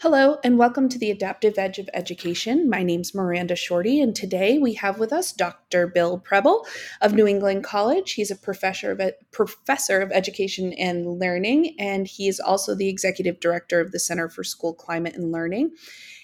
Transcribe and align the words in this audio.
Hello, 0.00 0.38
and 0.42 0.58
welcome 0.58 0.88
to 0.88 0.98
the 0.98 1.10
Adaptive 1.10 1.56
Edge 1.56 1.78
of 1.78 1.88
Education. 1.94 2.68
My 2.68 2.82
name's 2.82 3.14
Miranda 3.14 3.54
Shorty, 3.54 4.00
and 4.00 4.14
today 4.14 4.58
we 4.58 4.74
have 4.74 4.98
with 4.98 5.12
us 5.12 5.32
Dr. 5.32 5.86
Bill 5.86 6.18
Preble 6.18 6.66
of 7.00 7.14
New 7.14 7.26
England 7.26 7.64
College. 7.64 8.12
He's 8.12 8.30
a 8.30 8.36
professor 8.36 8.90
of, 8.90 9.00
professor 9.30 10.02
of 10.02 10.10
education 10.10 10.72
and 10.74 11.06
learning, 11.06 11.76
and 11.78 12.08
he 12.08 12.28
is 12.28 12.40
also 12.40 12.74
the 12.74 12.88
executive 12.88 13.40
director 13.40 13.80
of 13.80 13.92
the 13.92 14.00
Center 14.00 14.28
for 14.28 14.42
School 14.44 14.74
Climate 14.74 15.14
and 15.14 15.32
Learning. 15.32 15.70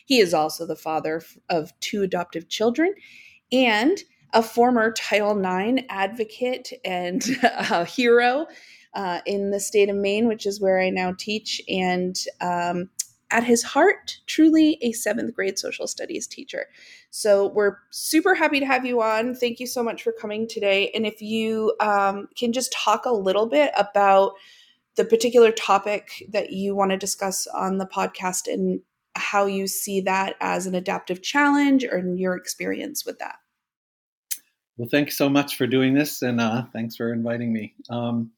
He 0.05 0.19
is 0.19 0.35
also 0.35 0.67
the 0.67 0.77
father 0.77 1.23
of 1.49 1.73
two 1.81 2.03
adoptive 2.03 2.49
children 2.49 2.93
and 3.53 3.99
a 4.33 4.43
former 4.43 4.93
Title 4.93 5.39
IX 5.39 5.87
advocate 5.89 6.73
and 6.85 7.23
hero 7.87 8.47
uh, 8.95 9.21
in 9.27 9.51
the 9.51 9.61
state 9.61 9.89
of 9.89 9.97
Maine, 9.97 10.27
which 10.27 10.47
is 10.47 10.61
where 10.61 10.81
I 10.81 10.91
now 10.91 11.15
teach. 11.17 11.63
And 11.69 12.17
um, 12.41 12.91
at 13.31 13.45
his 13.45 13.63
heart, 13.63 14.19
truly 14.27 14.79
a 14.83 14.93
seventh 14.93 15.35
grade 15.35 15.59
social 15.59 15.87
studies 15.87 16.27
teacher. 16.27 16.67
So 17.11 17.49
we're 17.49 17.77
super 17.91 18.35
happy 18.35 18.61
to 18.61 18.67
have 18.67 18.85
you 18.85 19.03
on. 19.03 19.35
Thank 19.35 19.61
you 19.61 19.67
so 19.67 19.83
much 19.83 20.03
for 20.03 20.13
coming 20.13 20.49
today. 20.49 20.91
And 20.95 21.07
if 21.07 21.21
you 21.21 21.75
um, 21.81 22.29
can 22.37 22.53
just 22.53 22.73
talk 22.73 23.07
a 23.07 23.13
little 23.13 23.47
bit 23.47 23.73
about 23.77 24.33
the 24.97 25.05
particular 25.05 25.53
topic 25.53 26.25
that 26.31 26.53
you 26.53 26.75
want 26.75 26.91
to 26.91 26.97
discuss 26.97 27.47
on 27.47 27.79
the 27.79 27.87
podcast 27.87 28.53
and 28.53 28.81
how 29.15 29.47
you 29.47 29.67
see 29.67 30.01
that 30.03 30.37
as 30.41 30.67
an 30.67 30.75
adaptive 30.75 31.23
challenge 31.23 31.85
or 31.85 31.99
your 31.99 32.37
experience 32.37 33.05
with 33.05 33.19
that. 33.19 33.37
Well, 34.77 34.89
thanks 34.91 35.17
so 35.17 35.29
much 35.29 35.57
for 35.57 35.67
doing 35.67 35.95
this, 35.95 36.23
and 36.23 36.41
uh, 36.41 36.65
thanks 36.73 36.97
for 36.97 37.13
inviting 37.13 37.53
me. 37.53 37.75
Um, 37.91 38.31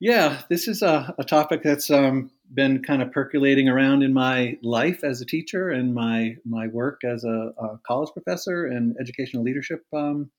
yeah, 0.00 0.42
this 0.48 0.68
is 0.68 0.82
a, 0.82 1.14
a 1.18 1.24
topic 1.24 1.62
that's 1.62 1.90
um, 1.90 2.30
been 2.52 2.82
kind 2.82 3.02
of 3.02 3.12
percolating 3.12 3.68
around 3.68 4.02
in 4.02 4.12
my 4.12 4.58
life 4.62 5.02
as 5.02 5.20
a 5.20 5.26
teacher 5.26 5.70
and 5.70 5.94
my 5.94 6.36
my 6.44 6.68
work 6.68 7.02
as 7.04 7.24
a, 7.24 7.52
a 7.58 7.80
college 7.86 8.10
professor 8.12 8.66
and 8.66 8.96
educational 9.00 9.42
leadership 9.42 9.84
um, 9.94 10.30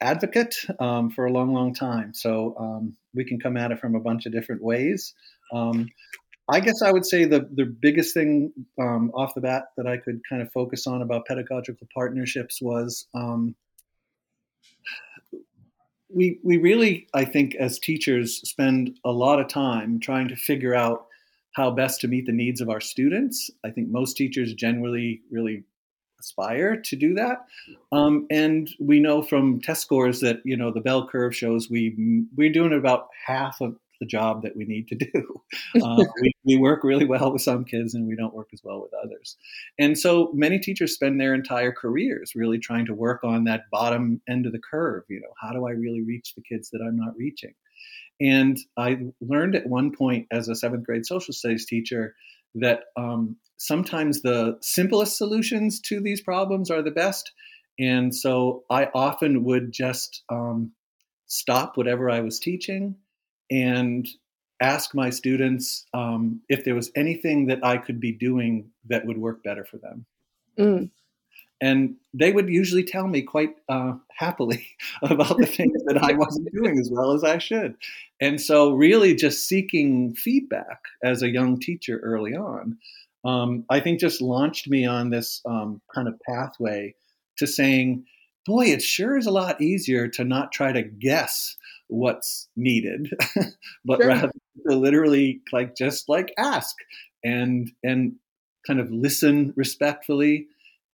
advocate 0.00 0.56
um, 0.80 1.10
for 1.10 1.26
a 1.26 1.32
long, 1.32 1.52
long 1.52 1.74
time. 1.74 2.14
So 2.14 2.56
um, 2.58 2.96
we 3.14 3.24
can 3.24 3.38
come 3.38 3.56
at 3.56 3.70
it 3.72 3.78
from 3.78 3.94
a 3.94 4.00
bunch 4.00 4.26
of 4.26 4.32
different 4.32 4.62
ways. 4.62 5.14
Um, 5.52 5.88
I 6.48 6.60
guess 6.60 6.82
I 6.82 6.90
would 6.90 7.06
say 7.06 7.24
the 7.26 7.48
the 7.54 7.66
biggest 7.66 8.14
thing 8.14 8.52
um, 8.80 9.12
off 9.14 9.34
the 9.34 9.42
bat 9.42 9.64
that 9.76 9.86
I 9.86 9.98
could 9.98 10.20
kind 10.28 10.42
of 10.42 10.50
focus 10.52 10.86
on 10.86 11.02
about 11.02 11.26
pedagogical 11.26 11.86
partnerships 11.94 12.60
was 12.60 13.06
we 16.14 16.38
we 16.42 16.56
really 16.56 17.06
I 17.14 17.24
think 17.24 17.54
as 17.56 17.78
teachers 17.78 18.36
spend 18.48 18.98
a 19.04 19.10
lot 19.10 19.40
of 19.40 19.48
time 19.48 20.00
trying 20.00 20.28
to 20.28 20.36
figure 20.36 20.74
out 20.74 21.06
how 21.52 21.70
best 21.70 22.00
to 22.00 22.08
meet 22.08 22.26
the 22.26 22.32
needs 22.32 22.60
of 22.60 22.70
our 22.70 22.80
students. 22.80 23.50
I 23.64 23.70
think 23.70 23.88
most 23.88 24.16
teachers 24.16 24.54
generally 24.54 25.20
really 25.30 25.64
aspire 26.18 26.80
to 26.80 26.96
do 26.96 27.14
that, 27.14 27.44
um, 27.90 28.26
and 28.30 28.70
we 28.80 29.00
know 29.00 29.22
from 29.22 29.60
test 29.60 29.82
scores 29.82 30.20
that 30.20 30.40
you 30.44 30.56
know 30.56 30.70
the 30.70 30.80
bell 30.80 31.08
curve 31.08 31.34
shows 31.34 31.68
we 31.70 32.24
we're 32.36 32.52
doing 32.52 32.72
about 32.72 33.08
half 33.26 33.60
of 33.60 33.76
the 34.02 34.06
job 34.06 34.42
that 34.42 34.56
we 34.56 34.64
need 34.64 34.88
to 34.88 34.96
do. 34.96 35.42
Uh, 35.80 36.04
we, 36.22 36.32
we, 36.44 36.56
work 36.56 36.82
really 36.82 37.04
well 37.04 37.30
with 37.30 37.42
some 37.42 37.64
kids 37.64 37.94
and 37.94 38.06
we 38.06 38.16
don't 38.16 38.34
work 38.34 38.48
as 38.52 38.62
well 38.64 38.80
with 38.80 38.90
others. 39.04 39.36
And 39.78 39.98
so 39.98 40.30
many 40.34 40.58
teachers 40.58 40.94
spend 40.94 41.20
their 41.20 41.34
entire 41.34 41.72
careers 41.72 42.32
really 42.34 42.58
trying 42.58 42.86
to 42.86 42.94
work 42.94 43.22
on 43.22 43.44
that 43.44 43.64
bottom 43.70 44.20
end 44.28 44.46
of 44.46 44.52
the 44.52 44.58
curve. 44.58 45.04
You 45.08 45.20
know, 45.20 45.32
how 45.40 45.52
do 45.52 45.66
I 45.66 45.72
really 45.72 46.02
reach 46.02 46.34
the 46.34 46.42
kids 46.42 46.70
that 46.70 46.80
I'm 46.80 46.96
not 46.96 47.16
reaching? 47.16 47.54
And 48.20 48.58
I 48.76 48.98
learned 49.20 49.54
at 49.56 49.66
one 49.66 49.92
point 49.92 50.26
as 50.30 50.48
a 50.48 50.54
seventh 50.54 50.84
grade 50.84 51.06
social 51.06 51.34
studies 51.34 51.66
teacher 51.66 52.14
that 52.54 52.84
um, 52.96 53.36
sometimes 53.58 54.22
the 54.22 54.58
simplest 54.62 55.16
solutions 55.16 55.80
to 55.82 56.00
these 56.00 56.22
problems 56.22 56.70
are 56.70 56.82
the 56.82 56.90
best. 56.90 57.30
And 57.78 58.14
so 58.14 58.64
I 58.70 58.88
often 58.94 59.44
would 59.44 59.72
just 59.72 60.22
um, 60.30 60.72
stop 61.26 61.76
whatever 61.76 62.10
I 62.10 62.20
was 62.20 62.38
teaching 62.38 62.96
and 63.52 64.08
ask 64.60 64.94
my 64.94 65.10
students 65.10 65.84
um, 65.92 66.40
if 66.48 66.64
there 66.64 66.74
was 66.74 66.90
anything 66.96 67.46
that 67.46 67.64
I 67.64 67.76
could 67.76 68.00
be 68.00 68.12
doing 68.12 68.70
that 68.88 69.04
would 69.04 69.18
work 69.18 69.42
better 69.42 69.64
for 69.64 69.76
them. 69.76 70.06
Mm. 70.58 70.90
And 71.60 71.96
they 72.14 72.32
would 72.32 72.48
usually 72.48 72.82
tell 72.82 73.06
me 73.06 73.22
quite 73.22 73.54
uh, 73.68 73.94
happily 74.10 74.66
about 75.02 75.36
the 75.36 75.46
things 75.46 75.82
that 75.84 76.02
I 76.02 76.14
wasn't 76.14 76.52
doing 76.54 76.78
as 76.78 76.90
well 76.90 77.12
as 77.12 77.22
I 77.22 77.38
should. 77.38 77.76
And 78.20 78.40
so, 78.40 78.72
really, 78.72 79.14
just 79.14 79.46
seeking 79.46 80.14
feedback 80.14 80.80
as 81.04 81.22
a 81.22 81.30
young 81.30 81.60
teacher 81.60 82.00
early 82.02 82.34
on, 82.34 82.78
um, 83.24 83.64
I 83.68 83.80
think 83.80 84.00
just 84.00 84.20
launched 84.20 84.68
me 84.68 84.86
on 84.86 85.10
this 85.10 85.40
um, 85.44 85.80
kind 85.94 86.08
of 86.08 86.18
pathway 86.28 86.94
to 87.38 87.46
saying, 87.46 88.06
boy, 88.44 88.66
it 88.66 88.82
sure 88.82 89.16
is 89.16 89.26
a 89.26 89.30
lot 89.30 89.60
easier 89.60 90.08
to 90.08 90.24
not 90.24 90.52
try 90.52 90.72
to 90.72 90.82
guess 90.82 91.56
what's 91.92 92.48
needed, 92.56 93.10
but 93.84 94.00
sure. 94.00 94.08
rather 94.08 94.32
to 94.68 94.76
literally 94.76 95.40
like 95.52 95.76
just 95.76 96.08
like 96.08 96.32
ask 96.38 96.74
and 97.24 97.70
and 97.82 98.14
kind 98.66 98.80
of 98.80 98.90
listen 98.90 99.52
respectfully. 99.56 100.46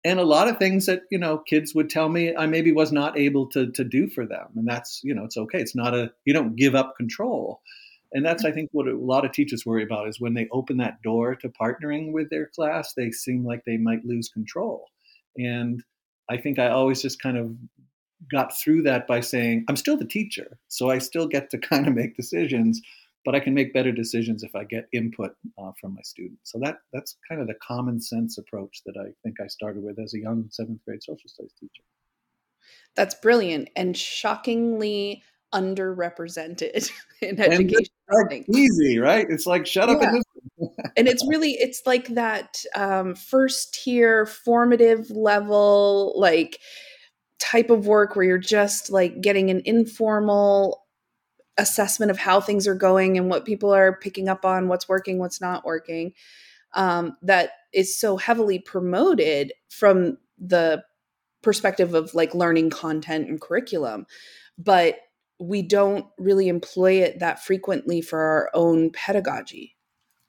And 0.04 0.20
a 0.20 0.25
lot 0.25 0.48
of 0.48 0.59
things 0.59 0.86
that 0.86 1.03
you 1.10 1.19
know 1.19 1.38
kids 1.38 1.75
would 1.75 1.91
tell 1.91 2.09
me 2.09 2.34
I 2.34 2.47
maybe 2.47 2.72
was 2.72 2.92
not 2.92 3.19
able 3.19 3.48
to 3.50 3.70
to 3.72 3.84
do 3.84 4.09
for 4.09 4.26
them, 4.26 4.48
and 4.56 4.66
that's 4.66 5.00
you 5.03 5.14
know 5.14 5.25
it's 5.25 5.36
okay. 5.36 5.60
It's 5.60 5.76
not 5.76 5.94
a 5.94 6.12
you 6.25 6.32
don't 6.32 6.56
give 6.56 6.75
up 6.75 6.94
control, 6.97 7.60
and 8.12 8.25
that's 8.25 8.44
I 8.44 8.48
mm-hmm. 8.48 8.56
think 8.56 8.70
what 8.72 8.88
a 8.88 8.97
lot 8.97 9.25
of 9.25 9.32
teachers 9.32 9.66
worry 9.66 9.82
about 9.82 10.09
is 10.09 10.20
when 10.20 10.34
they 10.34 10.48
open 10.53 10.78
that 10.78 11.03
door 11.03 11.34
to 11.36 11.48
partnering 11.48 12.12
with 12.12 12.30
their 12.30 12.50
class, 12.54 12.94
they 12.94 13.10
seem 13.10 13.44
like 13.44 13.62
they 13.66 13.76
might 13.76 14.04
lose 14.04 14.28
control. 14.28 14.86
And 15.36 15.82
I 16.30 16.36
think 16.36 16.59
I 16.59 16.69
always 16.69 17.03
just 17.03 17.20
kind 17.20 17.36
of 17.36 17.50
got 18.31 18.56
through 18.56 18.83
that 18.83 19.06
by 19.06 19.21
saying, 19.21 19.65
I'm 19.69 19.77
still 19.77 19.97
the 19.97 20.05
teacher, 20.05 20.59
so 20.69 20.91
I 20.91 20.99
still 20.99 21.27
get 21.27 21.51
to 21.51 21.59
kind 21.71 21.87
of 21.87 21.95
make 21.95 22.17
decisions, 22.17 22.81
but 23.25 23.34
I 23.34 23.41
can 23.41 23.55
make 23.55 23.73
better 23.73 23.93
decisions 23.93 24.43
if 24.43 24.55
I 24.55 24.65
get 24.65 24.89
input 24.93 25.37
uh, 25.59 25.73
from 25.81 25.95
my 25.95 26.03
students. 26.03 26.53
So 26.53 26.59
that 26.62 26.78
that's 26.93 27.17
kind 27.28 27.41
of 27.41 27.47
the 27.47 27.55
common 27.55 28.01
sense 28.01 28.39
approach 28.39 28.83
that 28.87 28.97
I 28.97 29.12
think 29.23 29.41
I 29.41 29.47
started 29.47 29.83
with 29.83 29.99
as 29.99 30.15
a 30.15 30.19
young 30.19 30.47
seventh 30.51 30.81
grade 30.84 31.03
social 31.03 31.28
studies 31.28 31.53
teacher. 31.59 31.83
That's 32.97 33.15
brilliant 33.15 33.71
and 33.77 33.97
shockingly 33.97 35.23
underrepresented 35.55 36.91
in 37.23 37.41
education. 37.41 37.93
Like 38.31 38.47
easy, 38.55 38.99
right? 38.99 39.27
It's 39.28 39.47
like 39.47 39.67
shut 39.67 39.89
yeah. 39.89 39.95
up 39.97 40.03
and 40.03 40.25
and 40.97 41.09
it's 41.09 41.27
really 41.28 41.53
it's 41.53 41.83
like 41.87 42.09
that 42.09 42.62
um, 42.75 43.15
first 43.15 43.75
tier 43.75 44.27
formative 44.27 45.11
level 45.11 46.15
like 46.17 46.59
type 47.38 47.71
of 47.71 47.87
work 47.87 48.16
where 48.16 48.25
you're 48.25 48.38
just 48.38 48.91
like 48.91 49.21
getting 49.21 49.50
an 49.50 49.62
informal 49.65 50.84
assessment 51.56 52.10
of 52.10 52.19
how 52.19 52.41
things 52.41 52.66
are 52.66 52.75
going 52.75 53.19
and 53.19 53.28
what 53.28 53.44
people 53.44 53.75
are 53.75 53.99
picking 53.99 54.28
up 54.28 54.44
on, 54.44 54.69
what's 54.69 54.88
working, 54.88 55.19
what's 55.19 55.41
not 55.41 55.65
working, 55.65 56.12
um, 56.75 57.16
that 57.22 57.50
is 57.72 57.98
so 57.98 58.16
heavily 58.16 58.59
promoted 58.59 59.53
from 59.69 60.19
the 60.38 60.82
perspective 61.43 61.94
of 61.94 62.15
like 62.15 62.34
learning 62.34 62.71
content 62.71 63.28
and 63.28 63.41
curriculum. 63.41 64.06
But 64.56 64.97
we 65.41 65.62
don't 65.62 66.06
really 66.19 66.48
employ 66.48 67.03
it 67.03 67.21
that 67.21 67.44
frequently 67.44 68.00
for 68.00 68.19
our 68.19 68.50
own 68.54 68.91
pedagogy. 68.91 69.77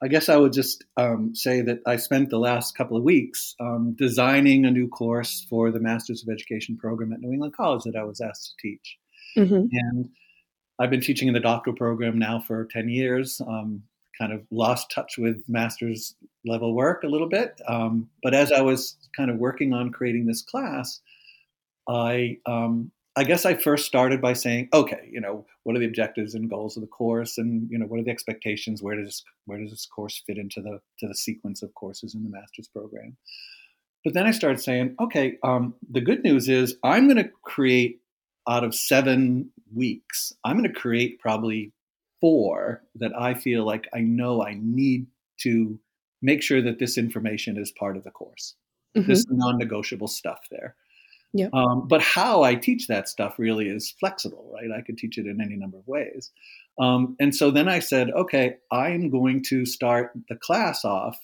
I 0.02 0.08
guess 0.08 0.28
I 0.28 0.36
would 0.36 0.52
just 0.52 0.84
um, 0.96 1.34
say 1.34 1.60
that 1.60 1.80
I 1.86 1.96
spent 1.96 2.30
the 2.30 2.38
last 2.38 2.76
couple 2.76 2.96
of 2.96 3.02
weeks 3.02 3.54
um, 3.60 3.94
designing 3.98 4.64
a 4.64 4.70
new 4.70 4.88
course 4.88 5.46
for 5.50 5.70
the 5.70 5.80
Masters 5.80 6.22
of 6.22 6.32
Education 6.32 6.78
program 6.78 7.12
at 7.12 7.20
New 7.20 7.32
England 7.32 7.54
College 7.54 7.84
that 7.84 7.96
I 7.96 8.04
was 8.04 8.20
asked 8.20 8.54
to 8.58 8.68
teach. 8.68 8.96
Mm-hmm. 9.36 9.66
And 9.72 10.08
I've 10.78 10.90
been 10.90 11.02
teaching 11.02 11.28
in 11.28 11.34
the 11.34 11.40
doctoral 11.40 11.76
program 11.76 12.18
now 12.18 12.40
for 12.40 12.64
10 12.64 12.88
years. 12.88 13.42
Um, 13.46 13.82
kind 14.18 14.32
of 14.32 14.42
lost 14.50 14.90
touch 14.90 15.16
with 15.18 15.42
master's 15.48 16.14
level 16.44 16.74
work 16.74 17.02
a 17.04 17.08
little 17.08 17.28
bit. 17.28 17.60
Um, 17.66 18.08
but 18.22 18.34
as 18.34 18.52
I 18.52 18.62
was 18.62 18.96
kind 19.16 19.30
of 19.30 19.36
working 19.36 19.72
on 19.72 19.90
creating 19.92 20.26
this 20.26 20.42
class, 20.42 21.00
I 21.88 22.38
um, 22.46 22.90
I 23.16 23.24
guess 23.24 23.44
I 23.44 23.54
first 23.54 23.86
started 23.86 24.20
by 24.20 24.34
saying, 24.34 24.68
okay, 24.72 25.08
you 25.10 25.20
know, 25.20 25.44
what 25.64 25.74
are 25.74 25.80
the 25.80 25.86
objectives 25.86 26.34
and 26.34 26.48
goals 26.48 26.76
of 26.76 26.82
the 26.82 26.86
course, 26.86 27.38
and 27.38 27.68
you 27.70 27.78
know, 27.78 27.86
what 27.86 27.98
are 27.98 28.04
the 28.04 28.10
expectations? 28.10 28.82
Where 28.82 28.96
does 28.96 29.24
where 29.46 29.58
does 29.58 29.70
this 29.70 29.86
course 29.86 30.22
fit 30.26 30.38
into 30.38 30.60
the 30.60 30.80
to 31.00 31.08
the 31.08 31.14
sequence 31.14 31.62
of 31.62 31.74
courses 31.74 32.14
in 32.14 32.22
the 32.22 32.30
master's 32.30 32.68
program? 32.68 33.16
But 34.04 34.14
then 34.14 34.26
I 34.26 34.30
started 34.30 34.60
saying, 34.60 34.96
okay, 35.00 35.36
um, 35.42 35.74
the 35.90 36.00
good 36.00 36.24
news 36.24 36.48
is 36.48 36.76
I'm 36.82 37.06
going 37.06 37.22
to 37.22 37.30
create 37.42 38.00
out 38.48 38.64
of 38.64 38.74
seven 38.74 39.50
weeks, 39.74 40.32
I'm 40.44 40.56
going 40.56 40.72
to 40.72 40.80
create 40.80 41.20
probably 41.20 41.72
four 42.20 42.82
that 42.96 43.12
I 43.18 43.34
feel 43.34 43.64
like 43.64 43.88
I 43.94 44.00
know 44.00 44.42
I 44.42 44.56
need 44.60 45.06
to 45.42 45.78
make 46.22 46.42
sure 46.42 46.62
that 46.62 46.78
this 46.78 46.98
information 46.98 47.56
is 47.56 47.72
part 47.72 47.96
of 47.96 48.04
the 48.04 48.10
course. 48.10 48.54
Mm-hmm. 48.96 49.08
This 49.08 49.24
non-negotiable 49.28 50.08
stuff 50.08 50.40
there. 50.50 50.74
Yeah. 51.32 51.48
Um, 51.52 51.86
but 51.86 52.02
how 52.02 52.42
I 52.42 52.56
teach 52.56 52.88
that 52.88 53.08
stuff 53.08 53.38
really 53.38 53.68
is 53.68 53.94
flexible, 54.00 54.50
right? 54.52 54.76
I 54.76 54.82
could 54.82 54.98
teach 54.98 55.16
it 55.16 55.26
in 55.26 55.40
any 55.40 55.56
number 55.56 55.78
of 55.78 55.86
ways. 55.86 56.30
Um, 56.78 57.16
and 57.20 57.34
so 57.34 57.50
then 57.50 57.68
I 57.68 57.78
said, 57.78 58.10
okay, 58.10 58.56
I'm 58.72 59.10
going 59.10 59.42
to 59.44 59.64
start 59.64 60.12
the 60.28 60.36
class 60.36 60.84
off 60.84 61.18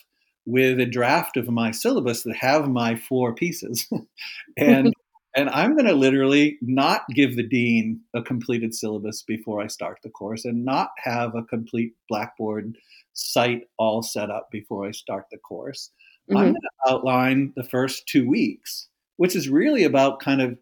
with 0.45 0.79
a 0.79 0.87
draft 0.87 1.37
of 1.37 1.49
my 1.49 1.73
syllabus 1.73 2.23
that 2.23 2.37
have 2.37 2.69
my 2.69 2.95
four 2.95 3.35
pieces. 3.35 3.89
and 4.57 4.93
and 5.37 5.51
I'm 5.51 5.73
going 5.75 5.87
to 5.87 5.95
literally 5.95 6.57
not 6.63 7.03
give 7.15 7.37
the 7.37 7.47
dean 7.47 8.01
a 8.15 8.23
completed 8.23 8.75
syllabus 8.75 9.23
before 9.23 9.61
I 9.61 9.67
start 9.67 9.99
the 10.03 10.09
course 10.09 10.47
and 10.47 10.65
not 10.65 10.91
have 11.05 11.35
a 11.35 11.43
complete 11.43 11.93
Blackboard 12.09 12.77
site 13.13 13.65
all 13.77 14.03
set 14.03 14.31
up 14.31 14.51
before 14.51 14.87
I 14.87 14.93
start 14.93 15.27
the 15.31 15.37
course. 15.37 15.91
Mm-hmm. 16.31 16.37
I'm 16.39 16.45
going 16.45 16.55
to 16.55 16.91
outline 16.91 17.53
the 17.55 17.65
first 17.65 18.07
two 18.07 18.27
weeks, 18.27 18.89
which 19.17 19.37
is 19.37 19.49
really 19.49 19.85
about 19.85 20.21
kind 20.21 20.41
of 20.41 20.59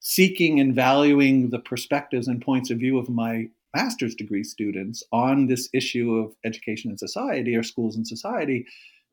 seeking 0.00 0.60
and 0.60 0.74
valuing 0.74 1.50
the 1.50 1.58
perspectives 1.58 2.28
and 2.28 2.40
points 2.40 2.70
of 2.70 2.78
view 2.78 2.98
of 2.98 3.08
my 3.08 3.48
master's 3.76 4.14
degree 4.14 4.44
students 4.44 5.02
on 5.12 5.46
this 5.46 5.68
issue 5.74 6.14
of 6.14 6.34
education 6.44 6.90
and 6.90 6.98
society 6.98 7.54
or 7.54 7.62
schools 7.62 7.96
and 7.96 8.06
society 8.06 8.64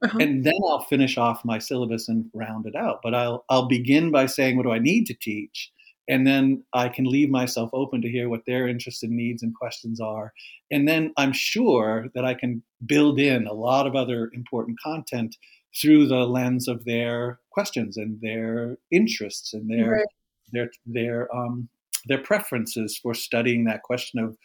uh-huh. 0.03 0.17
and 0.19 0.43
then 0.43 0.53
I'll 0.67 0.83
finish 0.83 1.17
off 1.17 1.45
my 1.45 1.57
syllabus 1.57 2.09
and 2.09 2.29
round 2.33 2.65
it 2.65 2.75
out. 2.75 2.99
But 3.03 3.15
I'll 3.15 3.45
I'll 3.49 3.67
begin 3.67 4.11
by 4.11 4.25
saying 4.25 4.57
what 4.57 4.63
do 4.63 4.71
I 4.71 4.79
need 4.79 5.05
to 5.07 5.13
teach, 5.13 5.71
and 6.07 6.27
then 6.27 6.63
I 6.73 6.89
can 6.89 7.05
leave 7.05 7.29
myself 7.29 7.69
open 7.73 8.01
to 8.01 8.09
hear 8.09 8.29
what 8.29 8.45
their 8.45 8.67
interested 8.67 9.09
needs 9.09 9.41
and 9.41 9.55
questions 9.55 10.01
are, 10.01 10.33
and 10.69 10.87
then 10.87 11.13
I'm 11.17 11.33
sure 11.33 12.07
that 12.13 12.25
I 12.25 12.33
can 12.33 12.61
build 12.85 13.19
in 13.19 13.47
a 13.47 13.53
lot 13.53 13.87
of 13.87 13.95
other 13.95 14.29
important 14.33 14.77
content 14.83 15.35
through 15.79 16.07
the 16.07 16.25
lens 16.25 16.67
of 16.67 16.85
their 16.85 17.39
questions 17.51 17.97
and 17.97 18.19
their 18.21 18.77
interests 18.91 19.53
and 19.53 19.69
their 19.69 19.91
right. 19.91 20.05
their 20.51 20.69
their 20.85 21.35
um, 21.35 21.69
their 22.05 22.19
preferences 22.19 22.97
for 22.97 23.13
studying 23.13 23.65
that 23.65 23.83
question 23.83 24.19
of 24.19 24.37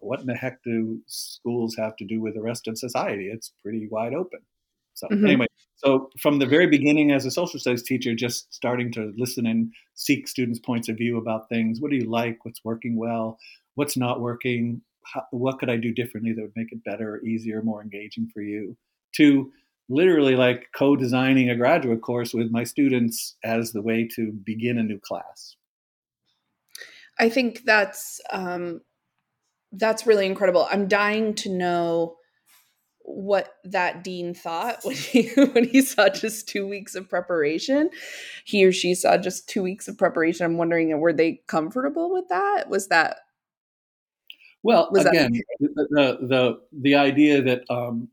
what 0.00 0.20
in 0.20 0.26
the 0.26 0.34
heck 0.34 0.62
do 0.62 1.00
schools 1.06 1.74
have 1.76 1.96
to 1.96 2.04
do 2.04 2.20
with 2.20 2.34
the 2.34 2.42
rest 2.42 2.68
of 2.68 2.78
society? 2.78 3.28
It's 3.32 3.52
pretty 3.62 3.88
wide 3.90 4.14
open. 4.14 4.40
So 4.94 5.08
mm-hmm. 5.08 5.26
anyway, 5.26 5.46
so 5.76 6.10
from 6.20 6.38
the 6.38 6.46
very 6.46 6.66
beginning 6.66 7.12
as 7.12 7.24
a 7.24 7.30
social 7.30 7.60
studies 7.60 7.82
teacher, 7.82 8.14
just 8.14 8.52
starting 8.52 8.92
to 8.92 9.12
listen 9.16 9.46
and 9.46 9.72
seek 9.94 10.26
students' 10.28 10.58
points 10.58 10.88
of 10.88 10.96
view 10.96 11.18
about 11.18 11.48
things. 11.48 11.80
What 11.80 11.90
do 11.90 11.96
you 11.96 12.10
like? 12.10 12.44
What's 12.44 12.64
working 12.64 12.96
well? 12.96 13.38
What's 13.74 13.96
not 13.96 14.20
working? 14.20 14.82
How, 15.04 15.24
what 15.30 15.58
could 15.58 15.70
I 15.70 15.76
do 15.76 15.92
differently 15.92 16.32
that 16.32 16.42
would 16.42 16.56
make 16.56 16.72
it 16.72 16.84
better, 16.84 17.20
easier, 17.24 17.62
more 17.62 17.82
engaging 17.82 18.28
for 18.32 18.42
you? 18.42 18.76
To 19.16 19.52
literally 19.88 20.36
like 20.36 20.68
co-designing 20.74 21.48
a 21.50 21.56
graduate 21.56 22.02
course 22.02 22.34
with 22.34 22.50
my 22.50 22.64
students 22.64 23.36
as 23.42 23.72
the 23.72 23.82
way 23.82 24.06
to 24.16 24.32
begin 24.32 24.78
a 24.78 24.82
new 24.82 24.98
class. 24.98 25.56
I 27.18 27.28
think 27.28 27.64
that's 27.64 28.20
um, 28.30 28.82
that's 29.72 30.06
really 30.06 30.26
incredible. 30.26 30.68
I'm 30.70 30.88
dying 30.88 31.34
to 31.36 31.50
know 31.50 32.16
what 33.08 33.54
that 33.64 34.04
dean 34.04 34.34
thought 34.34 34.80
when 34.84 34.94
he 34.94 35.28
when 35.34 35.64
he 35.64 35.80
saw 35.80 36.08
just 36.08 36.46
two 36.46 36.68
weeks 36.68 36.94
of 36.94 37.08
preparation 37.08 37.88
he 38.44 38.64
or 38.66 38.70
she 38.70 38.94
saw 38.94 39.16
just 39.16 39.48
two 39.48 39.62
weeks 39.62 39.88
of 39.88 39.96
preparation 39.96 40.44
i'm 40.44 40.58
wondering 40.58 40.98
were 41.00 41.12
they 41.12 41.40
comfortable 41.46 42.12
with 42.12 42.28
that 42.28 42.68
was 42.68 42.88
that 42.88 43.20
well 44.62 44.90
was 44.92 45.06
again 45.06 45.32
that 45.58 45.86
the, 45.90 46.18
the 46.26 46.60
the 46.82 46.94
idea 46.94 47.40
that 47.40 47.62
um 47.70 48.08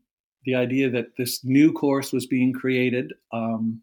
the 0.46 0.54
idea 0.54 0.88
that 0.88 1.16
this 1.18 1.44
new 1.44 1.72
course 1.72 2.12
was 2.12 2.26
being 2.26 2.52
created 2.52 3.12
um 3.32 3.82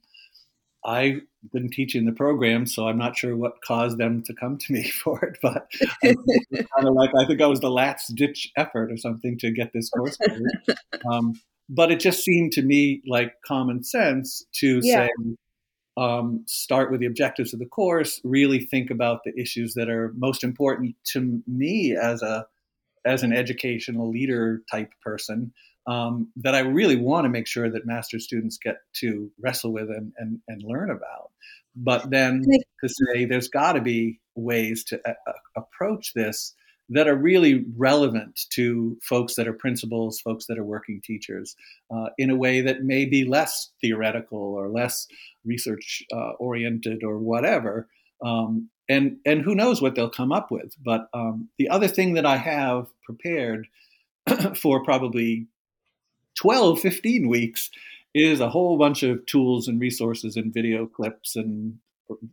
I 0.85 1.21
been 1.51 1.69
teaching 1.69 2.05
the 2.05 2.11
program, 2.11 2.65
so 2.65 2.87
I'm 2.87 2.97
not 2.97 3.17
sure 3.17 3.35
what 3.35 3.61
caused 3.61 3.97
them 3.97 4.23
to 4.23 4.33
come 4.33 4.57
to 4.57 4.73
me 4.73 4.83
for 5.03 5.23
it. 5.23 5.37
But 5.41 5.69
kind 6.03 6.87
of 6.87 6.93
like 6.93 7.11
I 7.19 7.25
think 7.25 7.41
I 7.41 7.47
was 7.47 7.59
the 7.59 7.71
last 7.71 8.15
ditch 8.15 8.51
effort 8.57 8.91
or 8.91 8.97
something 8.97 9.37
to 9.39 9.51
get 9.51 9.73
this 9.73 9.89
course. 9.89 10.17
Um, 11.11 11.33
but 11.69 11.91
it 11.91 11.99
just 11.99 12.23
seemed 12.23 12.53
to 12.53 12.61
me 12.61 13.01
like 13.05 13.33
common 13.45 13.83
sense 13.83 14.45
to 14.53 14.79
yeah. 14.83 15.07
say, 15.07 15.09
um, 15.97 16.45
start 16.47 16.91
with 16.91 17.01
the 17.01 17.07
objectives 17.07 17.53
of 17.53 17.59
the 17.59 17.65
course, 17.65 18.21
really 18.23 18.59
think 18.59 18.89
about 18.89 19.19
the 19.25 19.37
issues 19.37 19.73
that 19.73 19.89
are 19.89 20.13
most 20.15 20.45
important 20.45 20.95
to 21.11 21.41
me 21.45 21.93
as 21.93 22.21
a 22.21 22.45
as 23.05 23.21
an 23.21 23.33
educational 23.33 24.09
leader 24.09 24.61
type 24.71 24.93
person 25.03 25.51
um, 25.87 26.29
that 26.37 26.55
I 26.55 26.59
really 26.59 26.95
want 26.95 27.25
to 27.25 27.29
make 27.29 27.47
sure 27.47 27.69
that 27.69 27.85
master 27.85 28.19
students 28.19 28.57
get 28.57 28.77
to 28.97 29.31
wrestle 29.39 29.73
with 29.73 29.89
and, 29.89 30.13
and, 30.17 30.39
and 30.47 30.63
learn 30.63 30.89
about. 30.89 31.31
But 31.75 32.09
then 32.09 32.43
to 32.83 32.89
say 32.89 33.25
there's 33.25 33.49
got 33.49 33.73
to 33.73 33.81
be 33.81 34.19
ways 34.35 34.83
to 34.85 35.01
a- 35.05 35.09
uh, 35.09 35.13
uh, 35.27 35.33
approach 35.61 36.13
this 36.13 36.53
that 36.89 37.07
are 37.07 37.15
really 37.15 37.65
relevant 37.77 38.41
to 38.51 38.97
folks 39.01 39.35
that 39.35 39.47
are 39.47 39.53
principals, 39.53 40.19
folks 40.19 40.45
that 40.47 40.59
are 40.59 40.65
working 40.65 41.01
teachers, 41.03 41.55
uh, 41.89 42.09
in 42.17 42.29
a 42.29 42.35
way 42.35 42.61
that 42.61 42.83
may 42.83 43.05
be 43.05 43.25
less 43.25 43.71
theoretical 43.81 44.37
or 44.37 44.69
less 44.69 45.07
research 45.45 46.03
uh, 46.13 46.31
oriented 46.39 47.03
or 47.03 47.17
whatever. 47.17 47.87
Um, 48.23 48.69
and 48.89 49.17
and 49.25 49.41
who 49.41 49.55
knows 49.55 49.81
what 49.81 49.95
they'll 49.95 50.09
come 50.09 50.31
up 50.31 50.51
with. 50.51 50.75
But 50.83 51.07
um, 51.13 51.49
the 51.57 51.69
other 51.69 51.87
thing 51.87 52.15
that 52.15 52.25
I 52.25 52.37
have 52.37 52.87
prepared 53.05 53.67
for 54.55 54.83
probably 54.83 55.47
12, 56.35 56.79
15 56.79 57.27
weeks 57.27 57.69
is 58.13 58.39
a 58.39 58.49
whole 58.49 58.77
bunch 58.77 59.03
of 59.03 59.25
tools 59.25 59.67
and 59.67 59.79
resources 59.79 60.35
and 60.35 60.53
video 60.53 60.85
clips 60.85 61.35
and 61.35 61.77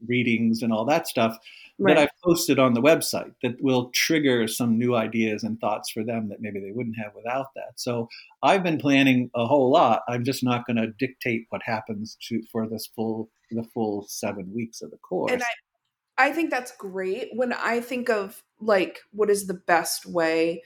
readings 0.06 0.62
and 0.62 0.73
all 0.73 0.85
that 0.85 1.08
stuff 1.08 1.38
right. 1.79 1.97
that 1.97 2.02
I've 2.02 2.23
posted 2.23 2.58
on 2.58 2.75
the 2.75 2.82
website 2.82 3.32
that 3.43 3.62
will 3.62 3.91
trigger 3.91 4.47
some 4.47 4.79
new 4.79 4.94
ideas 4.94 5.43
and 5.43 5.58
thoughts 5.58 5.91
for 5.91 6.05
them 6.05 6.29
that 6.29 6.41
maybe 6.41 6.61
they 6.61 6.73
wouldn't 6.73 6.99
have 6.99 7.14
without 7.14 7.55
that. 7.55 7.73
So 7.76 8.08
I've 8.43 8.62
been 8.62 8.79
planning 8.79 9.31
a 9.35 9.47
whole 9.47 9.70
lot. 9.70 10.02
I'm 10.08 10.25
just 10.25 10.44
not 10.44 10.67
going 10.67 10.76
to 10.76 10.88
dictate 10.99 11.47
what 11.50 11.62
happens 11.64 12.17
to 12.29 12.43
for 12.52 12.69
this 12.69 12.88
full 12.94 13.31
the 13.50 13.64
full 13.64 14.06
seven 14.08 14.52
weeks 14.55 14.81
of 14.81 14.91
the 14.91 14.99
course. 14.99 15.32
And 15.32 15.43
I, 15.43 16.26
I 16.29 16.32
think 16.32 16.50
that's 16.50 16.73
great. 16.76 17.31
When 17.32 17.52
I 17.52 17.81
think 17.81 18.08
of 18.08 18.43
like 18.61 19.00
what 19.12 19.31
is 19.31 19.47
the 19.47 19.55
best 19.55 20.06
way 20.06 20.62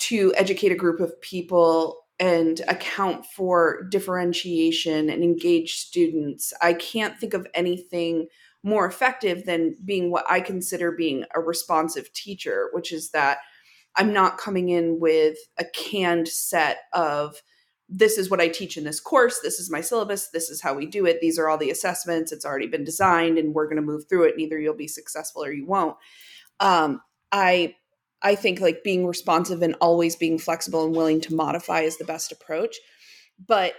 to 0.00 0.34
educate 0.36 0.72
a 0.72 0.76
group 0.76 1.00
of 1.00 1.18
people 1.20 2.01
and 2.18 2.60
account 2.68 3.26
for 3.26 3.84
differentiation 3.90 5.10
and 5.10 5.24
engage 5.24 5.74
students. 5.74 6.52
I 6.60 6.74
can't 6.74 7.18
think 7.18 7.34
of 7.34 7.46
anything 7.54 8.28
more 8.62 8.86
effective 8.86 9.44
than 9.44 9.76
being 9.84 10.10
what 10.10 10.24
I 10.30 10.40
consider 10.40 10.92
being 10.92 11.24
a 11.34 11.40
responsive 11.40 12.12
teacher, 12.12 12.68
which 12.72 12.92
is 12.92 13.10
that 13.10 13.38
I'm 13.96 14.12
not 14.12 14.38
coming 14.38 14.68
in 14.68 15.00
with 15.00 15.36
a 15.58 15.64
canned 15.64 16.28
set 16.28 16.78
of 16.92 17.42
this 17.88 18.16
is 18.16 18.30
what 18.30 18.40
I 18.40 18.48
teach 18.48 18.78
in 18.78 18.84
this 18.84 19.00
course, 19.00 19.40
this 19.42 19.58
is 19.58 19.70
my 19.70 19.82
syllabus, 19.82 20.28
this 20.28 20.48
is 20.48 20.62
how 20.62 20.72
we 20.72 20.86
do 20.86 21.04
it, 21.04 21.20
these 21.20 21.38
are 21.38 21.48
all 21.48 21.58
the 21.58 21.70
assessments, 21.70 22.32
it's 22.32 22.46
already 22.46 22.66
been 22.66 22.84
designed, 22.84 23.36
and 23.36 23.52
we're 23.52 23.66
going 23.66 23.76
to 23.76 23.82
move 23.82 24.04
through 24.08 24.24
it, 24.24 24.32
and 24.32 24.40
either 24.40 24.58
you'll 24.58 24.74
be 24.74 24.88
successful 24.88 25.44
or 25.44 25.52
you 25.52 25.66
won't. 25.66 25.96
Um, 26.58 27.02
I 27.32 27.74
I 28.22 28.34
think 28.34 28.60
like 28.60 28.84
being 28.84 29.06
responsive 29.06 29.62
and 29.62 29.74
always 29.80 30.16
being 30.16 30.38
flexible 30.38 30.84
and 30.84 30.94
willing 30.94 31.20
to 31.22 31.34
modify 31.34 31.80
is 31.80 31.98
the 31.98 32.04
best 32.04 32.32
approach. 32.32 32.76
But 33.46 33.74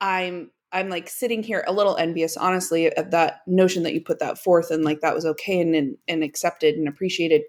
I'm 0.00 0.50
I'm 0.70 0.90
like 0.90 1.08
sitting 1.08 1.42
here 1.42 1.64
a 1.66 1.72
little 1.72 1.96
envious, 1.96 2.36
honestly, 2.36 2.92
of 2.92 3.10
that 3.10 3.40
notion 3.46 3.84
that 3.84 3.94
you 3.94 4.02
put 4.02 4.18
that 4.18 4.38
forth 4.38 4.70
and 4.70 4.84
like 4.84 5.00
that 5.00 5.14
was 5.14 5.24
okay 5.24 5.60
and, 5.60 5.74
and, 5.74 5.96
and 6.06 6.22
accepted 6.22 6.74
and 6.74 6.86
appreciated. 6.86 7.42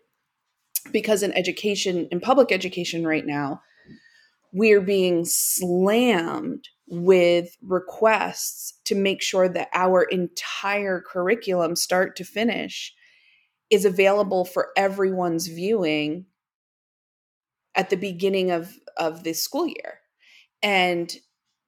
Because 0.93 1.21
in 1.21 1.33
education, 1.33 2.07
in 2.11 2.21
public 2.21 2.51
education 2.53 3.05
right 3.05 3.25
now, 3.25 3.61
we're 4.53 4.81
being 4.81 5.25
slammed 5.25 6.69
with 6.87 7.57
requests 7.61 8.79
to 8.85 8.95
make 8.95 9.21
sure 9.21 9.49
that 9.49 9.69
our 9.73 10.03
entire 10.03 11.01
curriculum, 11.01 11.75
start 11.75 12.15
to 12.15 12.23
finish, 12.23 12.93
is 13.69 13.85
available 13.85 14.45
for 14.45 14.69
everyone's 14.75 15.47
viewing 15.47 16.25
at 17.79 17.89
the 17.89 17.95
beginning 17.95 18.51
of 18.51 18.77
of 18.97 19.23
this 19.23 19.41
school 19.41 19.65
year. 19.65 20.01
And 20.61 21.11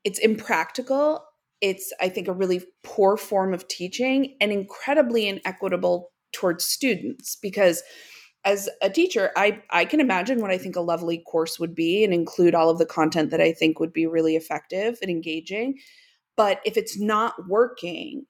it's 0.03 0.19
impractical. 0.19 1.23
It's 1.61 1.93
i 2.01 2.09
think 2.09 2.27
a 2.27 2.33
really 2.33 2.63
poor 2.83 3.15
form 3.15 3.53
of 3.53 3.67
teaching 3.67 4.35
and 4.41 4.51
incredibly 4.51 5.27
inequitable 5.27 6.11
towards 6.33 6.65
students 6.65 7.37
because 7.41 7.83
as 8.43 8.67
a 8.81 8.89
teacher 8.89 9.31
i 9.35 9.61
i 9.69 9.85
can 9.85 9.99
imagine 9.99 10.41
what 10.41 10.49
i 10.49 10.57
think 10.57 10.75
a 10.75 10.81
lovely 10.81 11.19
course 11.19 11.59
would 11.59 11.75
be 11.75 12.03
and 12.03 12.13
include 12.13 12.55
all 12.55 12.69
of 12.71 12.79
the 12.79 12.85
content 12.85 13.29
that 13.29 13.41
i 13.41 13.51
think 13.51 13.79
would 13.79 13.93
be 13.93 14.07
really 14.07 14.35
effective 14.35 14.97
and 15.01 15.11
engaging. 15.11 15.77
But 16.35 16.61
if 16.65 16.77
it's 16.77 16.99
not 16.99 17.47
working 17.47 18.25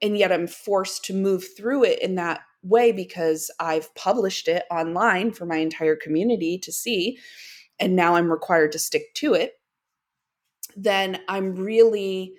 and 0.00 0.16
yet 0.16 0.32
i'm 0.32 0.46
forced 0.46 1.04
to 1.04 1.14
move 1.14 1.44
through 1.56 1.84
it 1.84 2.00
in 2.00 2.14
that 2.14 2.40
way 2.68 2.92
because 2.92 3.50
I've 3.60 3.94
published 3.94 4.48
it 4.48 4.64
online 4.70 5.32
for 5.32 5.46
my 5.46 5.56
entire 5.56 5.96
community 5.96 6.58
to 6.58 6.72
see, 6.72 7.18
and 7.78 7.94
now 7.96 8.16
I'm 8.16 8.30
required 8.30 8.72
to 8.72 8.78
stick 8.78 9.14
to 9.16 9.34
it, 9.34 9.52
then 10.76 11.20
I'm 11.28 11.54
really 11.54 12.34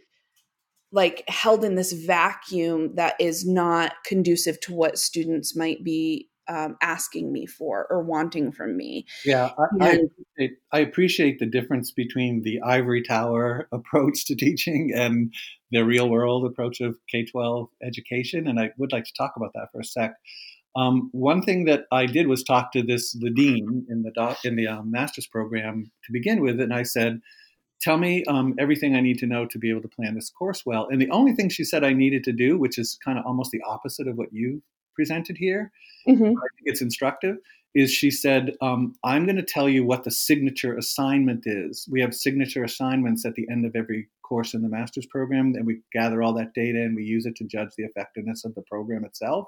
like 0.91 1.23
held 1.27 1.63
in 1.63 1.75
this 1.75 1.91
vacuum 1.91 2.95
that 2.95 3.15
is 3.19 3.45
not 3.45 3.93
conducive 4.05 4.59
to 4.61 4.73
what 4.73 4.97
students 4.97 5.55
might 5.55 5.83
be 5.83 6.29
um, 6.49 6.77
asking 6.81 7.31
me 7.31 7.45
for 7.45 7.87
or 7.89 8.01
wanting 8.01 8.51
from 8.51 8.77
me. 8.77 9.05
Yeah, 9.25 9.51
I, 9.57 9.85
I, 9.85 9.89
appreciate, 9.89 10.57
I, 10.71 10.79
appreciate, 10.79 11.39
the 11.39 11.45
difference 11.45 11.91
between 11.91 12.43
the 12.43 12.61
ivory 12.61 13.03
tower 13.03 13.67
approach 13.73 14.25
to 14.25 14.35
teaching 14.35 14.91
and 14.95 15.33
the 15.71 15.83
real 15.83 16.09
world 16.09 16.45
approach 16.45 16.81
of 16.81 16.97
K 17.11 17.25
12 17.25 17.69
education. 17.83 18.47
And 18.47 18.59
I 18.59 18.71
would 18.77 18.91
like 18.91 19.05
to 19.05 19.13
talk 19.17 19.33
about 19.35 19.51
that 19.53 19.69
for 19.71 19.81
a 19.81 19.85
sec. 19.85 20.13
Um, 20.75 21.09
one 21.11 21.41
thing 21.41 21.65
that 21.65 21.85
I 21.91 22.05
did 22.05 22.27
was 22.27 22.43
talk 22.43 22.71
to 22.73 22.83
this 22.83 23.11
the 23.11 23.31
dean 23.31 23.87
in 23.89 24.03
the 24.03 24.11
doc, 24.11 24.37
in 24.45 24.55
the 24.55 24.67
um, 24.67 24.91
master's 24.91 25.25
program 25.25 25.91
to 26.05 26.13
begin 26.13 26.39
with, 26.39 26.61
and 26.61 26.71
I 26.71 26.83
said, 26.83 27.19
"Tell 27.81 27.97
me 27.97 28.23
um, 28.25 28.53
everything 28.59 28.95
I 28.95 29.01
need 29.01 29.17
to 29.19 29.25
know 29.25 29.47
to 29.47 29.57
be 29.57 29.71
able 29.71 29.81
to 29.81 29.87
plan 29.87 30.13
this 30.13 30.29
course 30.29 30.63
well." 30.67 30.87
And 30.91 31.01
the 31.01 31.09
only 31.09 31.33
thing 31.33 31.49
she 31.49 31.63
said 31.63 31.83
I 31.83 31.93
needed 31.93 32.23
to 32.25 32.31
do, 32.31 32.59
which 32.59 32.77
is 32.77 32.99
kind 33.03 33.17
of 33.17 33.25
almost 33.25 33.49
the 33.49 33.61
opposite 33.67 34.07
of 34.07 34.17
what 34.17 34.31
you 34.31 34.61
presented 34.97 35.37
here, 35.37 35.71
mm-hmm. 36.07 36.23
I 36.23 36.47
think 36.55 36.65
it's 36.65 36.81
instructive, 36.81 37.37
is 37.75 37.93
she 37.93 38.09
said, 38.09 38.55
um, 38.59 38.95
I'm 39.03 39.25
going 39.25 39.37
to 39.37 39.43
tell 39.43 39.69
you 39.69 39.85
what 39.85 40.03
the 40.03 40.11
signature 40.11 40.75
assignment 40.75 41.43
is. 41.45 41.87
We 41.89 42.01
have 42.01 42.13
signature 42.13 42.63
assignments 42.63 43.23
at 43.23 43.35
the 43.35 43.47
end 43.51 43.65
of 43.65 43.75
every 43.75 44.09
course 44.27 44.55
in 44.55 44.63
the 44.63 44.69
master's 44.69 45.05
program, 45.05 45.53
and 45.55 45.65
we 45.65 45.81
gather 45.93 46.23
all 46.23 46.33
that 46.33 46.55
data 46.55 46.79
and 46.79 46.95
we 46.95 47.03
use 47.03 47.27
it 47.27 47.35
to 47.35 47.45
judge 47.45 47.69
the 47.77 47.83
effectiveness 47.83 48.43
of 48.43 48.55
the 48.55 48.63
program 48.63 49.05
itself. 49.05 49.47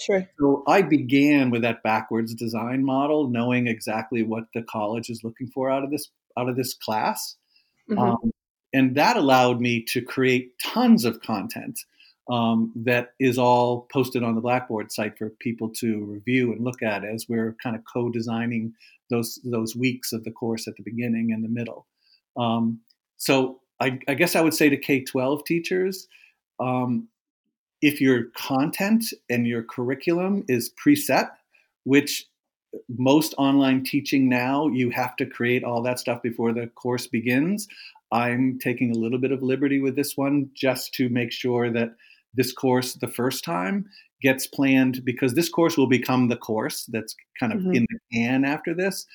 Sure. 0.00 0.26
So 0.40 0.62
I 0.66 0.82
began 0.82 1.50
with 1.50 1.62
that 1.62 1.82
backwards 1.82 2.34
design 2.34 2.84
model, 2.84 3.28
knowing 3.28 3.66
exactly 3.66 4.22
what 4.22 4.44
the 4.54 4.62
college 4.62 5.10
is 5.10 5.22
looking 5.22 5.48
for 5.48 5.70
out 5.70 5.84
of 5.84 5.90
this 5.90 6.08
out 6.38 6.48
of 6.48 6.56
this 6.56 6.72
class, 6.72 7.36
mm-hmm. 7.90 7.98
um, 7.98 8.32
and 8.72 8.94
that 8.94 9.16
allowed 9.16 9.60
me 9.60 9.84
to 9.88 10.00
create 10.00 10.52
tons 10.62 11.04
of 11.04 11.20
content 11.20 11.80
um, 12.28 12.72
that 12.76 13.12
is 13.18 13.38
all 13.38 13.88
posted 13.92 14.22
on 14.22 14.34
the 14.34 14.40
Blackboard 14.40 14.92
site 14.92 15.16
for 15.16 15.30
people 15.40 15.70
to 15.78 16.04
review 16.04 16.52
and 16.52 16.64
look 16.64 16.82
at 16.82 17.04
as 17.04 17.26
we're 17.28 17.56
kind 17.62 17.74
of 17.74 17.82
co-designing 17.90 18.74
those 19.10 19.38
those 19.44 19.74
weeks 19.74 20.12
of 20.12 20.24
the 20.24 20.30
course 20.30 20.68
at 20.68 20.76
the 20.76 20.82
beginning 20.82 21.32
and 21.32 21.42
the 21.42 21.48
middle. 21.48 21.86
Um, 22.36 22.80
so 23.16 23.60
I, 23.80 23.98
I, 24.06 24.14
guess 24.14 24.36
I 24.36 24.40
would 24.42 24.54
say 24.54 24.68
to 24.68 24.76
K-12 24.76 25.44
teachers, 25.44 26.06
um, 26.60 27.08
if 27.80 28.00
your 28.00 28.24
content 28.36 29.04
and 29.30 29.46
your 29.46 29.62
curriculum 29.62 30.44
is 30.48 30.70
preset, 30.84 31.30
which 31.84 32.26
most 32.88 33.34
online 33.38 33.84
teaching 33.84 34.28
now 34.28 34.68
you 34.68 34.90
have 34.90 35.16
to 35.16 35.26
create 35.26 35.64
all 35.64 35.82
that 35.82 35.98
stuff 35.98 36.22
before 36.22 36.52
the 36.52 36.66
course 36.66 37.06
begins. 37.06 37.66
I'm 38.12 38.58
taking 38.58 38.90
a 38.90 38.98
little 38.98 39.18
bit 39.18 39.32
of 39.32 39.42
liberty 39.42 39.80
with 39.80 39.96
this 39.96 40.16
one 40.16 40.50
just 40.54 40.94
to 40.94 41.08
make 41.08 41.32
sure 41.32 41.70
that 41.70 41.94
this 42.34 42.52
course 42.52 42.94
the 42.94 43.08
first 43.08 43.44
time 43.44 43.86
gets 44.20 44.46
planned 44.46 45.04
because 45.04 45.34
this 45.34 45.48
course 45.48 45.76
will 45.76 45.86
become 45.86 46.28
the 46.28 46.36
course 46.36 46.84
that's 46.88 47.14
kind 47.38 47.52
of 47.52 47.60
mm-hmm. 47.60 47.74
in 47.74 47.86
the 47.88 47.98
can 48.12 48.44
after 48.44 48.74
this. 48.74 49.06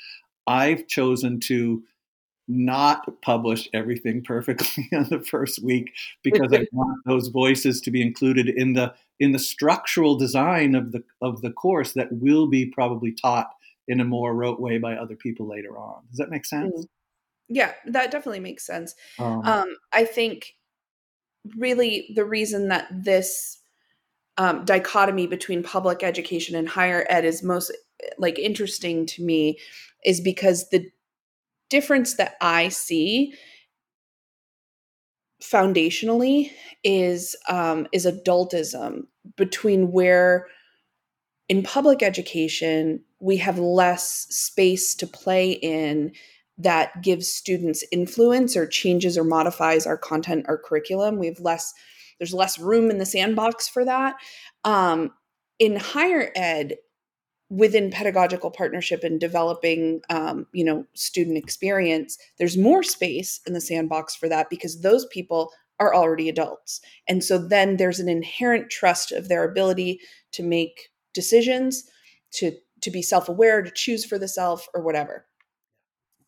I've 0.47 0.87
chosen 0.87 1.39
to 1.41 1.83
not 2.47 3.21
publish 3.21 3.69
everything 3.73 4.23
perfectly 4.23 4.89
on 4.93 5.07
the 5.09 5.21
first 5.21 5.63
week 5.63 5.91
because 6.23 6.51
I 6.51 6.67
want 6.71 6.99
those 7.05 7.29
voices 7.29 7.81
to 7.81 7.91
be 7.91 8.01
included 8.01 8.49
in 8.49 8.73
the 8.73 8.93
in 9.19 9.31
the 9.31 9.39
structural 9.39 10.17
design 10.17 10.75
of 10.75 10.91
the 10.91 11.03
of 11.21 11.41
the 11.41 11.51
course 11.51 11.93
that 11.93 12.11
will 12.11 12.47
be 12.47 12.65
probably 12.65 13.13
taught 13.13 13.49
in 13.87 13.99
a 13.99 14.05
more 14.05 14.33
rote 14.33 14.59
way 14.59 14.77
by 14.77 14.95
other 14.95 15.15
people 15.15 15.47
later 15.47 15.77
on. 15.77 16.03
Does 16.09 16.17
that 16.17 16.29
make 16.29 16.45
sense? 16.45 16.73
Mm. 16.73 16.87
Yeah, 17.49 17.73
that 17.87 18.09
definitely 18.09 18.39
makes 18.39 18.65
sense. 18.65 18.95
Um, 19.19 19.41
um, 19.43 19.75
I 19.91 20.05
think 20.05 20.55
really 21.57 22.11
the 22.15 22.25
reason 22.25 22.69
that 22.69 22.87
this 22.91 23.59
um, 24.37 24.65
dichotomy 24.65 25.27
between 25.27 25.63
public 25.63 26.03
education 26.03 26.55
and 26.55 26.67
higher 26.67 27.05
ed 27.09 27.25
is 27.25 27.43
most 27.43 27.71
like 28.17 28.39
interesting 28.39 29.05
to 29.05 29.23
me 29.23 29.59
is 30.03 30.19
because 30.19 30.69
the 30.69 30.89
difference 31.69 32.15
that 32.15 32.35
I 32.41 32.69
see 32.69 33.33
foundationally 35.41 36.51
is 36.83 37.35
um, 37.49 37.87
is 37.91 38.05
adultism 38.05 39.07
between 39.35 39.91
where 39.91 40.47
in 41.49 41.63
public 41.63 42.01
education 42.01 43.03
we 43.19 43.37
have 43.37 43.59
less 43.59 44.25
space 44.29 44.95
to 44.95 45.07
play 45.07 45.51
in 45.51 46.11
that 46.57 47.01
gives 47.01 47.27
students 47.27 47.83
influence 47.91 48.55
or 48.55 48.67
changes 48.67 49.17
or 49.17 49.23
modifies 49.23 49.87
our 49.87 49.97
content 49.97 50.45
or 50.47 50.57
curriculum. 50.57 51.17
We 51.17 51.27
have 51.27 51.39
less, 51.39 51.73
there's 52.19 52.33
less 52.33 52.59
room 52.59 52.91
in 52.91 52.99
the 52.99 53.05
sandbox 53.05 53.67
for 53.67 53.83
that. 53.85 54.15
Um, 54.63 55.11
in 55.59 55.75
higher 55.77 56.31
ed, 56.35 56.75
within 57.53 57.91
pedagogical 57.91 58.49
partnership 58.49 59.03
and 59.03 59.19
developing 59.19 60.01
um, 60.09 60.47
you 60.53 60.63
know 60.63 60.85
student 60.93 61.37
experience 61.37 62.17
there's 62.39 62.57
more 62.57 62.81
space 62.81 63.41
in 63.45 63.53
the 63.53 63.61
sandbox 63.61 64.15
for 64.15 64.27
that 64.27 64.49
because 64.49 64.81
those 64.81 65.05
people 65.07 65.51
are 65.79 65.93
already 65.93 66.29
adults 66.29 66.81
and 67.07 67.23
so 67.23 67.37
then 67.37 67.77
there's 67.77 67.99
an 67.99 68.09
inherent 68.09 68.71
trust 68.71 69.11
of 69.11 69.27
their 69.27 69.43
ability 69.43 69.99
to 70.31 70.41
make 70.41 70.89
decisions 71.13 71.83
to 72.31 72.53
to 72.81 72.89
be 72.89 73.03
self-aware 73.03 73.61
to 73.61 73.71
choose 73.71 74.03
for 74.03 74.17
the 74.17 74.27
self 74.27 74.67
or 74.73 74.81
whatever 74.81 75.25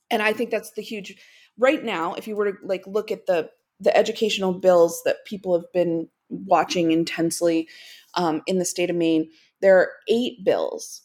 and 0.10 0.22
i 0.22 0.34
think 0.34 0.50
that's 0.50 0.72
the 0.72 0.82
huge 0.82 1.16
right 1.58 1.84
now 1.84 2.14
if 2.16 2.28
you 2.28 2.36
were 2.36 2.52
to 2.52 2.58
like 2.64 2.86
look 2.88 3.12
at 3.12 3.26
the 3.26 3.50
the 3.80 3.96
educational 3.96 4.54
bills 4.54 5.02
that 5.04 5.26
people 5.26 5.54
have 5.54 5.72
been 5.74 6.08
watching 6.30 6.92
intensely 6.92 7.68
um, 8.16 8.42
in 8.48 8.58
the 8.58 8.66
state 8.66 8.90
of 8.90 8.96
maine 8.96 9.30
there 9.62 9.78
are 9.78 9.92
eight 10.08 10.44
bills 10.44 11.02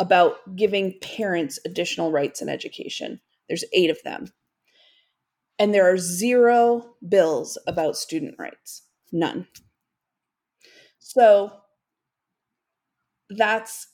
about 0.00 0.56
giving 0.56 0.98
parents 1.02 1.58
additional 1.66 2.10
rights 2.10 2.40
in 2.40 2.48
education. 2.48 3.20
There's 3.48 3.64
eight 3.74 3.90
of 3.90 4.02
them. 4.02 4.28
And 5.58 5.74
there 5.74 5.92
are 5.92 5.98
zero 5.98 6.94
bills 7.06 7.58
about 7.66 7.98
student 7.98 8.36
rights. 8.38 8.82
None. 9.12 9.46
So 10.98 11.52
that's 13.28 13.88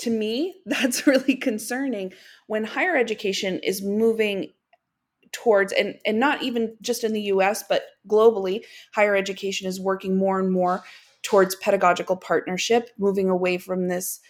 to 0.00 0.10
me, 0.10 0.56
that's 0.66 1.06
really 1.06 1.36
concerning 1.36 2.12
when 2.46 2.64
higher 2.64 2.96
education 2.96 3.60
is 3.60 3.82
moving 3.82 4.50
towards 5.32 5.72
and 5.72 5.96
and 6.06 6.18
not 6.18 6.42
even 6.42 6.76
just 6.80 7.04
in 7.04 7.12
the 7.12 7.22
US 7.22 7.62
but 7.68 7.82
globally 8.08 8.62
higher 8.94 9.14
education 9.14 9.66
is 9.66 9.80
working 9.80 10.16
more 10.16 10.40
and 10.40 10.50
more 10.50 10.82
towards 11.22 11.56
pedagogical 11.56 12.16
partnership 12.16 12.90
moving 12.96 13.28
away 13.28 13.58
from 13.58 13.88
this 13.88 14.20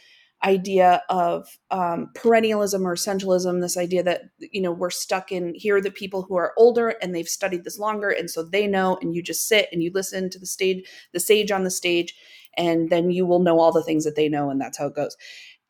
idea 0.44 1.02
of 1.08 1.48
um, 1.70 2.10
perennialism 2.14 2.84
or 2.84 2.94
essentialism 2.94 3.60
this 3.60 3.76
idea 3.76 4.02
that 4.02 4.22
you 4.38 4.60
know 4.60 4.72
we're 4.72 4.90
stuck 4.90 5.30
in 5.30 5.54
here 5.54 5.76
are 5.76 5.80
the 5.80 5.90
people 5.90 6.22
who 6.22 6.36
are 6.36 6.52
older 6.58 6.90
and 7.00 7.14
they've 7.14 7.28
studied 7.28 7.64
this 7.64 7.78
longer 7.78 8.10
and 8.10 8.30
so 8.30 8.42
they 8.42 8.66
know 8.66 8.98
and 9.00 9.14
you 9.14 9.22
just 9.22 9.46
sit 9.46 9.68
and 9.72 9.82
you 9.82 9.90
listen 9.94 10.28
to 10.28 10.38
the 10.38 10.46
stage 10.46 10.84
the 11.12 11.20
sage 11.20 11.50
on 11.50 11.64
the 11.64 11.70
stage 11.70 12.14
and 12.56 12.90
then 12.90 13.10
you 13.10 13.26
will 13.26 13.40
know 13.40 13.60
all 13.60 13.72
the 13.72 13.82
things 13.82 14.04
that 14.04 14.16
they 14.16 14.28
know 14.28 14.50
and 14.50 14.60
that's 14.60 14.78
how 14.78 14.86
it 14.86 14.94
goes 14.94 15.16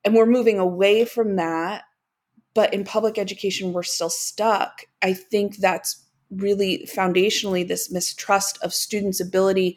and 0.06 0.14
we're 0.14 0.24
moving 0.24 0.58
away 0.58 1.04
from 1.04 1.36
that 1.36 1.84
but 2.56 2.72
in 2.72 2.84
public 2.84 3.18
education 3.18 3.74
we're 3.74 3.82
still 3.82 4.08
stuck. 4.08 4.80
I 5.02 5.12
think 5.12 5.58
that's 5.58 6.02
really 6.30 6.88
foundationally 6.90 7.68
this 7.68 7.92
mistrust 7.92 8.58
of 8.62 8.72
students 8.72 9.20
ability 9.20 9.76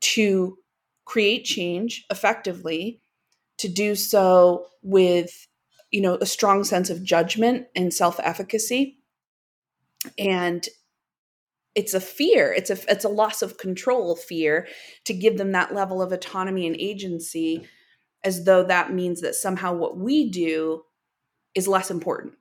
to 0.00 0.58
create 1.04 1.44
change 1.44 2.04
effectively 2.10 3.00
to 3.58 3.68
do 3.68 3.94
so 3.94 4.66
with 4.82 5.46
you 5.92 6.00
know 6.00 6.18
a 6.20 6.26
strong 6.26 6.64
sense 6.64 6.90
of 6.90 7.04
judgment 7.04 7.68
and 7.76 7.94
self-efficacy. 7.94 8.98
And 10.18 10.68
it's 11.76 11.94
a 11.94 12.00
fear. 12.00 12.52
It's 12.52 12.70
a 12.70 12.78
it's 12.90 13.04
a 13.04 13.08
loss 13.08 13.40
of 13.40 13.56
control 13.56 14.16
fear 14.16 14.66
to 15.04 15.14
give 15.14 15.38
them 15.38 15.52
that 15.52 15.72
level 15.72 16.02
of 16.02 16.10
autonomy 16.10 16.66
and 16.66 16.76
agency 16.76 17.68
as 18.24 18.44
though 18.44 18.64
that 18.64 18.92
means 18.92 19.20
that 19.20 19.34
somehow 19.34 19.74
what 19.74 19.96
we 19.96 20.30
do 20.30 20.82
is 21.54 21.68
less 21.68 21.90
important. 21.90 22.34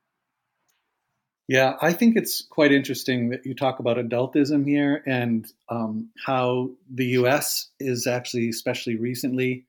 Yeah, 1.48 1.74
I 1.82 1.92
think 1.92 2.16
it's 2.16 2.42
quite 2.42 2.72
interesting 2.72 3.30
that 3.30 3.46
you 3.46 3.54
talk 3.54 3.80
about 3.80 3.98
adultism 3.98 4.66
here 4.66 5.04
and 5.06 5.46
um, 5.68 6.10
how 6.26 6.70
the 6.90 7.06
US 7.18 7.70
is 7.80 8.08
actually, 8.08 8.48
especially 8.48 8.96
recently, 8.96 9.66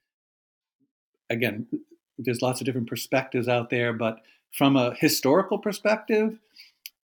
again, 1.29 1.67
there's 2.17 2.43
lots 2.43 2.61
of 2.61 2.65
different 2.65 2.89
perspectives 2.89 3.49
out 3.49 3.71
there, 3.71 3.93
but 3.93 4.21
from 4.53 4.77
a 4.77 4.95
historical 4.95 5.59
perspective, 5.59 6.39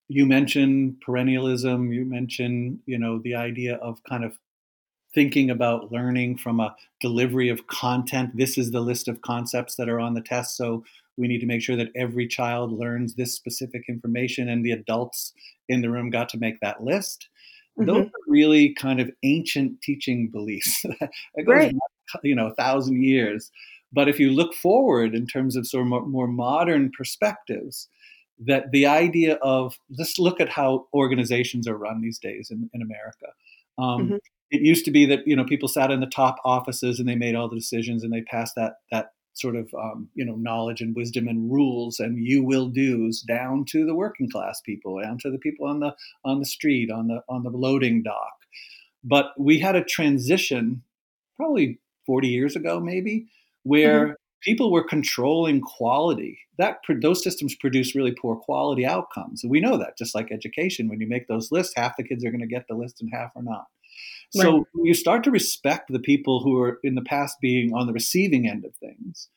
you 0.07 0.25
mentioned 0.25 1.03
perennialism, 1.07 1.93
you 1.93 2.05
mentioned, 2.05 2.79
you 2.87 2.99
know, 2.99 3.19
the 3.19 3.35
idea 3.35 3.75
of 3.77 4.03
kind 4.05 4.25
of 4.25 4.39
thinking 5.15 5.51
about 5.51 5.91
learning 5.91 6.37
from 6.37 6.61
a 6.61 6.75
delivery 7.01 7.49
of 7.49 7.67
content. 7.67 8.37
This 8.37 8.57
is 8.57 8.71
the 8.71 8.81
list 8.81 9.09
of 9.09 9.23
concepts 9.23 9.77
that 9.77 9.89
are 9.89 10.01
on 10.01 10.15
the 10.15 10.21
test. 10.21 10.57
So 10.57 10.85
we 11.17 11.29
need 11.29 11.41
to 11.41 11.47
make 11.47 11.63
sure 11.63 11.77
that 11.77 11.91
every 11.97 12.27
child 12.27 12.73
learns 12.73 13.15
this 13.15 13.35
specific 13.35 13.85
information, 13.89 14.49
and 14.49 14.65
the 14.65 14.73
adults 14.73 15.33
in 15.69 15.83
the 15.83 15.91
room 15.91 16.11
got 16.11 16.29
to 16.31 16.39
make 16.39 16.61
that 16.61 16.83
list. 16.83 17.29
Mm-hmm. 17.79 17.87
Those 17.87 18.07
are 18.07 18.29
really 18.29 18.75
kind 18.75 19.01
of 19.01 19.11
ancient 19.23 19.81
teaching 19.83 20.29
beliefs. 20.29 20.85
it 20.85 21.47
goes, 21.47 21.55
right. 21.55 21.75
you 22.23 22.35
know, 22.35 22.47
a 22.47 22.55
thousand 22.55 23.03
years. 23.03 23.51
But 23.93 24.09
if 24.09 24.21
you 24.21 24.31
look 24.31 24.55
forward 24.55 25.15
in 25.15 25.27
terms 25.27 25.57
of 25.57 25.67
sort 25.67 25.83
of 25.83 25.89
more, 25.89 26.07
more 26.07 26.29
modern 26.29 26.91
perspectives, 26.97 27.89
that 28.47 28.71
the 28.71 28.87
idea 28.87 29.35
of 29.37 29.77
let's 29.99 30.19
look 30.19 30.41
at 30.41 30.49
how 30.49 30.87
organizations 30.95 31.69
are 31.69 31.77
run 31.77 32.01
these 32.01 32.19
days 32.19 32.51
in, 32.51 32.71
in 32.73 32.83
America. 32.83 33.27
Um, 33.79 34.07
mm-hmm. 34.07 34.17
It 34.51 34.63
used 34.63 34.85
to 34.87 34.91
be 34.91 35.07
that 35.07 35.27
you 35.27 35.37
know 35.37 35.45
people 35.45 35.69
sat 35.69 35.91
in 35.91 36.01
the 36.01 36.07
top 36.07 36.37
offices 36.45 36.99
and 36.99 37.09
they 37.09 37.15
made 37.15 37.35
all 37.35 37.49
the 37.49 37.57
decisions 37.57 38.03
and 38.03 38.13
they 38.13 38.23
passed 38.23 38.55
that 38.57 38.75
that 38.91 39.13
sort 39.35 39.57
of 39.57 39.73
um, 39.75 40.09
you 40.15 40.25
know 40.25 40.37
knowledge 40.37 40.81
and 40.81 40.95
wisdom 40.95 41.29
and 41.29 41.51
rules 41.51 42.01
and 42.01 42.19
you 42.19 42.45
will 42.45 42.69
do's 42.69 43.23
down 43.23 43.65
to 43.67 43.87
the 43.87 43.95
working 43.95 44.31
class 44.31 44.61
people, 44.61 45.01
down 45.01 45.19
to 45.19 45.31
the 45.31 45.39
people 45.39 45.67
on 45.67 45.81
the 45.81 45.95
on 46.25 46.39
the 46.39 46.47
street, 46.47 46.91
on 46.91 47.09
the 47.09 47.23
on 47.29 47.43
the 47.43 47.51
loading 47.51 48.03
dock. 48.03 48.33
But 49.03 49.33
we 49.39 49.59
had 49.59 49.77
a 49.77 49.85
transition, 49.85 50.83
probably 51.37 51.79
40 52.07 52.29
years 52.29 52.55
ago, 52.55 52.81
maybe, 52.81 53.29
where 53.63 54.05
mm-hmm. 54.05 54.13
people 54.43 54.71
were 54.71 54.85
controlling 54.85 55.61
quality. 55.61 56.39
That 56.59 56.79
those 57.01 57.23
systems 57.23 57.55
produce 57.55 57.95
really 57.95 58.13
poor 58.13 58.37
quality 58.37 58.85
outcomes, 58.85 59.43
and 59.43 59.51
we 59.51 59.61
know 59.61 59.79
that. 59.79 59.97
Just 59.97 60.15
like 60.15 60.31
education, 60.31 60.89
when 60.89 61.01
you 61.01 61.09
make 61.09 61.29
those 61.29 61.51
lists, 61.51 61.73
half 61.77 61.97
the 61.97 62.05
kids 62.05 62.25
are 62.25 62.31
going 62.31 62.43
to 62.43 62.47
get 62.47 62.67
the 62.69 62.75
list 62.75 63.01
and 63.01 63.11
half 63.13 63.31
are 63.35 63.43
not. 63.43 63.67
Right. 64.37 64.45
So 64.45 64.67
you 64.85 64.95
start 64.95 65.25
to 65.25 65.31
respect 65.31 65.91
the 65.91 65.99
people 65.99 66.41
who 66.41 66.61
are 66.61 66.79
in 66.85 66.95
the 66.95 67.03
past 67.03 67.37
being 67.41 67.75
on 67.75 67.87
the 67.87 67.93
receiving 67.93 68.49
end 68.49 68.65
of 68.65 68.75
things, 68.77 69.29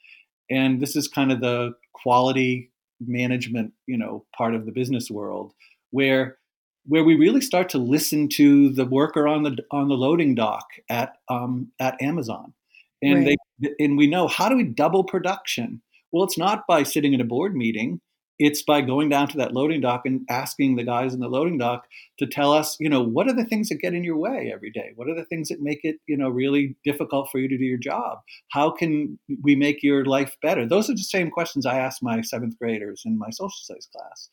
and 0.50 0.82
this 0.82 0.96
is 0.96 1.08
kind 1.08 1.32
of 1.32 1.42
the 1.42 1.74
quality 1.94 2.72
management, 3.00 3.74
you 3.88 3.98
know, 3.98 4.26
part 4.38 4.54
of 4.54 4.66
the 4.66 4.72
business 4.72 5.10
world 5.10 5.54
where 5.92 6.38
where 6.86 7.04
we 7.04 7.16
really 7.16 7.42
start 7.42 7.70
to 7.70 7.78
listen 7.78 8.28
to 8.28 8.70
the 8.70 8.86
worker 8.86 9.28
on 9.28 9.44
the 9.44 9.58
on 9.72 9.88
the 9.88 9.96
loading 9.96 10.36
dock 10.36 10.68
at 10.90 11.16
um, 11.30 11.72
at 11.80 12.02
Amazon, 12.02 12.54
and 13.02 13.26
right. 13.26 13.38
they 13.60 13.74
and 13.80 13.98
we 13.98 14.08
know 14.08 14.28
how 14.28 14.50
do 14.50 14.58
we 14.58 14.64
double 14.64 15.04
production? 15.04 15.82
Well, 16.12 16.24
it's 16.24 16.38
not 16.38 16.68
by 16.68 16.84
sitting 16.84 17.14
in 17.14 17.22
a 17.22 17.26
board 17.26 17.56
meeting 17.56 18.02
it's 18.40 18.64
by 18.64 18.82
going 18.82 19.10
down 19.10 19.28
to 19.28 19.38
that 19.38 19.54
loading 19.54 19.82
dock 19.82 20.02
and 20.06 20.26
asking 20.30 20.76
the 20.76 20.84
guys 20.84 21.14
in 21.14 21.20
the 21.20 21.28
loading 21.28 21.58
dock 21.58 21.86
to 22.18 22.26
tell 22.26 22.52
us, 22.52 22.76
you 22.80 22.90
know, 22.90 23.02
what 23.02 23.28
are 23.28 23.36
the 23.36 23.46
things 23.46 23.70
that 23.70 23.80
get 23.80 23.94
in 23.94 24.04
your 24.04 24.18
way 24.18 24.52
every 24.54 24.72
day? 24.72 24.92
What 24.96 25.08
are 25.08 25.16
the 25.16 25.26
things 25.26 25.50
that 25.50 25.62
make 25.62 25.82
it, 25.84 25.98
you 26.08 26.18
know, 26.18 26.30
really 26.30 26.76
difficult 26.84 27.30
for 27.32 27.38
you 27.38 27.48
to 27.48 27.58
do 27.58 27.64
your 27.64 27.78
job? 27.78 28.20
How 28.50 28.72
can 28.72 29.20
we 29.44 29.56
make 29.56 29.84
your 29.84 30.06
life 30.06 30.36
better? 30.42 30.68
Those 30.68 30.90
are 30.90 30.94
the 30.94 31.00
same 31.00 31.30
questions 31.30 31.66
I 31.66 31.78
ask 31.78 32.02
my 32.02 32.22
seventh 32.22 32.58
graders 32.58 33.04
in 33.06 33.18
my 33.20 33.30
social 33.30 33.50
studies 33.52 33.88
class. 33.96 34.30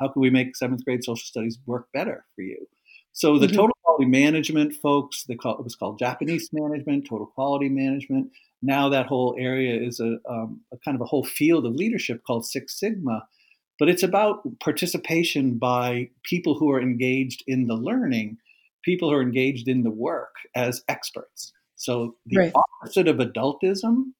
How 0.00 0.08
can 0.08 0.22
we 0.22 0.30
make 0.30 0.56
seventh 0.56 0.84
grade 0.84 1.04
social 1.04 1.24
studies 1.24 1.58
work 1.66 1.88
better 1.92 2.24
for 2.34 2.42
you? 2.42 2.66
So 3.12 3.38
the 3.38 3.46
mm-hmm. 3.46 3.56
total 3.56 3.76
quality 3.84 4.06
management 4.06 4.74
folks, 4.74 5.24
they 5.24 5.34
call, 5.34 5.58
it 5.58 5.64
was 5.64 5.76
called 5.76 5.98
Japanese 5.98 6.48
management, 6.52 7.06
total 7.06 7.26
quality 7.26 7.68
management. 7.68 8.30
Now 8.62 8.88
that 8.88 9.06
whole 9.06 9.36
area 9.38 9.78
is 9.78 10.00
a, 10.00 10.16
um, 10.28 10.62
a 10.72 10.78
kind 10.78 10.94
of 10.94 11.02
a 11.02 11.04
whole 11.04 11.24
field 11.24 11.66
of 11.66 11.74
leadership 11.74 12.22
called 12.26 12.46
Six 12.46 12.80
Sigma 12.80 13.26
but 13.78 13.88
it's 13.88 14.02
about 14.02 14.42
participation 14.60 15.58
by 15.58 16.10
people 16.22 16.54
who 16.54 16.70
are 16.70 16.80
engaged 16.80 17.42
in 17.46 17.66
the 17.66 17.74
learning, 17.74 18.38
people 18.84 19.10
who 19.10 19.16
are 19.16 19.22
engaged 19.22 19.68
in 19.68 19.82
the 19.82 19.90
work 19.90 20.34
as 20.54 20.82
experts. 20.88 21.52
So 21.76 22.16
the 22.26 22.36
right. 22.36 22.52
opposite 22.54 23.08
of 23.08 23.16
adultism 23.16 24.12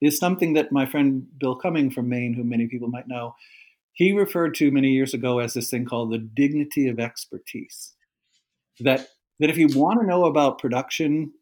is 0.00 0.18
something 0.18 0.54
that 0.54 0.72
my 0.72 0.86
friend 0.86 1.26
Bill 1.38 1.56
Cumming 1.56 1.90
from 1.90 2.08
Maine, 2.08 2.34
who 2.34 2.44
many 2.44 2.66
people 2.66 2.88
might 2.88 3.08
know, 3.08 3.34
he 3.92 4.12
referred 4.12 4.54
to 4.54 4.70
many 4.70 4.90
years 4.90 5.12
ago 5.12 5.40
as 5.40 5.54
this 5.54 5.70
thing 5.70 5.84
called 5.84 6.12
the 6.12 6.18
dignity 6.18 6.88
of 6.88 7.00
expertise. 7.00 7.94
That 8.80 9.08
that 9.40 9.50
if 9.50 9.56
you 9.56 9.68
want 9.74 10.00
to 10.00 10.06
know 10.06 10.24
about 10.24 10.60
production 10.60 11.32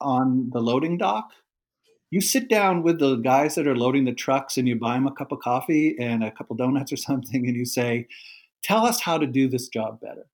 on 0.00 0.50
the 0.52 0.60
loading 0.60 0.98
dock, 0.98 1.30
you 2.10 2.20
sit 2.20 2.48
down 2.48 2.82
with 2.82 2.98
the 2.98 3.16
guys 3.16 3.54
that 3.54 3.66
are 3.66 3.76
loading 3.76 4.04
the 4.04 4.12
trucks 4.12 4.58
and 4.58 4.68
you 4.68 4.76
buy 4.76 4.94
them 4.94 5.06
a 5.06 5.12
cup 5.12 5.32
of 5.32 5.40
coffee 5.40 5.96
and 5.98 6.22
a 6.24 6.30
couple 6.30 6.56
donuts 6.56 6.92
or 6.92 6.96
something 7.08 7.46
and 7.46 7.56
you 7.56 7.64
say 7.64 8.06
tell 8.62 8.84
us 8.84 9.00
how 9.00 9.16
to 9.16 9.26
do 9.26 9.48
this 9.48 9.68
job 9.68 10.00
better. 10.00 10.26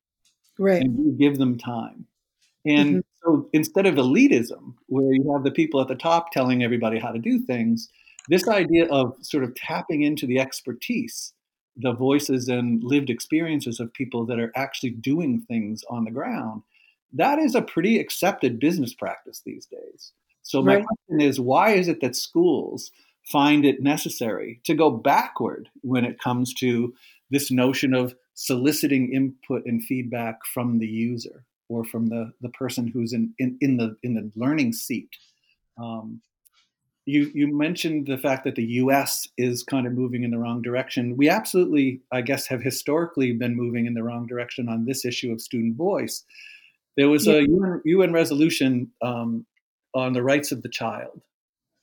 Right. 0.58 0.82
And 0.82 0.98
you 0.98 1.12
give 1.12 1.38
them 1.38 1.58
time. 1.58 2.06
And 2.64 2.96
mm-hmm. 2.96 3.00
so 3.22 3.48
instead 3.52 3.86
of 3.86 3.94
elitism 3.94 4.74
where 4.86 5.12
you 5.12 5.30
have 5.32 5.44
the 5.44 5.50
people 5.50 5.80
at 5.80 5.88
the 5.88 5.94
top 5.94 6.32
telling 6.32 6.62
everybody 6.62 6.98
how 6.98 7.12
to 7.12 7.18
do 7.18 7.38
things 7.38 7.88
this 8.28 8.48
idea 8.48 8.86
of 8.86 9.14
sort 9.20 9.44
of 9.44 9.54
tapping 9.54 10.02
into 10.02 10.26
the 10.26 10.40
expertise 10.40 11.32
the 11.76 11.92
voices 11.92 12.48
and 12.48 12.82
lived 12.82 13.10
experiences 13.10 13.78
of 13.80 13.92
people 13.92 14.24
that 14.24 14.40
are 14.40 14.50
actually 14.56 14.90
doing 14.90 15.42
things 15.42 15.84
on 15.90 16.04
the 16.04 16.10
ground 16.10 16.62
that 17.12 17.38
is 17.38 17.54
a 17.54 17.62
pretty 17.62 18.00
accepted 18.00 18.58
business 18.58 18.94
practice 18.94 19.42
these 19.44 19.66
days 19.66 20.12
so 20.46 20.62
my 20.62 20.76
right. 20.76 20.84
question 20.86 21.20
is, 21.20 21.40
why 21.40 21.70
is 21.72 21.88
it 21.88 22.00
that 22.02 22.14
schools 22.14 22.92
find 23.24 23.64
it 23.64 23.82
necessary 23.82 24.60
to 24.64 24.74
go 24.74 24.90
backward 24.92 25.68
when 25.82 26.04
it 26.04 26.20
comes 26.20 26.54
to 26.54 26.94
this 27.32 27.50
notion 27.50 27.92
of 27.92 28.14
soliciting 28.34 29.12
input 29.12 29.66
and 29.66 29.82
feedback 29.82 30.38
from 30.54 30.78
the 30.78 30.86
user 30.86 31.44
or 31.68 31.84
from 31.84 32.06
the, 32.06 32.32
the 32.40 32.48
person 32.50 32.86
who's 32.86 33.12
in, 33.12 33.34
in, 33.40 33.58
in 33.60 33.76
the 33.76 33.96
in 34.04 34.14
the 34.14 34.30
learning 34.36 34.72
seat? 34.72 35.08
Um, 35.78 36.20
you 37.06 37.28
you 37.34 37.52
mentioned 37.52 38.06
the 38.06 38.16
fact 38.18 38.44
that 38.44 38.54
the 38.54 38.64
U.S. 38.64 39.26
is 39.36 39.64
kind 39.64 39.84
of 39.84 39.94
moving 39.94 40.22
in 40.22 40.30
the 40.30 40.38
wrong 40.38 40.62
direction. 40.62 41.16
We 41.16 41.28
absolutely, 41.28 42.02
I 42.12 42.20
guess, 42.20 42.46
have 42.46 42.62
historically 42.62 43.32
been 43.32 43.56
moving 43.56 43.86
in 43.86 43.94
the 43.94 44.04
wrong 44.04 44.28
direction 44.28 44.68
on 44.68 44.84
this 44.84 45.04
issue 45.04 45.32
of 45.32 45.40
student 45.40 45.76
voice. 45.76 46.22
There 46.96 47.08
was 47.08 47.26
a 47.26 47.42
UN, 47.42 47.82
UN 47.84 48.12
resolution 48.12 48.92
um, 49.02 49.44
on 49.96 50.12
the 50.12 50.22
rights 50.22 50.52
of 50.52 50.62
the 50.62 50.68
child 50.68 51.22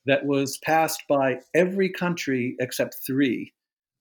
that 0.06 0.26
was 0.26 0.60
passed 0.60 1.04
by 1.10 1.39
every 1.56 1.89
country 1.89 2.56
except 2.60 2.95
three 3.06 3.52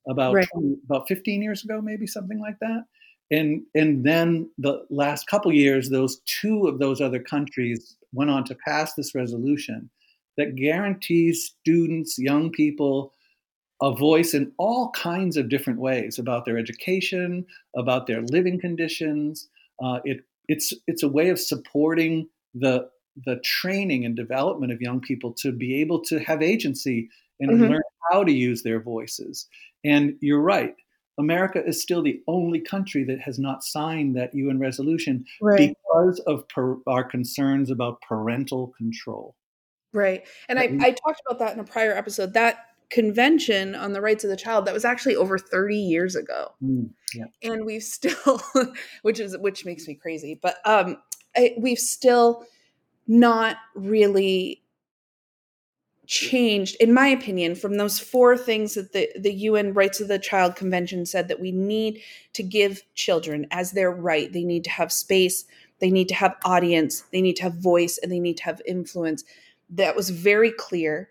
about 0.09 0.35
right. 0.35 0.49
20, 0.53 0.77
about 0.85 1.09
15 1.09 1.43
years 1.43 1.65
ago 1.65 1.81
maybe 1.81 2.07
something 2.07 2.39
like 2.41 2.59
that 2.61 2.85
and 3.31 3.63
and 3.75 4.05
then 4.05 4.51
the 4.59 4.85
last 4.91 5.27
couple 5.27 5.53
years 5.53 5.89
those 5.89 6.21
two 6.27 6.67
of 6.67 6.79
those 6.79 7.01
other 7.01 7.21
countries 7.21 7.97
went 8.13 8.31
on 8.31 8.45
to 8.45 8.57
pass 8.67 8.95
this 8.95 9.15
resolution 9.15 9.89
that 10.37 10.57
guarantees 10.57 11.55
students 11.61 12.19
young 12.19 12.51
people 12.51 13.13
a 13.81 13.95
voice 13.97 14.35
in 14.35 14.53
all 14.59 14.91
kinds 14.91 15.37
of 15.37 15.49
different 15.49 15.81
ways 15.81 16.19
about 16.19 16.45
their 16.45 16.59
education 16.59 17.47
about 17.77 18.07
their 18.07 18.23
living 18.23 18.61
conditions 18.61 19.49
uh, 19.83 20.01
it, 20.05 20.21
it's 20.49 20.75
it's 20.87 21.03
a 21.03 21.09
way 21.09 21.31
of 21.31 21.39
supporting 21.39 22.29
the 22.55 22.89
the 23.25 23.37
training 23.45 24.05
and 24.05 24.17
development 24.17 24.73
of 24.73 24.81
young 24.81 25.01
people 25.01 25.33
to 25.35 25.53
be 25.53 25.81
able 25.81 26.01
to 26.05 26.19
have 26.21 26.43
agency 26.43 27.09
and 27.41 27.51
mm-hmm. 27.51 27.73
learn 27.73 27.83
how 28.11 28.25
to 28.25 28.33
use 28.33 28.63
their 28.63 28.81
voices. 28.81 29.47
And 29.85 30.15
you're 30.21 30.41
right. 30.41 30.75
America 31.19 31.63
is 31.65 31.81
still 31.81 32.03
the 32.03 32.23
only 32.27 32.61
country 32.61 33.05
that 33.05 33.21
has 33.21 33.39
not 33.39 33.63
signed 33.63 34.17
that 34.17 34.35
UN 34.35 34.59
resolution 34.59 35.25
right. 35.41 35.77
because 35.85 36.21
of 36.21 36.49
per, 36.49 36.77
our 36.87 37.05
concerns 37.05 37.71
about 37.71 38.01
parental 38.01 38.73
control. 38.79 39.37
Right. 39.93 40.27
And 40.49 40.59
I, 40.59 40.79
I 40.81 40.91
talked 40.93 41.21
about 41.29 41.39
that 41.41 41.53
in 41.53 41.61
a 41.61 41.65
prior 41.65 41.93
episode. 41.93 42.33
That 42.33 42.65
convention 42.89 43.75
on 43.75 43.93
the 43.93 44.01
rights 44.01 44.25
of 44.25 44.31
the 44.31 44.37
child 44.37 44.67
that 44.67 44.75
was 44.75 44.85
actually 44.85 45.17
over 45.17 45.39
30 45.39 45.77
years 45.77 46.17
ago. 46.17 46.53
Mm, 46.63 46.91
yeah. 47.15 47.25
And 47.43 47.65
we've 47.67 47.83
still, 47.83 48.41
which 49.03 49.21
is, 49.21 49.37
which 49.39 49.67
makes 49.67 49.87
me 49.87 49.95
crazy, 49.95 50.39
but 50.41 50.57
um, 50.65 50.97
I, 51.37 51.55
we've 51.59 51.79
still 51.79 52.45
not 53.07 53.57
really 53.75 54.63
changed, 56.07 56.77
in 56.81 56.93
my 56.93 57.07
opinion, 57.07 57.55
from 57.55 57.77
those 57.77 57.99
four 57.99 58.37
things 58.37 58.75
that 58.75 58.93
the, 58.93 59.09
the 59.19 59.33
UN 59.33 59.73
Rights 59.73 60.01
of 60.01 60.09
the 60.09 60.19
Child 60.19 60.57
Convention 60.57 61.07
said 61.07 61.29
that 61.29 61.41
we 61.41 61.53
need 61.53 62.01
to 62.35 62.43
give 62.43 62.83
children 62.95 63.47
as 63.51 63.73
their 63.73 63.91
right. 63.91 64.33
They 64.33 64.45
need 64.45 64.65
to 64.65 64.71
have 64.71 64.93
space, 64.93 65.45
they 65.79 65.91
need 65.91 66.09
to 66.09 66.15
have 66.15 66.37
audience, 66.45 67.05
they 67.13 67.23
need 67.23 67.37
to 67.37 67.45
have 67.45 67.55
voice, 67.55 67.99
and 67.99 68.11
they 68.11 68.21
need 68.21 68.37
to 68.39 68.45
have 68.45 68.61
influence. 68.67 69.25
That 69.71 69.97
was 69.97 70.11
very 70.11 70.53
clear. 70.53 71.11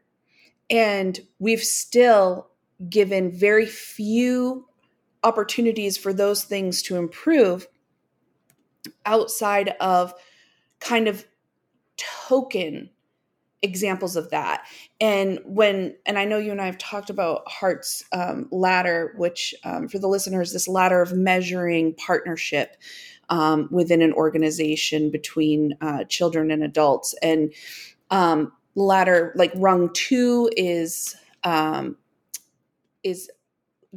And 0.69 1.19
we've 1.39 1.63
still 1.63 2.47
given 2.89 3.31
very 3.31 3.65
few 3.65 4.67
opportunities 5.23 5.97
for 5.97 6.13
those 6.13 6.43
things 6.43 6.81
to 6.83 6.97
improve 6.97 7.67
outside 9.05 9.75
of 9.79 10.13
kind 10.79 11.07
of 11.07 11.25
token 12.27 12.89
examples 13.61 14.15
of 14.15 14.29
that. 14.31 14.65
And 14.99 15.39
when 15.45 15.95
and 16.05 16.17
i 16.17 16.25
know 16.25 16.39
you 16.39 16.51
and 16.51 16.61
i 16.61 16.65
have 16.65 16.79
talked 16.79 17.11
about 17.11 17.43
Hart's 17.47 18.03
um, 18.11 18.47
ladder 18.51 19.13
which 19.17 19.53
um, 19.63 19.87
for 19.87 19.99
the 19.99 20.07
listeners 20.07 20.51
this 20.51 20.67
ladder 20.67 21.01
of 21.01 21.13
measuring 21.13 21.93
partnership 21.93 22.75
um, 23.31 23.69
within 23.71 24.01
an 24.01 24.13
organization 24.13 25.09
between 25.09 25.77
uh, 25.79 26.03
children 26.03 26.51
and 26.51 26.63
adults. 26.63 27.15
And 27.23 27.53
um, 28.11 28.51
ladder 28.75 29.31
like 29.35 29.53
rung 29.55 29.91
two 29.93 30.49
is 30.55 31.15
um, 31.43 31.97
is 33.03 33.31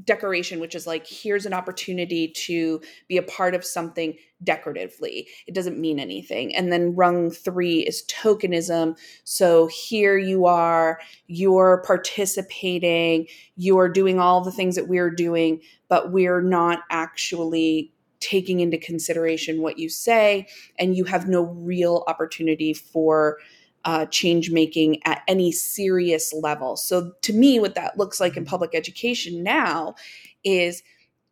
decoration, 0.03 0.59
which 0.59 0.75
is 0.75 0.87
like, 0.87 1.07
here's 1.07 1.47
an 1.47 1.53
opportunity 1.53 2.29
to 2.29 2.81
be 3.07 3.17
a 3.17 3.23
part 3.23 3.55
of 3.55 3.65
something 3.65 4.17
decoratively. 4.43 5.29
It 5.47 5.55
doesn't 5.55 5.79
mean 5.79 6.01
anything. 6.01 6.55
And 6.57 6.73
then 6.73 6.97
rung 6.97 7.31
three 7.31 7.81
is 7.81 8.05
tokenism. 8.11 8.99
So 9.23 9.69
here 9.69 10.19
you 10.19 10.47
are, 10.47 10.99
you're 11.29 11.83
participating, 11.87 13.29
you're 13.57 13.89
doing 13.89 14.19
all 14.19 14.41
the 14.41 14.51
things 14.51 14.75
that 14.75 14.89
we're 14.89 15.11
doing, 15.11 15.61
but 15.89 16.11
we're 16.11 16.43
not 16.43 16.81
actually 16.91 17.93
taking 18.21 18.61
into 18.61 18.79
consideration 18.79 19.61
what 19.61 19.79
you 19.79 19.89
say, 19.89 20.47
and 20.79 20.97
you 20.97 21.05
have 21.05 21.29
no 21.29 21.43
real 21.43 22.05
opportunity 22.09 22.73
for 22.73 23.39
uh, 23.85 24.07
change 24.07 24.51
making 24.51 25.03
at 25.05 25.23
any 25.29 25.53
serious 25.53 26.33
level. 26.33 26.77
So, 26.77 27.13
to 27.23 27.33
me, 27.33 27.59
what 27.59 27.75
that 27.75 27.99
looks 27.99 28.21
like 28.21 28.37
in 28.37 28.45
public 28.45 28.75
education 28.75 29.43
now 29.43 29.95
is 30.43 30.83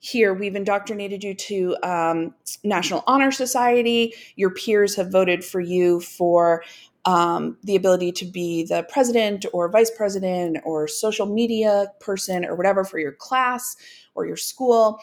here 0.03 0.35
we've 0.35 0.57
indoctrinated 0.57 1.23
you 1.23 1.33
to 1.33 1.77
um, 1.85 2.35
National 2.65 3.05
Honor 3.07 3.31
Society. 3.31 4.13
Your 4.35 4.51
peers 4.51 4.97
have 4.97 5.13
voted 5.13 5.45
for 5.45 5.61
you 5.61 6.01
for 6.01 6.65
um, 7.05 7.57
the 7.63 7.77
ability 7.77 8.11
to 8.13 8.25
be 8.25 8.65
the 8.65 8.85
president 8.89 9.47
or 9.53 9.69
vice 9.69 9.91
president 9.91 10.59
or 10.65 10.89
social 10.89 11.27
media 11.27 11.87
person 12.01 12.45
or 12.45 12.57
whatever 12.57 12.85
for 12.85 12.99
your 12.99 13.13
class 13.13 13.77
or 14.15 14.27
your 14.27 14.37
school. 14.37 14.99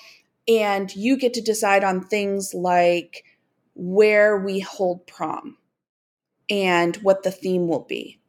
And 0.48 0.94
you 0.96 1.18
get 1.18 1.34
to 1.36 1.42
decide 1.42 1.84
on 1.84 2.04
things 2.04 2.54
like 2.54 3.24
where 3.76 4.38
we 4.38 4.60
hold 4.60 5.08
prom 5.08 5.56
and 6.50 6.96
what 6.98 7.24
the 7.24 7.32
theme 7.32 7.68
will 7.68 7.86
be. 7.88 8.20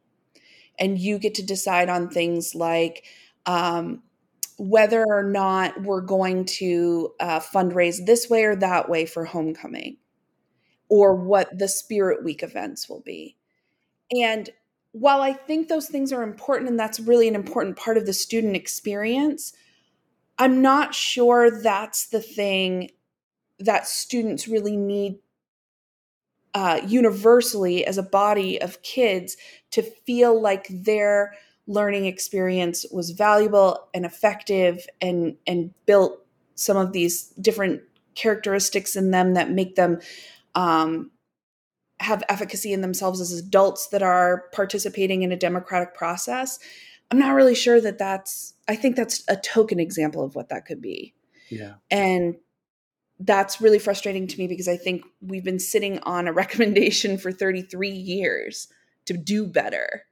And 0.79 0.97
you 0.99 1.19
get 1.19 1.35
to 1.35 1.45
decide 1.45 1.89
on 1.89 2.09
things 2.09 2.55
like 2.55 3.03
um, 3.45 4.03
whether 4.57 5.03
or 5.07 5.23
not 5.23 5.81
we're 5.83 6.01
going 6.01 6.45
to 6.45 7.13
uh, 7.19 7.39
fundraise 7.39 8.05
this 8.05 8.29
way 8.29 8.43
or 8.43 8.55
that 8.55 8.89
way 8.89 9.05
for 9.05 9.25
homecoming, 9.25 9.97
or 10.89 11.15
what 11.15 11.57
the 11.57 11.67
Spirit 11.67 12.23
Week 12.23 12.43
events 12.43 12.89
will 12.89 13.01
be. 13.01 13.37
And 14.11 14.49
while 14.91 15.21
I 15.21 15.33
think 15.33 15.67
those 15.67 15.87
things 15.87 16.11
are 16.11 16.21
important 16.21 16.69
and 16.69 16.79
that's 16.79 16.99
really 16.99 17.27
an 17.27 17.35
important 17.35 17.77
part 17.77 17.97
of 17.97 18.05
the 18.05 18.13
student 18.13 18.55
experience, 18.55 19.53
I'm 20.37 20.61
not 20.61 20.93
sure 20.93 21.61
that's 21.61 22.07
the 22.07 22.21
thing 22.21 22.91
that 23.59 23.87
students 23.87 24.47
really 24.47 24.75
need 24.75 25.19
uh, 26.53 26.81
universally 26.85 27.85
as 27.85 27.97
a 27.97 28.03
body 28.03 28.61
of 28.61 28.81
kids 28.81 29.37
to 29.71 29.81
feel 29.81 30.39
like 30.39 30.67
their 30.69 31.33
learning 31.67 32.05
experience 32.05 32.85
was 32.91 33.11
valuable 33.11 33.87
and 33.93 34.05
effective 34.05 34.85
and 34.99 35.37
and 35.47 35.73
built 35.85 36.25
some 36.55 36.77
of 36.77 36.91
these 36.91 37.27
different 37.39 37.81
characteristics 38.15 38.95
in 38.95 39.11
them 39.11 39.33
that 39.33 39.51
make 39.51 39.75
them 39.75 39.99
um, 40.55 41.11
have 41.99 42.23
efficacy 42.29 42.73
in 42.73 42.81
themselves 42.81 43.21
as 43.21 43.31
adults 43.31 43.87
that 43.87 44.03
are 44.03 44.45
participating 44.51 45.21
in 45.21 45.31
a 45.31 45.37
democratic 45.37 45.93
process. 45.93 46.59
I'm 47.09 47.19
not 47.19 47.35
really 47.35 47.55
sure 47.55 47.79
that 47.81 47.97
that's 47.97 48.53
i 48.67 48.75
think 48.75 48.95
that's 48.95 49.23
a 49.27 49.35
token 49.35 49.79
example 49.79 50.23
of 50.23 50.35
what 50.35 50.49
that 50.49 50.65
could 50.65 50.81
be. 50.81 51.13
Yeah. 51.49 51.75
And 51.89 52.35
that's 53.25 53.61
really 53.61 53.79
frustrating 53.79 54.27
to 54.27 54.37
me 54.37 54.47
because 54.47 54.67
I 54.67 54.77
think 54.77 55.03
we've 55.21 55.43
been 55.43 55.59
sitting 55.59 55.99
on 55.99 56.27
a 56.27 56.33
recommendation 56.33 57.17
for 57.17 57.31
33 57.31 57.89
years 57.89 58.67
to 59.05 59.13
do 59.13 59.45
better. 59.45 60.03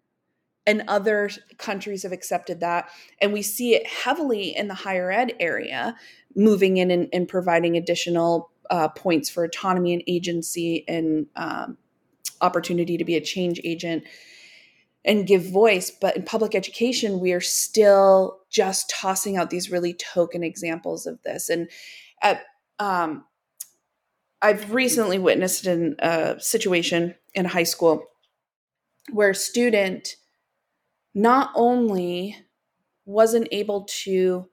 And 0.65 0.83
other 0.87 1.29
countries 1.57 2.03
have 2.03 2.11
accepted 2.11 2.59
that. 2.59 2.89
And 3.19 3.33
we 3.33 3.41
see 3.41 3.73
it 3.73 3.87
heavily 3.87 4.55
in 4.55 4.67
the 4.67 4.75
higher 4.75 5.11
ed 5.11 5.33
area, 5.39 5.95
moving 6.35 6.77
in 6.77 6.91
and, 6.91 7.09
and 7.11 7.27
providing 7.27 7.75
additional 7.75 8.51
uh, 8.69 8.89
points 8.89 9.29
for 9.29 9.43
autonomy 9.43 9.93
and 9.93 10.03
agency 10.05 10.85
and 10.87 11.25
um, 11.35 11.77
opportunity 12.41 12.97
to 12.97 13.03
be 13.03 13.15
a 13.15 13.21
change 13.21 13.59
agent 13.63 14.03
and 15.03 15.25
give 15.25 15.49
voice. 15.49 15.89
But 15.89 16.17
in 16.17 16.23
public 16.23 16.53
education, 16.53 17.19
we 17.19 17.31
are 17.33 17.41
still 17.41 18.41
just 18.51 18.91
tossing 18.91 19.37
out 19.37 19.49
these 19.49 19.71
really 19.71 19.93
token 19.93 20.43
examples 20.43 21.07
of 21.07 21.19
this. 21.23 21.49
And 21.49 21.67
at 22.21 22.43
um, 22.79 23.25
I've 24.41 24.73
recently 24.73 25.19
witnessed 25.19 25.65
in 25.65 25.95
a 25.99 26.39
situation 26.39 27.15
in 27.33 27.45
high 27.45 27.63
school 27.63 28.03
where 29.11 29.31
a 29.31 29.35
student 29.35 30.15
not 31.13 31.51
only 31.55 32.37
wasn't 33.05 33.47
able 33.51 33.85
to 34.03 34.47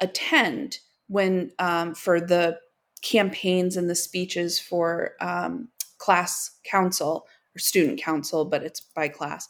attend 0.00 0.78
when 1.08 1.50
um, 1.58 1.94
for 1.94 2.20
the 2.20 2.58
campaigns 3.02 3.76
and 3.76 3.90
the 3.90 3.94
speeches 3.94 4.60
for 4.60 5.12
um, 5.20 5.68
class 5.98 6.58
council 6.64 7.26
or 7.54 7.58
student 7.58 8.00
council, 8.00 8.44
but 8.44 8.62
it's 8.62 8.80
by 8.94 9.08
class. 9.08 9.48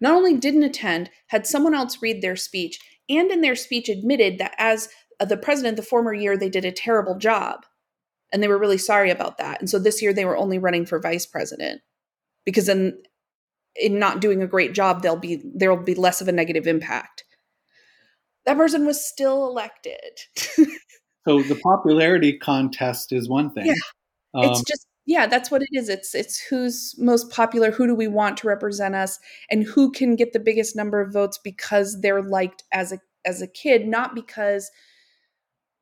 Not 0.00 0.14
only 0.14 0.36
didn't 0.36 0.62
attend, 0.62 1.10
had 1.28 1.46
someone 1.46 1.74
else 1.74 2.02
read 2.02 2.22
their 2.22 2.36
speech, 2.36 2.78
and 3.08 3.30
in 3.30 3.40
their 3.40 3.56
speech 3.56 3.88
admitted 3.88 4.38
that 4.38 4.54
as 4.58 4.88
the 5.20 5.36
president 5.36 5.76
the 5.76 5.82
former 5.82 6.12
year 6.12 6.36
they 6.36 6.50
did 6.50 6.64
a 6.64 6.72
terrible 6.72 7.16
job. 7.16 7.64
And 8.32 8.42
they 8.42 8.48
were 8.48 8.58
really 8.58 8.78
sorry 8.78 9.10
about 9.10 9.38
that. 9.38 9.60
And 9.60 9.70
so 9.70 9.78
this 9.78 10.02
year 10.02 10.12
they 10.12 10.24
were 10.24 10.36
only 10.36 10.58
running 10.58 10.84
for 10.84 11.00
vice 11.00 11.26
president. 11.26 11.80
Because 12.44 12.66
then 12.66 13.02
in 13.76 13.98
not 13.98 14.20
doing 14.20 14.42
a 14.42 14.46
great 14.46 14.72
job 14.72 15.02
there'll 15.02 15.18
be 15.18 15.42
there'll 15.54 15.76
be 15.76 15.94
less 15.94 16.20
of 16.20 16.28
a 16.28 16.32
negative 16.32 16.66
impact. 16.66 17.24
That 18.44 18.56
person 18.56 18.86
was 18.86 19.04
still 19.04 19.46
elected. 19.48 20.20
So 21.26 21.42
the 21.42 21.56
popularity 21.56 22.38
contest 22.38 23.12
is 23.12 23.28
one 23.28 23.50
thing. 23.50 23.66
Yeah. 23.66 23.74
Um, 24.34 24.44
it's 24.44 24.62
just 24.62 24.86
yeah 25.06 25.26
that's 25.26 25.50
what 25.50 25.62
it 25.62 25.68
is. 25.72 25.88
It's 25.88 26.14
it's 26.14 26.38
who's 26.38 26.94
most 26.98 27.30
popular 27.30 27.70
who 27.70 27.86
do 27.86 27.94
we 27.94 28.06
want 28.06 28.36
to 28.38 28.46
represent 28.46 28.94
us 28.94 29.18
and 29.50 29.64
who 29.64 29.90
can 29.90 30.14
get 30.14 30.32
the 30.32 30.40
biggest 30.40 30.76
number 30.76 31.00
of 31.00 31.12
votes 31.12 31.38
because 31.42 32.00
they're 32.00 32.22
liked 32.22 32.62
as 32.72 32.92
a 32.92 33.00
as 33.24 33.42
a 33.42 33.48
kid 33.48 33.88
not 33.88 34.14
because 34.14 34.70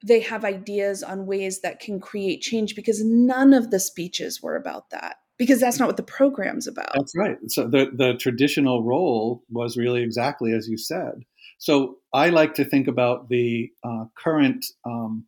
they 0.05 0.21
have 0.21 0.45
ideas 0.45 1.03
on 1.03 1.27
ways 1.27 1.63
that 1.63 1.81
can 1.81 1.99
create 1.99 2.43
change 2.43 2.77
because 2.77 3.03
none 3.03 3.55
of 3.55 3.71
the 3.71 3.81
speeches 3.81 4.43
were 4.43 4.55
about 4.55 4.91
that 4.91 5.17
because 5.39 5.61
that's 5.61 5.79
not 5.79 5.87
what 5.87 5.97
the 5.97 6.03
program's 6.03 6.67
about. 6.67 6.93
That's 6.95 7.17
right. 7.17 7.37
So 7.49 7.67
the 7.67 7.91
the 7.93 8.15
traditional 8.15 8.85
role 8.85 9.43
was 9.49 9.77
really 9.77 10.03
exactly 10.03 10.53
as 10.53 10.69
you 10.69 10.77
said. 10.77 11.25
So 11.59 11.97
I 12.13 12.29
like 12.29 12.55
to 12.55 12.65
think 12.65 12.89
about 12.89 13.29
the 13.29 13.71
uh, 13.83 14.05
current, 14.17 14.67
um, 14.85 15.25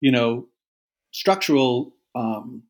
you 0.00 0.12
know, 0.12 0.48
structural 1.12 1.94
um, 2.14 2.64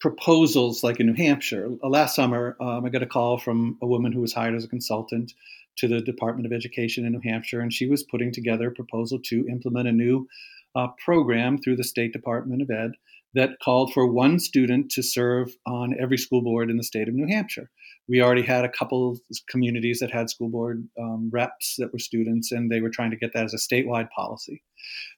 proposals 0.00 0.82
like 0.82 1.00
in 1.00 1.06
New 1.06 1.14
Hampshire. 1.14 1.70
Last 1.82 2.14
summer, 2.14 2.56
um, 2.60 2.84
I 2.84 2.90
got 2.90 3.02
a 3.02 3.06
call 3.06 3.38
from 3.38 3.78
a 3.80 3.86
woman 3.86 4.12
who 4.12 4.20
was 4.20 4.34
hired 4.34 4.54
as 4.54 4.64
a 4.64 4.68
consultant 4.68 5.32
to 5.78 5.88
the 5.88 6.00
Department 6.00 6.46
of 6.46 6.52
Education 6.52 7.06
in 7.06 7.12
New 7.12 7.20
Hampshire, 7.24 7.60
and 7.60 7.72
she 7.72 7.86
was 7.86 8.02
putting 8.02 8.32
together 8.32 8.68
a 8.68 8.74
proposal 8.74 9.18
to 9.26 9.46
implement 9.48 9.88
a 9.88 9.92
new 9.92 10.26
uh, 10.74 10.88
program 11.04 11.58
through 11.58 11.76
the 11.76 11.84
State 11.84 12.12
Department 12.12 12.62
of 12.62 12.70
Ed 12.70 12.92
that 13.34 13.50
called 13.62 13.92
for 13.92 14.10
one 14.10 14.38
student 14.38 14.90
to 14.92 15.02
serve 15.02 15.54
on 15.66 15.94
every 16.00 16.18
school 16.18 16.42
board 16.42 16.70
in 16.70 16.76
the 16.76 16.84
state 16.84 17.08
of 17.08 17.14
New 17.14 17.32
Hampshire. 17.32 17.70
We 18.08 18.20
already 18.20 18.42
had 18.42 18.64
a 18.64 18.68
couple 18.68 19.18
communities 19.48 20.00
that 20.00 20.10
had 20.10 20.30
school 20.30 20.48
board 20.48 20.88
um, 20.98 21.30
reps 21.32 21.76
that 21.78 21.92
were 21.92 22.00
students, 22.00 22.50
and 22.50 22.68
they 22.68 22.80
were 22.80 22.90
trying 22.90 23.12
to 23.12 23.16
get 23.16 23.32
that 23.34 23.44
as 23.44 23.54
a 23.54 23.56
statewide 23.56 24.08
policy. 24.10 24.64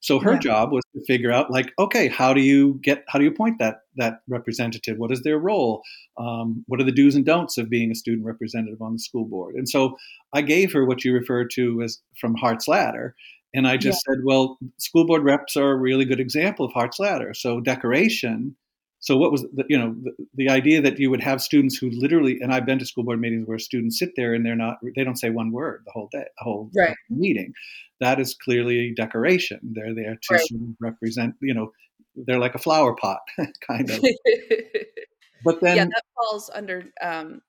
So 0.01 0.19
her 0.19 0.35
yeah. 0.35 0.39
job 0.41 0.73
was 0.73 0.83
to 0.95 1.03
figure 1.07 1.33
out, 1.33 1.51
like, 1.51 1.73
okay, 1.79 2.09
how 2.09 2.35
do 2.35 2.43
you 2.43 2.79
get, 2.83 3.05
how 3.09 3.19
do 3.19 3.25
you 3.25 3.31
appoint 3.31 3.61
that 3.61 3.77
that 3.97 4.21
representative? 4.29 4.99
What 4.99 5.11
is 5.11 5.23
their 5.23 5.39
role? 5.39 5.83
Um, 6.19 6.65
what 6.67 6.81
are 6.81 6.85
the 6.85 6.93
do's 6.93 7.15
and 7.15 7.25
don'ts 7.25 7.57
of 7.57 7.71
being 7.71 7.91
a 7.91 7.95
student 7.95 8.27
representative 8.27 8.83
on 8.83 8.93
the 8.93 8.99
school 8.99 9.25
board? 9.25 9.55
And 9.55 9.69
so 9.69 9.97
I 10.35 10.43
gave 10.43 10.73
her 10.75 10.85
what 10.85 11.03
you 11.03 11.15
refer 11.15 11.47
to 11.47 11.83
as 11.83 11.99
from 12.21 12.35
Hart's 12.35 12.69
Ladder, 12.69 13.15
and 13.55 13.67
I 13.67 13.77
just 13.77 14.03
yeah. 14.07 14.15
said, 14.15 14.25
well, 14.25 14.59
school 14.79 15.07
board 15.07 15.25
reps 15.25 15.57
are 15.57 15.73
a 15.73 15.77
really 15.77 16.05
good 16.05 16.21
example 16.21 16.65
of 16.65 16.73
Hart's 16.73 16.99
Ladder. 16.99 17.35
So 17.35 17.61
decoration. 17.61 18.57
So 19.01 19.17
what 19.17 19.33
was 19.33 19.43
the, 19.43 19.65
you 19.69 19.77
know 19.77 19.97
the, 20.01 20.13
the, 20.35 20.49
idea 20.49 20.81
that 20.81 20.99
you 20.99 21.11
would 21.11 21.23
have 21.23 21.43
students 21.43 21.77
who 21.77 21.91
literally 21.91 22.39
and 22.41 22.53
I've 22.53 22.65
been 22.65 22.79
to 22.79 22.87
school 22.87 23.03
board 23.03 23.21
meetings 23.21 23.49
where 23.49 23.59
students 23.59 23.99
sit 23.99 24.11
there 24.17 24.33
and 24.33 24.47
they're 24.47 24.55
not 24.55 24.79
they 24.95 25.03
don't 25.03 25.19
say 25.19 25.31
one 25.31 25.51
word 25.51 25.83
the 25.85 25.93
whole 25.93 26.09
day 26.13 26.25
the 26.39 26.45
whole 26.45 26.71
right. 26.77 26.95
meeting. 27.11 27.53
That 27.99 28.21
is 28.21 28.35
clearly 28.35 28.95
decoration. 28.95 29.59
They're 29.63 29.95
there 29.95 30.19
to 30.23 30.35
right. 30.35 30.43
represent 30.81 31.35
you 31.41 31.53
know 31.53 31.73
they're 32.15 32.39
like 32.39 32.55
a 32.55 32.61
flower 32.61 32.95
pot 32.95 33.21
kind 33.67 33.91
of. 33.91 34.01
but 35.45 35.61
then 35.61 35.77
yeah, 35.77 35.85
that 35.87 36.05
falls 36.15 36.49
under 36.55 36.85
um, 37.03 37.43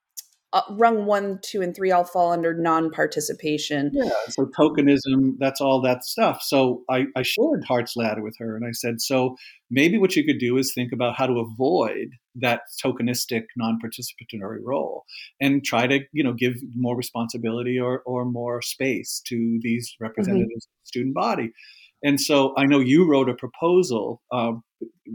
uh, 0.53 0.61
rung 0.69 1.05
one, 1.05 1.39
two, 1.41 1.61
and 1.61 1.75
three 1.75 1.91
all 1.91 2.03
fall 2.03 2.31
under 2.31 2.53
non-participation. 2.53 3.89
Yeah, 3.91 4.11
so 4.29 4.45
tokenism, 4.57 5.33
that's 5.39 5.59
all 5.59 5.81
that 5.81 6.05
stuff. 6.05 6.41
So 6.43 6.83
I, 6.89 7.05
I 7.15 7.23
shared 7.23 7.65
Hart's 7.67 7.95
Ladder 7.95 8.21
with 8.21 8.35
her, 8.37 8.55
and 8.55 8.63
I 8.65 8.71
said, 8.71 9.01
so 9.01 9.35
maybe 9.71 9.97
what 9.97 10.15
you 10.15 10.23
could 10.23 10.39
do 10.39 10.57
is 10.57 10.71
think 10.73 10.91
about 10.93 11.15
how 11.17 11.25
to 11.25 11.39
avoid 11.39 12.09
that 12.35 12.61
tokenistic 12.83 13.45
non-participatory 13.57 14.59
role, 14.63 15.03
and 15.41 15.65
try 15.65 15.87
to 15.87 15.99
you 16.11 16.23
know 16.23 16.33
give 16.33 16.53
more 16.75 16.95
responsibility 16.95 17.79
or 17.79 18.01
or 18.05 18.23
more 18.23 18.61
space 18.61 19.21
to 19.27 19.59
these 19.61 19.89
mm-hmm. 19.89 20.05
representatives 20.05 20.67
mm-hmm. 20.67 20.77
of 20.77 20.83
the 20.83 20.85
student 20.85 21.15
body. 21.15 21.51
And 22.03 22.19
so 22.19 22.53
I 22.57 22.65
know 22.65 22.79
you 22.79 23.09
wrote 23.09 23.29
a 23.29 23.33
proposal, 23.33 24.21
uh, 24.31 24.51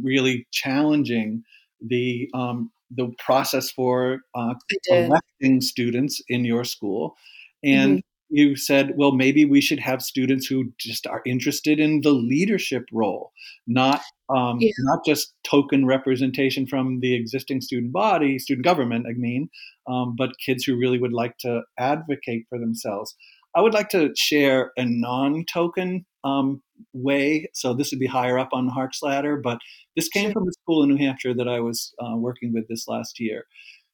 really 0.03 0.46
challenging 0.51 1.42
the 1.81 2.29
um, 2.35 2.70
the 2.90 3.12
process 3.18 3.70
for 3.70 4.20
uh, 4.35 4.55
electing 4.90 5.61
students 5.61 6.22
in 6.29 6.44
your 6.44 6.64
school, 6.64 7.16
and 7.62 7.98
mm-hmm 7.98 8.09
you 8.31 8.57
said, 8.57 8.92
well, 8.96 9.12
maybe 9.12 9.44
we 9.44 9.61
should 9.61 9.81
have 9.81 10.03
students 10.03 10.46
who 10.46 10.72
just 10.79 11.07
are 11.07 11.22
interested 11.24 11.81
in 11.81 12.03
the 12.03 12.11
leadership 12.11 12.85
role, 12.92 13.33
not 13.66 14.03
um, 14.29 14.59
yeah. 14.61 14.70
not 14.81 15.05
just 15.05 15.33
token 15.44 15.87
representation 15.87 16.66
from 16.66 17.01
the 17.01 17.14
existing 17.14 17.62
student 17.62 17.92
body, 17.92 18.38
student 18.38 18.64
government. 18.64 19.07
I 19.09 19.14
mean, 19.14 19.48
um, 19.87 20.14
but 20.16 20.38
kids 20.44 20.64
who 20.64 20.77
really 20.77 20.98
would 20.98 21.14
like 21.14 21.38
to 21.38 21.62
advocate 21.79 22.44
for 22.48 22.59
themselves. 22.59 23.16
I 23.57 23.62
would 23.62 23.72
like 23.72 23.88
to 23.90 24.11
share 24.14 24.72
a 24.77 24.85
non-token 24.85 26.05
um, 26.22 26.62
way. 26.92 27.48
So 27.54 27.74
this 27.74 27.90
would 27.90 27.98
be 27.98 28.06
higher 28.06 28.38
up 28.38 28.50
on 28.52 28.66
the 28.66 28.72
Hart's 28.72 29.02
ladder, 29.02 29.36
but 29.36 29.58
this 29.96 30.08
came 30.08 30.32
from 30.32 30.48
a 30.48 30.52
school 30.52 30.82
in 30.82 30.88
New 30.88 30.96
Hampshire 30.96 31.34
that 31.34 31.48
I 31.48 31.60
was 31.60 31.94
uh, 31.98 32.16
working 32.16 32.52
with 32.52 32.68
this 32.68 32.86
last 32.88 33.18
year. 33.18 33.44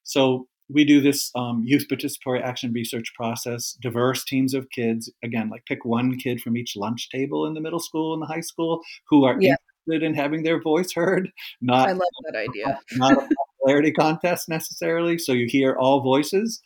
So 0.02 0.46
we 0.68 0.84
do 0.84 1.00
this 1.00 1.30
um, 1.34 1.62
youth 1.64 1.86
participatory 1.90 2.42
action 2.42 2.72
research 2.72 3.12
process, 3.14 3.76
diverse 3.80 4.24
teams 4.24 4.54
of 4.54 4.70
kids. 4.70 5.10
Again, 5.22 5.50
like 5.50 5.64
pick 5.66 5.84
one 5.84 6.16
kid 6.16 6.40
from 6.40 6.56
each 6.56 6.74
lunch 6.76 7.08
table 7.10 7.46
in 7.46 7.54
the 7.54 7.60
middle 7.60 7.80
school 7.80 8.14
and 8.14 8.22
the 8.22 8.26
high 8.26 8.40
school 8.40 8.80
who 9.08 9.24
are 9.24 9.36
yeah. 9.40 9.56
interested 9.86 10.06
in 10.06 10.14
having 10.14 10.42
their 10.42 10.60
voice 10.62 10.92
heard. 10.92 11.30
Not 11.60 11.88
I 11.88 11.92
love 11.92 12.08
that 12.24 12.38
idea. 12.38 12.80
not 12.92 13.12
a 13.12 13.28
popularity 13.60 13.92
contest 13.92 14.48
necessarily. 14.48 15.18
So 15.18 15.32
you 15.32 15.46
hear 15.48 15.76
all 15.76 16.00
voices. 16.00 16.60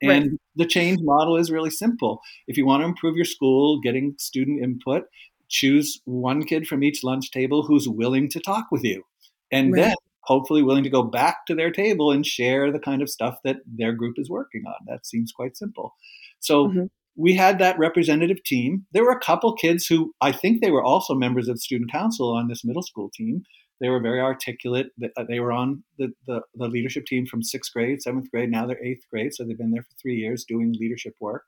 And 0.00 0.22
right. 0.22 0.40
the 0.56 0.66
change 0.66 0.98
model 1.00 1.36
is 1.36 1.50
really 1.50 1.70
simple. 1.70 2.20
If 2.48 2.56
you 2.56 2.66
want 2.66 2.82
to 2.82 2.86
improve 2.86 3.14
your 3.14 3.24
school, 3.24 3.80
getting 3.80 4.16
student 4.18 4.60
input, 4.60 5.04
choose 5.52 6.00
one 6.06 6.42
kid 6.42 6.66
from 6.66 6.82
each 6.82 7.04
lunch 7.04 7.30
table 7.30 7.62
who's 7.62 7.88
willing 7.88 8.28
to 8.30 8.40
talk 8.40 8.66
with 8.72 8.82
you. 8.82 9.04
And 9.52 9.72
right. 9.72 9.82
then 9.82 9.94
hopefully 10.22 10.62
willing 10.62 10.84
to 10.84 10.90
go 10.90 11.02
back 11.02 11.46
to 11.46 11.54
their 11.54 11.70
table 11.70 12.10
and 12.10 12.26
share 12.26 12.72
the 12.72 12.78
kind 12.78 13.02
of 13.02 13.10
stuff 13.10 13.36
that 13.44 13.56
their 13.66 13.92
group 13.92 14.14
is 14.18 14.30
working 14.30 14.62
on. 14.66 14.74
That 14.86 15.06
seems 15.06 15.30
quite 15.30 15.56
simple. 15.56 15.94
So 16.40 16.68
mm-hmm. 16.68 16.84
we 17.16 17.34
had 17.34 17.58
that 17.58 17.78
representative 17.78 18.42
team. 18.44 18.86
There 18.92 19.04
were 19.04 19.12
a 19.12 19.20
couple 19.20 19.54
kids 19.54 19.86
who 19.86 20.14
I 20.20 20.32
think 20.32 20.60
they 20.60 20.70
were 20.70 20.82
also 20.82 21.14
members 21.14 21.48
of 21.48 21.56
the 21.56 21.60
student 21.60 21.92
council 21.92 22.34
on 22.34 22.48
this 22.48 22.64
middle 22.64 22.82
school 22.82 23.10
team. 23.12 23.42
They 23.80 23.88
were 23.88 24.00
very 24.00 24.20
articulate. 24.20 24.90
They 25.28 25.40
were 25.40 25.52
on 25.52 25.82
the, 25.98 26.12
the, 26.26 26.42
the 26.54 26.68
leadership 26.68 27.04
team 27.04 27.26
from 27.26 27.42
sixth 27.42 27.72
grade, 27.72 28.00
seventh 28.00 28.30
grade. 28.30 28.50
Now 28.50 28.64
they're 28.64 28.82
eighth 28.82 29.04
grade. 29.10 29.34
So 29.34 29.44
they've 29.44 29.58
been 29.58 29.72
there 29.72 29.82
for 29.82 29.96
three 30.00 30.14
years 30.14 30.44
doing 30.44 30.74
leadership 30.78 31.14
work. 31.20 31.44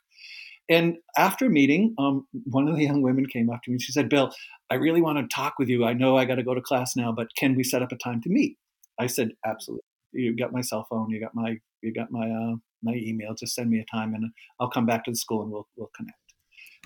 And 0.69 0.97
after 1.19 1.49
meeting, 1.49 1.95
um, 1.99 2.27
one 2.45 2.69
of 2.69 2.77
the 2.77 2.85
young 2.85 3.03
women 3.03 3.27
came 3.27 3.51
up 3.51 3.63
to 3.65 3.71
me. 3.71 3.75
And 3.75 3.83
she 3.83 3.93
said, 3.93 4.09
Bill, 4.09 4.33
I 4.71 4.77
really 4.77 5.03
want 5.03 5.19
to 5.19 5.35
talk 5.35 5.59
with 5.59 5.69
you. 5.69 5.85
I 5.85 5.93
know 5.93 6.17
I 6.17 6.25
got 6.25 6.37
to 6.37 6.43
go 6.43 6.55
to 6.55 6.61
class 6.61 6.97
now, 6.97 7.13
but 7.13 7.29
can 7.37 7.55
we 7.55 7.63
set 7.63 7.83
up 7.83 7.93
a 7.93 7.97
time 7.97 8.23
to 8.23 8.31
meet? 8.31 8.57
I 8.99 9.07
said, 9.07 9.33
absolutely. 9.45 9.85
You 10.13 10.37
got 10.37 10.53
my 10.53 10.61
cell 10.61 10.87
phone. 10.89 11.11
You 11.11 11.21
got 11.21 11.35
my 11.35 11.59
you 11.83 11.93
got 11.93 12.11
my 12.11 12.31
uh, 12.31 12.55
my 12.83 12.95
email. 12.95 13.35
Just 13.35 13.55
send 13.55 13.69
me 13.69 13.81
a 13.81 13.85
time, 13.85 14.15
and 14.15 14.31
I'll 14.61 14.71
come 14.71 14.87
back 14.87 15.05
to 15.05 15.11
the 15.11 15.17
school 15.17 15.43
and 15.43 15.51
we'll 15.51 15.67
we'll 15.77 15.91
connect. 15.97 16.17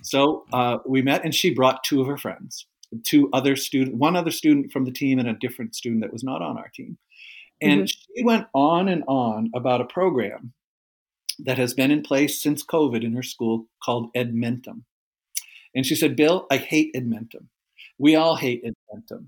So 0.03 0.45
uh, 0.53 0.79
we 0.87 1.03
met, 1.03 1.25
and 1.25 1.35
she 1.35 1.53
brought 1.53 1.85
two 1.85 2.01
of 2.01 2.07
her 2.07 2.17
friends, 2.17 2.67
two 3.05 3.29
other 3.33 3.55
student, 3.55 3.97
one 3.97 4.17
other 4.17 4.31
student 4.31 4.73
from 4.73 4.85
the 4.85 4.93
team, 4.93 5.19
and 5.19 5.29
a 5.29 5.35
different 5.35 5.75
student 5.75 6.03
that 6.03 6.13
was 6.13 6.25
not 6.25 6.41
on 6.41 6.57
our 6.57 6.71
team. 6.75 6.97
And 7.61 7.83
mm-hmm. 7.83 8.15
she 8.17 8.25
went 8.25 8.47
on 8.55 8.89
and 8.89 9.05
on 9.09 9.51
about 9.55 9.81
a 9.81 9.85
program 9.85 10.55
that 11.39 11.59
has 11.59 11.75
been 11.75 11.91
in 11.91 12.03
place 12.03 12.43
since 12.43 12.65
COVID 12.65 13.05
in 13.05 13.15
her 13.15 13.23
school 13.23 13.67
called 13.83 14.13
Edmentum. 14.15 14.83
And 15.75 15.85
she 15.87 15.95
said, 15.95 16.17
Bill, 16.17 16.47
I 16.51 16.57
hate 16.57 16.95
Edmentum. 16.95 17.47
We 17.99 18.17
all 18.17 18.37
hate 18.37 18.65
Edmentum 18.65 19.27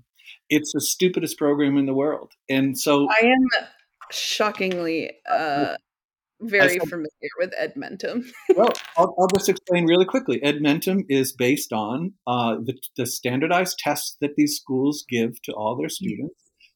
it's 0.51 0.73
the 0.73 0.81
stupidest 0.81 1.37
program 1.37 1.77
in 1.77 1.85
the 1.85 1.93
world. 1.93 2.33
And 2.49 2.77
so 2.77 3.07
I 3.09 3.25
am 3.25 3.67
shockingly 4.11 5.11
uh, 5.29 5.75
very 6.41 6.77
said, 6.77 6.89
familiar 6.89 7.29
with 7.39 7.53
Edmentum. 7.59 8.25
well, 8.55 8.69
I'll, 8.97 9.15
I'll, 9.17 9.27
just 9.27 9.49
explain 9.49 9.85
really 9.85 10.05
quickly. 10.05 10.39
Edmentum 10.41 11.05
is 11.09 11.31
based 11.31 11.71
on 11.71 12.13
uh, 12.27 12.55
the, 12.55 12.77
the, 12.97 13.05
standardized 13.05 13.79
tests 13.79 14.17
that 14.21 14.35
these 14.35 14.57
schools 14.57 15.05
give 15.09 15.41
to 15.43 15.53
all 15.53 15.77
their 15.77 15.89
students. 15.89 16.35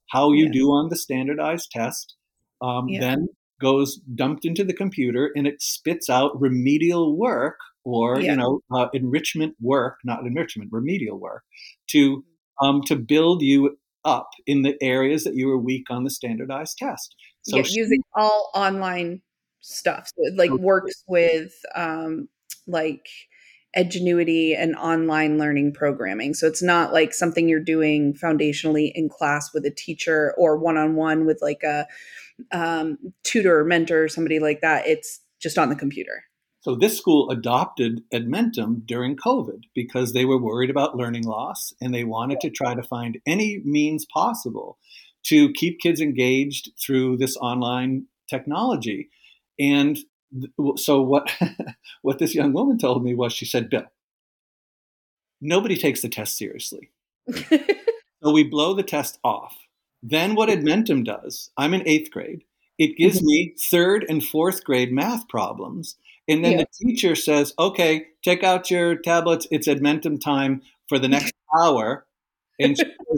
How 0.09 0.31
you 0.31 0.45
yeah. 0.45 0.51
do 0.51 0.67
on 0.69 0.89
the 0.89 0.95
standardized 0.95 1.71
test, 1.71 2.15
um, 2.61 2.87
yeah. 2.87 3.01
then 3.01 3.27
goes 3.59 3.99
dumped 4.13 4.45
into 4.45 4.63
the 4.63 4.73
computer 4.73 5.31
and 5.35 5.47
it 5.47 5.61
spits 5.61 6.09
out 6.09 6.39
remedial 6.39 7.17
work 7.17 7.57
or 7.83 8.19
yeah. 8.19 8.31
you 8.31 8.37
know 8.37 8.59
uh, 8.71 8.87
enrichment 8.93 9.55
work, 9.61 9.97
not 10.03 10.25
enrichment, 10.25 10.69
remedial 10.71 11.17
work 11.17 11.43
to 11.87 12.25
um, 12.61 12.81
to 12.83 12.95
build 12.95 13.41
you 13.41 13.77
up 14.03 14.29
in 14.45 14.61
the 14.61 14.75
areas 14.81 15.23
that 15.23 15.35
you 15.35 15.47
were 15.47 15.57
weak 15.57 15.87
on 15.89 16.03
the 16.03 16.09
standardized 16.09 16.77
test. 16.77 17.15
So 17.43 17.57
yeah, 17.57 17.63
using 17.67 18.01
all 18.15 18.51
online 18.53 19.21
stuff, 19.61 20.07
so 20.07 20.15
it 20.17 20.35
like 20.35 20.51
works 20.51 21.03
with 21.07 21.53
um, 21.75 22.27
like 22.67 23.07
Edgenuity 23.77 24.57
and 24.57 24.75
online 24.75 25.37
learning 25.37 25.73
programming. 25.73 26.33
So 26.33 26.47
it's 26.47 26.63
not 26.63 26.93
like 26.93 27.13
something 27.13 27.49
you're 27.49 27.59
doing 27.59 28.13
foundationally 28.13 28.91
in 28.95 29.09
class 29.09 29.53
with 29.53 29.65
a 29.65 29.71
teacher 29.71 30.33
or 30.37 30.57
one 30.57 30.77
on 30.77 30.95
one 30.95 31.25
with 31.25 31.39
like 31.41 31.61
a 31.63 31.85
um, 32.51 32.97
tutor 33.23 33.63
mentor 33.63 34.07
somebody 34.07 34.39
like 34.39 34.61
that. 34.61 34.87
It's 34.87 35.21
just 35.41 35.57
on 35.57 35.69
the 35.69 35.75
computer. 35.75 36.23
So 36.61 36.73
this 36.73 36.97
school 36.97 37.29
adopted 37.29 38.01
Edmentum 38.11 38.87
during 38.87 39.15
COVID 39.15 39.65
because 39.75 40.13
they 40.13 40.25
were 40.25 40.41
worried 40.41 40.71
about 40.71 40.97
learning 40.97 41.23
loss 41.23 41.73
and 41.79 41.93
they 41.93 42.03
wanted 42.03 42.39
to 42.41 42.49
try 42.49 42.73
to 42.73 42.81
find 42.81 43.19
any 43.27 43.61
means 43.63 44.03
possible 44.11 44.79
to 45.25 45.53
keep 45.53 45.79
kids 45.79 46.01
engaged 46.01 46.71
through 46.83 47.17
this 47.17 47.37
online 47.37 48.07
technology. 48.27 49.09
And 49.59 49.97
so 50.75 51.01
what 51.01 51.31
what 52.01 52.17
this 52.17 52.33
young 52.33 52.51
woman 52.51 52.79
told 52.79 53.03
me 53.03 53.13
was 53.13 53.31
she 53.31 53.45
said, 53.45 53.69
"Bill, 53.69 53.85
nobody 55.39 55.77
takes 55.77 56.01
the 56.01 56.09
test 56.09 56.35
seriously." 56.35 56.91
so 57.31 58.31
we 58.31 58.43
blow 58.43 58.73
the 58.73 58.83
test 58.83 59.19
off. 59.23 59.55
Then 60.03 60.35
what 60.35 60.49
Edmentum 60.49 61.03
does, 61.03 61.51
I'm 61.57 61.73
in 61.73 61.81
8th 61.81 62.11
grade. 62.11 62.43
It 62.77 62.97
gives 62.97 63.17
mm-hmm. 63.17 63.25
me 63.25 63.55
3rd 63.57 64.05
and 64.09 64.21
4th 64.21 64.63
grade 64.63 64.91
math 64.91 65.27
problems 65.27 65.95
and 66.27 66.43
then 66.43 66.57
the 66.57 66.67
teacher 66.73 67.15
says, 67.15 67.53
okay, 67.59 68.07
take 68.23 68.43
out 68.43 68.71
your 68.71 68.95
tablets. 68.95 69.47
It's 69.51 69.67
Edmentum 69.67 70.19
time 70.19 70.61
for 70.89 70.97
the 70.97 71.07
next 71.07 71.33
hour. 71.57 72.05
And 72.57 72.77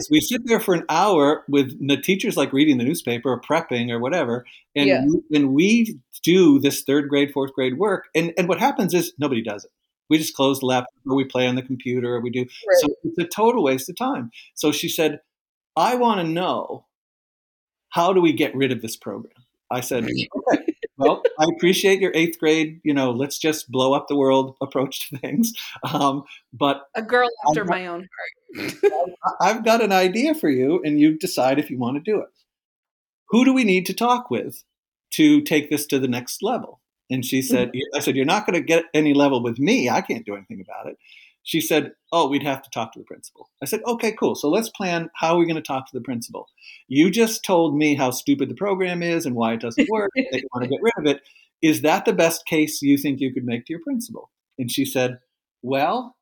we 0.10 0.20
sit 0.20 0.42
there 0.46 0.60
for 0.60 0.74
an 0.74 0.84
hour 0.90 1.46
with 1.48 1.78
the 1.88 1.98
teachers 1.98 2.36
like 2.36 2.52
reading 2.52 2.80
the 2.80 2.84
newspaper 2.84 3.30
or 3.30 3.40
prepping 3.40 3.92
or 3.92 4.00
whatever. 4.00 4.46
And, 4.76 4.88
yeah. 4.88 5.06
we, 5.06 5.38
and 5.38 5.54
we 5.54 6.00
do 6.24 6.60
this 6.60 6.84
third 6.84 7.08
grade, 7.08 7.32
fourth 7.32 7.54
grade 7.54 7.78
work. 7.78 8.06
And, 8.16 8.34
and 8.38 8.50
what 8.50 8.60
happens 8.60 8.94
is 8.94 9.14
nobody 9.20 9.44
does 9.44 9.64
it. 9.64 9.72
We 10.10 10.18
just 10.18 10.36
close 10.36 10.60
the 10.60 10.66
laptop 10.66 10.94
or 11.06 11.16
we 11.16 11.26
play 11.26 11.48
on 11.48 11.56
the 11.56 11.62
computer 11.62 12.16
or 12.16 12.22
we 12.22 12.32
do. 12.32 12.42
Right. 12.42 12.78
So 12.80 12.88
it's 13.04 13.18
a 13.20 13.26
total 13.26 13.64
waste 13.64 13.90
of 13.90 13.96
time. 13.96 14.32
So 14.56 14.72
she 14.72 14.90
said, 14.90 15.20
I 15.78 15.96
want 15.96 16.20
to 16.20 16.28
know 16.28 16.86
how 17.90 18.12
do 18.12 18.20
we 18.20 18.34
get 18.34 18.56
rid 18.56 18.72
of 18.72 18.82
this 18.82 18.98
program? 18.98 19.34
I 19.70 19.82
said, 19.82 20.06
okay, 20.52 20.74
well, 20.98 21.22
I 21.40 21.46
appreciate 21.56 22.02
your 22.02 22.12
eighth 22.16 22.40
grade, 22.40 22.82
you 22.84 22.94
know, 22.94 23.12
let's 23.12 23.38
just 23.38 23.72
blow 23.72 23.94
up 23.94 24.08
the 24.08 24.16
world 24.16 24.56
approach 24.60 25.10
to 25.10 25.18
things. 25.20 25.54
Um, 25.84 26.24
but 26.52 26.88
a 26.96 27.04
girl 27.04 27.30
after 27.48 27.64
got, 27.64 27.70
my 27.70 27.86
own 27.86 28.08
heart. 28.56 29.12
I've 29.40 29.64
got 29.64 29.84
an 29.84 29.92
idea 29.92 30.34
for 30.34 30.50
you, 30.50 30.82
and 30.84 31.00
you 31.00 31.18
decide 31.18 31.60
if 31.60 31.70
you 31.70 31.78
want 31.78 32.04
to 32.04 32.12
do 32.12 32.22
it. 32.22 32.30
Who 33.30 33.46
do 33.46 33.54
we 33.54 33.64
need 33.64 33.86
to 33.86 33.94
talk 33.94 34.32
with 34.32 34.64
to 35.12 35.42
take 35.42 35.70
this 35.70 35.86
to 35.88 36.00
the 36.00 36.08
next 36.08 36.42
level? 36.42 36.82
And 37.10 37.24
she 37.24 37.42
said, 37.42 37.70
mm-hmm. 37.70 37.96
I 37.96 38.00
said, 38.00 38.16
You're 38.16 38.26
not 38.26 38.48
going 38.48 38.60
to 38.60 38.66
get 38.66 38.86
any 38.94 39.14
level 39.14 39.44
with 39.44 39.60
me. 39.60 39.90
I 39.90 40.02
can't 40.02 40.26
do 40.26 40.36
anything 40.36 40.62
about 40.62 40.88
it 40.88 40.98
she 41.48 41.62
said, 41.62 41.94
Oh, 42.12 42.28
we'd 42.28 42.44
have 42.44 42.62
to 42.62 42.70
talk 42.70 42.92
to 42.92 43.00
the 43.00 43.06
principal. 43.06 43.50
I 43.64 43.66
said, 43.66 43.80
Okay, 43.88 44.12
cool. 44.12 44.36
So 44.36 44.50
let's 44.50 44.70
plan 44.70 45.10
how 45.16 45.38
we're 45.38 45.46
going 45.46 45.56
to 45.56 45.62
talk 45.62 45.90
to 45.90 45.98
the 45.98 46.04
principal. 46.04 46.50
You 46.90 47.10
just 47.10 47.46
told 47.46 47.76
me 47.76 47.96
how 47.96 48.12
stupid 48.12 48.50
the 48.50 48.56
program 48.56 49.02
is 49.02 49.26
and 49.26 49.34
why 49.34 49.54
it 49.54 49.62
doesn't 49.62 49.90
work, 49.90 50.12
that 50.14 50.42
you 50.42 50.48
want 50.54 50.66
to 50.66 50.70
get 50.70 50.82
rid 50.82 50.94
of 50.98 51.06
it. 51.06 51.22
Is 51.62 51.84
that 51.84 52.04
the 52.04 52.12
best 52.12 52.46
case 52.46 52.82
you 52.82 52.98
think 52.98 53.22
you 53.22 53.34
could 53.34 53.46
make 53.46 53.66
to 53.66 53.74
your 53.74 53.82
principal? 53.82 54.30
And 54.60 54.70
she 54.70 54.84
said, 54.84 55.20
Well, 55.62 56.18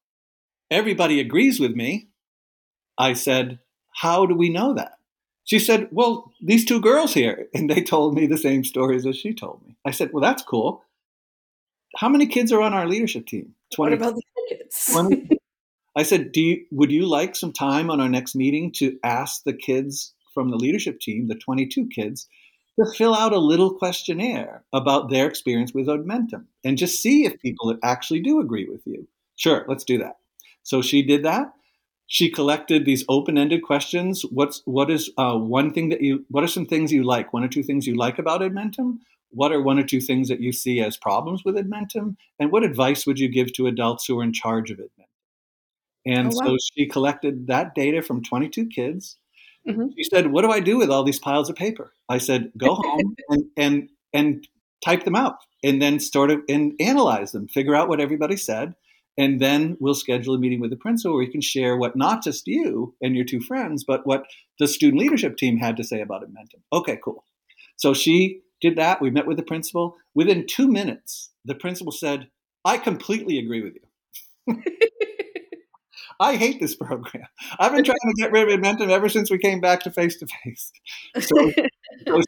everybody 0.70 1.20
agrees 1.20 1.60
with 1.60 1.76
me. 1.76 2.10
I 2.96 3.14
said, 3.14 3.58
How 3.96 4.28
do 4.28 4.36
we 4.36 4.50
know 4.50 4.76
that? 4.76 5.00
She 5.44 5.58
said, 5.58 5.90
Well, 5.92 6.34
these 6.40 6.66
two 6.66 6.80
girls 6.80 7.16
here. 7.16 7.48
And 7.56 7.68
they 7.68 7.82
told 7.82 8.14
me 8.14 8.28
the 8.28 8.38
same 8.38 8.64
stories 8.64 9.08
as 9.08 9.18
she 9.18 9.34
told 9.34 9.66
me. 9.66 9.76
I 9.84 9.90
said, 9.90 10.12
Well, 10.14 10.22
that's 10.22 10.44
cool. 10.44 10.84
How 11.96 12.10
many 12.10 12.28
kids 12.28 12.52
are 12.52 12.62
on 12.62 12.76
our 12.76 12.88
leadership 12.88 13.26
team? 13.26 13.56
20. 13.74 13.90
What 13.90 13.98
about 14.00 14.16
the 14.16 14.22
kids? 14.50 15.02
I 15.96 16.04
said, 16.04 16.32
"Do 16.32 16.42
you, 16.42 16.66
would 16.72 16.92
you 16.92 17.06
like 17.08 17.36
some 17.36 17.54
time 17.54 17.90
on 17.90 18.02
our 18.02 18.10
next 18.10 18.36
meeting 18.36 18.72
to 18.78 18.98
ask 19.04 19.44
the 19.44 19.54
kids 19.54 20.14
from 20.34 20.50
the 20.50 20.58
leadership 20.58 21.00
team, 21.00 21.28
the 21.28 21.36
22 21.36 21.88
kids, 21.88 22.28
to 22.80 22.86
fill 22.98 23.16
out 23.16 23.34
a 23.34 23.40
little 23.40 23.74
questionnaire 23.74 24.66
about 24.74 25.10
their 25.10 25.28
experience 25.28 25.74
with 25.74 25.88
Edmentum 25.88 26.46
and 26.66 26.78
just 26.78 27.02
see 27.02 27.26
if 27.26 27.40
people 27.42 27.78
actually 27.84 28.22
do 28.22 28.40
agree 28.40 28.68
with 28.70 28.82
you?" 28.86 29.08
Sure, 29.38 29.66
let's 29.68 29.84
do 29.84 29.98
that. 30.00 30.18
So 30.64 30.82
she 30.82 31.02
did 31.04 31.24
that. 31.24 31.54
she 32.08 32.30
collected 32.30 32.86
these 32.86 33.04
open-ended 33.10 33.64
questions. 33.64 34.24
What's 34.32 34.62
what 34.66 34.92
is 34.92 35.10
uh, 35.18 35.36
one 35.38 35.74
thing 35.74 35.90
that 35.90 36.02
you? 36.02 36.26
What 36.30 36.44
are 36.44 36.48
some 36.48 36.66
things 36.66 36.92
you 36.92 37.04
like? 37.04 37.34
One 37.34 37.44
or 37.44 37.48
two 37.48 37.64
things 37.64 37.88
you 37.88 37.96
like 37.96 38.20
about 38.20 38.42
Edmentum? 38.42 39.00
What 39.36 39.52
are 39.52 39.62
one 39.62 39.78
or 39.78 39.84
two 39.84 40.02
things 40.02 40.30
that 40.30 40.42
you 40.42 40.52
see 40.52 40.82
as 40.82 40.98
problems 40.98 41.44
with 41.44 41.56
Edmentum? 41.56 42.16
And 42.40 42.52
what 42.52 42.64
advice 42.64 43.06
would 43.06 43.20
you 43.20 43.30
give 43.30 43.54
to 43.54 43.68
adults 43.68 44.06
who 44.06 44.20
are 44.20 44.24
in 44.24 44.34
charge 44.34 44.72
of 44.72 44.78
Edmentum? 44.78 45.06
And 46.06 46.28
oh, 46.28 46.38
wow. 46.38 46.48
so 46.48 46.58
she 46.74 46.88
collected 46.88 47.48
that 47.48 47.76
data 47.76 48.02
from 48.02 48.24
22 48.24 48.68
kids. 48.68 49.18
Mm-hmm. 49.68 49.88
She 49.98 50.04
said, 50.04 50.32
"What 50.32 50.44
do 50.44 50.52
I 50.52 50.60
do 50.60 50.78
with 50.78 50.92
all 50.92 51.04
these 51.04 51.20
piles 51.20 51.50
of 51.50 51.56
paper?" 51.56 51.94
I 52.08 52.20
said, 52.20 52.52
"Go 52.58 52.76
home 52.80 53.16
and 53.28 53.46
and 53.58 53.90
and 54.14 54.48
type 54.84 55.04
them 55.04 55.16
out, 55.16 55.38
and 55.64 55.82
then 55.82 56.00
sort 56.00 56.30
of 56.30 56.42
and 56.48 56.74
analyze 56.80 57.32
them, 57.32 57.48
figure 57.48 57.76
out 57.76 57.90
what 57.90 58.00
everybody 58.00 58.38
said." 58.38 58.76
And 59.18 59.40
then 59.40 59.78
we'll 59.80 59.96
schedule 59.96 60.36
a 60.36 60.38
meeting 60.38 60.60
with 60.60 60.72
the 60.72 60.76
principal 60.76 61.16
where 61.16 61.24
you 61.24 61.32
can 61.32 61.42
share 61.42 61.78
what 61.78 61.96
not 61.96 62.22
just 62.22 62.48
you 62.48 62.96
and 63.02 63.16
your 63.16 63.24
two 63.24 63.40
friends, 63.40 63.86
but 63.86 64.06
what 64.06 64.26
the 64.60 64.68
student 64.68 65.02
leadership 65.02 65.38
team 65.38 65.58
had 65.58 65.78
to 65.78 65.86
say 65.86 66.02
about 66.02 66.22
Edmentum. 66.22 66.62
Okay, 66.74 67.00
cool. 67.04 67.24
So 67.78 67.94
she 67.94 68.42
did 68.70 68.78
that. 68.78 69.02
We 69.02 69.10
met 69.10 69.28
with 69.28 69.38
the 69.38 69.44
principal. 69.44 69.98
Within 70.14 70.46
two 70.48 70.68
minutes, 70.68 71.32
the 71.44 71.56
principal 71.56 71.92
said, 71.92 72.30
I 72.64 72.78
completely 72.78 73.38
agree 73.38 73.62
with 73.62 73.76
you. 73.76 74.58
I 76.20 76.38
hate 76.38 76.60
this 76.62 76.76
program. 76.76 77.28
I've 77.60 77.74
been 77.74 77.84
trying 77.84 77.98
to 77.98 78.22
get 78.22 78.32
rid 78.32 78.50
of 78.50 78.60
Edmentum 78.60 78.90
ever 78.90 79.10
since 79.10 79.30
we 79.30 79.38
came 79.38 79.60
back 79.60 79.82
to 79.82 79.92
face 79.92 80.18
to 80.18 80.28
face. 80.44 80.72
So 81.20 81.52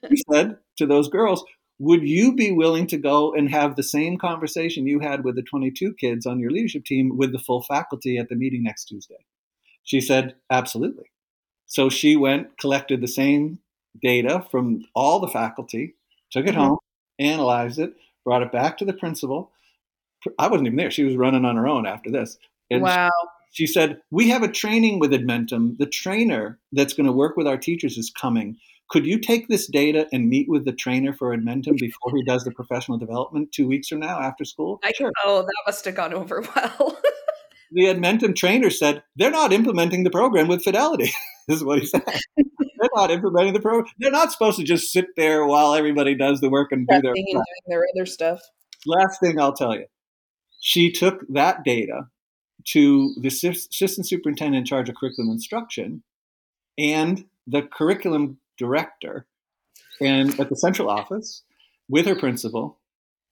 she 0.09 0.23
said 0.31 0.57
to 0.77 0.85
those 0.85 1.07
girls, 1.07 1.43
would 1.79 2.01
you 2.03 2.35
be 2.35 2.51
willing 2.51 2.87
to 2.87 2.97
go 2.97 3.33
and 3.33 3.49
have 3.49 3.75
the 3.75 3.83
same 3.83 4.17
conversation 4.17 4.87
you 4.87 4.99
had 4.99 5.23
with 5.23 5.35
the 5.35 5.43
22 5.43 5.93
kids 5.93 6.25
on 6.25 6.39
your 6.39 6.51
leadership 6.51 6.85
team 6.85 7.17
with 7.17 7.31
the 7.31 7.39
full 7.39 7.61
faculty 7.61 8.17
at 8.17 8.29
the 8.29 8.35
meeting 8.35 8.63
next 8.63 8.85
Tuesday? 8.85 9.25
She 9.83 10.01
said, 10.01 10.35
absolutely. 10.51 11.11
So 11.65 11.89
she 11.89 12.15
went, 12.15 12.57
collected 12.57 13.01
the 13.01 13.07
same 13.07 13.59
data 14.01 14.45
from 14.49 14.83
all 14.95 15.19
the 15.19 15.27
faculty, 15.27 15.95
took 16.31 16.45
it 16.45 16.51
mm-hmm. 16.51 16.59
home, 16.61 16.77
analyzed 17.19 17.79
it, 17.79 17.93
brought 18.23 18.43
it 18.43 18.51
back 18.51 18.77
to 18.77 18.85
the 18.85 18.93
principal. 18.93 19.51
I 20.39 20.47
wasn't 20.47 20.67
even 20.67 20.77
there. 20.77 20.91
She 20.91 21.03
was 21.03 21.15
running 21.15 21.45
on 21.45 21.55
her 21.55 21.67
own 21.67 21.85
after 21.85 22.11
this. 22.11 22.37
And 22.69 22.81
wow. 22.81 23.09
She, 23.51 23.67
said, 23.67 24.01
We 24.11 24.29
have 24.29 24.43
a 24.43 24.51
training 24.51 24.99
with 24.99 25.11
Edmentum. 25.11 25.77
The 25.77 25.85
trainer 25.85 26.59
that's 26.71 26.93
going 26.93 27.05
to 27.05 27.11
work 27.11 27.37
with 27.37 27.47
our 27.47 27.57
teachers 27.57 27.97
is 27.97 28.09
coming. 28.09 28.57
Could 28.89 29.05
you 29.05 29.19
take 29.19 29.47
this 29.47 29.67
data 29.67 30.07
and 30.13 30.29
meet 30.29 30.47
with 30.47 30.65
the 30.65 30.71
trainer 30.71 31.13
for 31.13 31.35
Edmentum 31.35 31.77
before 31.77 32.15
he 32.15 32.23
does 32.23 32.43
the 32.43 32.51
professional 32.51 32.97
development 32.97 33.51
two 33.51 33.67
weeks 33.67 33.89
from 33.89 33.99
now 33.99 34.19
after 34.19 34.45
school? 34.45 34.79
I, 34.83 34.91
sure. 34.93 35.11
Oh, 35.25 35.41
that 35.41 35.63
must 35.65 35.83
have 35.85 35.95
gone 35.95 36.13
over 36.13 36.41
well. 36.55 36.97
The 37.71 37.85
Edmentum 37.85 38.35
trainer 38.35 38.69
said, 38.69 39.03
They're 39.15 39.31
not 39.31 39.53
implementing 39.53 40.03
the 40.03 40.09
program 40.09 40.47
with 40.47 40.63
fidelity. 40.63 41.11
this 41.47 41.57
is 41.57 41.63
what 41.63 41.79
he 41.79 41.85
said. 41.85 42.03
They're 42.35 42.89
not 42.95 43.11
implementing 43.11 43.53
the 43.53 43.59
program. 43.59 43.91
They're 43.99 44.11
not 44.11 44.31
supposed 44.31 44.57
to 44.59 44.63
just 44.63 44.91
sit 44.91 45.07
there 45.15 45.45
while 45.45 45.73
everybody 45.73 46.15
does 46.15 46.41
the 46.41 46.49
work 46.49 46.71
and 46.71 46.87
do 46.87 47.01
their, 47.01 47.13
and 47.13 47.25
doing 47.25 47.43
their 47.67 47.83
other 47.95 48.05
stuff. 48.05 48.41
Last 48.85 49.19
thing 49.19 49.39
I'll 49.39 49.53
tell 49.53 49.75
you. 49.75 49.85
She 50.59 50.91
took 50.91 51.25
that 51.29 51.63
data 51.63 52.07
to 52.69 53.13
the 53.21 53.27
assistant 53.27 54.07
superintendent 54.07 54.61
in 54.61 54.65
charge 54.65 54.89
of 54.89 54.95
curriculum 54.95 55.31
instruction 55.31 56.03
and 56.77 57.25
the 57.45 57.61
curriculum 57.61 58.39
director 58.57 59.25
and 60.01 60.39
at 60.39 60.49
the 60.49 60.55
central 60.55 60.89
office 60.89 61.43
with 61.87 62.05
her 62.05 62.15
principal 62.15 62.79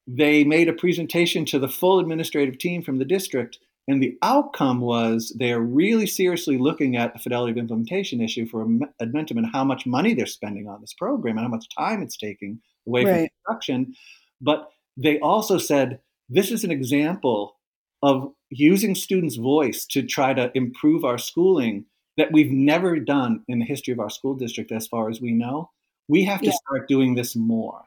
they 0.07 0.43
made 0.43 0.69
a 0.69 0.73
presentation 0.73 1.45
to 1.45 1.59
the 1.59 1.67
full 1.67 1.99
administrative 1.99 2.57
team 2.57 2.81
from 2.81 2.99
the 2.99 3.05
district 3.05 3.59
and 3.87 4.01
the 4.01 4.17
outcome 4.21 4.81
was 4.81 5.35
they're 5.37 5.59
really 5.59 6.07
seriously 6.07 6.57
looking 6.57 6.95
at 6.95 7.13
the 7.13 7.19
fidelity 7.19 7.51
of 7.51 7.57
implementation 7.57 8.19
issue 8.19 8.47
for 8.47 8.65
Edmentum 9.01 9.37
and 9.37 9.47
how 9.51 9.63
much 9.63 9.85
money 9.85 10.13
they're 10.13 10.25
spending 10.25 10.67
on 10.67 10.81
this 10.81 10.93
program 10.93 11.37
and 11.37 11.45
how 11.45 11.51
much 11.51 11.67
time 11.77 12.01
it's 12.01 12.17
taking 12.17 12.59
away 12.87 13.05
right. 13.05 13.13
from 13.13 13.27
instruction. 13.53 13.95
But 14.41 14.69
they 14.97 15.19
also 15.19 15.57
said 15.57 15.99
this 16.29 16.51
is 16.51 16.63
an 16.63 16.71
example 16.71 17.57
of 18.01 18.31
using 18.49 18.95
students' 18.95 19.35
voice 19.35 19.85
to 19.87 20.03
try 20.03 20.33
to 20.33 20.51
improve 20.55 21.03
our 21.03 21.17
schooling 21.17 21.85
that 22.17 22.31
we've 22.31 22.51
never 22.51 22.99
done 22.99 23.43
in 23.47 23.59
the 23.59 23.65
history 23.65 23.91
of 23.91 23.99
our 23.99 24.09
school 24.09 24.35
district, 24.35 24.71
as 24.71 24.87
far 24.87 25.09
as 25.09 25.19
we 25.19 25.31
know. 25.31 25.69
We 26.07 26.23
have 26.25 26.39
to 26.39 26.47
yeah. 26.47 26.53
start 26.53 26.87
doing 26.87 27.15
this 27.15 27.35
more. 27.35 27.81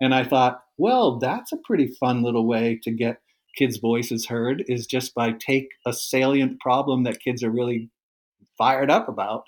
And 0.00 0.14
I 0.14 0.24
thought, 0.24 0.62
well, 0.76 1.18
that's 1.18 1.52
a 1.52 1.56
pretty 1.56 1.86
fun 2.00 2.22
little 2.22 2.46
way 2.46 2.80
to 2.82 2.90
get 2.90 3.21
kids' 3.56 3.78
voices 3.78 4.26
heard 4.26 4.64
is 4.68 4.86
just 4.86 5.14
by 5.14 5.32
take 5.32 5.68
a 5.86 5.92
salient 5.92 6.60
problem 6.60 7.04
that 7.04 7.20
kids 7.20 7.42
are 7.42 7.50
really 7.50 7.90
fired 8.58 8.90
up 8.90 9.08
about 9.08 9.44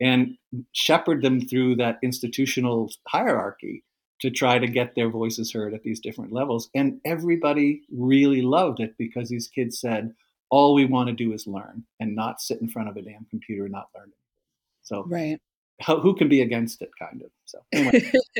and 0.00 0.36
shepherd 0.72 1.22
them 1.22 1.40
through 1.40 1.76
that 1.76 1.98
institutional 2.02 2.90
hierarchy 3.08 3.82
to 4.20 4.30
try 4.30 4.58
to 4.58 4.66
get 4.66 4.94
their 4.94 5.10
voices 5.10 5.52
heard 5.52 5.74
at 5.74 5.82
these 5.82 6.00
different 6.00 6.32
levels. 6.32 6.70
And 6.74 7.00
everybody 7.04 7.82
really 7.90 8.42
loved 8.42 8.80
it 8.80 8.94
because 8.98 9.28
these 9.28 9.48
kids 9.48 9.80
said, 9.80 10.12
all 10.50 10.74
we 10.74 10.86
want 10.86 11.08
to 11.08 11.14
do 11.14 11.32
is 11.32 11.46
learn 11.46 11.84
and 12.00 12.16
not 12.16 12.40
sit 12.40 12.60
in 12.60 12.68
front 12.68 12.88
of 12.88 12.96
a 12.96 13.02
damn 13.02 13.26
computer 13.30 13.64
and 13.64 13.72
not 13.72 13.88
learn. 13.94 14.12
So, 14.82 15.04
right. 15.06 15.38
How, 15.80 16.00
who 16.00 16.16
can 16.16 16.28
be 16.28 16.42
against 16.42 16.82
it, 16.82 16.90
kind 16.98 17.22
of? 17.22 17.30
So, 17.44 17.58
anyway, 17.72 18.10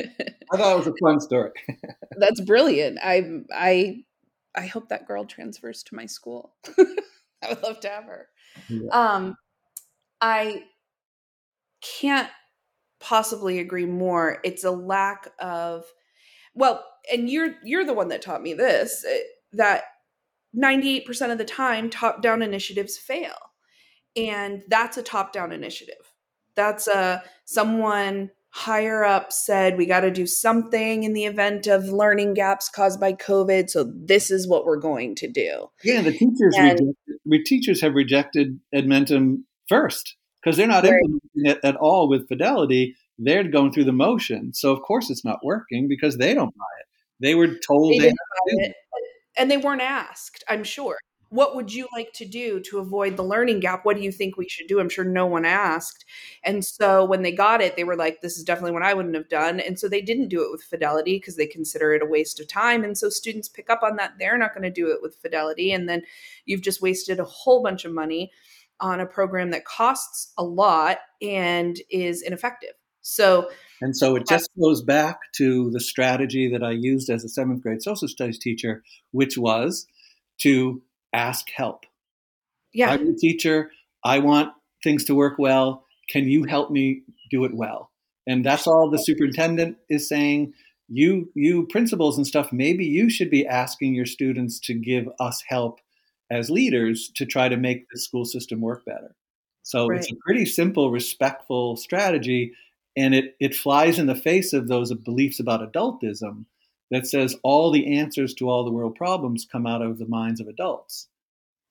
I 0.51 0.57
thought 0.57 0.73
it 0.73 0.77
was 0.77 0.87
a 0.87 0.93
fun 1.01 1.21
story. 1.21 1.51
That's 2.17 2.41
brilliant. 2.41 2.99
I, 3.01 3.43
I 3.53 4.03
I 4.59 4.67
hope 4.67 4.89
that 4.89 5.07
girl 5.07 5.25
transfers 5.25 5.83
to 5.83 5.95
my 5.95 6.05
school. 6.05 6.53
I 6.77 7.49
would 7.49 7.63
love 7.63 7.79
to 7.81 7.89
have 7.89 8.03
her. 8.03 8.27
Yeah. 8.67 8.89
Um, 8.91 9.37
I 10.19 10.63
can't 11.81 12.29
possibly 12.99 13.59
agree 13.59 13.85
more. 13.85 14.39
It's 14.43 14.65
a 14.65 14.71
lack 14.71 15.29
of 15.39 15.85
well, 16.53 16.85
and 17.11 17.29
you're 17.29 17.55
you're 17.63 17.85
the 17.85 17.93
one 17.93 18.09
that 18.09 18.21
taught 18.21 18.41
me 18.41 18.53
this 18.53 19.05
eh, 19.09 19.19
that 19.53 19.83
98% 20.55 21.31
of 21.31 21.37
the 21.37 21.45
time 21.45 21.89
top 21.89 22.21
down 22.21 22.41
initiatives 22.41 22.97
fail. 22.97 23.35
And 24.15 24.63
that's 24.67 24.97
a 24.97 25.03
top 25.03 25.31
down 25.31 25.51
initiative. 25.51 26.13
That's 26.55 26.87
a 26.87 27.23
someone 27.45 28.31
higher 28.59 29.05
up 29.05 29.31
said 29.31 29.77
we 29.77 29.85
got 29.85 30.01
to 30.01 30.11
do 30.11 30.27
something 30.27 31.03
in 31.03 31.13
the 31.13 31.23
event 31.23 31.65
of 31.65 31.85
learning 31.85 32.33
gaps 32.33 32.67
caused 32.67 32.99
by 32.99 33.13
COVID. 33.13 33.69
So 33.69 33.89
this 33.95 34.29
is 34.29 34.49
what 34.49 34.65
we're 34.65 34.79
going 34.79 35.15
to 35.15 35.29
do. 35.29 35.67
Yeah, 35.81 36.01
the 36.01 36.11
teachers 36.11 36.55
and, 36.57 36.93
rejected, 37.25 37.45
teachers 37.45 37.79
have 37.81 37.93
rejected 37.93 38.59
Edmentum 38.75 39.43
first 39.69 40.17
because 40.43 40.57
they're 40.57 40.67
not 40.67 40.83
right. 40.83 40.91
implementing 40.91 41.45
it 41.45 41.59
at 41.63 41.77
all 41.77 42.09
with 42.09 42.27
fidelity. 42.27 42.97
They're 43.17 43.45
going 43.45 43.71
through 43.71 43.85
the 43.85 43.93
motion. 43.93 44.53
So 44.53 44.73
of 44.73 44.81
course 44.81 45.09
it's 45.09 45.23
not 45.23 45.39
working 45.41 45.87
because 45.87 46.17
they 46.17 46.33
don't 46.33 46.53
buy 46.55 46.65
it. 46.81 46.87
They 47.21 47.35
were 47.35 47.55
told 47.65 47.93
they, 47.93 48.09
they 48.09 48.13
it, 48.45 48.75
and 49.37 49.49
they 49.49 49.57
weren't 49.57 49.81
asked. 49.81 50.43
I'm 50.49 50.65
sure 50.65 50.97
what 51.29 51.55
would 51.55 51.73
you 51.73 51.87
like 51.93 52.11
to 52.13 52.25
do 52.25 52.59
to 52.61 52.79
avoid 52.79 53.15
the 53.15 53.23
learning 53.23 53.59
gap? 53.59 53.85
What 53.85 53.95
do 53.95 54.03
you 54.03 54.11
think 54.11 54.35
we 54.35 54.49
should 54.49 54.67
do? 54.67 54.79
I'm 54.79 54.89
sure 54.89 55.05
no 55.05 55.25
one 55.25 55.45
asked. 55.45 56.05
And 56.43 56.65
so 56.65 57.05
when 57.05 57.21
they 57.21 57.31
got 57.31 57.61
it, 57.61 57.75
they 57.75 57.83
were 57.83 57.95
like, 57.95 58.21
this 58.21 58.37
is 58.37 58.43
definitely 58.43 58.71
what 58.71 58.83
I 58.83 58.93
wouldn't 58.93 59.15
have 59.15 59.29
done. 59.29 59.59
And 59.59 59.79
so 59.79 59.87
they 59.87 60.01
didn't 60.01 60.29
do 60.29 60.41
it 60.43 60.51
with 60.51 60.63
fidelity 60.63 61.17
because 61.17 61.35
they 61.35 61.45
consider 61.45 61.93
it 61.93 62.01
a 62.01 62.07
waste 62.07 62.39
of 62.39 62.47
time. 62.47 62.83
And 62.83 62.97
so 62.97 63.09
students 63.09 63.47
pick 63.47 63.69
up 63.69 63.81
on 63.83 63.95
that. 63.97 64.13
They're 64.17 64.37
not 64.37 64.53
going 64.53 64.63
to 64.63 64.71
do 64.71 64.91
it 64.91 65.01
with 65.01 65.15
fidelity. 65.15 65.71
And 65.71 65.87
then 65.87 66.01
you've 66.45 66.61
just 66.61 66.81
wasted 66.81 67.19
a 67.19 67.25
whole 67.25 67.61
bunch 67.61 67.85
of 67.85 67.93
money 67.93 68.31
on 68.79 68.99
a 68.99 69.05
program 69.05 69.51
that 69.51 69.65
costs 69.65 70.33
a 70.37 70.43
lot 70.43 70.97
and 71.21 71.77
is 71.91 72.21
ineffective. 72.21 72.71
So, 73.01 73.49
and 73.81 73.95
so 73.95 74.15
it 74.15 74.27
just 74.27 74.49
goes 74.61 74.83
back 74.83 75.19
to 75.37 75.69
the 75.71 75.79
strategy 75.79 76.49
that 76.51 76.63
I 76.63 76.71
used 76.71 77.09
as 77.09 77.23
a 77.23 77.29
seventh 77.29 77.61
grade 77.61 77.81
social 77.81 78.07
studies 78.07 78.37
teacher, 78.37 78.83
which 79.11 79.37
was 79.37 79.87
to 80.41 80.81
ask 81.13 81.49
help. 81.49 81.85
Yeah. 82.73 82.91
I'm 82.91 83.09
a 83.09 83.15
teacher. 83.15 83.71
I 84.03 84.19
want 84.19 84.53
things 84.83 85.05
to 85.05 85.15
work 85.15 85.37
well. 85.37 85.85
Can 86.09 86.27
you 86.27 86.43
help 86.43 86.71
me 86.71 87.03
do 87.29 87.43
it 87.45 87.53
well? 87.53 87.91
And 88.27 88.45
that's 88.45 88.67
all 88.67 88.89
the 88.89 88.97
superintendent 88.97 89.77
is 89.89 90.07
saying. 90.07 90.53
You, 90.87 91.29
you 91.35 91.67
principals 91.67 92.17
and 92.17 92.25
stuff, 92.25 92.51
maybe 92.51 92.85
you 92.85 93.09
should 93.09 93.29
be 93.29 93.45
asking 93.45 93.93
your 93.93 94.07
students 94.07 94.59
to 94.61 94.73
give 94.73 95.07
us 95.19 95.43
help 95.47 95.79
as 96.31 96.49
leaders 96.49 97.11
to 97.15 97.25
try 97.25 97.49
to 97.49 97.57
make 97.57 97.85
the 97.91 97.99
school 97.99 98.25
system 98.25 98.61
work 98.61 98.85
better. 98.85 99.15
So 99.63 99.87
right. 99.87 99.99
it's 99.99 100.11
a 100.11 100.15
pretty 100.25 100.45
simple, 100.45 100.89
respectful 100.89 101.75
strategy, 101.75 102.53
and 102.97 103.13
it, 103.13 103.35
it 103.39 103.55
flies 103.55 103.99
in 103.99 104.07
the 104.07 104.15
face 104.15 104.53
of 104.53 104.67
those 104.67 104.91
beliefs 104.93 105.39
about 105.39 105.61
adultism 105.61 106.45
that 106.91 107.07
says 107.07 107.35
all 107.43 107.71
the 107.71 107.97
answers 107.97 108.33
to 108.35 108.49
all 108.49 108.63
the 108.63 108.71
world 108.71 108.95
problems 108.95 109.47
come 109.49 109.65
out 109.65 109.81
of 109.81 109.99
the 109.99 110.07
minds 110.07 110.39
of 110.39 110.47
adults. 110.47 111.07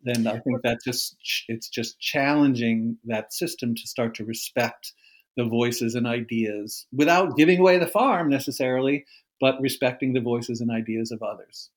Then 0.03 0.27
i 0.29 0.39
think 0.39 0.63
that 0.63 0.79
just 0.85 1.17
it's 1.49 1.69
just 1.69 1.99
challenging 1.99 2.99
that 3.05 3.33
system 3.33 3.75
to 3.75 3.87
start 3.87 4.15
to 4.15 4.25
respect 4.25 4.93
the 5.37 5.45
voices 5.45 5.95
and 5.95 6.07
ideas 6.07 6.87
without 6.93 7.37
giving 7.37 7.59
away 7.59 7.79
the 7.79 7.87
farm 7.87 8.29
necessarily 8.29 9.05
but 9.41 9.61
respecting 9.61 10.13
the 10.13 10.21
voices 10.21 10.61
and 10.61 10.71
ideas 10.71 11.11
of 11.11 11.23
others. 11.23 11.71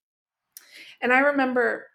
And 1.01 1.11
i 1.11 1.19
remember 1.19 1.87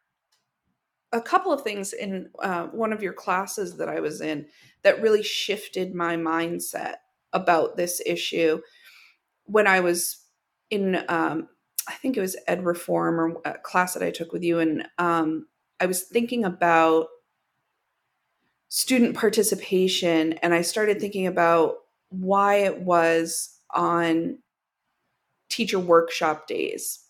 a 1.13 1.21
couple 1.21 1.53
of 1.53 1.63
things 1.63 1.93
in 1.93 2.29
uh, 2.43 2.67
one 2.67 2.93
of 2.93 3.03
your 3.03 3.13
classes 3.13 3.77
that 3.77 3.89
I 3.89 4.01
was 4.01 4.21
in 4.21 4.47
that 4.83 5.01
really 5.01 5.23
shifted 5.23 5.95
my 5.95 6.17
mindset 6.17 6.97
about 7.33 7.77
this 7.77 8.03
issue. 8.05 8.61
When 9.45 9.67
I 9.67 9.81
was 9.81 10.26
in, 10.71 11.05
um, 11.09 11.49
I 11.89 11.95
think 11.95 12.17
it 12.17 12.21
was 12.21 12.37
ed 12.47 12.65
reform 12.65 13.21
or 13.21 13.41
a 13.45 13.59
class 13.59 13.95
that 13.95 14.03
I 14.03 14.11
took 14.11 14.33
with 14.33 14.43
you, 14.43 14.59
and 14.59 14.87
um, 14.99 15.47
I 15.81 15.87
was 15.87 16.03
thinking 16.03 16.45
about 16.45 17.07
student 18.69 19.17
participation, 19.17 20.35
and 20.35 20.53
I 20.53 20.63
started 20.63 21.01
thinking 21.01 21.27
about 21.27 21.77
why 22.09 22.57
it 22.57 22.81
was 22.81 23.61
on 23.75 24.39
teacher 25.49 25.79
workshop 25.79 26.47
days 26.47 27.05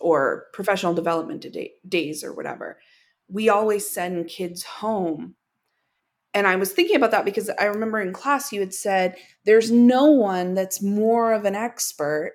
or 0.00 0.46
professional 0.52 0.94
development 0.94 1.46
days 1.88 2.24
or 2.24 2.32
whatever 2.32 2.78
we 3.28 3.48
always 3.48 3.88
send 3.88 4.28
kids 4.28 4.62
home. 4.62 5.34
And 6.34 6.46
I 6.46 6.56
was 6.56 6.72
thinking 6.72 6.96
about 6.96 7.12
that 7.12 7.24
because 7.24 7.50
I 7.58 7.64
remember 7.64 8.00
in 8.00 8.12
class 8.12 8.52
you 8.52 8.60
had 8.60 8.74
said 8.74 9.16
there's 9.44 9.70
no 9.70 10.06
one 10.06 10.54
that's 10.54 10.82
more 10.82 11.32
of 11.32 11.44
an 11.44 11.54
expert 11.54 12.34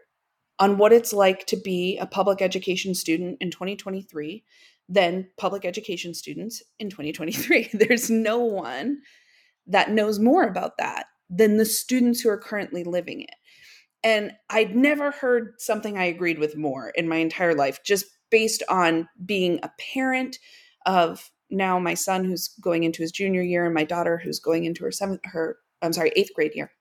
on 0.62 0.78
what 0.78 0.94
it's 0.94 1.12
like 1.12 1.46
to 1.48 1.58
be 1.58 1.98
a 1.98 2.06
public 2.06 2.42
education 2.42 2.96
student 2.96 3.38
in 3.42 3.52
2023 3.52 4.44
than 4.88 5.28
public 5.38 5.66
education 5.66 6.14
students 6.14 6.62
in 6.80 6.90
2023. 6.90 7.70
There's 7.74 8.10
no 8.10 8.40
one 8.40 9.00
that 9.68 9.92
knows 9.92 10.20
more 10.20 10.44
about 10.44 10.78
that 10.78 11.08
than 11.30 11.58
the 11.58 11.66
students 11.66 12.22
who 12.22 12.30
are 12.30 12.38
currently 12.38 12.84
living 12.84 13.22
it. 13.22 13.36
And 14.04 14.32
I'd 14.50 14.76
never 14.76 15.12
heard 15.12 15.56
something 15.58 15.98
I 15.98 16.06
agreed 16.06 16.40
with 16.40 16.56
more 16.56 16.90
in 16.90 17.08
my 17.08 17.18
entire 17.18 17.54
life, 17.54 17.80
just 17.84 18.06
based 18.30 18.64
on 18.70 19.10
being 19.26 19.60
a 19.64 19.72
parent, 19.94 20.38
of 20.86 21.30
now 21.50 21.80
my 21.80 21.94
son 21.94 22.24
who's 22.24 22.50
going 22.62 22.84
into 22.84 23.02
his 23.02 23.12
junior 23.12 23.42
year 23.42 23.66
and 23.66 23.74
my 23.74 23.84
daughter 23.84 24.18
who's 24.24 24.40
going 24.40 24.66
into 24.66 24.84
her 24.84 24.92
seventh 24.92 25.20
her 25.26 25.58
I'm 25.82 25.94
sorry, 25.94 26.12
eighth 26.16 26.34
grade 26.36 26.54
year. 26.56 26.72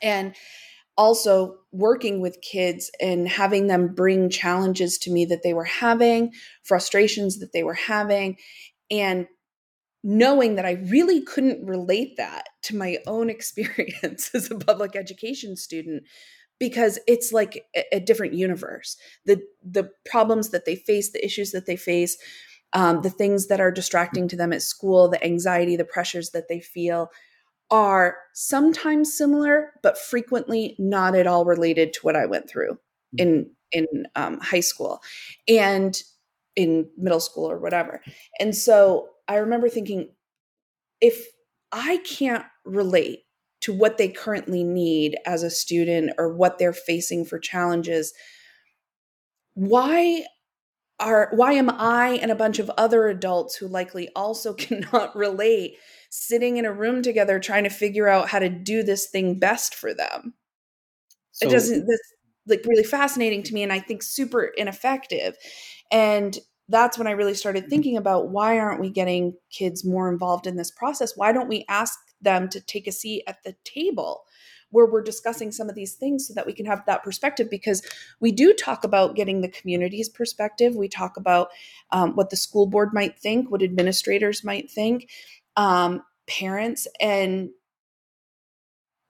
And 0.00 0.34
also 0.96 1.56
working 1.72 2.20
with 2.20 2.42
kids 2.42 2.90
and 3.00 3.28
having 3.28 3.66
them 3.66 3.94
bring 3.94 4.28
challenges 4.28 4.98
to 4.98 5.10
me 5.10 5.24
that 5.24 5.42
they 5.42 5.54
were 5.54 5.64
having, 5.64 6.32
frustrations 6.62 7.38
that 7.38 7.52
they 7.52 7.62
were 7.62 7.74
having, 7.74 8.36
and 8.90 9.26
knowing 10.04 10.56
that 10.56 10.66
I 10.66 10.72
really 10.72 11.22
couldn't 11.22 11.64
relate 11.64 12.16
that 12.16 12.48
to 12.64 12.76
my 12.76 12.98
own 13.06 13.30
experience 13.36 14.34
as 14.34 14.50
a 14.50 14.56
public 14.56 14.96
education 14.96 15.56
student 15.56 16.04
because 16.58 16.98
it's 17.08 17.32
like 17.32 17.64
a, 17.74 17.96
a 17.96 18.00
different 18.00 18.34
universe. 18.34 18.96
The 19.26 19.42
the 19.64 19.90
problems 20.04 20.50
that 20.50 20.64
they 20.64 20.76
face, 20.76 21.10
the 21.10 21.24
issues 21.24 21.52
that 21.52 21.66
they 21.66 21.76
face, 21.76 22.16
um, 22.72 23.02
the 23.02 23.10
things 23.10 23.48
that 23.48 23.60
are 23.60 23.70
distracting 23.70 24.28
to 24.28 24.36
them 24.36 24.52
at 24.52 24.62
school, 24.62 25.08
the 25.08 25.24
anxiety, 25.24 25.76
the 25.76 25.84
pressures 25.84 26.30
that 26.30 26.48
they 26.48 26.60
feel 26.60 27.10
are 27.72 28.18
sometimes 28.34 29.16
similar, 29.16 29.72
but 29.82 29.98
frequently 29.98 30.76
not 30.78 31.16
at 31.16 31.26
all 31.26 31.46
related 31.46 31.94
to 31.94 32.00
what 32.02 32.14
I 32.14 32.26
went 32.26 32.48
through 32.48 32.72
mm. 32.72 33.20
in 33.20 33.50
in 33.72 33.86
um, 34.14 34.38
high 34.38 34.60
school 34.60 35.00
and 35.48 36.00
in 36.54 36.90
middle 36.98 37.20
school 37.20 37.50
or 37.50 37.58
whatever. 37.58 38.02
And 38.38 38.54
so 38.54 39.08
I 39.26 39.36
remember 39.36 39.70
thinking, 39.70 40.10
if 41.00 41.28
I 41.72 41.96
can't 42.04 42.44
relate 42.66 43.20
to 43.62 43.72
what 43.72 43.96
they 43.96 44.08
currently 44.08 44.62
need 44.62 45.16
as 45.24 45.42
a 45.42 45.48
student 45.48 46.12
or 46.18 46.34
what 46.34 46.58
they're 46.58 46.74
facing 46.74 47.24
for 47.24 47.38
challenges, 47.38 48.12
why 49.54 50.26
are 51.00 51.30
why 51.32 51.52
am 51.52 51.70
I 51.70 52.18
and 52.20 52.30
a 52.30 52.36
bunch 52.36 52.58
of 52.58 52.70
other 52.76 53.08
adults 53.08 53.56
who 53.56 53.66
likely 53.66 54.10
also 54.14 54.52
cannot 54.52 55.16
relate 55.16 55.76
sitting 56.14 56.58
in 56.58 56.66
a 56.66 56.72
room 56.72 57.00
together 57.00 57.40
trying 57.40 57.64
to 57.64 57.70
figure 57.70 58.06
out 58.06 58.28
how 58.28 58.38
to 58.38 58.50
do 58.50 58.82
this 58.82 59.08
thing 59.08 59.38
best 59.38 59.74
for 59.74 59.94
them? 59.94 60.34
So, 61.32 61.48
it 61.48 61.52
doesn't 61.52 61.86
this 61.86 62.00
like 62.46 62.64
really 62.66 62.84
fascinating 62.84 63.42
to 63.44 63.54
me 63.54 63.62
and 63.62 63.72
I 63.72 63.80
think 63.80 64.02
super 64.02 64.44
ineffective. 64.44 65.36
And 65.90 66.38
that's 66.68 66.98
when 66.98 67.06
I 67.06 67.12
really 67.12 67.34
started 67.34 67.68
thinking 67.68 67.96
about 67.96 68.28
why 68.28 68.58
aren't 68.58 68.80
we 68.80 68.90
getting 68.90 69.34
kids 69.50 69.84
more 69.84 70.10
involved 70.10 70.46
in 70.46 70.56
this 70.56 70.70
process? 70.70 71.16
Why 71.16 71.32
don't 71.32 71.48
we 71.48 71.64
ask 71.68 71.98
them 72.20 72.48
to 72.50 72.60
take 72.60 72.86
a 72.86 72.92
seat 72.92 73.24
at 73.26 73.42
the 73.44 73.54
table? 73.64 74.24
where 74.72 74.86
we're 74.86 75.02
discussing 75.02 75.52
some 75.52 75.68
of 75.68 75.74
these 75.74 75.94
things 75.94 76.26
so 76.26 76.34
that 76.34 76.46
we 76.46 76.52
can 76.52 76.66
have 76.66 76.84
that 76.86 77.04
perspective 77.04 77.48
because 77.48 77.82
we 78.20 78.32
do 78.32 78.52
talk 78.52 78.84
about 78.84 79.14
getting 79.14 79.40
the 79.40 79.48
community's 79.48 80.08
perspective. 80.08 80.74
We 80.74 80.88
talk 80.88 81.16
about 81.16 81.48
um, 81.90 82.16
what 82.16 82.30
the 82.30 82.36
school 82.36 82.66
board 82.66 82.92
might 82.92 83.18
think, 83.18 83.50
what 83.50 83.62
administrators 83.62 84.42
might 84.42 84.70
think, 84.70 85.10
um, 85.56 86.02
parents. 86.26 86.86
And 87.00 87.50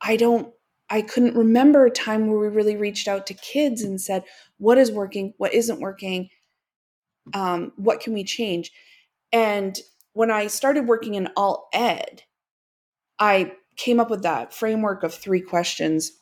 I 0.01 0.17
don't, 0.17 0.53
I 0.91 1.03
couldn't 1.03 1.37
remember 1.37 1.87
a 1.87 1.91
time 1.91 2.27
where 2.27 2.39
we 2.39 2.49
really 2.49 2.77
reached 2.77 3.09
out 3.09 3.27
to 3.29 3.35
kids 3.35 3.83
and 3.83 4.01
said, 4.01 4.25
what 4.59 4.79
is 4.79 4.91
working, 4.91 5.35
what 5.39 5.55
isn't 5.55 5.81
working, 5.81 6.29
um, 7.35 7.73
what 7.77 8.01
can 8.01 8.13
we 8.13 8.25
change? 8.25 8.73
And 9.33 9.79
when 10.13 10.31
I 10.31 10.49
started 10.49 10.87
working 10.87 11.15
in 11.15 11.29
all 11.37 11.69
ed, 11.73 12.23
I 13.19 13.53
came 13.77 14.01
up 14.01 14.11
with 14.11 14.23
that 14.23 14.53
framework 14.53 15.03
of 15.03 15.15
three 15.15 15.41
questions. 15.41 16.13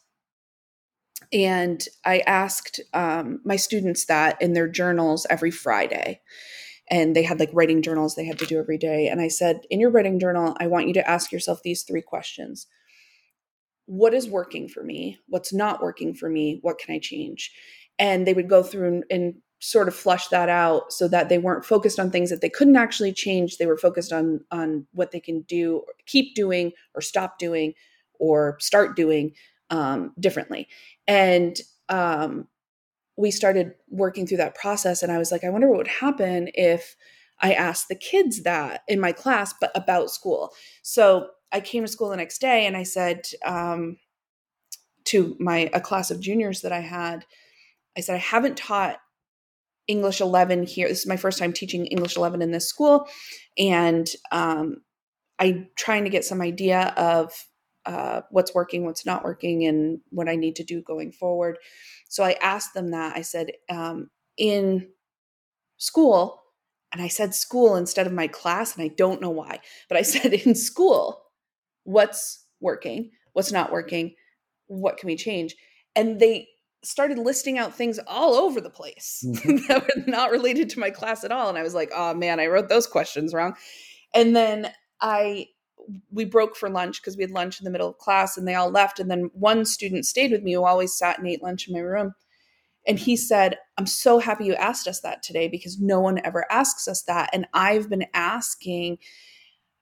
And 1.33 1.85
I 2.05 2.21
asked 2.21 2.81
um, 2.93 3.41
my 3.45 3.57
students 3.57 4.07
that 4.07 4.41
in 4.41 4.53
their 4.53 4.69
journals 4.69 5.27
every 5.29 5.51
Friday. 5.51 6.21
And 6.91 7.15
they 7.15 7.23
had 7.23 7.39
like 7.39 7.51
writing 7.53 7.83
journals 7.83 8.15
they 8.15 8.25
had 8.25 8.39
to 8.41 8.47
do 8.47 8.59
every 8.59 8.79
day. 8.79 9.09
And 9.09 9.21
I 9.21 9.29
said, 9.29 9.61
in 9.71 9.81
your 9.81 9.91
writing 9.91 10.19
journal, 10.19 10.57
I 10.59 10.67
want 10.67 10.89
you 10.89 10.95
to 10.95 11.09
ask 11.09 11.31
yourself 11.31 11.63
these 11.63 11.83
three 11.83 12.03
questions 12.03 12.67
What 13.87 14.15
is 14.15 14.29
working 14.29 14.69
for 14.69 14.83
me? 14.83 15.19
What's 15.29 15.53
not 15.53 15.83
working 15.83 16.15
for 16.15 16.29
me? 16.29 16.59
What 16.63 16.79
can 16.79 16.95
I 16.95 16.99
change? 16.99 17.53
And 17.99 18.27
they 18.27 18.35
would 18.35 18.49
go 18.49 18.63
through 18.63 18.89
and, 18.89 19.05
and 19.11 19.35
sort 19.61 19.89
of 19.89 19.95
flush 19.95 20.29
that 20.29 20.49
out 20.49 20.91
so 20.93 21.07
that 21.07 21.29
they 21.29 21.39
weren't 21.39 21.67
focused 21.67 22.01
on 22.01 22.11
things 22.11 22.31
that 22.31 22.41
they 22.41 22.49
couldn't 22.49 22.77
actually 22.77 23.13
change 23.13 23.59
they 23.59 23.67
were 23.67 23.77
focused 23.77 24.11
on 24.11 24.41
on 24.51 24.87
what 24.93 25.11
they 25.11 25.21
can 25.21 25.43
do 25.43 25.83
keep 26.07 26.35
doing 26.35 26.73
or 26.95 27.03
stop 27.03 27.39
doing 27.39 27.75
or 28.19 28.57
start 28.59 28.97
doing 28.97 29.33
um, 29.69 30.13
differently 30.19 30.67
and 31.07 31.61
um, 31.91 32.49
we 33.21 33.31
started 33.31 33.75
working 33.89 34.27
through 34.27 34.37
that 34.37 34.55
process 34.55 35.03
and 35.03 35.13
i 35.13 35.19
was 35.19 35.31
like 35.31 35.45
i 35.45 35.49
wonder 35.49 35.69
what 35.69 35.79
would 35.79 35.87
happen 35.89 36.49
if 36.55 36.97
i 37.41 37.53
asked 37.53 37.89
the 37.89 37.95
kids 37.95 38.43
that 38.43 38.83
in 38.89 39.01
my 39.01 39.13
class 39.13 39.55
but 39.61 39.71
about 39.75 40.11
school 40.11 40.53
so 40.83 41.29
i 41.53 41.61
came 41.61 41.85
to 41.85 41.89
school 41.89 42.09
the 42.09 42.17
next 42.17 42.41
day 42.41 42.67
and 42.67 42.77
i 42.77 42.83
said 42.83 43.27
um, 43.45 43.97
to 45.05 45.37
my 45.39 45.71
a 45.73 45.81
class 45.81 46.11
of 46.11 46.21
juniors 46.21 46.63
that 46.63 46.73
i 46.73 46.81
had 46.81 47.25
i 47.97 48.01
said 48.01 48.15
i 48.15 48.19
haven't 48.19 48.57
taught 48.57 48.99
English 49.91 50.21
11 50.21 50.63
here. 50.67 50.87
This 50.87 51.01
is 51.01 51.07
my 51.07 51.17
first 51.17 51.37
time 51.37 51.53
teaching 51.53 51.87
English 51.87 52.17
11 52.17 52.43
in 52.43 52.53
this 52.53 52.69
school. 52.69 53.09
And 53.59 54.09
um, 54.31 54.83
I'm 55.41 55.69
trying 55.77 56.05
to 56.05 56.11
get 56.11 56.25
some 56.25 56.41
idea 56.41 56.95
of 56.97 57.33
uh, 57.87 58.21
what's 58.31 58.55
working, 58.55 58.85
what's 58.85 59.05
not 59.05 59.25
working, 59.25 59.65
and 59.65 60.01
what 60.11 60.29
I 60.29 60.37
need 60.37 60.55
to 60.57 60.65
do 60.65 60.81
going 60.81 61.11
forward. 61.11 61.59
So 62.11 62.25
I 62.25 62.33
asked 62.43 62.75
them 62.75 62.91
that. 62.91 63.17
I 63.17 63.23
said, 63.23 63.53
um, 63.69 64.11
in 64.37 64.89
school, 65.79 66.43
and 66.93 67.01
I 67.01 67.07
said 67.07 67.35
school 67.35 67.77
instead 67.77 68.07
of 68.07 68.13
my 68.13 68.27
class, 68.27 68.75
and 68.75 68.85
I 68.85 68.89
don't 68.89 69.21
know 69.21 69.31
why, 69.31 69.61
but 69.89 69.97
I 69.97 70.03
said 70.03 70.35
in 70.35 70.55
school, 70.55 71.23
what's 71.85 72.45
working, 72.61 73.13
what's 73.33 73.53
not 73.53 73.73
working, 73.73 74.15
what 74.67 74.99
can 74.99 75.07
we 75.07 75.17
change? 75.17 75.55
And 75.95 76.19
they 76.21 76.49
started 76.83 77.19
listing 77.19 77.59
out 77.59 77.75
things 77.75 78.01
all 78.09 78.35
over 78.35 78.61
the 78.61 78.71
place 78.71 79.23
mm-hmm. 79.27 79.67
that 79.69 79.83
were 79.83 80.03
not 80.11 80.33
related 80.33 80.69
to 80.71 80.81
my 80.81 80.91
class 80.91 81.23
at 81.23 81.31
all. 81.33 81.49
And 81.49 81.57
I 81.57 81.63
was 81.63 81.75
like, 81.75 81.93
oh 81.95 82.13
man, 82.13 82.41
I 82.41 82.49
wrote 82.49 82.69
those 82.69 82.89
questions 82.89 83.33
wrong. 83.33 83.55
And 84.15 84.35
then 84.35 84.73
I 85.01 85.47
we 86.11 86.25
broke 86.25 86.57
for 86.57 86.69
lunch 86.69 87.01
because 87.01 87.17
we 87.17 87.23
had 87.23 87.31
lunch 87.31 87.61
in 87.61 87.65
the 87.65 87.71
middle 87.71 87.89
of 87.89 87.99
class 87.99 88.37
and 88.37 88.47
they 88.47 88.55
all 88.55 88.71
left. 88.71 88.99
And 88.99 89.11
then 89.11 89.31
one 89.33 89.65
student 89.65 90.07
stayed 90.07 90.33
with 90.33 90.43
me 90.43 90.53
who 90.53 90.65
always 90.65 90.97
sat 90.97 91.19
and 91.19 91.27
ate 91.27 91.43
lunch 91.43 91.69
in 91.69 91.75
my 91.75 91.81
room. 91.81 92.15
And 92.87 92.99
he 92.99 93.17
said, 93.17 93.59
I'm 93.77 93.87
so 93.87 94.19
happy 94.19 94.47
you 94.47 94.55
asked 94.55 94.89
us 94.89 95.01
that 95.01 95.23
today 95.23 95.49
because 95.49 95.81
no 95.81 96.01
one 96.01 96.21
ever 96.25 96.51
asks 96.51 96.89
us 96.89 97.03
that. 97.03 97.31
And 97.33 97.47
I've 97.53 97.91
been 97.91 98.07
asking 98.15 98.99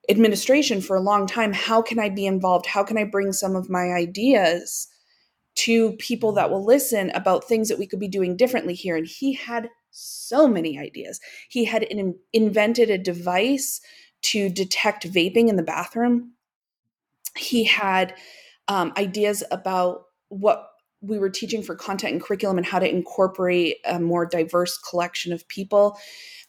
administration 0.09 0.81
for 0.81 0.97
a 0.97 1.01
long 1.01 1.27
time 1.27 1.53
how 1.53 1.83
can 1.83 1.99
I 1.99 2.09
be 2.09 2.27
involved? 2.27 2.67
How 2.67 2.83
can 2.83 2.99
I 2.99 3.05
bring 3.05 3.33
some 3.33 3.55
of 3.55 3.71
my 3.71 3.93
ideas? 3.93 4.89
to 5.59 5.95
people 5.95 6.31
that 6.31 6.51
will 6.51 6.65
listen 6.65 7.11
about 7.17 7.43
things 7.43 7.69
that 7.69 7.81
we 7.81 7.87
could 7.87 7.99
be 7.99 8.07
doing 8.07 8.37
differently 8.37 8.75
here. 8.75 8.97
And 8.97 9.05
he 9.05 9.33
had 9.33 9.69
so 9.91 10.47
many 10.47 10.79
ideas. 10.79 11.21
He 11.49 11.65
had 11.65 11.83
in, 11.83 12.15
invented 12.33 12.91
a 12.91 12.97
device 12.97 13.81
to 14.23 14.49
detect 14.49 15.11
vaping 15.11 15.49
in 15.49 15.57
the 15.57 15.63
bathroom. 15.63 16.33
He 17.37 17.65
had 17.65 18.15
um, 18.69 18.93
ideas 18.97 19.45
about 19.51 20.05
what 20.29 20.71
we 21.01 21.19
were 21.19 21.31
teaching 21.31 21.63
for 21.63 21.75
content 21.75 22.13
and 22.13 22.23
curriculum 22.23 22.59
and 22.59 22.67
how 22.67 22.79
to 22.79 22.89
incorporate 22.89 23.77
a 23.85 24.01
more 24.01 24.27
diverse 24.27 24.79
collection 24.79 25.33
of 25.33 25.47
people 25.49 25.99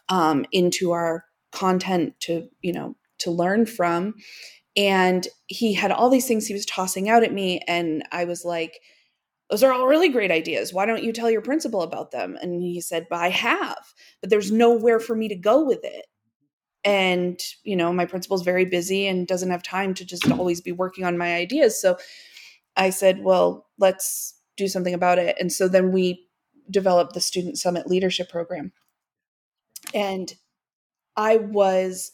um, 0.09 0.45
into 0.51 0.91
our 0.91 1.25
content 1.51 2.13
to 2.19 2.47
you 2.61 2.73
know 2.73 2.95
to 3.19 3.31
learn 3.31 3.65
from. 3.65 4.15
And 4.75 5.27
he 5.47 5.73
had 5.73 5.91
all 5.91 6.09
these 6.09 6.27
things 6.27 6.47
he 6.47 6.53
was 6.53 6.65
tossing 6.65 7.09
out 7.09 7.23
at 7.23 7.33
me 7.33 7.59
and 7.67 8.03
i 8.11 8.23
was 8.25 8.45
like 8.45 8.79
those 9.49 9.63
are 9.63 9.73
all 9.73 9.87
really 9.87 10.09
great 10.09 10.29
ideas. 10.29 10.73
Why 10.73 10.85
don't 10.85 11.03
you 11.03 11.11
tell 11.11 11.31
your 11.31 11.41
principal 11.41 11.81
about 11.81 12.11
them? 12.11 12.37
And 12.39 12.61
he 12.61 12.81
said 12.81 13.07
but 13.09 13.19
i 13.19 13.29
have. 13.29 13.93
But 14.21 14.29
there's 14.29 14.51
nowhere 14.51 14.99
for 14.99 15.15
me 15.15 15.27
to 15.27 15.35
go 15.35 15.63
with 15.65 15.83
it 15.83 16.05
and 16.83 17.41
you 17.63 17.75
know 17.75 17.91
my 17.91 18.05
principal's 18.05 18.43
very 18.43 18.65
busy 18.65 19.07
and 19.07 19.27
doesn't 19.27 19.51
have 19.51 19.63
time 19.63 19.93
to 19.93 20.05
just 20.05 20.29
always 20.31 20.61
be 20.61 20.71
working 20.71 21.05
on 21.05 21.17
my 21.17 21.35
ideas. 21.35 21.79
So 21.79 21.97
i 22.75 22.89
said 22.89 23.23
well 23.23 23.67
let's 23.77 24.35
do 24.57 24.67
something 24.67 24.93
about 24.93 25.17
it. 25.19 25.37
And 25.39 25.51
so 25.51 25.67
then 25.67 25.91
we 25.91 26.27
developed 26.69 27.13
the 27.13 27.21
student 27.21 27.57
summit 27.57 27.87
leadership 27.87 28.29
program. 28.29 28.71
And 29.93 30.33
i 31.15 31.37
was 31.37 32.11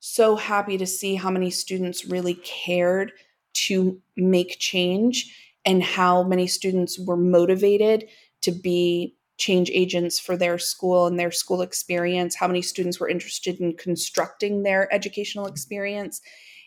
so 0.00 0.36
happy 0.36 0.78
to 0.78 0.86
see 0.86 1.16
how 1.16 1.30
many 1.30 1.50
students 1.50 2.04
really 2.04 2.34
cared 2.34 3.12
to 3.54 4.00
make 4.16 4.58
change 4.58 5.34
and 5.64 5.82
how 5.82 6.22
many 6.22 6.46
students 6.46 6.98
were 6.98 7.16
motivated 7.16 8.08
to 8.42 8.52
be 8.52 9.15
change 9.36 9.70
agents 9.72 10.18
for 10.18 10.36
their 10.36 10.58
school 10.58 11.06
and 11.06 11.18
their 11.18 11.30
school 11.30 11.62
experience, 11.62 12.34
how 12.34 12.46
many 12.46 12.62
students 12.62 12.98
were 12.98 13.08
interested 13.08 13.60
in 13.60 13.76
constructing 13.76 14.62
their 14.62 14.92
educational 14.92 15.46
experience. 15.46 16.20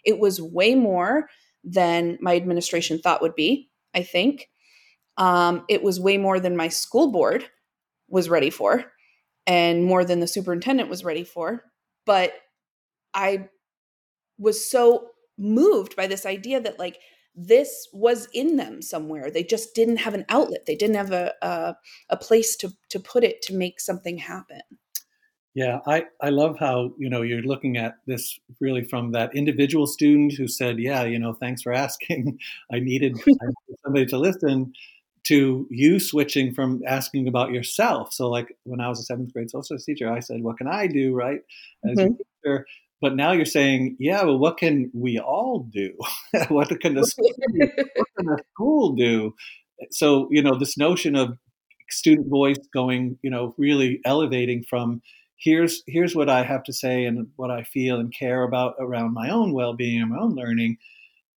It 0.06 0.20
was 0.20 0.42
way 0.42 0.76
more 0.76 1.30
than 1.64 2.18
my 2.22 2.36
administration 2.36 3.00
thought 3.00 3.22
would 3.22 3.36
be, 3.36 3.70
I 3.94 4.04
think. 4.04 4.50
Um, 5.18 5.66
it 5.68 5.84
was 5.84 6.00
way 6.00 6.18
more 6.18 6.40
than 6.40 6.56
my 6.56 6.70
school 6.70 7.12
board 7.12 7.46
was 8.08 8.30
ready 8.30 8.50
for 8.50 8.86
and 9.46 9.84
more 9.84 10.06
than 10.06 10.20
the 10.20 10.28
superintendent 10.28 10.90
was 10.90 11.04
ready 11.04 11.24
for. 11.24 11.66
But 12.06 12.34
I 13.14 13.50
was 14.38 14.70
so 14.70 15.10
moved 15.38 15.96
by 15.96 16.08
this 16.08 16.26
idea 16.26 16.62
that 16.62 16.80
like 16.80 17.00
this 17.40 17.88
was 17.94 18.28
in 18.34 18.58
them 18.58 18.82
somewhere. 18.82 19.32
They 19.32 19.44
just 19.44 19.74
didn't 19.74 19.98
have 19.98 20.14
an 20.14 20.26
outlet. 20.28 20.66
They 20.66 20.76
didn't 20.76 20.98
have 20.98 21.12
a 21.12 21.34
a, 21.42 21.76
a 22.10 22.18
place 22.18 22.56
to 22.58 22.74
to 22.90 23.00
put 23.00 23.24
it 23.24 23.42
to 23.44 23.56
make 23.56 23.80
something 23.80 24.18
happen. 24.18 24.62
Yeah, 25.56 25.80
I, 25.88 26.06
I 26.22 26.30
love 26.30 26.60
how 26.60 26.94
you 26.98 27.10
know 27.10 27.22
you're 27.22 27.42
looking 27.42 27.78
at 27.78 27.96
this 28.06 28.40
really 28.60 28.84
from 28.84 29.14
that 29.14 29.36
individual 29.36 29.88
student 29.88 30.34
who 30.34 30.48
said, 30.48 30.80
"Yeah, 30.80 31.04
you 31.04 31.18
know, 31.18 31.34
thanks 31.34 31.62
for 31.62 31.74
asking. 31.86 32.40
I 32.72 32.80
needed, 32.80 33.18
I 33.18 33.46
needed 33.46 33.80
somebody 33.84 34.06
to 34.08 34.18
listen." 34.18 34.74
To 35.26 35.68
you 35.70 36.00
switching 36.00 36.56
from 36.56 36.82
asking 36.88 37.28
about 37.28 37.52
yourself. 37.52 38.14
So, 38.14 38.30
like 38.30 38.58
when 38.64 38.80
I 38.80 38.88
was 38.88 39.00
a 39.00 39.04
seventh 39.04 39.34
grade 39.34 39.52
social 39.52 39.78
teacher, 39.78 40.12
I 40.12 40.22
said, 40.22 40.42
"What 40.42 40.58
can 40.58 40.68
I 40.68 40.88
do?" 40.88 41.14
Right 41.14 41.42
as 41.86 41.98
mm-hmm. 41.98 42.14
a 42.14 42.18
teacher, 42.18 42.66
but 43.02 43.16
now 43.16 43.32
you're 43.32 43.46
saying, 43.46 43.96
yeah, 44.00 44.24
well, 44.24 44.38
what 44.38 44.58
can 44.58 44.92
we 44.94 45.20
all 45.20 45.68
do? 45.72 45.94
what 46.50 46.70
can 46.82 46.96
the 46.96 47.06
school, 47.06 47.32
what 47.52 48.08
can 48.18 48.26
the 48.26 48.44
school 48.54 48.96
do? 48.96 49.36
So 49.92 50.28
you 50.32 50.42
know, 50.42 50.58
this 50.58 50.78
notion 50.78 51.16
of 51.16 51.38
student 51.90 52.30
voice 52.30 52.60
going, 52.74 53.18
you 53.22 53.30
know, 53.30 53.56
really 53.58 54.00
elevating 54.06 54.64
from 54.70 55.02
here's 55.38 55.82
here's 55.88 56.16
what 56.16 56.30
I 56.30 56.44
have 56.44 56.64
to 56.64 56.74
say 56.74 57.06
and 57.06 57.28
what 57.38 57.52
I 57.52 57.64
feel 57.64 58.00
and 58.00 58.14
care 58.14 58.44
about 58.44 58.76
around 58.80 59.14
my 59.14 59.30
own 59.30 59.54
well-being 59.54 60.02
and 60.02 60.12
my 60.12 60.20
own 60.20 60.36
learning. 60.36 60.78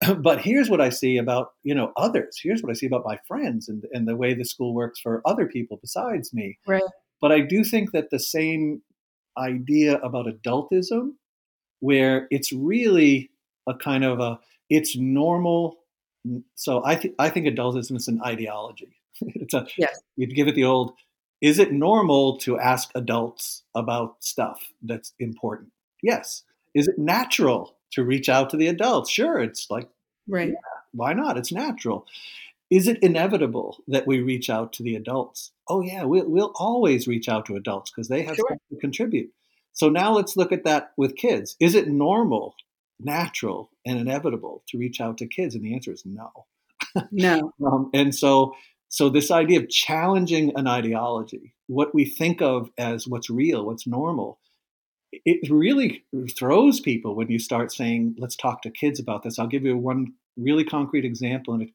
But 0.18 0.40
here's 0.40 0.68
what 0.68 0.80
I 0.80 0.88
see 0.88 1.16
about 1.16 1.50
you 1.62 1.76
know 1.76 1.92
others. 1.96 2.40
Here's 2.42 2.60
what 2.60 2.70
I 2.70 2.74
see 2.74 2.86
about 2.86 3.06
my 3.06 3.18
friends 3.28 3.68
and 3.68 3.84
and 3.92 4.08
the 4.08 4.16
way 4.16 4.34
the 4.34 4.44
school 4.44 4.74
works 4.74 5.00
for 5.00 5.22
other 5.24 5.46
people 5.46 5.78
besides 5.80 6.34
me. 6.34 6.58
Right. 6.66 6.82
But 7.20 7.30
I 7.30 7.40
do 7.40 7.62
think 7.62 7.92
that 7.92 8.10
the 8.10 8.18
same 8.18 8.82
idea 9.38 9.98
about 9.98 10.26
adultism 10.26 11.12
where 11.82 12.28
it's 12.30 12.52
really 12.52 13.30
a 13.68 13.74
kind 13.74 14.04
of 14.04 14.20
a 14.20 14.38
it's 14.70 14.96
normal. 14.96 15.78
So 16.54 16.82
I 16.84 16.94
think 16.94 17.14
I 17.18 17.28
think 17.28 17.46
adultism 17.46 17.96
is 17.96 18.08
an 18.08 18.20
ideology. 18.24 18.96
it's 19.20 19.52
a 19.52 19.66
yes. 19.76 20.00
You'd 20.16 20.34
give 20.34 20.48
it 20.48 20.54
the 20.54 20.64
old. 20.64 20.94
Is 21.40 21.58
it 21.58 21.72
normal 21.72 22.38
to 22.38 22.58
ask 22.58 22.90
adults 22.94 23.64
about 23.74 24.16
stuff 24.20 24.68
that's 24.80 25.12
important? 25.18 25.72
Yes. 26.02 26.44
Is 26.72 26.86
it 26.86 26.98
natural 26.98 27.76
to 27.90 28.04
reach 28.04 28.28
out 28.28 28.50
to 28.50 28.56
the 28.56 28.68
adults? 28.68 29.10
Sure. 29.10 29.40
It's 29.40 29.66
like 29.68 29.88
right. 30.28 30.50
Yeah, 30.50 30.54
why 30.92 31.14
not? 31.14 31.36
It's 31.36 31.52
natural. 31.52 32.06
Is 32.70 32.86
it 32.86 33.02
inevitable 33.02 33.82
that 33.88 34.06
we 34.06 34.20
reach 34.20 34.48
out 34.48 34.72
to 34.74 34.84
the 34.84 34.94
adults? 34.94 35.50
Oh 35.68 35.82
yeah, 35.82 36.04
we'll, 36.04 36.28
we'll 36.28 36.52
always 36.54 37.08
reach 37.08 37.28
out 37.28 37.44
to 37.46 37.56
adults 37.56 37.90
because 37.90 38.08
they 38.08 38.22
have 38.22 38.36
sure. 38.36 38.56
to 38.70 38.76
contribute. 38.78 39.32
So 39.72 39.88
now 39.88 40.12
let's 40.12 40.36
look 40.36 40.52
at 40.52 40.64
that 40.64 40.92
with 40.96 41.16
kids. 41.16 41.56
Is 41.60 41.74
it 41.74 41.88
normal, 41.88 42.54
natural, 43.00 43.70
and 43.86 43.98
inevitable 43.98 44.62
to 44.68 44.78
reach 44.78 45.00
out 45.00 45.18
to 45.18 45.26
kids? 45.26 45.54
And 45.54 45.64
the 45.64 45.74
answer 45.74 45.92
is 45.92 46.04
no. 46.04 46.30
No. 47.10 47.52
um, 47.66 47.90
and 47.94 48.14
so, 48.14 48.54
so 48.88 49.08
this 49.08 49.30
idea 49.30 49.60
of 49.60 49.68
challenging 49.68 50.52
an 50.56 50.66
ideology, 50.66 51.54
what 51.66 51.94
we 51.94 52.04
think 52.04 52.42
of 52.42 52.70
as 52.76 53.08
what's 53.08 53.30
real, 53.30 53.64
what's 53.64 53.86
normal, 53.86 54.38
it 55.12 55.50
really 55.50 56.04
throws 56.36 56.80
people 56.80 57.14
when 57.14 57.30
you 57.30 57.38
start 57.38 57.70
saying, 57.70 58.16
"Let's 58.18 58.36
talk 58.36 58.62
to 58.62 58.70
kids 58.70 58.98
about 58.98 59.22
this." 59.22 59.38
I'll 59.38 59.46
give 59.46 59.64
you 59.64 59.76
one 59.76 60.14
really 60.36 60.64
concrete 60.64 61.04
example, 61.04 61.52
and 61.54 61.64
it 61.64 61.70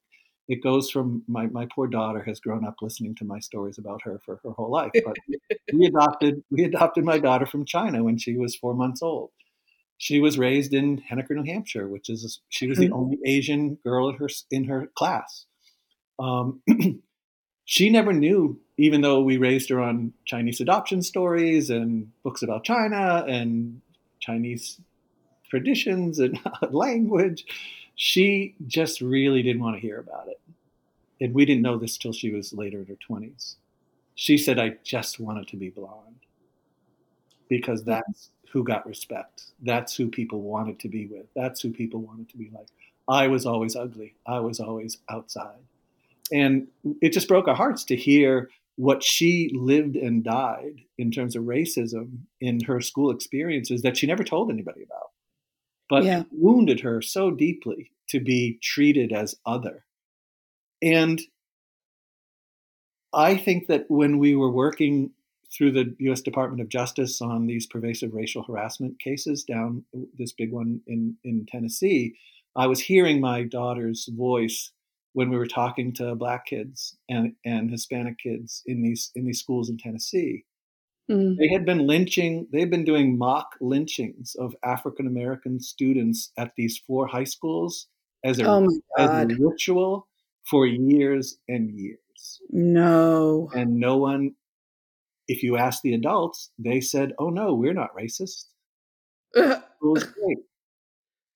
it 0.48 0.64
goes 0.64 0.90
from 0.90 1.24
my, 1.28 1.48
my 1.48 1.68
poor 1.74 1.88
daughter 1.88 2.24
has 2.24 2.40
grown 2.40 2.66
up 2.66 2.76
listening 2.82 3.16
to 3.16 3.26
my 3.26 3.40
stories 3.40 3.78
about 3.78 4.02
her 4.04 4.20
for 4.24 4.40
her 4.44 4.52
whole 4.52 4.72
life. 4.72 4.92
But 4.94 5.18
we 5.74 5.86
adopted 5.88 6.44
we 6.50 6.64
adopted 6.64 7.04
my 7.04 7.20
daughter 7.20 7.46
from 7.46 7.66
China 7.66 8.04
when 8.04 8.18
she 8.18 8.36
was 8.36 8.56
four 8.56 8.74
months 8.74 9.02
old. 9.02 9.32
She 9.98 10.20
was 10.20 10.38
raised 10.38 10.74
in 10.74 11.02
Henniker, 11.02 11.32
New 11.32 11.44
Hampshire, 11.44 11.88
which 11.88 12.10
is 12.10 12.40
she 12.50 12.68
was 12.68 12.78
the 12.78 12.86
mm-hmm. 12.86 12.94
only 12.94 13.20
Asian 13.26 13.76
girl 13.84 14.10
in 14.10 14.16
her 14.16 14.30
in 14.50 14.64
her 14.66 14.88
class. 14.96 15.46
Um, 16.20 16.62
she 17.66 17.90
never 17.90 18.14
knew, 18.14 18.60
even 18.78 19.02
though 19.02 19.22
we 19.22 19.38
raised 19.38 19.70
her 19.70 19.82
on 19.82 20.14
Chinese 20.26 20.62
adoption 20.62 21.02
stories 21.02 21.70
and 21.70 22.12
books 22.24 22.42
about 22.42 22.64
China 22.64 23.26
and 23.28 23.82
Chinese 24.20 24.80
traditions 25.50 26.20
and 26.20 26.40
language 26.70 27.46
she 27.98 28.54
just 28.68 29.02
really 29.02 29.42
didn't 29.42 29.62
want 29.62 29.76
to 29.76 29.82
hear 29.82 30.00
about 30.00 30.28
it. 30.30 30.40
And 31.20 31.34
we 31.34 31.46
didn't 31.46 31.64
know 31.64 31.78
this 31.78 31.98
till 31.98 32.14
she 32.14 32.32
was 32.32 32.54
later 32.54 32.80
in 32.80 32.86
her 32.86 32.98
20s. 33.10 33.56
She 34.14 34.38
said, 34.38 34.60
I 34.60 34.78
just 34.84 35.20
wanted 35.20 35.48
to 35.48 35.58
be 35.58 35.70
blonde 35.70 36.22
because 37.50 37.84
that's 37.84 38.30
who 38.52 38.64
got 38.64 38.86
respect. 38.86 39.46
That's 39.64 39.96
who 39.96 40.10
people 40.10 40.42
wanted 40.42 40.80
to 40.82 40.90
be 40.90 41.08
with. 41.08 41.26
That's 41.36 41.60
who 41.60 41.72
people 41.72 42.00
wanted 42.00 42.30
to 42.30 42.38
be 42.38 42.52
like. 42.54 42.68
I 43.10 43.28
was 43.28 43.48
always 43.48 43.76
ugly. 43.76 44.14
I 44.28 44.42
was 44.42 44.60
always 44.60 45.00
outside. 45.10 45.58
And 46.32 46.68
it 47.02 47.14
just 47.14 47.28
broke 47.28 47.48
our 47.48 47.56
hearts 47.56 47.84
to 47.86 47.96
hear 47.96 48.52
what 48.76 49.02
she 49.02 49.50
lived 49.56 49.96
and 49.96 50.24
died 50.24 50.82
in 51.00 51.10
terms 51.10 51.36
of 51.36 51.46
racism 51.46 52.20
in 52.42 52.60
her 52.66 52.80
school 52.80 53.10
experiences 53.10 53.82
that 53.82 53.98
she 53.98 54.06
never 54.06 54.24
told 54.24 54.52
anybody 54.52 54.84
about 54.84 55.10
but 55.90 56.04
yeah. 56.04 56.24
wounded 56.32 56.82
her 56.82 57.02
so 57.02 57.32
deeply 57.32 57.92
to 58.10 58.20
be 58.20 58.60
treated 58.62 59.12
as 59.12 59.36
other. 59.46 59.86
And 60.82 61.22
I 63.14 63.38
think 63.38 63.68
that 63.68 63.86
when 63.90 64.20
we 64.20 64.36
were 64.36 64.52
working 64.52 65.12
through 65.56 65.72
the 65.72 65.96
US 66.00 66.22
Department 66.22 66.62
of 66.62 66.70
Justice 66.70 67.22
on 67.22 67.48
these 67.48 67.66
pervasive 67.66 68.14
racial 68.14 68.44
harassment 68.44 69.00
cases 69.00 69.44
down 69.44 69.86
this 70.18 70.34
big 70.34 70.52
one 70.52 70.82
in, 70.88 71.16
in 71.24 71.46
Tennessee, 71.46 72.16
I 72.56 72.68
was 72.68 72.82
hearing 72.82 73.22
my 73.22 73.44
daughter's 73.44 74.10
voice 74.12 74.72
when 75.14 75.30
we 75.30 75.38
were 75.38 75.48
talking 75.48 75.94
to 75.94 76.16
black 76.16 76.46
kids 76.46 76.98
and, 77.10 77.34
and 77.46 77.72
Hispanic 77.72 78.20
kids 78.20 78.62
in 78.66 78.82
these 78.82 79.12
in 79.16 79.26
these 79.26 79.40
schools 79.40 79.70
in 79.70 79.78
Tennessee. 79.78 80.46
Mm. 81.10 81.38
They 81.38 81.48
had 81.48 81.66
been 81.66 81.88
lynching, 81.88 82.48
they've 82.52 82.70
been 82.70 82.84
doing 82.84 83.18
mock 83.18 83.56
lynchings 83.62 84.36
of 84.36 84.56
African 84.64 85.08
American 85.08 85.60
students 85.60 86.32
at 86.38 86.52
these 86.58 86.78
four 86.78 87.08
high 87.08 87.24
schools 87.24 87.88
as 88.24 88.40
a, 88.40 88.46
oh 88.46 88.68
as 88.98 89.10
a 89.10 89.28
ritual 89.40 90.08
for 90.46 90.66
years 90.66 91.38
and 91.48 91.72
years. 91.72 92.42
No. 92.50 93.50
And 93.54 93.80
no 93.80 93.98
one, 93.98 94.34
if 95.28 95.44
you 95.44 95.58
ask 95.58 95.82
the 95.82 95.94
adults, 95.94 96.50
they 96.60 96.82
said, 96.82 97.14
oh 97.20 97.30
no, 97.30 97.54
we're 97.54 97.74
not 97.74 97.96
racist. 97.96 98.46
it 99.34 99.62
was 99.82 100.04
great. 100.04 100.38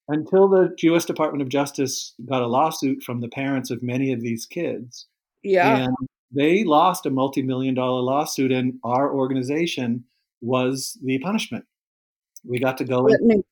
Until 0.09 0.49
the 0.49 0.73
US 0.81 1.05
Department 1.05 1.41
of 1.41 1.49
Justice 1.49 2.13
got 2.25 2.41
a 2.41 2.47
lawsuit 2.47 3.03
from 3.03 3.21
the 3.21 3.29
parents 3.29 3.71
of 3.71 3.81
many 3.81 4.11
of 4.11 4.21
these 4.21 4.45
kids. 4.45 5.07
Yeah. 5.43 5.77
And 5.77 5.95
they 6.33 6.63
lost 6.63 7.05
a 7.05 7.09
multi-million 7.09 7.73
dollar 7.73 8.01
lawsuit 8.01 8.51
and 8.51 8.75
our 8.83 9.13
organization 9.13 10.05
was 10.41 10.97
the 11.03 11.19
punishment. 11.19 11.65
We 12.43 12.59
got 12.59 12.77
to 12.79 12.83
go 12.83 13.07
in 13.07 13.43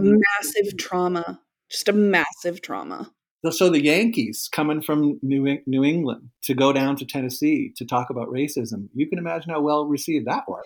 massive 0.00 0.76
trauma 0.78 1.40
just 1.68 1.88
a 1.88 1.92
massive 1.92 2.62
trauma. 2.62 3.10
So 3.50 3.70
the 3.70 3.82
yankees 3.82 4.48
coming 4.50 4.82
from 4.82 5.18
new, 5.22 5.58
new 5.66 5.84
england 5.84 6.30
to 6.42 6.54
go 6.54 6.72
down 6.72 6.96
to 6.96 7.04
tennessee 7.04 7.72
to 7.76 7.84
talk 7.84 8.10
about 8.10 8.28
racism 8.28 8.88
you 8.92 9.08
can 9.08 9.18
imagine 9.18 9.50
how 9.50 9.60
well 9.60 9.86
received 9.86 10.26
that 10.26 10.44
was. 10.48 10.64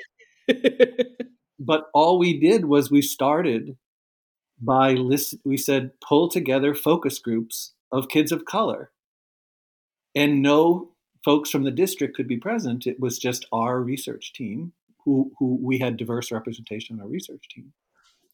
But 1.61 1.89
all 1.93 2.19
we 2.19 2.41
did 2.41 2.65
was 2.65 2.91
we 2.91 3.03
started 3.03 3.77
by 4.59 4.95
list. 4.95 5.35
We 5.45 5.59
said 5.59 5.93
pull 6.01 6.31
together 6.31 6.75
focus 6.75 7.19
groups 7.19 7.75
of 7.93 8.09
kids 8.09 8.33
of 8.33 8.47
color, 8.47 8.91
and 10.15 10.41
no 10.41 10.93
folks 11.25 11.51
from 11.51 11.65
the 11.65 11.71
district 11.71 12.17
could 12.17 12.29
be 12.29 12.39
present. 12.39 12.87
It 12.87 13.01
was 13.01 13.19
just 13.19 13.47
our 13.53 13.81
research 13.81 14.33
team 14.33 14.73
who 15.05 15.33
who 15.39 15.59
we 15.61 15.79
had 15.79 15.97
diverse 15.97 16.31
representation 16.31 16.97
on 16.97 17.03
our 17.03 17.09
research 17.09 17.45
team, 17.49 17.73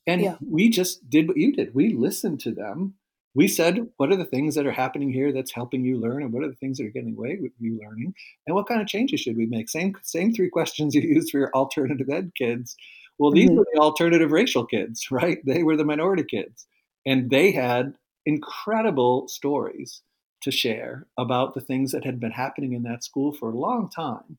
and 0.07 0.21
yeah. 0.21 0.37
we 0.41 0.69
just 0.69 1.09
did 1.09 1.29
what 1.29 1.37
you 1.37 1.53
did. 1.53 1.75
We 1.75 1.93
listened 1.93 2.41
to 2.41 2.53
them 2.53 2.95
we 3.37 3.49
said, 3.49 3.87
what 3.99 4.11
are 4.11 4.17
the 4.17 4.25
things 4.25 4.55
that 4.55 4.67
are 4.67 4.73
happening 4.73 5.13
here 5.13 5.31
that's 5.31 5.53
helping 5.53 5.85
you 5.85 6.01
learn, 6.01 6.23
and 6.23 6.33
what 6.33 6.43
are 6.43 6.49
the 6.49 6.55
things 6.55 6.79
that 6.79 6.87
are 6.87 6.91
getting 6.91 7.15
away 7.15 7.37
with 7.39 7.53
you 7.59 7.79
learning, 7.79 8.15
and 8.47 8.57
what 8.57 8.67
kind 8.67 8.81
of 8.81 8.87
changes 8.87 9.21
should 9.21 9.37
we 9.37 9.45
make? 9.45 9.69
Same 9.69 9.95
same 10.03 10.33
three 10.33 10.49
questions 10.59 10.95
you 10.95 11.03
used 11.03 11.31
for 11.31 11.41
your 11.41 11.55
alternative 11.55 12.09
ed 12.11 12.33
kids. 12.35 12.75
Well, 13.19 13.31
these 13.31 13.51
mm-hmm. 13.51 13.59
were 13.59 13.67
the 13.75 13.81
alternative 13.81 14.33
racial 14.33 14.65
kids, 14.65 15.09
right? 15.11 15.39
They 15.45 15.63
were 15.63 15.77
the 15.77 15.85
minority 15.85 16.25
kids, 16.25 16.67
and 17.05 17.29
they 17.29 17.53
had 17.53 17.93
incredible 18.25 19.29
stories 19.29 20.01
to 20.43 20.51
share 20.51 21.07
about 21.19 21.55
the 21.55 21.61
things 21.61 21.93
that 21.93 22.05
had 22.05 22.21
been 22.21 22.33
happening 22.33 22.73
in 22.73 22.83
that 22.83 23.05
school 23.05 23.33
for 23.33 23.51
a 23.51 23.59
long 23.59 23.89
time 23.89 24.39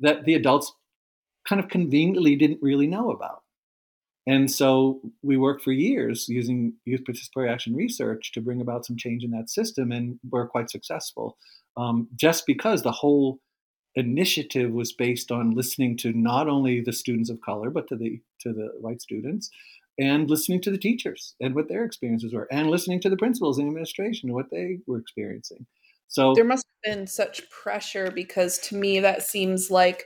that 0.00 0.24
the 0.24 0.34
adults 0.34 0.72
kind 1.48 1.60
of 1.60 1.68
conveniently 1.68 2.36
didn't 2.36 2.62
really 2.62 2.86
know 2.86 3.10
about. 3.10 3.42
And 4.26 4.50
so 4.50 5.00
we 5.22 5.36
worked 5.36 5.62
for 5.62 5.72
years 5.72 6.28
using 6.28 6.74
youth 6.86 7.02
participatory 7.04 7.50
action 7.50 7.74
research 7.74 8.32
to 8.32 8.40
bring 8.40 8.60
about 8.60 8.86
some 8.86 8.96
change 8.96 9.22
in 9.22 9.30
that 9.32 9.50
system, 9.50 9.92
and 9.92 10.18
we're 10.30 10.48
quite 10.48 10.70
successful. 10.70 11.36
Um, 11.76 12.08
just 12.14 12.46
because 12.46 12.82
the 12.82 12.92
whole 12.92 13.40
initiative 13.96 14.72
was 14.72 14.92
based 14.92 15.30
on 15.30 15.50
listening 15.50 15.96
to 15.98 16.12
not 16.12 16.48
only 16.48 16.80
the 16.80 16.92
students 16.92 17.30
of 17.30 17.40
color 17.40 17.70
but 17.70 17.86
to 17.88 17.96
the 17.96 18.20
to 18.40 18.52
the 18.52 18.70
white 18.80 19.02
students, 19.02 19.50
and 19.98 20.28
listening 20.28 20.60
to 20.62 20.70
the 20.70 20.78
teachers 20.78 21.34
and 21.40 21.54
what 21.54 21.68
their 21.68 21.84
experiences 21.84 22.32
were, 22.32 22.48
and 22.50 22.70
listening 22.70 23.00
to 23.02 23.10
the 23.10 23.16
principals 23.16 23.58
and 23.58 23.68
administration 23.68 24.28
and 24.28 24.34
what 24.34 24.50
they 24.50 24.78
were 24.86 24.98
experiencing. 24.98 25.66
So 26.08 26.34
there 26.34 26.44
must 26.44 26.66
have 26.84 26.94
been 26.94 27.06
such 27.06 27.48
pressure 27.50 28.10
because 28.10 28.58
to 28.58 28.76
me 28.76 29.00
that 29.00 29.22
seems 29.22 29.70
like 29.70 30.04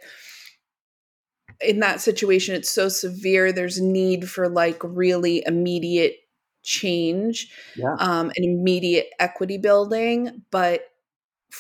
in 1.61 1.81
that 1.81 2.01
situation 2.01 2.55
it's 2.55 2.71
so 2.71 2.89
severe 2.89 3.53
there's 3.53 3.81
need 3.81 4.29
for 4.29 4.49
like 4.49 4.81
really 4.83 5.43
immediate 5.47 6.17
change 6.63 7.51
yeah. 7.77 7.95
um, 7.99 8.31
and 8.37 8.45
immediate 8.45 9.09
equity 9.19 9.59
building 9.59 10.43
but 10.51 10.83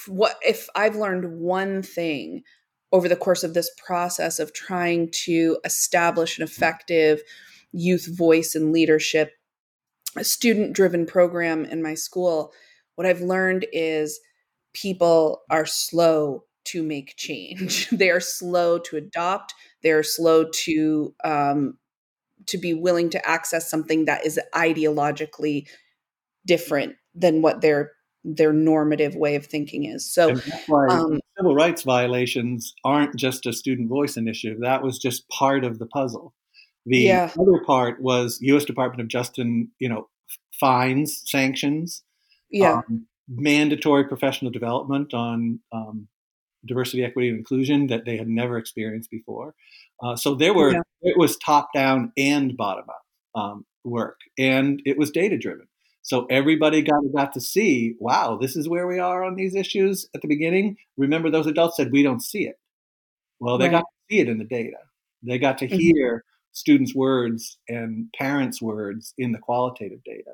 what 0.06 0.36
if 0.42 0.68
i've 0.74 0.96
learned 0.96 1.40
one 1.40 1.82
thing 1.82 2.42
over 2.92 3.08
the 3.08 3.16
course 3.16 3.42
of 3.42 3.54
this 3.54 3.70
process 3.84 4.38
of 4.38 4.52
trying 4.52 5.10
to 5.10 5.58
establish 5.64 6.38
an 6.38 6.44
effective 6.44 7.22
youth 7.72 8.08
voice 8.16 8.54
and 8.54 8.72
leadership 8.72 9.32
a 10.16 10.24
student 10.24 10.74
driven 10.74 11.06
program 11.06 11.64
in 11.64 11.82
my 11.82 11.94
school 11.94 12.52
what 12.94 13.06
i've 13.06 13.20
learned 13.20 13.66
is 13.72 14.20
people 14.74 15.42
are 15.50 15.66
slow 15.66 16.44
to 16.64 16.82
make 16.82 17.14
change 17.16 17.88
they 17.92 18.10
are 18.10 18.20
slow 18.20 18.78
to 18.78 18.96
adopt 18.96 19.54
they're 19.82 20.02
slow 20.02 20.44
to 20.50 21.14
um, 21.24 21.78
to 22.46 22.58
be 22.58 22.72
willing 22.72 23.10
to 23.10 23.28
access 23.28 23.68
something 23.68 24.06
that 24.06 24.24
is 24.24 24.40
ideologically 24.54 25.66
different 26.46 26.96
than 27.14 27.42
what 27.42 27.60
their 27.60 27.92
their 28.24 28.52
normative 28.52 29.14
way 29.14 29.36
of 29.36 29.46
thinking 29.46 29.84
is. 29.84 30.10
So, 30.10 30.30
um, 30.90 31.20
civil 31.36 31.54
rights 31.54 31.82
violations 31.82 32.74
aren't 32.84 33.16
just 33.16 33.46
a 33.46 33.52
student 33.52 33.88
voice 33.88 34.16
initiative. 34.16 34.58
That 34.60 34.82
was 34.82 34.98
just 34.98 35.28
part 35.28 35.64
of 35.64 35.78
the 35.78 35.86
puzzle. 35.86 36.34
The 36.86 36.98
yeah. 36.98 37.30
other 37.38 37.62
part 37.64 38.00
was 38.00 38.38
U.S. 38.40 38.64
Department 38.64 39.00
of 39.00 39.08
Justice, 39.08 39.46
you 39.78 39.88
know, 39.88 40.08
fines, 40.58 41.22
sanctions, 41.26 42.02
yeah, 42.50 42.82
um, 42.88 43.06
mandatory 43.28 44.04
professional 44.04 44.50
development 44.50 45.12
on 45.12 45.60
um, 45.72 46.08
diversity, 46.66 47.04
equity, 47.04 47.28
and 47.28 47.38
inclusion 47.38 47.88
that 47.88 48.04
they 48.04 48.16
had 48.16 48.28
never 48.28 48.56
experienced 48.56 49.10
before. 49.10 49.54
Uh, 50.02 50.16
so 50.16 50.34
there 50.34 50.54
were 50.54 50.72
yeah. 50.72 50.80
it 51.02 51.18
was 51.18 51.36
top 51.38 51.68
down 51.74 52.12
and 52.16 52.56
bottom 52.56 52.84
up 52.88 53.40
um, 53.40 53.66
work, 53.84 54.20
and 54.38 54.82
it 54.86 54.98
was 54.98 55.10
data 55.10 55.36
driven. 55.36 55.66
So 56.02 56.26
everybody 56.30 56.82
got 56.82 57.02
got 57.14 57.32
to 57.34 57.40
see, 57.40 57.94
wow, 57.98 58.38
this 58.40 58.56
is 58.56 58.68
where 58.68 58.86
we 58.86 58.98
are 58.98 59.24
on 59.24 59.34
these 59.34 59.54
issues 59.54 60.08
at 60.14 60.22
the 60.22 60.28
beginning. 60.28 60.76
Remember, 60.96 61.30
those 61.30 61.46
adults 61.46 61.76
said 61.76 61.92
we 61.92 62.02
don't 62.02 62.22
see 62.22 62.46
it. 62.46 62.56
Well, 63.40 63.58
they 63.58 63.66
right. 63.66 63.72
got 63.72 63.80
to 63.80 63.86
see 64.10 64.20
it 64.20 64.28
in 64.28 64.38
the 64.38 64.44
data. 64.44 64.78
They 65.22 65.38
got 65.38 65.58
to 65.58 65.66
mm-hmm. 65.66 65.76
hear 65.76 66.24
students' 66.52 66.94
words 66.94 67.58
and 67.68 68.08
parents' 68.18 68.60
words 68.60 69.14
in 69.18 69.32
the 69.32 69.38
qualitative 69.38 70.02
data 70.04 70.32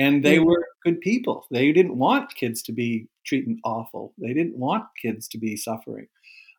and 0.00 0.24
they 0.24 0.38
were 0.38 0.66
good 0.82 1.00
people. 1.02 1.46
They 1.50 1.72
didn't 1.72 1.98
want 1.98 2.34
kids 2.34 2.62
to 2.62 2.72
be 2.72 3.06
treated 3.26 3.58
awful. 3.64 4.14
They 4.16 4.32
didn't 4.32 4.56
want 4.56 4.84
kids 5.00 5.28
to 5.28 5.38
be 5.38 5.56
suffering. 5.56 6.06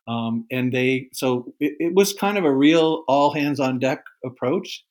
Um, 0.06 0.46
and 0.50 0.72
they 0.72 1.08
so 1.12 1.52
it, 1.58 1.74
it, 1.78 1.94
was 1.94 2.12
kind 2.12 2.38
of 2.38 2.44
a 2.44 2.54
real 2.54 3.04
all 3.08 3.32
hands 3.32 3.58
on 3.58 3.80
deck 3.80 4.04
approach, 4.24 4.84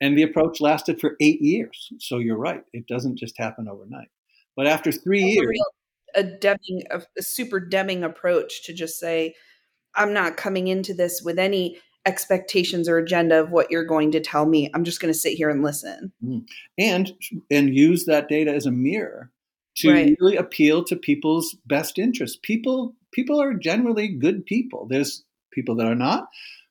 and 0.00 0.16
the 0.16 0.22
approach 0.22 0.60
lasted 0.60 1.00
for 1.00 1.16
eight 1.20 1.40
years. 1.40 1.92
So 1.98 2.18
you're 2.18 2.38
right; 2.38 2.62
it 2.72 2.86
doesn't 2.86 3.16
just 3.16 3.38
happen 3.38 3.68
overnight. 3.68 4.08
But 4.56 4.66
after 4.66 4.90
three 4.90 5.22
That's 5.22 5.34
years, 5.34 5.58
a, 6.16 6.22
real, 6.22 6.34
a 6.34 6.38
Deming, 6.38 6.82
a, 6.90 7.02
a 7.18 7.22
super 7.22 7.60
Deming 7.60 8.02
approach 8.02 8.64
to 8.64 8.72
just 8.72 8.98
say, 8.98 9.34
"I'm 9.94 10.12
not 10.12 10.36
coming 10.36 10.66
into 10.66 10.94
this 10.94 11.22
with 11.24 11.38
any 11.38 11.78
expectations 12.06 12.88
or 12.88 12.98
agenda 12.98 13.40
of 13.40 13.50
what 13.50 13.70
you're 13.70 13.84
going 13.84 14.12
to 14.12 14.20
tell 14.20 14.46
me. 14.46 14.70
I'm 14.72 14.84
just 14.84 15.00
going 15.00 15.12
to 15.12 15.18
sit 15.18 15.34
here 15.34 15.50
and 15.50 15.62
listen. 15.62 16.12
Mm. 16.24 16.46
And 16.78 17.12
and 17.50 17.74
use 17.74 18.06
that 18.06 18.28
data 18.28 18.54
as 18.54 18.64
a 18.64 18.70
mirror 18.70 19.30
to 19.78 19.92
right. 19.92 20.16
really 20.20 20.36
appeal 20.36 20.84
to 20.84 20.96
people's 20.96 21.54
best 21.66 21.98
interests. 21.98 22.38
People 22.42 22.94
people 23.12 23.42
are 23.42 23.54
generally 23.54 24.08
good 24.08 24.46
people. 24.46 24.86
There's 24.88 25.24
people 25.52 25.74
that 25.76 25.86
are 25.86 25.94
not, 25.96 26.28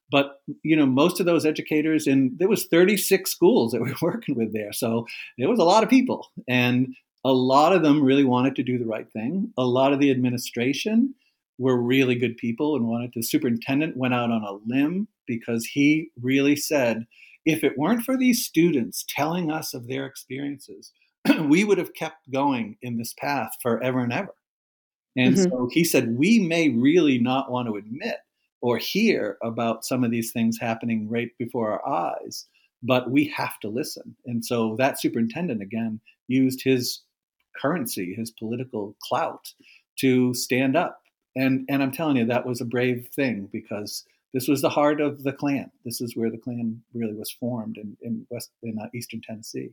but 0.10 0.42
you 0.64 0.76
know 0.76 0.86
most 0.86 1.20
of 1.20 1.26
those 1.26 1.46
educators 1.46 2.08
and 2.08 2.38
there 2.40 2.50
was 2.50 2.66
36 2.66 3.30
schools 3.30 3.72
that 3.72 3.82
we 3.84 3.92
were 3.92 4.14
working 4.14 4.36
with 4.36 4.54
there. 4.54 4.74
So 4.74 5.06
there 5.38 5.50
was 5.50 5.60
a 5.60 5.64
lot 5.64 5.84
of 5.84 5.90
people 5.90 6.32
and 6.48 6.96
a 7.24 7.34
lot 7.34 7.74
of 7.74 7.82
them 7.82 8.04
really 8.04 8.24
wanted 8.24 8.56
to 8.56 8.64
do 8.64 8.78
the 8.78 8.86
right 8.86 9.12
thing. 9.12 9.52
A 9.58 9.66
lot 9.66 9.94
of 9.94 10.00
the 10.00 10.12
administration 10.12 11.16
were 11.58 11.76
really 11.76 12.16
good 12.16 12.38
people 12.38 12.76
and 12.76 12.88
wanted 12.88 13.14
to. 13.14 13.20
The 13.20 13.26
superintendent 13.26 13.98
went 13.98 14.14
out 14.14 14.30
on 14.30 14.44
a 14.44 14.60
limb 14.66 15.08
because 15.28 15.66
he 15.66 16.10
really 16.22 16.56
said, 16.56 17.06
if 17.46 17.64
it 17.64 17.78
weren't 17.78 18.04
for 18.04 18.18
these 18.18 18.46
students 18.46 19.06
telling 19.08 19.52
us 19.52 19.74
of 19.74 19.88
their 19.88 20.06
experiences, 20.06 20.92
we 21.44 21.64
would 21.64 21.78
have 21.78 21.94
kept 21.94 22.32
going 22.32 22.78
in 22.82 22.98
this 22.98 23.14
path 23.14 23.52
forever 23.62 24.00
and 24.00 24.14
ever. 24.14 24.34
And 25.16 25.36
mm-hmm. 25.36 25.50
so 25.50 25.70
he 25.72 25.84
said, 25.84 26.18
we 26.18 26.40
may 26.40 26.70
really 26.70 27.20
not 27.20 27.52
want 27.52 27.68
to 27.68 27.76
admit 27.76 28.18
or 28.62 28.78
hear 28.78 29.38
about 29.44 29.86
some 29.86 30.04
of 30.04 30.12
these 30.12 30.32
things 30.32 30.58
happening 30.60 31.08
right 31.08 31.30
before 31.38 31.72
our 31.72 31.88
eyes, 31.88 32.48
but 32.82 33.12
we 33.12 33.26
have 33.30 33.60
to 33.60 33.70
listen. 33.70 34.16
And 34.26 34.44
so 34.44 34.76
that 34.78 35.00
superintendent, 35.00 35.62
again, 35.62 36.00
used 36.28 36.64
his 36.64 37.02
currency, 37.62 38.14
his 38.14 38.32
political 38.32 38.96
clout 39.08 39.54
to 40.00 40.34
stand 40.34 40.76
up 40.76 41.00
and 41.36 41.66
and 41.70 41.84
I'm 41.84 41.92
telling 41.92 42.18
you 42.18 42.26
that 42.26 42.46
was 42.46 42.62
a 42.62 42.66
brave 42.66 43.08
thing 43.14 43.50
because 43.52 44.06
this 44.36 44.50
was 44.50 44.62
the 44.62 44.70
heart 44.70 45.00
of 45.00 45.24
the 45.24 45.32
Klan. 45.32 45.72
This 45.86 46.02
is 46.02 46.18
where 46.18 46.30
the 46.30 46.38
Klan 46.38 46.82
really 46.94 47.14
was 47.14 47.32
formed 47.32 47.78
in 47.78 47.96
in 48.02 48.28
west 48.30 48.52
in 48.62 48.78
uh, 48.78 48.90
eastern 48.94 49.22
Tennessee. 49.22 49.70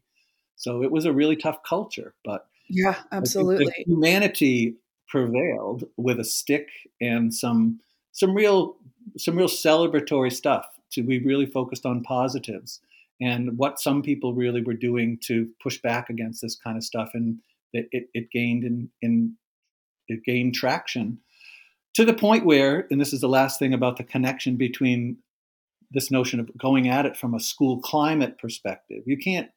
So 0.54 0.84
it 0.84 0.92
was 0.92 1.04
a 1.04 1.12
really 1.12 1.34
tough 1.34 1.64
culture, 1.68 2.14
but 2.24 2.46
yeah, 2.70 2.94
absolutely. 3.10 3.72
humanity 3.84 4.76
prevailed 5.08 5.84
with 5.96 6.20
a 6.20 6.24
stick 6.24 6.68
and 7.00 7.34
some 7.34 7.80
some 8.12 8.34
real 8.34 8.76
some 9.18 9.36
real 9.36 9.48
celebratory 9.48 10.32
stuff. 10.32 10.66
To 10.92 11.02
we 11.02 11.18
really 11.18 11.46
focused 11.46 11.84
on 11.84 12.04
positives 12.04 12.80
and 13.20 13.58
what 13.58 13.80
some 13.80 14.00
people 14.00 14.32
really 14.32 14.62
were 14.62 14.74
doing 14.74 15.18
to 15.24 15.48
push 15.60 15.78
back 15.82 16.08
against 16.08 16.40
this 16.40 16.54
kind 16.54 16.76
of 16.76 16.84
stuff, 16.84 17.10
and 17.14 17.40
it, 17.72 17.88
it, 17.90 18.08
it 18.14 18.30
gained 18.30 18.62
in, 18.62 18.90
in 19.00 19.34
it 20.06 20.22
gained 20.22 20.54
traction 20.54 21.18
to 21.94 22.04
the 22.04 22.14
point 22.14 22.44
where, 22.44 22.86
and 22.90 23.00
this 23.00 23.12
is 23.12 23.20
the 23.20 23.28
last 23.28 23.58
thing 23.58 23.74
about 23.74 23.96
the 23.96 24.04
connection 24.04 24.56
between 24.56 25.18
this 25.90 26.10
notion 26.10 26.40
of 26.40 26.50
going 26.56 26.88
at 26.88 27.06
it 27.06 27.16
from 27.16 27.34
a 27.34 27.40
school 27.40 27.80
climate 27.80 28.38
perspective. 28.38 29.02
You 29.06 29.18
can't, 29.18 29.50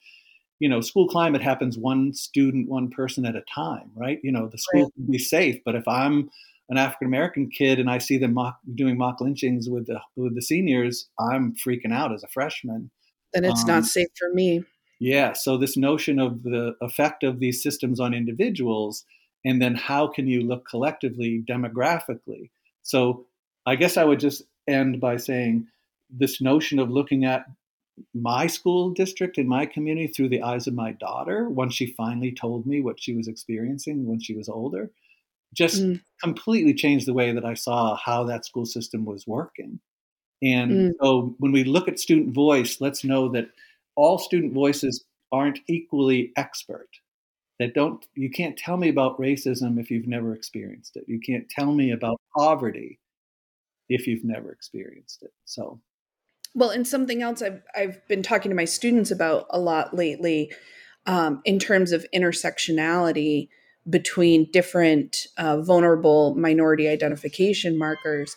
you 0.59 0.67
know, 0.67 0.81
school 0.81 1.07
climate 1.07 1.41
happens 1.41 1.77
one 1.77 2.13
student, 2.13 2.69
one 2.69 2.89
person 2.89 3.25
at 3.25 3.35
a 3.35 3.43
time, 3.53 3.91
right? 3.95 4.19
You 4.23 4.31
know, 4.31 4.47
the 4.47 4.57
school 4.57 4.83
right. 4.83 4.93
can 4.95 5.11
be 5.11 5.17
safe, 5.17 5.61
but 5.63 5.75
if 5.75 5.87
I'm 5.87 6.29
an 6.69 6.77
African 6.77 7.07
American 7.07 7.49
kid 7.49 7.79
and 7.79 7.89
I 7.89 7.99
see 7.99 8.17
them 8.17 8.33
mock, 8.33 8.59
doing 8.73 8.97
mock 8.97 9.21
lynchings 9.21 9.69
with 9.69 9.87
the 9.87 9.99
with 10.15 10.35
the 10.35 10.41
seniors, 10.41 11.07
I'm 11.19 11.55
freaking 11.55 11.93
out 11.93 12.13
as 12.13 12.23
a 12.23 12.27
freshman. 12.27 12.89
Then 13.33 13.45
it's 13.45 13.61
um, 13.61 13.67
not 13.67 13.85
safe 13.85 14.07
for 14.17 14.33
me. 14.33 14.63
Yeah. 14.99 15.33
So 15.33 15.57
this 15.57 15.77
notion 15.77 16.19
of 16.19 16.43
the 16.43 16.75
effect 16.81 17.23
of 17.23 17.39
these 17.39 17.61
systems 17.61 17.99
on 17.99 18.13
individuals 18.13 19.05
and 19.45 19.61
then 19.61 19.75
how 19.75 20.07
can 20.07 20.27
you 20.27 20.41
look 20.41 20.67
collectively 20.67 21.43
demographically 21.47 22.49
so 22.81 23.25
i 23.65 23.75
guess 23.75 23.97
i 23.97 24.03
would 24.03 24.19
just 24.19 24.43
end 24.67 24.99
by 24.99 25.15
saying 25.15 25.67
this 26.09 26.41
notion 26.41 26.79
of 26.79 26.89
looking 26.89 27.23
at 27.25 27.45
my 28.13 28.45
school 28.47 28.89
district 28.89 29.37
in 29.37 29.47
my 29.47 29.65
community 29.65 30.07
through 30.07 30.27
the 30.27 30.41
eyes 30.41 30.67
of 30.67 30.73
my 30.73 30.91
daughter 30.91 31.47
once 31.47 31.73
she 31.73 31.85
finally 31.85 32.31
told 32.31 32.65
me 32.65 32.81
what 32.81 33.01
she 33.01 33.15
was 33.15 33.27
experiencing 33.27 34.05
when 34.05 34.19
she 34.19 34.35
was 34.35 34.49
older 34.49 34.89
just 35.55 35.81
mm. 35.81 36.01
completely 36.21 36.73
changed 36.73 37.07
the 37.07 37.13
way 37.13 37.31
that 37.31 37.45
I 37.45 37.53
saw 37.55 37.95
how 37.95 38.25
that 38.25 38.45
school 38.45 38.65
system 38.65 39.05
was 39.05 39.25
working. 39.25 39.79
And 40.43 40.71
mm. 40.71 40.91
so 41.01 41.35
when 41.39 41.51
we 41.51 41.63
look 41.63 41.87
at 41.87 41.99
student 41.99 42.35
voice, 42.35 42.81
let's 42.81 43.03
know 43.03 43.29
that 43.29 43.49
all 43.95 44.19
student 44.19 44.53
voices 44.53 45.03
aren't 45.31 45.59
equally 45.67 46.31
expert. 46.35 46.89
That 47.59 47.73
don't 47.73 48.05
you 48.15 48.29
can't 48.29 48.57
tell 48.57 48.77
me 48.77 48.89
about 48.89 49.17
racism 49.17 49.79
if 49.79 49.89
you've 49.89 50.07
never 50.07 50.33
experienced 50.33 50.97
it. 50.97 51.05
You 51.07 51.19
can't 51.19 51.49
tell 51.49 51.71
me 51.71 51.91
about 51.91 52.19
poverty 52.35 52.99
if 53.87 54.07
you've 54.07 54.25
never 54.25 54.51
experienced 54.51 55.23
it. 55.23 55.31
So 55.45 55.79
well, 56.53 56.69
and 56.69 56.87
something 56.87 57.21
else 57.21 57.41
I've 57.41 57.61
I've 57.75 58.07
been 58.07 58.23
talking 58.23 58.49
to 58.49 58.55
my 58.55 58.65
students 58.65 59.11
about 59.11 59.45
a 59.49 59.59
lot 59.59 59.93
lately, 59.93 60.51
um, 61.05 61.41
in 61.45 61.59
terms 61.59 61.91
of 61.91 62.05
intersectionality 62.13 63.49
between 63.89 64.49
different 64.51 65.27
uh, 65.37 65.61
vulnerable 65.61 66.33
minority 66.35 66.87
identification 66.87 67.77
markers, 67.77 68.35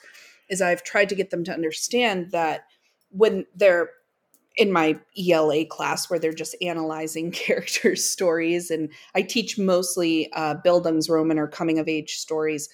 is 0.50 0.60
I've 0.60 0.82
tried 0.82 1.08
to 1.08 1.14
get 1.14 1.30
them 1.30 1.44
to 1.44 1.52
understand 1.52 2.32
that 2.32 2.66
when 3.10 3.46
they're 3.54 3.90
in 4.58 4.72
my 4.72 4.98
ELA 5.16 5.64
class 5.64 6.10
where 6.10 6.18
they're 6.18 6.32
just 6.32 6.56
analyzing 6.60 7.30
characters' 7.32 8.04
stories, 8.04 8.70
and 8.70 8.90
I 9.14 9.22
teach 9.22 9.58
mostly 9.58 10.32
uh, 10.32 10.56
Bildungsroman 10.64 11.38
or 11.38 11.48
coming 11.48 11.78
of 11.78 11.88
age 11.88 12.16
stories 12.16 12.68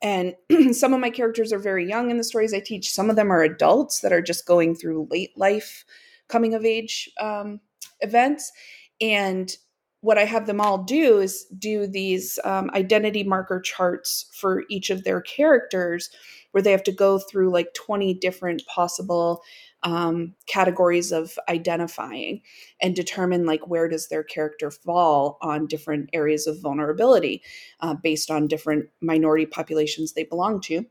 and 0.00 0.34
some 0.72 0.94
of 0.94 1.00
my 1.00 1.10
characters 1.10 1.52
are 1.52 1.58
very 1.58 1.88
young 1.88 2.10
in 2.10 2.18
the 2.18 2.24
stories 2.24 2.54
I 2.54 2.60
teach. 2.60 2.90
Some 2.90 3.10
of 3.10 3.16
them 3.16 3.32
are 3.32 3.42
adults 3.42 4.00
that 4.00 4.12
are 4.12 4.22
just 4.22 4.46
going 4.46 4.74
through 4.74 5.08
late 5.10 5.36
life 5.36 5.84
coming 6.28 6.54
of 6.54 6.64
age 6.64 7.10
um, 7.20 7.60
events. 8.00 8.52
And 9.00 9.54
what 10.00 10.18
I 10.18 10.24
have 10.24 10.46
them 10.46 10.60
all 10.60 10.78
do 10.78 11.18
is 11.18 11.46
do 11.58 11.86
these 11.86 12.38
um, 12.44 12.70
identity 12.74 13.24
marker 13.24 13.60
charts 13.60 14.30
for 14.32 14.64
each 14.70 14.90
of 14.90 15.02
their 15.02 15.20
characters, 15.20 16.10
where 16.52 16.62
they 16.62 16.70
have 16.70 16.84
to 16.84 16.92
go 16.92 17.18
through 17.18 17.50
like 17.50 17.74
20 17.74 18.14
different 18.14 18.64
possible 18.66 19.42
um, 19.82 20.34
categories 20.46 21.12
of 21.12 21.38
identifying 21.48 22.40
and 22.82 22.96
determine 22.96 23.46
like 23.46 23.68
where 23.68 23.88
does 23.88 24.08
their 24.08 24.24
character 24.24 24.70
fall 24.70 25.38
on 25.40 25.66
different 25.66 26.10
areas 26.12 26.46
of 26.46 26.60
vulnerability 26.60 27.42
uh, 27.80 27.94
based 27.94 28.30
on 28.30 28.48
different 28.48 28.86
minority 29.00 29.46
populations 29.46 30.12
they 30.12 30.24
belong 30.24 30.60
to. 30.62 30.84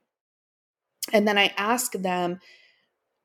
And 1.13 1.27
then 1.27 1.37
i 1.37 1.53
ask 1.57 1.93
them 1.93 2.39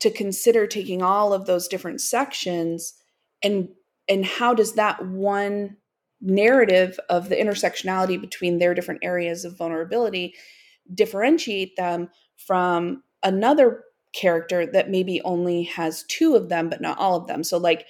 to 0.01 0.11
consider 0.11 0.67
taking 0.67 1.01
all 1.01 1.33
of 1.33 1.47
those 1.47 1.69
different 1.69 2.01
sections 2.01 2.95
and 3.43 3.69
and 4.09 4.25
how 4.25 4.53
does 4.53 4.73
that 4.75 5.07
one 5.07 5.77
narrative 6.21 6.99
of 7.09 7.29
the 7.29 7.37
intersectionality 7.37 8.21
between 8.21 8.59
their 8.59 8.75
different 8.75 9.01
areas 9.05 9.45
of 9.45 9.57
vulnerability 9.57 10.35
differentiate 10.93 11.77
them 11.77 12.09
from 12.37 13.03
another 13.23 13.85
character 14.13 14.67
that 14.67 14.91
maybe 14.91 15.21
only 15.23 15.65
has 15.65 16.05
two 16.05 16.35
of 16.37 16.49
them, 16.49 16.69
but 16.69 16.81
not 16.81 16.99
all 16.99 17.17
of 17.17 17.27
them. 17.27 17.43
So, 17.45 17.59
like, 17.59 17.87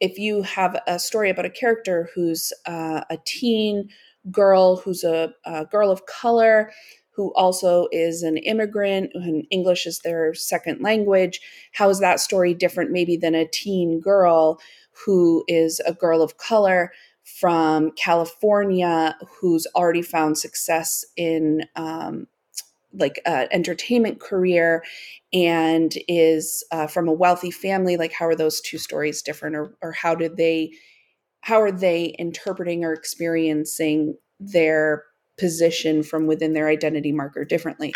if 0.00 0.18
you 0.18 0.42
have 0.42 0.80
a 0.86 0.98
story 0.98 1.30
about 1.30 1.44
a 1.44 1.50
character 1.50 2.08
who's 2.14 2.52
uh, 2.66 3.02
a 3.10 3.18
teen 3.24 3.88
girl, 4.30 4.76
who's 4.76 5.04
a, 5.04 5.32
a, 5.44 5.64
girl 5.64 5.90
of 5.90 6.06
color, 6.06 6.70
who 7.10 7.32
also 7.34 7.88
is 7.90 8.22
an 8.22 8.36
immigrant, 8.36 9.10
and 9.14 9.44
English 9.50 9.86
is 9.86 10.00
their 10.00 10.34
second 10.34 10.80
language, 10.80 11.40
how 11.72 11.88
is 11.88 11.98
that 12.00 12.20
story 12.20 12.54
different 12.54 12.90
maybe 12.92 13.16
than 13.16 13.34
a 13.34 13.48
teen 13.48 14.00
girl 14.00 14.60
who 15.04 15.44
is 15.48 15.80
a 15.86 15.92
girl 15.92 16.22
of 16.22 16.36
color? 16.36 16.92
From 17.40 17.90
California, 17.92 19.14
who's 19.28 19.66
already 19.76 20.00
found 20.00 20.38
success 20.38 21.04
in 21.14 21.66
um, 21.76 22.26
like 22.92 23.20
uh, 23.26 23.46
entertainment 23.50 24.20
career 24.20 24.82
and 25.32 25.92
is 26.08 26.64
uh, 26.72 26.86
from 26.86 27.08
a 27.08 27.12
wealthy 27.12 27.50
family 27.50 27.96
like 27.96 28.12
how 28.12 28.26
are 28.26 28.34
those 28.34 28.60
two 28.60 28.78
stories 28.78 29.22
different 29.22 29.56
or, 29.56 29.76
or 29.82 29.92
how 29.92 30.14
did 30.14 30.36
they 30.36 30.70
how 31.42 31.60
are 31.60 31.72
they 31.72 32.14
interpreting 32.18 32.84
or 32.84 32.92
experiencing 32.92 34.16
their 34.40 35.04
position 35.38 36.02
from 36.02 36.26
within 36.26 36.52
their 36.52 36.68
identity 36.68 37.12
marker 37.12 37.44
differently? 37.44 37.94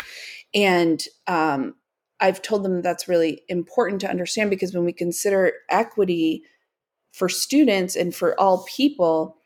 And 0.53 1.03
um, 1.27 1.75
i've 2.19 2.41
told 2.41 2.63
them 2.63 2.81
that's 2.81 3.07
really 3.07 3.41
important 3.49 3.99
to 4.01 4.09
understand 4.09 4.49
because 4.49 4.73
when 4.73 4.85
we 4.85 4.93
consider 4.93 5.51
equity 5.69 6.43
for 7.11 7.27
students 7.27 7.95
and 7.95 8.13
for 8.15 8.39
all 8.39 8.65
people 8.65 9.37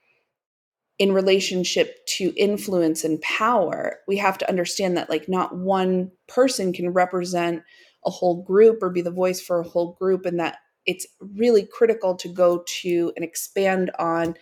in 1.00 1.12
relationship 1.12 2.06
to 2.08 2.34
influence 2.36 3.04
and 3.04 3.22
power 3.22 4.00
we 4.08 4.18
have 4.18 4.38
to 4.38 4.50
understand 4.50 4.98
that 4.98 5.10
like 5.10 5.30
not 5.30 5.56
one 5.56 6.12
person 6.28 6.74
can 6.74 6.90
represent 6.90 7.62
a 8.06 8.10
whole 8.10 8.44
group 8.44 8.82
or 8.82 8.90
be 8.90 9.02
the 9.02 9.12
voice 9.12 9.42
for 9.42 9.60
a 9.60 9.68
whole 9.68 9.94
group 9.94 10.26
and 10.26 10.40
that 10.40 10.58
it's 10.86 11.06
really 11.20 11.66
critical 11.66 12.16
to 12.16 12.30
go 12.30 12.64
to 12.66 13.12
and 13.16 13.24
expand 13.24 13.92
on 14.00 14.36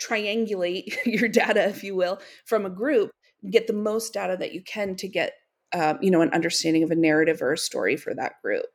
triangulate 0.00 0.94
your 1.06 1.28
data 1.28 1.68
if 1.68 1.82
you 1.82 1.96
will 1.96 2.20
from 2.44 2.66
a 2.66 2.70
group 2.70 3.10
get 3.50 3.66
the 3.66 3.72
most 3.72 4.12
data 4.12 4.36
that 4.38 4.52
you 4.52 4.62
can 4.62 4.94
to 4.96 5.08
get 5.08 5.34
um, 5.72 5.98
you 6.00 6.10
know 6.10 6.20
an 6.20 6.32
understanding 6.32 6.82
of 6.82 6.90
a 6.90 6.96
narrative 6.96 7.42
or 7.42 7.52
a 7.52 7.58
story 7.58 7.96
for 7.96 8.14
that 8.14 8.40
group. 8.42 8.66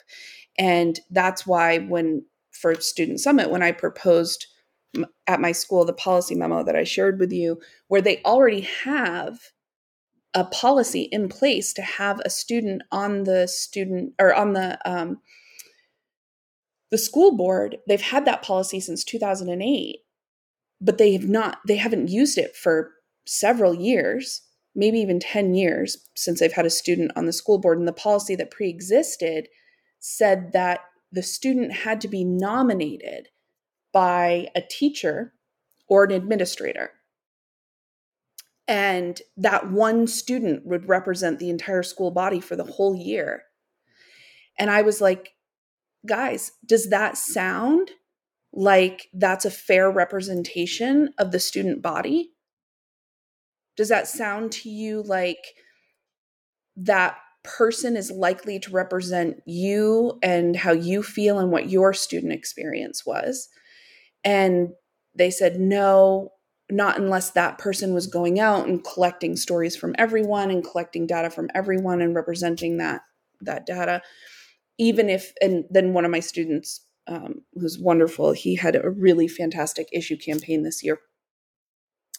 And 0.58 0.99
that's 1.10 1.47
why 1.47 1.80
when 1.80 2.26
for 2.52 2.76
student 2.76 3.20
summit 3.20 3.49
when 3.49 3.64
i 3.64 3.72
proposed 3.72 4.45
at 5.28 5.39
my 5.39 5.52
school 5.52 5.86
the 5.86 5.94
policy 5.94 6.36
memo 6.36 6.64
that 6.64 6.76
I 6.76 6.84
shared 6.84 7.20
with 7.20 7.32
you, 7.32 7.60
where 7.88 8.02
they 8.02 8.22
already 8.24 8.62
have 8.84 9.39
a 10.34 10.46
policy 10.46 11.04
in 11.12 11.28
place 11.28 11.74
to 11.74 11.82
have 11.82 12.20
a 12.22 12.30
student 12.30 12.84
on 12.92 13.24
the 13.24 13.48
student 13.48 14.14
or 14.20 14.34
on 14.34 14.54
the 14.54 14.78
um, 14.89 15.20
the 16.89 16.98
school 16.98 17.36
board. 17.36 17.78
They've 17.88 18.02
had 18.02 18.26
that 18.26 18.42
policy 18.42 18.80
since 18.80 19.04
2008, 19.04 19.98
but 20.80 20.98
they 20.98 21.14
have 21.14 21.28
not. 21.28 21.60
They 21.68 21.78
haven't 21.78 22.10
used 22.10 22.38
it 22.38 22.56
for 22.56 22.92
several 23.26 23.74
years, 23.74 24.42
maybe 24.76 25.00
even 25.00 25.20
10 25.20 25.54
years 25.54 25.98
since 26.16 26.39
they've 26.39 26.52
had 26.52 26.66
a 26.66 26.70
student 26.70 27.12
on 27.16 27.26
the 27.26 27.34
school 27.34 27.60
board. 27.60 27.78
And 27.78 27.88
the 27.88 27.94
policy 27.94 28.36
that 28.36 28.52
pre-existed 28.52 29.48
said 30.00 30.52
that 30.54 30.82
the 31.12 31.24
student 31.24 31.72
had 31.72 32.02
to 32.02 32.08
be 32.08 32.24
nominated 32.24 33.28
by 33.94 34.48
a 34.56 34.62
teacher 34.62 35.34
or 35.88 36.04
an 36.04 36.12
administrator. 36.12 36.92
And 38.68 39.22
that 39.36 39.72
one 39.72 40.08
student 40.08 40.66
would 40.66 40.88
represent 40.88 41.39
the 41.39 41.50
entire 41.50 41.84
school 41.84 42.12
body 42.12 42.39
for 42.39 42.56
the 42.56 42.64
whole 42.64 42.96
year. 42.96 43.44
And 44.58 44.70
I 44.70 44.82
was 44.84 45.02
like, 45.02 45.34
guys, 46.06 46.54
does 46.66 46.89
that 46.89 47.18
sound 47.18 47.92
like 48.54 49.08
that's 49.14 49.46
a 49.46 49.52
fair 49.52 49.89
representation 49.92 51.14
of 51.18 51.32
the 51.32 51.39
student 51.39 51.82
body? 51.82 52.32
Does 53.76 53.89
that 53.89 54.08
sound 54.08 54.52
to 54.54 54.70
you 54.70 55.04
like 55.04 55.44
that 56.78 57.18
person 57.44 57.98
is 57.98 58.12
likely 58.12 58.60
to 58.60 58.72
represent 58.72 59.42
you 59.46 60.20
and 60.22 60.56
how 60.56 60.72
you 60.72 61.02
feel 61.02 61.39
and 61.39 61.52
what 61.52 61.70
your 61.70 61.94
student 61.94 62.34
experience 62.34 63.06
was? 63.06 63.50
And 64.24 64.70
they 65.16 65.32
said, 65.32 65.60
no, 65.60 66.32
not 66.70 66.98
unless 66.98 67.32
that 67.32 67.58
person 67.58 67.94
was 67.94 68.08
going 68.08 68.40
out 68.40 68.68
and 68.68 68.84
collecting 68.84 69.36
stories 69.36 69.76
from 69.76 69.94
everyone 69.98 70.50
and 70.50 70.64
collecting 70.64 71.06
data 71.06 71.30
from 71.30 71.50
everyone 71.54 72.02
and 72.02 72.16
representing 72.16 72.78
that 72.78 73.02
that 73.42 73.66
data. 73.66 74.02
Even 74.78 75.10
if 75.10 75.34
and 75.42 75.66
then 75.70 75.94
one 75.94 76.06
of 76.06 76.12
my 76.12 76.22
students 76.22 76.86
um, 77.08 77.42
who's 77.56 77.78
wonderful 77.78 78.32
he 78.32 78.56
had 78.56 78.76
a 78.76 78.90
really 78.90 79.28
fantastic 79.28 79.90
issue 79.92 80.16
campaign 80.16 80.64
this 80.64 80.84
year. 80.84 81.00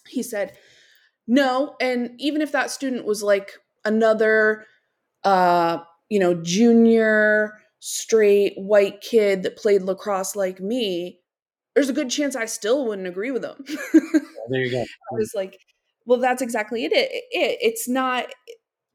He 0.07 0.23
said 0.23 0.53
no 1.27 1.77
and 1.81 2.11
even 2.19 2.43
if 2.43 2.53
that 2.53 2.71
student 2.71 3.07
was 3.07 3.23
like 3.23 3.53
another 3.85 4.67
uh 5.25 5.79
you 6.11 6.19
know 6.19 6.35
junior 6.35 7.55
straight 7.79 8.55
white 8.57 9.01
kid 9.01 9.45
that 9.45 9.57
played 9.57 9.83
lacrosse 9.83 10.37
like 10.37 10.61
me 10.61 11.22
there's 11.75 11.89
a 11.89 11.95
good 11.95 12.11
chance 12.11 12.37
I 12.37 12.47
still 12.47 12.87
wouldn't 12.87 13.09
agree 13.09 13.31
with 13.31 13.43
them. 13.43 13.65
there 14.49 14.61
you 14.61 14.71
go. 14.71 14.83
I 14.83 15.15
was 15.15 15.33
like, 15.35 15.59
well, 16.05 16.19
that's 16.19 16.43
exactly 16.43 16.85
it. 16.85 16.93
It, 16.93 17.11
it. 17.31 17.59
It's 17.61 17.89
not 17.89 18.27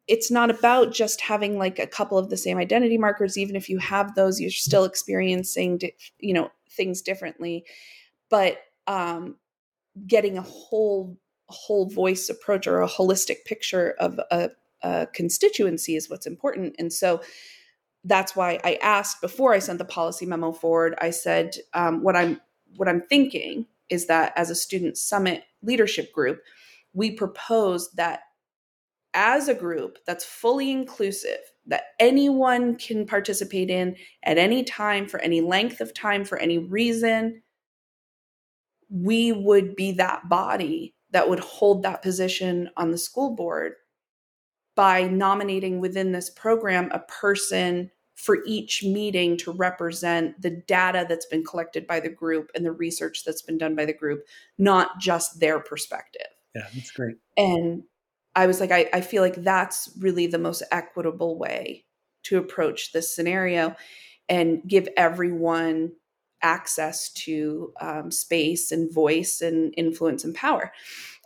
it's 0.07 0.31
not 0.31 0.49
about 0.49 0.93
just 0.93 1.19
having 1.19 1.57
like 1.57 1.79
a 1.79 1.87
couple 1.87 2.17
of 2.17 2.29
the 2.29 2.37
same 2.37 2.57
identity 2.57 2.97
markers 2.97 3.37
even 3.37 3.55
if 3.57 3.69
you 3.69 3.77
have 3.77 4.15
those 4.15 4.39
you're 4.39 4.49
still 4.49 4.85
experiencing 4.85 5.81
you 6.19 6.33
know 6.33 6.49
things 6.71 7.01
differently 7.01 7.65
but 8.29 8.59
um 8.87 9.35
getting 10.05 10.37
a 10.37 10.41
whole 10.41 11.17
whole 11.49 11.89
voice 11.89 12.29
approach 12.29 12.67
or 12.67 12.81
a 12.81 12.87
holistic 12.87 13.43
picture 13.45 13.95
of 13.99 14.19
a, 14.31 14.49
a 14.81 15.07
constituency 15.07 15.95
is 15.97 16.09
what's 16.09 16.25
important 16.25 16.73
and 16.79 16.93
so 16.93 17.21
that's 18.03 18.35
why 18.35 18.59
I 18.63 18.77
asked 18.81 19.21
before 19.21 19.53
I 19.53 19.59
sent 19.59 19.79
the 19.79 19.85
policy 19.85 20.25
memo 20.25 20.53
forward. 20.53 20.95
I 21.01 21.09
said 21.09 21.55
um, 21.73 22.03
what 22.03 22.15
I'm 22.15 22.39
what 22.75 22.87
I'm 22.87 23.01
thinking 23.01 23.65
is 23.89 24.07
that 24.07 24.33
as 24.35 24.49
a 24.49 24.55
student 24.55 24.97
summit 24.97 25.43
leadership 25.61 26.11
group, 26.11 26.41
we 26.93 27.11
propose 27.11 27.91
that 27.91 28.21
as 29.13 29.47
a 29.47 29.53
group 29.53 29.97
that's 30.05 30.25
fully 30.25 30.71
inclusive, 30.71 31.39
that 31.65 31.85
anyone 31.99 32.75
can 32.75 33.05
participate 33.05 33.69
in 33.69 33.95
at 34.23 34.37
any 34.37 34.63
time 34.63 35.07
for 35.07 35.19
any 35.21 35.41
length 35.41 35.81
of 35.81 35.93
time 35.93 36.23
for 36.23 36.37
any 36.37 36.57
reason, 36.57 37.41
we 38.89 39.31
would 39.31 39.75
be 39.75 39.91
that 39.93 40.29
body 40.29 40.93
that 41.11 41.29
would 41.29 41.39
hold 41.39 41.83
that 41.83 42.01
position 42.01 42.69
on 42.77 42.91
the 42.91 42.97
school 42.97 43.35
board 43.35 43.73
by 44.75 45.07
nominating 45.07 45.79
within 45.79 46.11
this 46.11 46.29
program 46.29 46.89
a 46.91 46.99
person 46.99 47.89
for 48.17 48.39
each 48.47 48.83
meeting 48.83 49.37
to 49.37 49.51
represent 49.51 50.41
the 50.41 50.49
data 50.49 51.05
that's 51.07 51.27
been 51.27 51.43
collected 51.43 51.85
by 51.85 51.99
the 51.99 52.09
group 52.09 52.51
and 52.55 52.65
the 52.65 52.71
research 52.71 53.23
that's 53.23 53.43
been 53.43 53.59
done 53.59 53.75
by 53.75 53.85
the 53.85 53.93
group, 53.93 54.25
not 54.57 54.99
just 54.99 55.39
their 55.39 55.59
perspective. 55.59 56.25
Yeah, 56.55 56.65
that's 56.73 56.89
great. 56.89 57.17
And 57.37 57.83
I 58.35 58.47
was 58.47 58.59
like, 58.59 58.71
I, 58.71 58.89
I 58.91 59.01
feel 59.01 59.21
like 59.21 59.35
that's 59.35 59.95
really 59.99 60.25
the 60.25 60.39
most 60.39 60.63
equitable 60.71 61.37
way 61.37 61.85
to 62.23 62.39
approach 62.39 62.91
this 62.91 63.15
scenario 63.15 63.75
and 64.27 64.63
give 64.67 64.89
everyone 64.97 65.91
access 66.41 67.11
to 67.13 67.71
um, 67.79 68.09
space 68.09 68.71
and 68.71 68.91
voice 68.91 69.41
and 69.41 69.73
influence 69.77 70.23
and 70.23 70.33
power. 70.33 70.71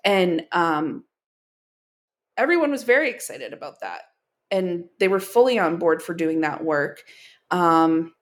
And 0.03 0.45
um, 0.51 1.05
everyone 2.35 2.71
was 2.71 2.83
very 2.83 3.09
excited 3.09 3.53
about 3.53 3.79
that. 3.79 4.01
And 4.51 4.85
they 4.99 5.07
were 5.07 5.19
fully 5.19 5.57
on 5.57 5.77
board 5.77 6.03
for 6.03 6.13
doing 6.13 6.41
that 6.41 6.63
work. 6.63 7.03
Um, 7.49 8.13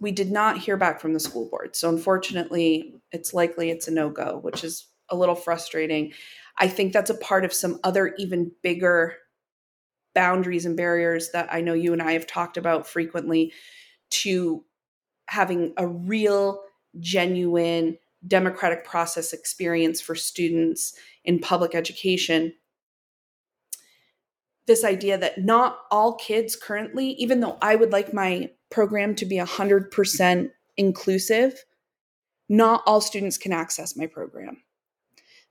we 0.00 0.10
did 0.10 0.32
not 0.32 0.58
hear 0.58 0.76
back 0.76 1.00
from 1.00 1.14
the 1.14 1.20
school 1.20 1.48
board. 1.48 1.76
So 1.76 1.88
unfortunately, 1.88 2.96
it's 3.12 3.32
likely 3.32 3.70
it's 3.70 3.86
a 3.86 3.92
no 3.92 4.10
go, 4.10 4.40
which 4.42 4.64
is 4.64 4.88
a 5.08 5.16
little 5.16 5.36
frustrating. 5.36 6.12
I 6.58 6.66
think 6.66 6.92
that's 6.92 7.10
a 7.10 7.14
part 7.14 7.44
of 7.44 7.52
some 7.52 7.78
other 7.84 8.14
even 8.18 8.50
bigger 8.62 9.14
boundaries 10.14 10.66
and 10.66 10.76
barriers 10.76 11.30
that 11.30 11.48
I 11.52 11.60
know 11.60 11.74
you 11.74 11.92
and 11.92 12.02
I 12.02 12.12
have 12.12 12.26
talked 12.26 12.56
about 12.56 12.86
frequently 12.86 13.52
to 14.10 14.64
having 15.26 15.72
a 15.76 15.86
real, 15.86 16.62
genuine 16.98 17.96
democratic 18.26 18.84
process 18.84 19.32
experience 19.32 20.00
for 20.00 20.14
students 20.14 20.94
in 21.24 21.38
public 21.38 21.74
education. 21.74 22.52
This 24.66 24.84
idea 24.84 25.18
that 25.18 25.38
not 25.38 25.78
all 25.90 26.14
kids 26.14 26.56
currently, 26.56 27.10
even 27.12 27.40
though 27.40 27.58
I 27.60 27.74
would 27.74 27.92
like 27.92 28.14
my 28.14 28.50
program 28.70 29.14
to 29.16 29.26
be 29.26 29.36
100% 29.36 30.50
inclusive, 30.76 31.64
not 32.48 32.82
all 32.86 33.00
students 33.00 33.38
can 33.38 33.52
access 33.52 33.96
my 33.96 34.06
program. 34.06 34.62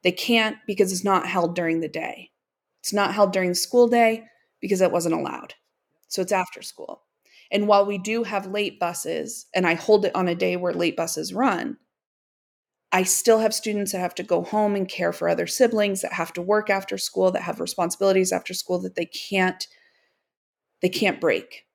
They 0.04 0.12
can't 0.12 0.58
because 0.66 0.92
it's 0.92 1.04
not 1.04 1.28
held 1.28 1.56
during 1.56 1.82
the 1.82 1.88
day. 1.88 2.32
It's 2.80 2.94
not 2.94 3.14
held 3.14 3.34
during 3.34 3.50
the 3.50 3.56
school 3.56 3.88
day 3.88 4.26
because 4.60 4.82
it 4.82 4.92
wasn't 4.92 5.16
allowed. 5.16 5.54
So 6.08 6.22
it's 6.22 6.32
after 6.32 6.62
school. 6.62 7.04
And 7.52 7.68
while 7.68 7.86
we 7.86 7.98
do 7.98 8.24
have 8.24 8.48
late 8.48 8.80
buses, 8.80 9.48
and 9.54 9.68
I 9.68 9.74
hold 9.74 10.06
it 10.06 10.16
on 10.16 10.28
a 10.28 10.36
day 10.36 10.56
where 10.56 10.74
late 10.74 10.96
buses 10.96 11.34
run, 11.34 11.78
I 12.92 13.04
still 13.04 13.40
have 13.40 13.54
students 13.54 13.94
that 13.94 14.00
have 14.00 14.16
to 14.16 14.24
go 14.24 14.44
home 14.44 14.76
and 14.76 14.88
care 14.88 15.14
for 15.14 15.30
other 15.30 15.48
siblings 15.48 16.02
that 16.02 16.14
have 16.14 16.34
to 16.34 16.42
work 16.42 16.70
after 16.70 16.98
school, 16.98 17.32
that 17.32 17.44
have 17.44 17.60
responsibilities 17.60 18.32
after 18.32 18.54
school 18.54 18.80
that 18.82 18.96
they 18.96 19.06
can't 19.06 19.68
they 20.82 20.90
can't 20.90 21.22
break. 21.22 21.66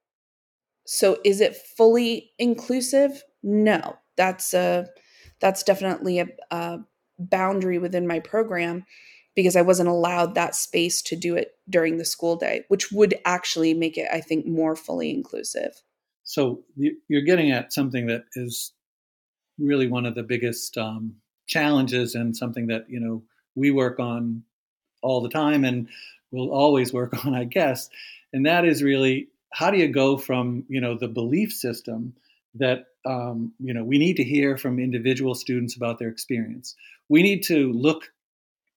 So 0.84 1.18
is 1.24 1.40
it 1.40 1.56
fully 1.56 2.32
inclusive? 2.38 3.22
No. 3.42 3.96
That's 4.16 4.52
a 4.54 4.86
that's 5.40 5.62
definitely 5.62 6.18
a, 6.20 6.28
a 6.50 6.78
boundary 7.18 7.78
within 7.78 8.06
my 8.06 8.20
program 8.20 8.84
because 9.34 9.54
I 9.56 9.62
wasn't 9.62 9.90
allowed 9.90 10.34
that 10.34 10.54
space 10.54 11.02
to 11.02 11.16
do 11.16 11.36
it 11.36 11.52
during 11.68 11.98
the 11.98 12.04
school 12.04 12.36
day, 12.36 12.64
which 12.68 12.90
would 12.90 13.14
actually 13.26 13.74
make 13.74 13.98
it, 13.98 14.08
I 14.10 14.20
think, 14.20 14.46
more 14.46 14.74
fully 14.74 15.10
inclusive. 15.10 15.82
So 16.24 16.62
you're 16.74 17.22
getting 17.22 17.50
at 17.52 17.72
something 17.72 18.06
that 18.06 18.24
is 18.34 18.72
really 19.58 19.88
one 19.88 20.06
of 20.06 20.14
the 20.14 20.22
biggest 20.22 20.76
um, 20.76 21.16
challenges 21.46 22.14
and 22.14 22.36
something 22.36 22.66
that 22.68 22.86
you 22.88 23.00
know 23.00 23.22
we 23.54 23.70
work 23.70 23.98
on 23.98 24.42
all 25.02 25.20
the 25.20 25.28
time 25.28 25.64
and 25.64 25.88
will 26.30 26.50
always 26.50 26.92
work 26.92 27.14
on, 27.24 27.34
I 27.34 27.44
guess. 27.44 27.88
And 28.32 28.46
that 28.46 28.64
is 28.64 28.82
really 28.82 29.28
how 29.52 29.70
do 29.70 29.78
you 29.78 29.88
go 29.88 30.16
from 30.16 30.64
you 30.68 30.80
know 30.80 30.96
the 30.98 31.08
belief 31.08 31.52
system 31.52 32.14
that 32.54 32.86
um, 33.04 33.52
you 33.60 33.74
know 33.74 33.84
we 33.84 33.98
need 33.98 34.16
to 34.16 34.24
hear 34.24 34.56
from 34.56 34.78
individual 34.78 35.34
students 35.34 35.76
about 35.76 35.98
their 35.98 36.08
experience. 36.08 36.74
We 37.08 37.22
need 37.22 37.42
to 37.44 37.72
look 37.72 38.12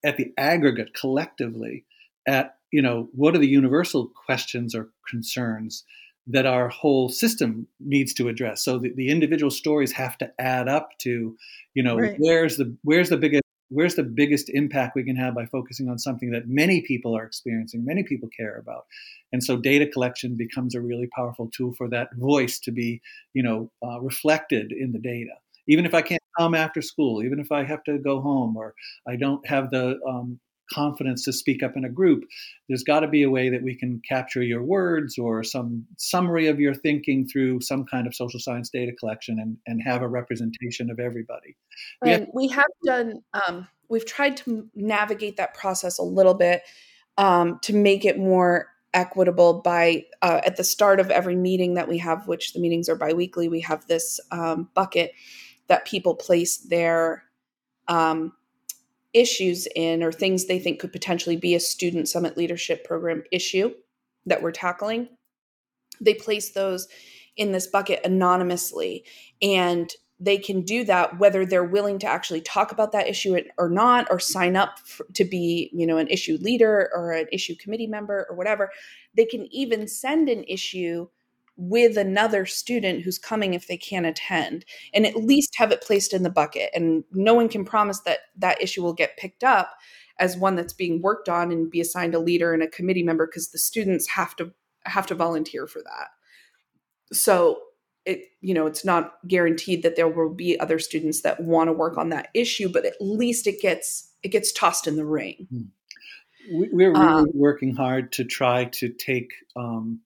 at 0.04 0.18
the 0.18 0.34
aggregate 0.38 0.94
collectively 0.94 1.86
at 2.28 2.56
you 2.72 2.82
know 2.82 3.10
what 3.14 3.36
are 3.36 3.40
the 3.40 3.48
universal 3.48 4.08
questions 4.08 4.76
or 4.76 4.90
concerns 5.10 5.84
that 6.30 6.46
our 6.46 6.70
whole 6.70 7.10
system 7.10 7.68
needs 7.80 8.14
to 8.14 8.28
address. 8.28 8.64
So 8.64 8.78
the, 8.78 8.94
the 8.96 9.10
individual 9.10 9.50
stories 9.50 9.92
have 9.94 10.18
to 10.20 10.32
add 10.40 10.68
up 10.68 10.90
to 11.00 11.36
you 11.74 11.84
know 11.84 11.98
right. 11.98 12.16
where's 12.20 12.58
the 12.58 12.76
where's 12.84 13.10
the 13.10 13.18
biggest 13.18 13.44
where's 13.70 13.96
the 13.96 14.04
biggest 14.04 14.50
impact 14.50 14.96
we 14.96 15.04
can 15.04 15.16
have 15.16 15.36
by 15.36 15.46
focusing 15.46 15.90
on 15.90 16.00
something 16.00 16.32
that 16.32 16.48
many 16.48 16.82
people 16.82 17.16
are 17.16 17.24
experiencing 17.24 17.86
many 17.86 18.02
people 18.04 18.28
care 18.36 18.58
about. 18.58 18.86
And 19.32 19.44
so 19.44 19.58
data 19.58 19.86
collection 19.86 20.36
becomes 20.36 20.74
a 20.74 20.82
really 20.82 21.08
powerful 21.16 21.52
tool 21.54 21.74
for 21.76 21.88
that 21.90 22.10
voice 22.16 22.60
to 22.60 22.72
be 22.72 23.02
you 23.34 23.44
know 23.44 23.72
uh, 23.84 24.00
reflected 24.00 24.72
in 24.72 24.92
the 24.92 25.00
data. 25.00 25.34
Even 25.68 25.86
if 25.86 25.94
I 25.94 26.02
can't 26.02 26.22
come 26.38 26.56
after 26.56 26.82
school, 26.82 27.24
even 27.24 27.40
if 27.40 27.52
I 27.52 27.64
have 27.64 27.84
to 27.84 27.98
go 27.98 28.22
home 28.22 28.56
or 28.56 28.76
I 29.08 29.16
don't 29.16 29.46
have 29.48 29.72
the 29.72 30.00
um, 30.08 30.40
confidence 30.74 31.26
to 31.26 31.34
speak 31.34 31.64
up 31.64 31.76
in 31.76 31.86
a 31.86 31.90
group, 31.90 32.24
there's 32.68 32.84
got 32.84 33.02
to 33.02 33.08
be 33.08 33.24
a 33.24 33.30
way 33.30 33.50
that 33.50 33.64
we 33.64 33.76
can 33.76 34.02
capture 34.08 34.42
your 34.42 34.64
words 34.64 35.18
or 35.18 35.44
some 35.44 35.86
summary 35.98 36.48
of 36.48 36.60
your 36.60 36.74
thinking 36.74 37.28
through 37.28 37.62
some 37.62 37.86
kind 37.86 38.08
of 38.08 38.16
social 38.16 38.40
science 38.40 38.70
data 38.70 38.92
collection 39.00 39.40
and, 39.40 39.58
and 39.68 39.82
have 39.84 40.02
a 40.02 40.08
representation 40.08 40.90
of 40.90 41.00
everybody. 41.00 41.56
We 42.02 42.12
have, 42.12 42.28
we 42.34 42.48
have 42.50 42.66
done, 42.86 43.24
um, 43.34 43.68
we've 43.90 44.06
tried 44.06 44.38
to 44.38 44.70
navigate 44.76 45.38
that 45.38 45.54
process 45.54 45.98
a 45.98 46.04
little 46.04 46.36
bit 46.36 46.64
um, 47.18 47.60
to 47.64 47.74
make 47.74 48.06
it 48.06 48.18
more 48.18 48.68
equitable 48.94 49.62
by 49.62 50.04
uh, 50.22 50.42
at 50.46 50.58
the 50.58 50.64
start 50.64 51.00
of 51.00 51.12
every 51.12 51.36
meeting 51.36 51.76
that 51.76 51.88
we 51.88 52.00
have 52.00 52.28
which 52.28 52.54
the 52.54 52.60
meetings 52.60 52.90
are 52.90 52.96
biweekly 52.96 53.48
we 53.48 53.62
have 53.62 53.86
this 53.86 54.20
um, 54.32 54.68
bucket 54.74 55.12
that 55.68 55.86
people 55.86 56.16
place 56.16 56.58
their 56.58 57.24
um, 57.88 58.34
issues 59.14 59.68
in 59.76 60.04
or 60.04 60.12
things 60.12 60.46
they 60.46 60.60
think 60.60 60.80
could 60.80 60.92
potentially 60.92 61.36
be 61.36 61.56
a 61.56 61.60
student 61.60 62.08
summit 62.08 62.38
leadership 62.38 62.86
program 62.86 63.24
issue 63.32 63.74
that 64.26 64.42
we're 64.42 64.52
tackling 64.52 65.08
they 66.02 66.14
place 66.14 66.52
those 66.52 66.88
in 67.36 67.52
this 67.52 67.68
bucket 67.68 68.00
anonymously 68.06 69.04
and 69.42 69.92
they 70.20 70.38
can 70.38 70.62
do 70.62 70.84
that 70.84 71.18
whether 71.18 71.46
they're 71.46 71.64
willing 71.64 71.98
to 72.00 72.08
actually 72.08 72.42
talk 72.42 72.72
about 72.72 72.92
that 72.92 73.08
issue 73.08 73.40
or 73.58 73.70
not 73.70 74.08
or 74.10 74.20
sign 74.20 74.56
up 74.56 74.80
for, 74.80 75.06
to 75.14 75.24
be 75.24 75.70
you 75.74 75.88
know 75.88 75.98
an 75.98 76.08
issue 76.08 76.38
leader 76.42 76.90
or 76.94 77.12
an 77.12 77.28
issue 77.32 77.56
committee 77.56 77.88
member 77.88 78.28
or 78.30 78.36
whatever. 78.36 78.70
They 79.16 79.26
can 79.26 79.48
even 79.54 79.88
send 79.88 80.30
an 80.30 80.44
issue 80.44 81.08
with 81.60 81.98
another 81.98 82.46
student 82.46 83.02
who's 83.02 83.20
coming 83.20 83.54
if 83.54 83.68
they 83.68 83.76
can't 83.76 84.06
attend 84.06 84.64
and 84.94 85.06
at 85.06 85.18
least 85.18 85.58
have 85.58 85.74
it 85.74 85.82
placed 85.82 86.14
in 86.14 86.24
the 86.24 86.30
bucket 86.30 86.70
and 86.74 87.04
no 87.12 87.34
one 87.34 87.50
can 87.50 87.66
promise 87.66 88.00
that 88.00 88.20
that 88.38 88.62
issue 88.62 88.82
will 88.82 88.94
get 88.94 89.18
picked 89.18 89.44
up 89.44 89.72
as 90.20 90.38
one 90.38 90.56
that's 90.56 90.72
being 90.72 91.02
worked 91.02 91.28
on 91.28 91.52
and 91.52 91.70
be 91.70 91.82
assigned 91.82 92.16
a 92.16 92.20
leader 92.20 92.54
and 92.54 92.64
a 92.64 92.68
committee 92.70 93.04
member 93.04 93.28
because 93.28 93.52
the 93.52 93.58
students 93.58 94.08
have 94.08 94.38
to 94.38 94.54
have 94.86 95.06
to 95.06 95.14
volunteer 95.14 95.68
for 95.68 95.82
that 95.84 96.08
so 97.12 97.60
it 98.06 98.22
you 98.40 98.54
know 98.54 98.66
it's 98.66 98.86
not 98.86 99.16
guaranteed 99.28 99.84
that 99.84 99.98
there 99.98 100.08
will 100.08 100.34
be 100.34 100.58
other 100.62 100.80
students 100.80 101.24
that 101.24 101.42
want 101.42 101.68
to 101.68 101.74
work 101.74 101.98
on 101.98 102.08
that 102.08 102.30
issue 102.34 102.70
but 102.72 102.86
at 102.86 102.96
least 103.02 103.48
it 103.48 103.62
gets 103.62 104.14
it 104.24 104.30
gets 104.30 104.54
tossed 104.54 104.88
in 104.88 104.96
the 104.96 105.06
ring 105.06 105.46
hmm. 105.50 105.62
we're 106.52 106.74
really 106.74 106.96
um, 106.96 107.28
working 107.34 107.76
hard 107.76 108.14
to 108.14 108.24
try 108.24 108.64
to 108.64 108.88
take 108.88 109.34
um, 109.58 110.00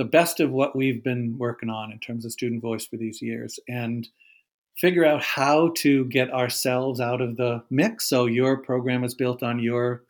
the 0.00 0.04
best 0.06 0.40
of 0.40 0.50
what 0.50 0.74
we've 0.74 1.04
been 1.04 1.36
working 1.36 1.68
on 1.68 1.92
in 1.92 1.98
terms 1.98 2.24
of 2.24 2.32
student 2.32 2.62
voice 2.62 2.86
for 2.86 2.96
these 2.96 3.20
years 3.20 3.60
and 3.68 4.08
figure 4.78 5.04
out 5.04 5.22
how 5.22 5.70
to 5.76 6.06
get 6.06 6.32
ourselves 6.32 7.02
out 7.02 7.20
of 7.20 7.36
the 7.36 7.62
mix. 7.68 8.08
So 8.08 8.24
your 8.24 8.56
program 8.56 9.04
is 9.04 9.12
built 9.12 9.42
on 9.42 9.58
your 9.58 10.02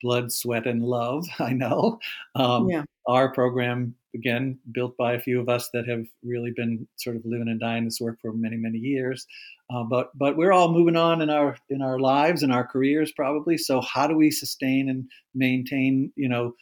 blood, 0.00 0.32
sweat, 0.32 0.66
and 0.66 0.82
love. 0.82 1.26
I 1.38 1.52
know. 1.52 2.00
Um, 2.34 2.70
yeah. 2.70 2.84
Our 3.06 3.34
program, 3.34 3.94
again, 4.14 4.58
built 4.72 4.96
by 4.96 5.12
a 5.12 5.20
few 5.20 5.38
of 5.42 5.50
us 5.50 5.68
that 5.74 5.86
have 5.86 6.06
really 6.22 6.52
been 6.56 6.88
sort 6.96 7.16
of 7.16 7.26
living 7.26 7.48
and 7.48 7.60
dying 7.60 7.84
this 7.84 8.00
work 8.00 8.18
for 8.22 8.32
many, 8.32 8.56
many 8.56 8.78
years. 8.78 9.26
Uh, 9.68 9.82
but 9.82 10.16
but 10.16 10.38
we're 10.38 10.52
all 10.52 10.72
moving 10.72 10.96
on 10.96 11.20
in 11.20 11.28
our 11.28 11.58
in 11.68 11.82
our 11.82 11.98
lives 11.98 12.42
and 12.42 12.50
our 12.50 12.66
careers 12.66 13.12
probably. 13.12 13.58
So 13.58 13.82
how 13.82 14.06
do 14.06 14.16
we 14.16 14.30
sustain 14.30 14.88
and 14.88 15.06
maintain, 15.34 16.14
you 16.16 16.30
know, 16.30 16.54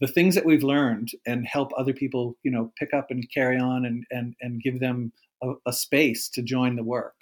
the 0.00 0.08
things 0.08 0.34
that 0.34 0.46
we've 0.46 0.62
learned 0.62 1.10
and 1.26 1.46
help 1.46 1.70
other 1.76 1.92
people, 1.92 2.36
you 2.42 2.50
know, 2.50 2.72
pick 2.78 2.92
up 2.94 3.10
and 3.10 3.28
carry 3.32 3.58
on 3.58 3.84
and 3.84 4.04
and 4.10 4.34
and 4.40 4.62
give 4.62 4.80
them 4.80 5.12
a, 5.42 5.52
a 5.66 5.72
space 5.72 6.28
to 6.30 6.42
join 6.42 6.76
the 6.76 6.82
work. 6.82 7.14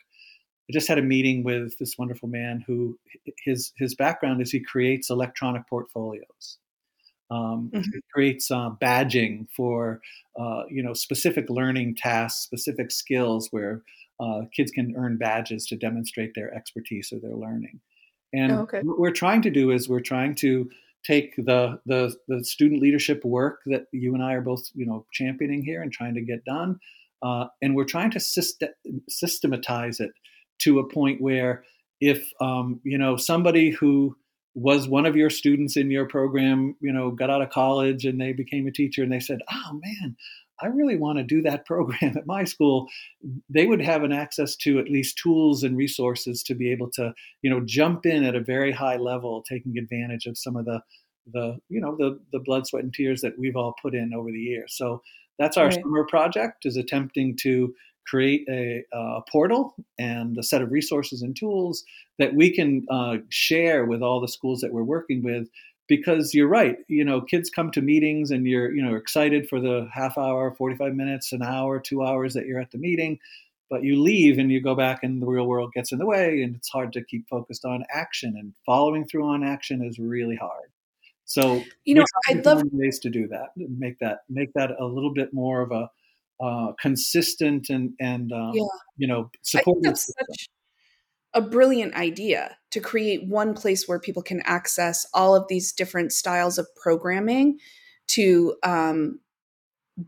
I 0.68 0.72
just 0.72 0.88
had 0.88 0.98
a 0.98 1.02
meeting 1.02 1.42
with 1.42 1.78
this 1.78 1.96
wonderful 1.98 2.28
man 2.28 2.64
who 2.66 2.98
his 3.44 3.72
his 3.76 3.94
background 3.94 4.40
is 4.40 4.50
he 4.50 4.60
creates 4.60 5.10
electronic 5.10 5.68
portfolios. 5.68 6.58
Um, 7.30 7.70
mm-hmm. 7.72 7.90
He 7.92 8.00
creates 8.12 8.50
uh, 8.50 8.70
badging 8.80 9.48
for 9.56 10.00
uh, 10.38 10.64
you 10.70 10.82
know 10.82 10.94
specific 10.94 11.50
learning 11.50 11.96
tasks, 11.96 12.42
specific 12.42 12.90
skills 12.90 13.48
where 13.50 13.82
uh, 14.20 14.42
kids 14.54 14.70
can 14.70 14.94
earn 14.96 15.16
badges 15.16 15.66
to 15.66 15.76
demonstrate 15.76 16.32
their 16.34 16.54
expertise 16.54 17.12
or 17.12 17.18
their 17.18 17.34
learning. 17.34 17.80
And 18.32 18.52
oh, 18.52 18.60
okay. 18.60 18.80
what 18.82 18.98
we're 18.98 19.10
trying 19.10 19.42
to 19.42 19.50
do 19.50 19.70
is 19.70 19.88
we're 19.88 20.00
trying 20.00 20.34
to 20.36 20.70
take 21.04 21.34
the, 21.36 21.80
the 21.86 22.14
the 22.28 22.44
student 22.44 22.82
leadership 22.82 23.24
work 23.24 23.60
that 23.66 23.86
you 23.92 24.14
and 24.14 24.22
I 24.22 24.34
are 24.34 24.40
both 24.40 24.68
you 24.74 24.86
know 24.86 25.06
championing 25.12 25.62
here 25.62 25.82
and 25.82 25.92
trying 25.92 26.14
to 26.14 26.20
get 26.20 26.44
done, 26.44 26.78
uh, 27.22 27.46
and 27.60 27.74
we're 27.74 27.84
trying 27.84 28.10
to 28.12 28.18
syst- 28.18 28.68
systematize 29.08 30.00
it 30.00 30.10
to 30.60 30.78
a 30.78 30.88
point 30.88 31.20
where 31.20 31.64
if 32.00 32.28
um, 32.40 32.80
you 32.84 32.98
know 32.98 33.16
somebody 33.16 33.70
who 33.70 34.16
was 34.54 34.86
one 34.86 35.06
of 35.06 35.16
your 35.16 35.30
students 35.30 35.78
in 35.78 35.90
your 35.90 36.06
program, 36.06 36.76
you 36.80 36.92
know, 36.92 37.10
got 37.10 37.30
out 37.30 37.40
of 37.40 37.48
college 37.48 38.04
and 38.04 38.20
they 38.20 38.34
became 38.34 38.66
a 38.66 38.72
teacher 38.72 39.02
and 39.02 39.12
they 39.12 39.20
said, 39.20 39.40
"Oh 39.50 39.72
man, 39.72 40.16
I 40.60 40.66
really 40.66 40.96
want 40.96 41.18
to 41.18 41.24
do 41.24 41.42
that 41.42 41.66
program 41.66 42.16
at 42.16 42.26
my 42.26 42.44
school, 42.44 42.88
they 43.48 43.66
would 43.66 43.82
have 43.82 44.02
an 44.02 44.12
access 44.12 44.56
to 44.56 44.78
at 44.78 44.90
least 44.90 45.18
tools 45.18 45.62
and 45.62 45.76
resources 45.76 46.42
to 46.44 46.54
be 46.54 46.70
able 46.70 46.90
to, 46.92 47.12
you 47.42 47.50
know, 47.50 47.60
jump 47.64 48.06
in 48.06 48.24
at 48.24 48.36
a 48.36 48.40
very 48.40 48.72
high 48.72 48.96
level, 48.96 49.42
taking 49.48 49.78
advantage 49.78 50.26
of 50.26 50.38
some 50.38 50.56
of 50.56 50.64
the, 50.64 50.80
the, 51.32 51.56
you 51.68 51.80
know, 51.80 51.96
the 51.96 52.18
the 52.32 52.40
blood, 52.40 52.66
sweat, 52.66 52.82
and 52.82 52.92
tears 52.92 53.20
that 53.20 53.38
we've 53.38 53.56
all 53.56 53.74
put 53.80 53.94
in 53.94 54.12
over 54.12 54.30
the 54.30 54.38
years. 54.38 54.74
So 54.76 55.02
that's 55.38 55.56
our 55.56 55.66
right. 55.66 55.74
summer 55.74 56.04
project 56.04 56.66
is 56.66 56.76
attempting 56.76 57.36
to 57.42 57.74
create 58.06 58.44
a, 58.48 58.82
a, 58.92 59.20
portal 59.30 59.74
and 59.98 60.36
a 60.36 60.42
set 60.42 60.62
of 60.62 60.72
resources 60.72 61.22
and 61.22 61.36
tools 61.36 61.84
that 62.18 62.34
we 62.34 62.50
can 62.52 62.84
uh, 62.90 63.18
share 63.28 63.84
with 63.84 64.02
all 64.02 64.20
the 64.20 64.28
schools 64.28 64.60
that 64.60 64.72
we're 64.72 64.82
working 64.82 65.22
with 65.22 65.48
because 65.92 66.32
you're 66.32 66.48
right 66.48 66.78
you 66.88 67.04
know 67.04 67.20
kids 67.20 67.50
come 67.50 67.70
to 67.70 67.82
meetings 67.82 68.30
and 68.30 68.46
you're 68.46 68.72
you 68.74 68.82
know 68.82 68.94
excited 68.94 69.46
for 69.46 69.60
the 69.60 69.86
half 69.92 70.16
hour 70.16 70.54
45 70.54 70.94
minutes 70.94 71.32
an 71.32 71.42
hour 71.42 71.78
two 71.78 72.02
hours 72.02 72.32
that 72.32 72.46
you're 72.46 72.58
at 72.58 72.70
the 72.70 72.78
meeting 72.78 73.18
but 73.68 73.84
you 73.84 74.00
leave 74.00 74.38
and 74.38 74.50
you 74.50 74.58
go 74.58 74.74
back 74.74 75.02
and 75.02 75.20
the 75.20 75.26
real 75.26 75.46
world 75.46 75.70
gets 75.74 75.92
in 75.92 75.98
the 75.98 76.06
way 76.06 76.42
and 76.42 76.56
it's 76.56 76.70
hard 76.70 76.94
to 76.94 77.04
keep 77.04 77.28
focused 77.28 77.66
on 77.66 77.84
action 77.92 78.34
and 78.38 78.54
following 78.64 79.06
through 79.06 79.28
on 79.28 79.44
action 79.44 79.82
is 79.82 79.98
really 79.98 80.36
hard 80.36 80.70
so 81.26 81.62
you 81.84 81.94
know 81.94 82.04
i'd 82.30 82.46
love 82.46 82.62
ways 82.72 82.98
to 82.98 83.10
do 83.10 83.28
that 83.28 83.48
make 83.56 83.98
that 83.98 84.20
make 84.30 84.50
that 84.54 84.70
a 84.80 84.86
little 84.86 85.12
bit 85.12 85.34
more 85.34 85.60
of 85.60 85.72
a 85.72 85.90
uh, 86.42 86.72
consistent 86.80 87.68
and 87.68 87.92
and 88.00 88.32
um, 88.32 88.52
yeah. 88.54 88.64
you 88.96 89.06
know 89.06 89.30
supportive 89.42 89.98
a 91.34 91.40
brilliant 91.40 91.94
idea 91.94 92.56
to 92.70 92.80
create 92.80 93.28
one 93.28 93.54
place 93.54 93.88
where 93.88 93.98
people 93.98 94.22
can 94.22 94.42
access 94.44 95.06
all 95.14 95.34
of 95.34 95.46
these 95.48 95.72
different 95.72 96.12
styles 96.12 96.58
of 96.58 96.66
programming 96.76 97.58
to 98.08 98.54
um, 98.62 99.20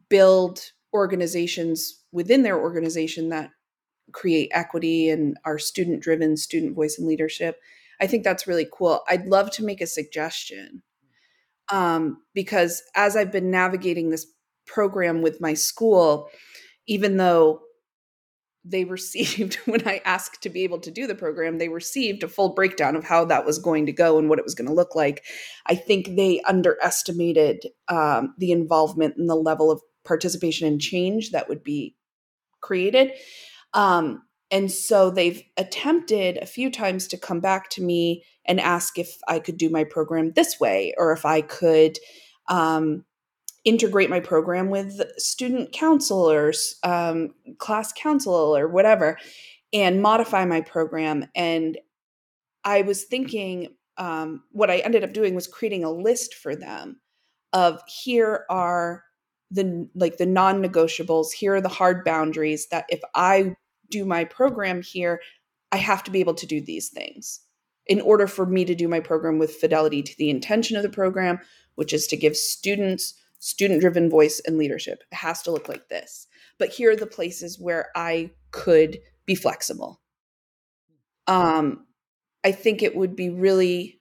build 0.09 0.61
organizations 0.93 2.03
within 2.12 2.43
their 2.43 2.59
organization 2.59 3.31
that 3.31 3.51
create 4.12 4.51
equity 4.53 5.09
and 5.09 5.37
are 5.45 5.59
student 5.59 6.03
driven 6.03 6.37
student 6.37 6.75
voice 6.75 6.99
and 6.99 7.07
leadership. 7.09 7.59
I 8.01 8.07
think 8.07 8.22
that's 8.22 8.47
really 8.47 8.68
cool. 8.72 9.03
I'd 9.09 9.27
love 9.27 9.51
to 9.53 9.64
make 9.64 9.81
a 9.81 9.87
suggestion 9.87 10.83
um, 11.70 12.22
because 12.35 12.83
as 12.95 13.16
i've 13.16 13.33
been 13.33 13.51
navigating 13.51 14.11
this 14.11 14.27
program 14.66 15.22
with 15.22 15.41
my 15.41 15.55
school 15.55 16.29
even 16.87 17.16
though 17.16 17.61
they 18.65 18.85
received 18.85 19.55
when 19.67 19.87
I 19.87 20.01
asked 20.05 20.43
to 20.43 20.49
be 20.49 20.65
able 20.65 20.81
to 20.81 20.91
do 20.91 21.07
the 21.07 21.15
program, 21.15 21.59
they 21.59 21.69
received 21.69 22.23
a 22.23 22.29
full 22.29 22.55
breakdown 22.55 22.97
of 22.97 23.05
how 23.05 23.25
that 23.27 23.45
was 23.45 23.59
going 23.59 23.87
to 23.87 23.93
go 23.93 24.19
and 24.19 24.29
what 24.29 24.39
it 24.39 24.45
was 24.45 24.55
going 24.55 24.69
to 24.69 24.75
look 24.75 24.95
like. 24.95 25.25
I 25.67 25.75
think 25.75 26.17
they 26.17 26.41
underestimated 26.43 27.67
um, 27.89 28.35
the 28.39 28.53
involvement 28.53 29.17
and 29.17 29.29
the 29.29 29.35
level 29.35 29.71
of 29.71 29.83
participation 30.05 30.67
and 30.67 30.81
change 30.81 31.31
that 31.31 31.49
would 31.49 31.62
be 31.62 31.97
created. 32.61 33.12
Um, 33.73 34.23
and 34.51 34.71
so 34.71 35.11
they've 35.11 35.43
attempted 35.57 36.39
a 36.39 36.47
few 36.47 36.71
times 36.71 37.09
to 37.09 37.19
come 37.19 37.41
back 37.41 37.71
to 37.71 37.83
me 37.83 38.25
and 38.47 38.61
ask 38.61 38.99
if 38.99 39.17
I 39.27 39.39
could 39.39 39.57
do 39.57 39.71
my 39.71 39.85
program 39.85 40.33
this 40.33 40.61
way 40.61 40.95
or 40.97 41.12
if 41.12 41.25
I 41.25 41.41
could 41.41 41.99
um, 42.49 43.05
integrate 43.65 44.11
my 44.11 44.21
program 44.21 44.69
with 44.69 45.01
student 45.17 45.73
counselors, 45.73 46.77
um, 46.83 47.35
class 47.59 47.93
council, 47.93 48.35
or 48.35 48.69
whatever, 48.69 49.19
and 49.73 50.03
modify 50.03 50.45
my 50.45 50.61
program. 50.61 51.27
And 51.35 51.79
I 52.65 52.83
was 52.83 53.05
thinking, 53.05 53.75
um, 53.97 54.43
what 54.53 54.71
I 54.71 54.79
ended 54.79 55.05
up 55.05 55.12
doing 55.12 55.35
was 55.35 55.47
creating 55.47 55.85
a 55.85 55.91
list 55.91 56.35
for 56.35 56.55
them 56.55 57.01
of 57.55 57.81
here 57.87 58.45
are 58.51 59.05
the 59.51 59.89
like 59.95 60.19
the 60.19 60.27
non-negotiables 60.27 61.31
here 61.33 61.55
are 61.55 61.61
the 61.61 61.69
hard 61.69 62.05
boundaries 62.05 62.67
that 62.71 62.85
if 62.89 63.01
i 63.15 63.55
do 63.91 64.05
my 64.05 64.25
program 64.25 64.83
here 64.83 65.21
i 65.71 65.77
have 65.77 66.03
to 66.03 66.11
be 66.11 66.21
able 66.21 66.35
to 66.35 66.47
do 66.47 66.61
these 66.61 66.89
things 66.89 67.41
in 67.87 68.01
order 68.01 68.27
for 68.27 68.47
me 68.47 68.65
to 68.65 68.75
do 68.75 68.89
my 68.89 69.01
program 69.01 69.39
with 69.39 69.55
fidelity 69.55 70.03
to 70.03 70.17
the 70.19 70.31
intention 70.31 70.77
of 70.77 70.83
the 70.83 70.89
program 70.89 71.39
which 71.77 71.93
is 71.93 72.07
to 72.07 72.17
give 72.17 72.37
students 72.37 73.15
student 73.45 73.83
driven 73.83 74.09
voice 74.09 74.41
and 74.47 74.57
leadership. 74.57 75.05
It 75.13 75.17
has 75.17 75.43
to 75.43 75.51
look 75.51 75.69
like 75.69 75.89
this. 75.89 76.27
But 76.59 76.71
here 76.71 76.93
are 76.93 76.97
the 76.97 77.07
places 77.07 77.61
where 77.61 77.91
I 77.95 78.31
could 78.53 79.01
be 79.27 79.35
flexible. 79.35 80.01
Um, 81.27 81.85
I 82.43 82.53
think 82.53 82.83
it 82.83 82.97
would 82.97 83.15
be 83.15 83.29
really 83.29 84.01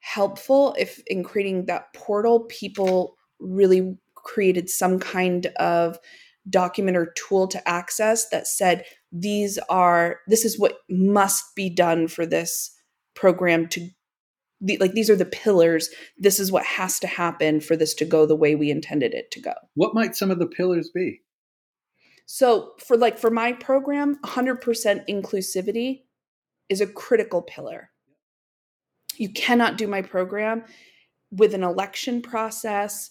helpful 0.00 0.74
if, 0.76 1.00
in 1.06 1.22
creating 1.22 1.66
that 1.66 1.92
portal, 1.94 2.40
people 2.48 3.14
really 3.38 3.96
created 4.16 4.68
some 4.68 4.98
kind 4.98 5.46
of 5.60 5.96
document 6.50 6.96
or 6.96 7.12
tool 7.16 7.46
to 7.46 7.68
access 7.68 8.28
that 8.30 8.48
said, 8.48 8.84
these 9.12 9.56
are, 9.68 10.18
this 10.26 10.44
is 10.44 10.58
what 10.58 10.78
must 10.90 11.54
be 11.54 11.70
done 11.70 12.08
for 12.08 12.26
this 12.26 12.72
program 13.14 13.68
to 13.68 13.88
the, 14.60 14.78
like 14.78 14.92
these 14.92 15.10
are 15.10 15.16
the 15.16 15.24
pillars. 15.24 15.90
This 16.18 16.38
is 16.38 16.50
what 16.50 16.64
has 16.64 16.98
to 17.00 17.06
happen 17.06 17.60
for 17.60 17.76
this 17.76 17.94
to 17.94 18.04
go 18.04 18.26
the 18.26 18.36
way 18.36 18.54
we 18.54 18.70
intended 18.70 19.14
it 19.14 19.30
to 19.32 19.40
go. 19.40 19.52
What 19.74 19.94
might 19.94 20.16
some 20.16 20.30
of 20.30 20.38
the 20.38 20.46
pillars 20.46 20.90
be? 20.94 21.22
So 22.26 22.72
for 22.84 22.96
like 22.96 23.18
for 23.18 23.30
my 23.30 23.52
program 23.52 24.18
100% 24.24 24.60
inclusivity 25.08 26.02
is 26.68 26.80
a 26.80 26.86
critical 26.86 27.42
pillar. 27.42 27.90
You 29.16 29.30
cannot 29.30 29.78
do 29.78 29.86
my 29.86 30.02
program 30.02 30.64
with 31.30 31.54
an 31.54 31.62
election 31.62 32.22
process. 32.22 33.10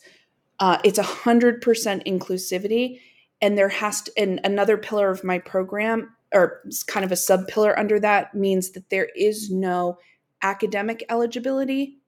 Uh, 0.59 0.79
it's 0.83 0.99
100% 0.99 1.61
inclusivity 1.61 2.99
and 3.41 3.57
there 3.57 3.69
has 3.69 4.01
to 4.01 4.11
and 4.17 4.39
another 4.43 4.77
pillar 4.77 5.09
of 5.09 5.23
my 5.23 5.39
program 5.39 6.15
or 6.33 6.61
kind 6.87 7.05
of 7.05 7.11
a 7.11 7.17
sub 7.17 7.47
pillar 7.47 7.77
under 7.77 7.99
that 7.99 8.33
means 8.33 8.71
that 8.71 8.89
there 8.89 9.09
is 9.15 9.49
no 9.49 9.97
academic 10.41 11.03
eligibility 11.09 11.99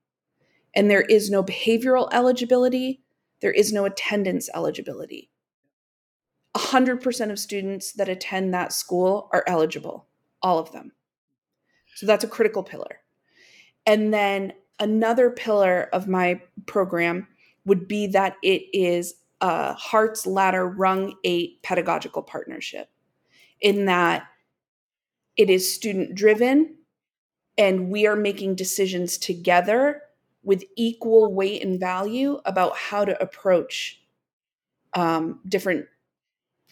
and 0.75 0.89
there 0.89 1.01
is 1.01 1.29
no 1.29 1.43
behavioral 1.43 2.09
eligibility, 2.11 3.01
there 3.41 3.51
is 3.51 3.73
no 3.73 3.85
attendance 3.85 4.49
eligibility. 4.53 5.29
100% 6.55 7.31
of 7.31 7.39
students 7.39 7.93
that 7.93 8.09
attend 8.09 8.53
that 8.53 8.73
school 8.73 9.29
are 9.31 9.43
eligible, 9.47 10.07
all 10.41 10.59
of 10.59 10.71
them. 10.71 10.91
So 11.95 12.05
that's 12.05 12.23
a 12.23 12.27
critical 12.27 12.63
pillar. 12.63 12.99
And 13.85 14.13
then 14.13 14.53
another 14.79 15.29
pillar 15.29 15.89
of 15.93 16.07
my 16.07 16.41
program 16.65 17.27
would 17.65 17.87
be 17.87 18.07
that 18.07 18.35
it 18.43 18.63
is 18.73 19.15
a 19.41 19.73
Hart's 19.73 20.25
Ladder 20.25 20.67
Rung 20.67 21.15
8 21.23 21.61
pedagogical 21.63 22.23
partnership, 22.23 22.89
in 23.61 23.85
that 23.85 24.23
it 25.35 25.49
is 25.49 25.73
student 25.73 26.15
driven, 26.15 26.75
and 27.57 27.89
we 27.89 28.05
are 28.07 28.15
making 28.15 28.55
decisions 28.55 29.17
together 29.17 30.01
with 30.43 30.63
equal 30.75 31.33
weight 31.33 31.63
and 31.63 31.79
value 31.79 32.39
about 32.45 32.77
how 32.77 33.03
to 33.03 33.21
approach 33.21 34.01
um, 34.93 35.39
different 35.47 35.85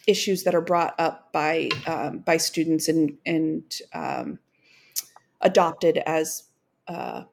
issues 0.06 0.44
that 0.44 0.54
are 0.54 0.60
brought 0.60 0.94
up 0.98 1.32
by 1.32 1.68
um, 1.86 2.20
by 2.20 2.36
students 2.36 2.88
and 2.88 3.18
and 3.26 3.80
um, 3.92 4.38
adopted 5.40 5.98
as 5.98 6.44
uh, 6.88 7.24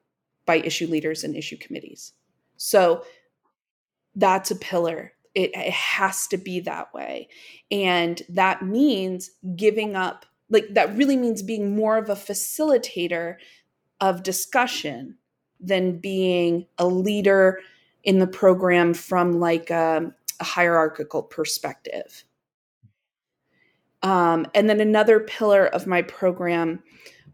by 0.44 0.56
issue 0.56 0.86
leaders 0.86 1.24
and 1.24 1.36
issue 1.36 1.56
committees. 1.56 2.12
So 2.56 3.04
that's 4.14 4.50
a 4.50 4.56
pillar. 4.56 5.12
It, 5.34 5.50
it 5.54 5.72
has 5.72 6.28
to 6.28 6.36
be 6.36 6.60
that 6.60 6.92
way, 6.94 7.28
and 7.70 8.20
that 8.28 8.62
means 8.62 9.30
giving 9.56 9.96
up 9.96 10.26
like 10.50 10.66
that 10.74 10.96
really 10.96 11.16
means 11.16 11.42
being 11.42 11.74
more 11.74 11.96
of 11.96 12.08
a 12.08 12.14
facilitator 12.14 13.36
of 14.00 14.22
discussion 14.22 15.16
than 15.60 15.98
being 15.98 16.66
a 16.78 16.86
leader 16.86 17.60
in 18.02 18.18
the 18.18 18.26
program 18.26 18.92
from 18.92 19.40
like 19.40 19.70
a, 19.70 20.12
a 20.40 20.44
hierarchical 20.44 21.22
perspective. 21.22 22.24
Um, 24.02 24.46
and 24.54 24.68
then 24.68 24.80
another 24.80 25.20
pillar 25.20 25.66
of 25.66 25.86
my 25.86 26.02
program 26.02 26.82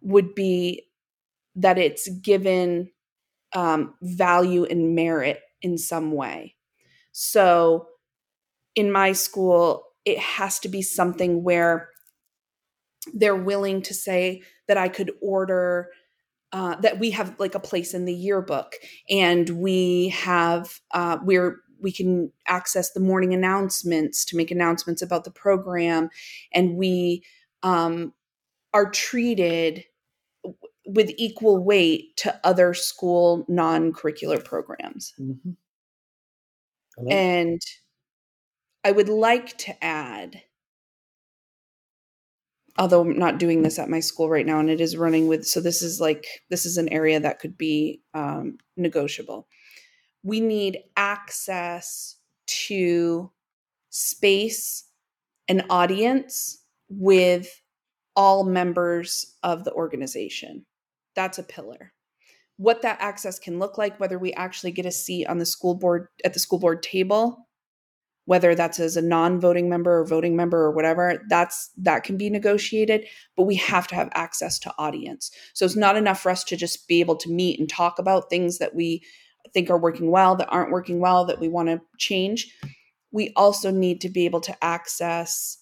would 0.03 0.35
be 0.35 0.87
that 1.57 1.79
it's 1.79 2.09
given 2.09 2.91
um, 3.53 3.95
value 4.03 4.65
and 4.65 4.95
merit 4.95 5.41
in 5.63 5.77
some 5.77 6.13
way. 6.13 6.55
So 7.11 7.89
in 8.77 8.93
my 8.93 9.13
school, 9.13 9.85
it 10.05 10.19
has 10.19 10.61
to 10.61 10.69
be 10.69 10.81
something 10.81 11.43
where 11.43 11.89
they're 13.15 13.37
willing 13.37 13.83
to 13.83 13.95
say 13.95 14.43
that 14.69 14.77
I 14.77 14.89
could 14.89 15.13
order 15.21 15.91
uh, 16.53 16.77
that 16.77 16.99
we 16.99 17.11
have 17.13 17.37
like 17.39 17.55
a 17.55 17.61
place 17.61 17.95
in 17.95 18.05
the 18.05 18.15
yearbook 18.15 18.75
and 19.09 19.49
we 19.51 20.09
have 20.09 20.81
uh, 20.93 21.19
we're 21.23 21.61
we 21.81 21.93
can 21.93 22.31
access 22.47 22.91
the 22.91 23.01
morning 23.01 23.33
announcements 23.33 24.25
to 24.27 24.37
make 24.37 24.51
announcements 24.51 25.01
about 25.01 25.25
the 25.25 25.31
program 25.31 26.11
and 26.53 26.77
we 26.77 27.23
um, 27.63 28.13
are 28.75 28.91
treated 28.91 29.85
with 30.87 31.11
equal 31.17 31.63
weight 31.63 32.17
to 32.17 32.39
other 32.45 32.75
school 32.75 33.45
non-curricular 33.49 34.45
programs 34.45 35.15
mm-hmm. 35.21 35.53
and 37.09 37.61
i 38.85 38.91
would 38.91 39.09
like 39.09 39.57
to 39.57 39.85
add 39.85 40.43
although 42.79 43.03
I'm 43.03 43.19
not 43.19 43.39
doing 43.39 43.63
this 43.63 43.79
at 43.79 43.89
my 43.89 44.01
school 44.01 44.29
right 44.29 44.47
now 44.47 44.59
and 44.61 44.71
it 44.71 44.81
is 44.81 44.97
running 44.97 45.27
with 45.27 45.47
so 45.47 45.61
this 45.61 45.83
is 45.83 46.01
like 46.01 46.27
this 46.51 46.67
is 46.67 46.77
an 46.77 46.89
area 46.89 47.21
that 47.21 47.39
could 47.39 47.57
be 47.57 48.03
um, 48.15 48.59
negotiable. 48.77 49.47
We 50.23 50.41
need 50.41 50.81
access 50.97 52.17
to 52.69 53.31
space 53.91 54.85
and 55.49 55.65
audience 55.71 56.63
with 56.89 57.63
all 58.17 58.45
members 58.45 59.37
of 59.43 59.65
the 59.65 59.73
organization. 59.73 60.67
That's 61.15 61.39
a 61.39 61.43
pillar. 61.43 61.93
What 62.57 62.83
that 62.83 62.99
access 63.01 63.39
can 63.39 63.59
look 63.59 63.79
like 63.79 63.99
whether 63.99 64.19
we 64.19 64.33
actually 64.35 64.73
get 64.73 64.87
a 64.87 64.91
seat 64.91 65.27
on 65.27 65.39
the 65.39 65.47
school 65.47 65.75
board 65.75 66.09
at 66.25 66.35
the 66.35 66.41
school 66.41 66.59
board 66.59 66.83
table 66.83 67.49
whether 68.31 68.55
that's 68.55 68.79
as 68.79 68.97
a 68.97 69.03
non-voting 69.03 69.69
member 69.69 69.99
or 69.99 70.07
voting 70.07 70.37
member 70.37 70.59
or 70.59 70.71
whatever 70.71 71.21
that's 71.29 71.73
that 71.77 72.05
can 72.05 72.17
be 72.17 72.31
negotiated 72.31 73.05
but 73.37 73.43
we 73.43 73.57
have 73.57 73.89
to 73.89 73.97
have 73.97 74.09
access 74.15 74.57
to 74.57 74.73
audience. 74.79 75.33
So 75.53 75.65
it's 75.65 75.75
not 75.75 75.97
enough 75.97 76.21
for 76.21 76.31
us 76.31 76.45
to 76.45 76.57
just 76.57 76.87
be 76.87 77.01
able 77.01 77.17
to 77.17 77.29
meet 77.29 77.59
and 77.59 77.69
talk 77.69 77.99
about 77.99 78.31
things 78.31 78.59
that 78.59 78.73
we 78.73 79.03
think 79.53 79.69
are 79.69 79.81
working 79.81 80.13
well 80.13 80.37
that 80.37 80.49
aren't 80.49 80.71
working 80.71 81.01
well 81.01 81.25
that 81.25 81.41
we 81.41 81.49
want 81.49 81.71
to 81.71 81.81
change. 81.99 82.55
We 83.11 83.33
also 83.35 83.73
need 83.73 84.01
to 84.03 84.09
be 84.09 84.27
able 84.27 84.43
to 84.43 84.65
access 84.65 85.59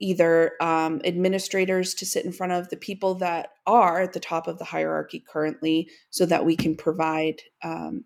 either 0.00 0.54
um, 0.60 1.00
administrators 1.04 1.94
to 1.94 2.06
sit 2.06 2.24
in 2.24 2.32
front 2.32 2.52
of 2.52 2.68
the 2.70 2.76
people 2.76 3.14
that 3.16 3.50
are 3.68 4.00
at 4.00 4.12
the 4.12 4.18
top 4.18 4.48
of 4.48 4.58
the 4.58 4.64
hierarchy 4.64 5.22
currently 5.30 5.88
so 6.08 6.26
that 6.26 6.44
we 6.44 6.56
can 6.56 6.74
provide 6.74 7.42
um, 7.62 8.04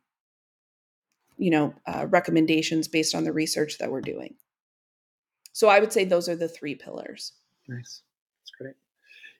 you 1.36 1.50
know 1.50 1.74
uh, 1.86 2.06
recommendations 2.08 2.88
based 2.88 3.14
on 3.14 3.24
the 3.24 3.32
research 3.32 3.78
that 3.78 3.90
we're 3.90 4.00
doing 4.00 4.34
so 5.52 5.68
i 5.68 5.78
would 5.78 5.92
say 5.92 6.04
those 6.04 6.28
are 6.28 6.36
the 6.36 6.48
three 6.48 6.74
pillars 6.74 7.32
nice 7.68 8.02
that's 8.40 8.50
great 8.58 8.74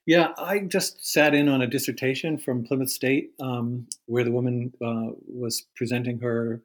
yeah 0.07 0.29
i 0.39 0.59
just 0.59 1.07
sat 1.07 1.35
in 1.35 1.49
on 1.49 1.63
a 1.63 1.67
dissertation 1.67 2.39
from 2.39 2.65
plymouth 2.65 2.91
state 2.91 3.31
um, 3.41 3.87
where 4.07 4.25
the 4.25 4.33
woman 4.33 4.73
uh, 4.85 5.11
was 5.27 5.67
presenting 5.77 6.19
her 6.21 6.63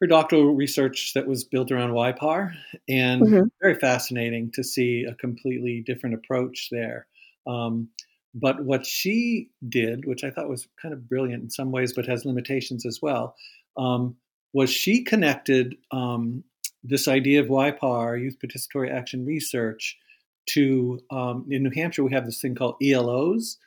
her 0.00 0.06
doctoral 0.06 0.54
research 0.54 1.12
that 1.14 1.26
was 1.26 1.44
built 1.44 1.70
around 1.70 1.90
YPAR, 1.90 2.54
and 2.88 3.22
mm-hmm. 3.22 3.42
very 3.60 3.74
fascinating 3.74 4.50
to 4.52 4.64
see 4.64 5.04
a 5.04 5.14
completely 5.14 5.82
different 5.84 6.14
approach 6.14 6.68
there. 6.70 7.06
Um, 7.46 7.88
but 8.34 8.64
what 8.64 8.86
she 8.86 9.50
did, 9.68 10.06
which 10.06 10.24
I 10.24 10.30
thought 10.30 10.48
was 10.48 10.68
kind 10.80 10.94
of 10.94 11.08
brilliant 11.08 11.42
in 11.42 11.50
some 11.50 11.70
ways, 11.70 11.92
but 11.92 12.06
has 12.06 12.24
limitations 12.24 12.86
as 12.86 13.00
well, 13.02 13.34
um, 13.76 14.16
was 14.52 14.70
she 14.70 15.02
connected 15.02 15.76
um, 15.90 16.44
this 16.82 17.08
idea 17.08 17.40
of 17.40 17.48
YPAR, 17.48 18.20
Youth 18.20 18.36
Participatory 18.44 18.90
Action 18.90 19.24
Research, 19.24 19.98
to 20.46 21.00
um, 21.10 21.46
in 21.50 21.62
New 21.62 21.70
Hampshire 21.74 22.02
we 22.02 22.12
have 22.12 22.26
this 22.26 22.40
thing 22.40 22.54
called 22.54 22.76
ELOs, 22.82 23.58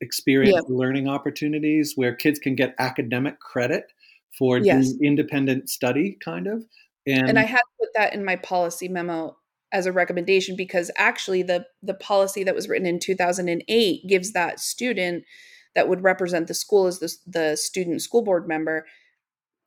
Experience 0.00 0.64
yeah. 0.68 0.76
Learning 0.76 1.08
Opportunities, 1.08 1.92
where 1.94 2.14
kids 2.14 2.38
can 2.38 2.54
get 2.54 2.74
academic 2.78 3.38
credit 3.38 3.92
for 4.36 4.58
yes. 4.58 4.92
independent 5.02 5.70
study, 5.70 6.18
kind 6.22 6.46
of. 6.46 6.64
And, 7.06 7.28
and 7.28 7.38
I 7.38 7.44
had 7.44 7.60
put 7.80 7.88
that 7.94 8.12
in 8.12 8.24
my 8.24 8.36
policy 8.36 8.88
memo 8.88 9.36
as 9.72 9.86
a 9.86 9.92
recommendation 9.92 10.56
because 10.56 10.90
actually 10.96 11.42
the 11.42 11.66
the 11.82 11.94
policy 11.94 12.42
that 12.44 12.54
was 12.54 12.68
written 12.68 12.86
in 12.86 12.98
2008 12.98 14.06
gives 14.08 14.32
that 14.32 14.60
student 14.60 15.24
that 15.74 15.88
would 15.88 16.02
represent 16.02 16.48
the 16.48 16.54
school 16.54 16.86
as 16.86 16.98
the, 16.98 17.14
the 17.26 17.56
student 17.56 18.02
school 18.02 18.22
board 18.22 18.48
member 18.48 18.86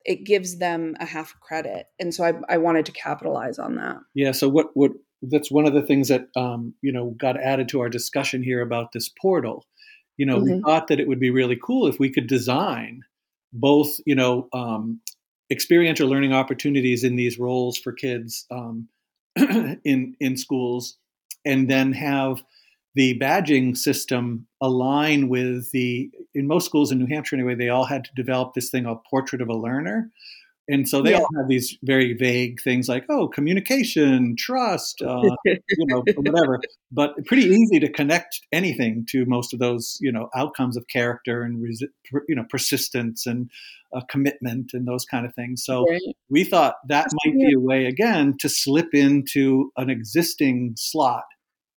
it 0.06 0.24
gives 0.24 0.58
them 0.58 0.96
a 1.00 1.06
half 1.06 1.40
credit. 1.40 1.88
And 2.00 2.14
so 2.14 2.24
I, 2.24 2.34
I 2.50 2.58
wanted 2.58 2.86
to 2.88 2.92
capitalize 2.92 3.60
on 3.60 3.76
that. 3.76 3.98
Yeah 4.14 4.32
so 4.32 4.50
what 4.50 4.68
what 4.74 4.92
that's 5.22 5.52
one 5.52 5.68
of 5.68 5.74
the 5.74 5.84
things 5.84 6.08
that 6.08 6.28
um, 6.36 6.74
you 6.82 6.92
know 6.92 7.12
got 7.20 7.40
added 7.40 7.70
to 7.70 7.82
our 7.82 7.90
discussion 7.90 8.44
here 8.44 8.62
about 8.62 8.92
this 8.92 9.10
portal. 9.10 9.66
You 10.18 10.26
know 10.26 10.38
mm-hmm. 10.38 10.56
we 10.56 10.62
thought 10.62 10.88
that 10.88 11.00
it 11.00 11.08
would 11.08 11.20
be 11.20 11.30
really 11.30 11.58
cool 11.62 11.88
if 11.88 12.00
we 12.00 12.12
could 12.12 12.28
design 12.28 13.04
both 13.54 13.90
you 14.06 14.16
know 14.16 14.48
um, 14.54 15.02
experiential 15.52 16.10
learning 16.10 16.34
opportunities 16.34 17.04
in 17.04 17.16
these 17.16 17.38
roles 17.38 17.78
for 17.78 17.92
kids 17.92 18.46
um, 18.52 18.88
in 19.36 20.16
in 20.20 20.38
schools 20.38 20.98
and 21.46 21.70
then 21.70 21.94
have 21.94 22.44
the 22.94 23.18
badging 23.20 23.78
system 23.78 24.48
align 24.62 25.30
with 25.30 25.72
the 25.72 26.10
in 26.34 26.48
most 26.48 26.66
schools 26.66 26.92
in 26.92 27.00
New 27.00 27.08
Hampshire 27.08 27.36
anyway 27.36 27.56
they 27.56 27.70
all 27.70 27.86
had 27.86 28.04
to 28.06 28.12
develop 28.16 28.54
this 28.54 28.70
thing 28.70 28.86
called 28.86 29.04
portrait 29.10 29.42
of 29.42 29.50
a 29.50 29.56
learner 29.56 30.12
and 30.68 30.88
so 30.88 31.02
they 31.02 31.12
yeah. 31.12 31.18
all 31.18 31.28
have 31.38 31.48
these 31.48 31.78
very 31.84 32.14
vague 32.14 32.62
things 32.62 32.88
like 32.88 33.06
oh 33.10 33.28
communication 33.28 34.36
trust 34.38 35.02
uh, 35.02 35.22
you 35.46 35.86
know 35.88 36.04
whatever 36.16 36.60
but 36.92 37.14
pretty 37.26 37.44
easy 37.44 37.80
to 37.80 37.92
connect 37.92 38.40
anything 38.52 39.06
to 39.10 39.26
most 39.26 39.54
of 39.54 39.60
those 39.60 39.98
you 40.02 40.12
know 40.12 40.30
outcomes 40.36 40.78
of 40.78 40.88
character 40.88 41.44
and 41.44 41.64
you 42.28 42.36
know 42.36 42.46
persistence 42.50 43.26
and 43.26 43.50
uh, 43.96 44.02
commitment 44.10 44.72
and 44.74 44.88
those 44.88 45.06
kind 45.06 45.26
of 45.26 45.34
things 45.36 45.64
so 45.66 45.86
right. 45.90 46.02
we 46.30 46.44
thought 46.44 46.76
that 46.88 47.08
might 47.26 47.36
be 47.36 47.54
a 47.54 47.60
way 47.60 47.86
again 47.86 48.36
to 48.40 48.48
slip 48.48 48.94
into 48.94 49.72
an 49.78 49.90
existing 49.90 50.74
slot 50.78 51.26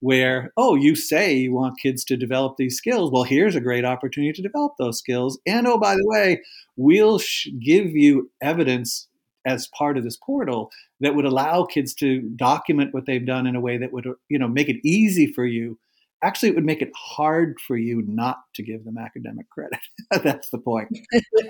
where, 0.05 0.53
oh, 0.59 0.75
you 0.75 0.95
say 0.95 1.33
you 1.33 1.55
want 1.55 1.81
kids 1.81 2.05
to 2.05 2.15
develop 2.15 2.59
these 2.59 2.77
skills. 2.77 3.11
Well, 3.11 3.23
here's 3.23 3.57
a 3.57 3.61
great 3.61 3.87
opportunity 3.87 4.35
to 4.35 4.43
develop 4.43 4.75
those 4.79 4.99
skills. 4.99 5.41
And 5.47 5.67
oh, 5.67 5.79
by 5.79 5.95
the 5.95 6.05
way, 6.05 6.43
we'll 6.77 7.19
sh- 7.19 7.49
give 7.59 7.87
you 7.93 8.31
evidence 8.43 9.09
as 9.47 9.67
part 9.69 9.97
of 9.97 10.05
this 10.05 10.19
portal 10.19 10.71
that 11.01 11.15
would 11.15 11.25
allow 11.25 11.65
kids 11.65 11.95
to 11.95 12.21
document 12.37 12.93
what 12.93 13.07
they've 13.07 13.25
done 13.25 13.47
in 13.47 13.57
a 13.57 13.63
way 13.63 13.79
that 13.79 13.95
would, 13.95 14.07
you 14.29 14.39
know, 14.39 14.47
make 14.47 14.69
it 14.69 14.77
easy 14.87 15.27
for 15.27 15.47
you. 15.47 15.79
Actually, 16.23 16.51
it 16.51 16.55
would 16.55 16.67
make 16.67 16.83
it 16.83 16.93
hard 16.95 17.59
for 17.67 17.79
you 17.79 18.03
not 18.07 18.41
to 18.57 18.63
give 18.63 18.85
them 18.85 18.99
academic 18.99 19.49
credit. 19.49 19.81
That's 20.23 20.51
the 20.51 20.59
point. 20.59 20.89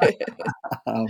um, 0.86 1.06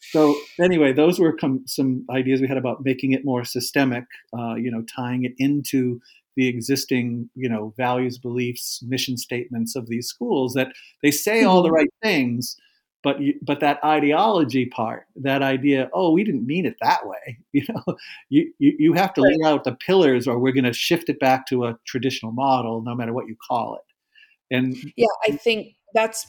so, 0.00 0.34
anyway, 0.60 0.92
those 0.92 1.20
were 1.20 1.32
com- 1.32 1.64
some 1.66 2.04
ideas 2.10 2.40
we 2.40 2.48
had 2.48 2.58
about 2.58 2.84
making 2.84 3.12
it 3.12 3.24
more 3.24 3.44
systemic. 3.44 4.04
Uh, 4.36 4.54
you 4.54 4.70
know, 4.70 4.82
tying 4.96 5.24
it 5.24 5.32
into 5.38 6.00
the 6.38 6.46
existing, 6.46 7.28
you 7.34 7.48
know, 7.48 7.74
values, 7.76 8.16
beliefs, 8.16 8.80
mission 8.86 9.16
statements 9.16 9.74
of 9.74 9.88
these 9.88 10.06
schools 10.06 10.54
that 10.54 10.68
they 11.02 11.10
say 11.10 11.42
all 11.42 11.62
the 11.62 11.68
mm-hmm. 11.68 11.74
right 11.74 11.94
things, 12.00 12.56
but 13.02 13.20
you, 13.20 13.34
but 13.42 13.58
that 13.58 13.82
ideology 13.82 14.66
part, 14.66 15.06
that 15.16 15.42
idea, 15.42 15.90
oh, 15.92 16.12
we 16.12 16.22
didn't 16.22 16.46
mean 16.46 16.64
it 16.64 16.76
that 16.80 17.06
way. 17.06 17.38
You 17.52 17.64
know, 17.70 17.96
you 18.28 18.52
you, 18.60 18.76
you 18.78 18.92
have 18.92 19.12
to 19.14 19.20
lay 19.20 19.36
out 19.44 19.64
the 19.64 19.74
pillars, 19.74 20.28
or 20.28 20.38
we're 20.38 20.52
going 20.52 20.62
to 20.62 20.72
shift 20.72 21.08
it 21.08 21.18
back 21.18 21.44
to 21.48 21.64
a 21.64 21.76
traditional 21.84 22.30
model, 22.30 22.82
no 22.82 22.94
matter 22.94 23.12
what 23.12 23.26
you 23.26 23.34
call 23.50 23.74
it. 23.74 24.54
And 24.54 24.76
yeah, 24.94 25.06
I 25.26 25.32
think 25.32 25.74
that's 25.92 26.24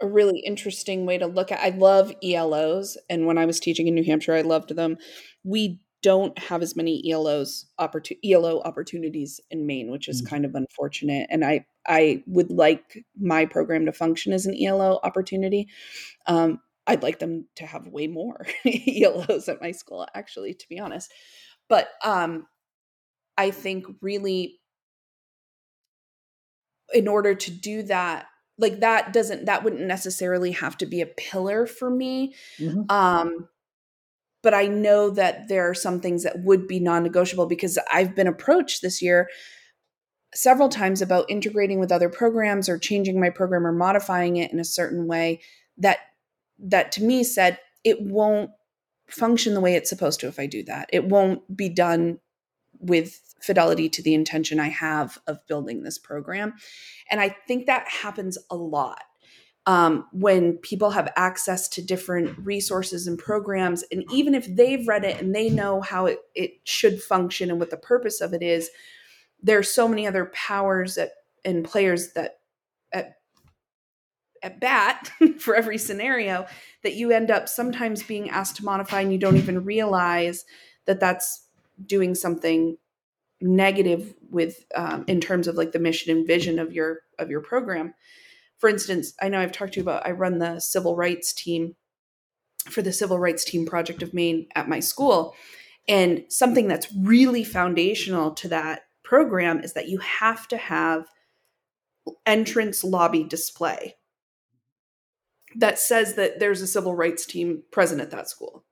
a 0.00 0.06
really 0.06 0.38
interesting 0.38 1.04
way 1.04 1.18
to 1.18 1.26
look 1.26 1.52
at. 1.52 1.60
I 1.60 1.76
love 1.76 2.14
ELOs, 2.22 2.96
and 3.10 3.26
when 3.26 3.36
I 3.36 3.44
was 3.44 3.60
teaching 3.60 3.88
in 3.88 3.94
New 3.94 4.04
Hampshire, 4.04 4.32
I 4.32 4.40
loved 4.40 4.74
them. 4.74 4.96
We 5.42 5.80
don't 6.04 6.38
have 6.38 6.60
as 6.60 6.76
many 6.76 7.02
ELOs 7.10 7.64
opportu- 7.80 8.18
ELO 8.22 8.60
opportunities 8.60 9.40
in 9.50 9.66
Maine, 9.66 9.90
which 9.90 10.06
is 10.06 10.20
mm-hmm. 10.20 10.28
kind 10.28 10.44
of 10.44 10.54
unfortunate. 10.54 11.26
And 11.30 11.44
I 11.44 11.64
I 11.88 12.22
would 12.26 12.50
like 12.50 13.04
my 13.18 13.46
program 13.46 13.86
to 13.86 13.92
function 13.92 14.34
as 14.34 14.44
an 14.44 14.54
ELO 14.62 15.00
opportunity. 15.02 15.66
Um, 16.26 16.60
I'd 16.86 17.02
like 17.02 17.20
them 17.20 17.46
to 17.56 17.64
have 17.64 17.88
way 17.88 18.06
more 18.06 18.46
ELOs 18.66 19.48
at 19.48 19.62
my 19.62 19.72
school, 19.72 20.06
actually, 20.14 20.52
to 20.52 20.68
be 20.68 20.78
honest. 20.78 21.10
But 21.70 21.88
um, 22.04 22.46
I 23.38 23.50
think 23.50 23.86
really, 24.02 24.60
in 26.92 27.08
order 27.08 27.34
to 27.34 27.50
do 27.50 27.82
that, 27.84 28.26
like 28.58 28.80
that 28.80 29.14
doesn't 29.14 29.46
that 29.46 29.64
wouldn't 29.64 29.86
necessarily 29.86 30.52
have 30.52 30.76
to 30.76 30.86
be 30.86 31.00
a 31.00 31.06
pillar 31.06 31.66
for 31.66 31.90
me 31.90 32.34
mm-hmm. 32.58 32.82
um 32.88 33.48
but 34.44 34.54
i 34.54 34.66
know 34.66 35.10
that 35.10 35.48
there 35.48 35.68
are 35.68 35.74
some 35.74 36.00
things 36.00 36.22
that 36.22 36.38
would 36.44 36.68
be 36.68 36.78
non-negotiable 36.78 37.46
because 37.46 37.78
i've 37.90 38.14
been 38.14 38.28
approached 38.28 38.82
this 38.82 39.02
year 39.02 39.28
several 40.34 40.68
times 40.68 41.02
about 41.02 41.28
integrating 41.28 41.80
with 41.80 41.90
other 41.90 42.08
programs 42.08 42.68
or 42.68 42.78
changing 42.78 43.18
my 43.18 43.30
program 43.30 43.66
or 43.66 43.72
modifying 43.72 44.36
it 44.36 44.52
in 44.52 44.60
a 44.60 44.64
certain 44.64 45.06
way 45.06 45.40
that 45.76 45.98
that 46.58 46.92
to 46.92 47.02
me 47.02 47.24
said 47.24 47.58
it 47.82 48.00
won't 48.00 48.50
function 49.08 49.54
the 49.54 49.60
way 49.60 49.74
it's 49.74 49.90
supposed 49.90 50.20
to 50.20 50.28
if 50.28 50.38
I 50.38 50.46
do 50.46 50.62
that. 50.64 50.88
It 50.92 51.04
won't 51.04 51.56
be 51.56 51.68
done 51.68 52.18
with 52.78 53.20
fidelity 53.40 53.88
to 53.90 54.02
the 54.02 54.14
intention 54.14 54.58
I 54.58 54.68
have 54.68 55.18
of 55.26 55.46
building 55.46 55.82
this 55.82 55.98
program. 55.98 56.54
And 57.10 57.20
I 57.20 57.36
think 57.46 57.66
that 57.66 57.86
happens 57.88 58.38
a 58.50 58.56
lot 58.56 59.02
um, 59.66 60.06
when 60.12 60.58
people 60.58 60.90
have 60.90 61.12
access 61.16 61.68
to 61.68 61.82
different 61.82 62.38
resources 62.38 63.06
and 63.06 63.18
programs. 63.18 63.82
And 63.90 64.04
even 64.12 64.34
if 64.34 64.46
they've 64.54 64.86
read 64.86 65.04
it 65.04 65.20
and 65.20 65.34
they 65.34 65.48
know 65.48 65.80
how 65.80 66.06
it, 66.06 66.18
it 66.34 66.60
should 66.64 67.02
function 67.02 67.50
and 67.50 67.58
what 67.58 67.70
the 67.70 67.76
purpose 67.76 68.20
of 68.20 68.34
it 68.34 68.42
is, 68.42 68.70
there 69.42 69.58
are 69.58 69.62
so 69.62 69.88
many 69.88 70.06
other 70.06 70.26
powers 70.26 70.96
that, 70.96 71.12
and 71.44 71.64
players 71.64 72.12
that 72.12 72.38
at 72.92 73.18
at 74.42 74.60
bat 74.60 75.10
for 75.38 75.54
every 75.54 75.78
scenario 75.78 76.46
that 76.82 76.94
you 76.94 77.10
end 77.10 77.30
up 77.30 77.48
sometimes 77.48 78.02
being 78.02 78.30
asked 78.30 78.56
to 78.56 78.64
modify 78.64 79.00
and 79.00 79.12
you 79.12 79.18
don't 79.18 79.36
even 79.36 79.64
realize 79.64 80.44
that 80.86 81.00
that's 81.00 81.46
doing 81.86 82.14
something 82.14 82.76
negative 83.40 84.14
with 84.30 84.64
um, 84.74 85.04
in 85.06 85.20
terms 85.20 85.48
of 85.48 85.56
like 85.56 85.72
the 85.72 85.78
mission 85.78 86.16
and 86.16 86.26
vision 86.26 86.58
of 86.58 86.72
your 86.72 87.00
of 87.18 87.30
your 87.30 87.40
program 87.40 87.92
for 88.64 88.68
instance 88.70 89.12
i 89.20 89.28
know 89.28 89.40
i've 89.40 89.52
talked 89.52 89.74
to 89.74 89.80
you 89.80 89.84
about 89.84 90.06
i 90.06 90.10
run 90.10 90.38
the 90.38 90.58
civil 90.58 90.96
rights 90.96 91.34
team 91.34 91.74
for 92.70 92.80
the 92.80 92.92
civil 92.92 93.18
rights 93.18 93.44
team 93.44 93.66
project 93.66 94.02
of 94.02 94.14
maine 94.14 94.46
at 94.54 94.68
my 94.68 94.80
school 94.80 95.34
and 95.86 96.24
something 96.30 96.66
that's 96.66 96.90
really 97.02 97.44
foundational 97.44 98.30
to 98.30 98.48
that 98.48 98.86
program 99.02 99.60
is 99.60 99.74
that 99.74 99.88
you 99.88 99.98
have 99.98 100.48
to 100.48 100.56
have 100.56 101.04
entrance 102.24 102.82
lobby 102.82 103.22
display 103.22 103.94
that 105.56 105.78
says 105.78 106.14
that 106.14 106.40
there's 106.40 106.62
a 106.62 106.66
civil 106.66 106.94
rights 106.94 107.26
team 107.26 107.62
present 107.70 108.00
at 108.00 108.10
that 108.10 108.28
school. 108.28 108.64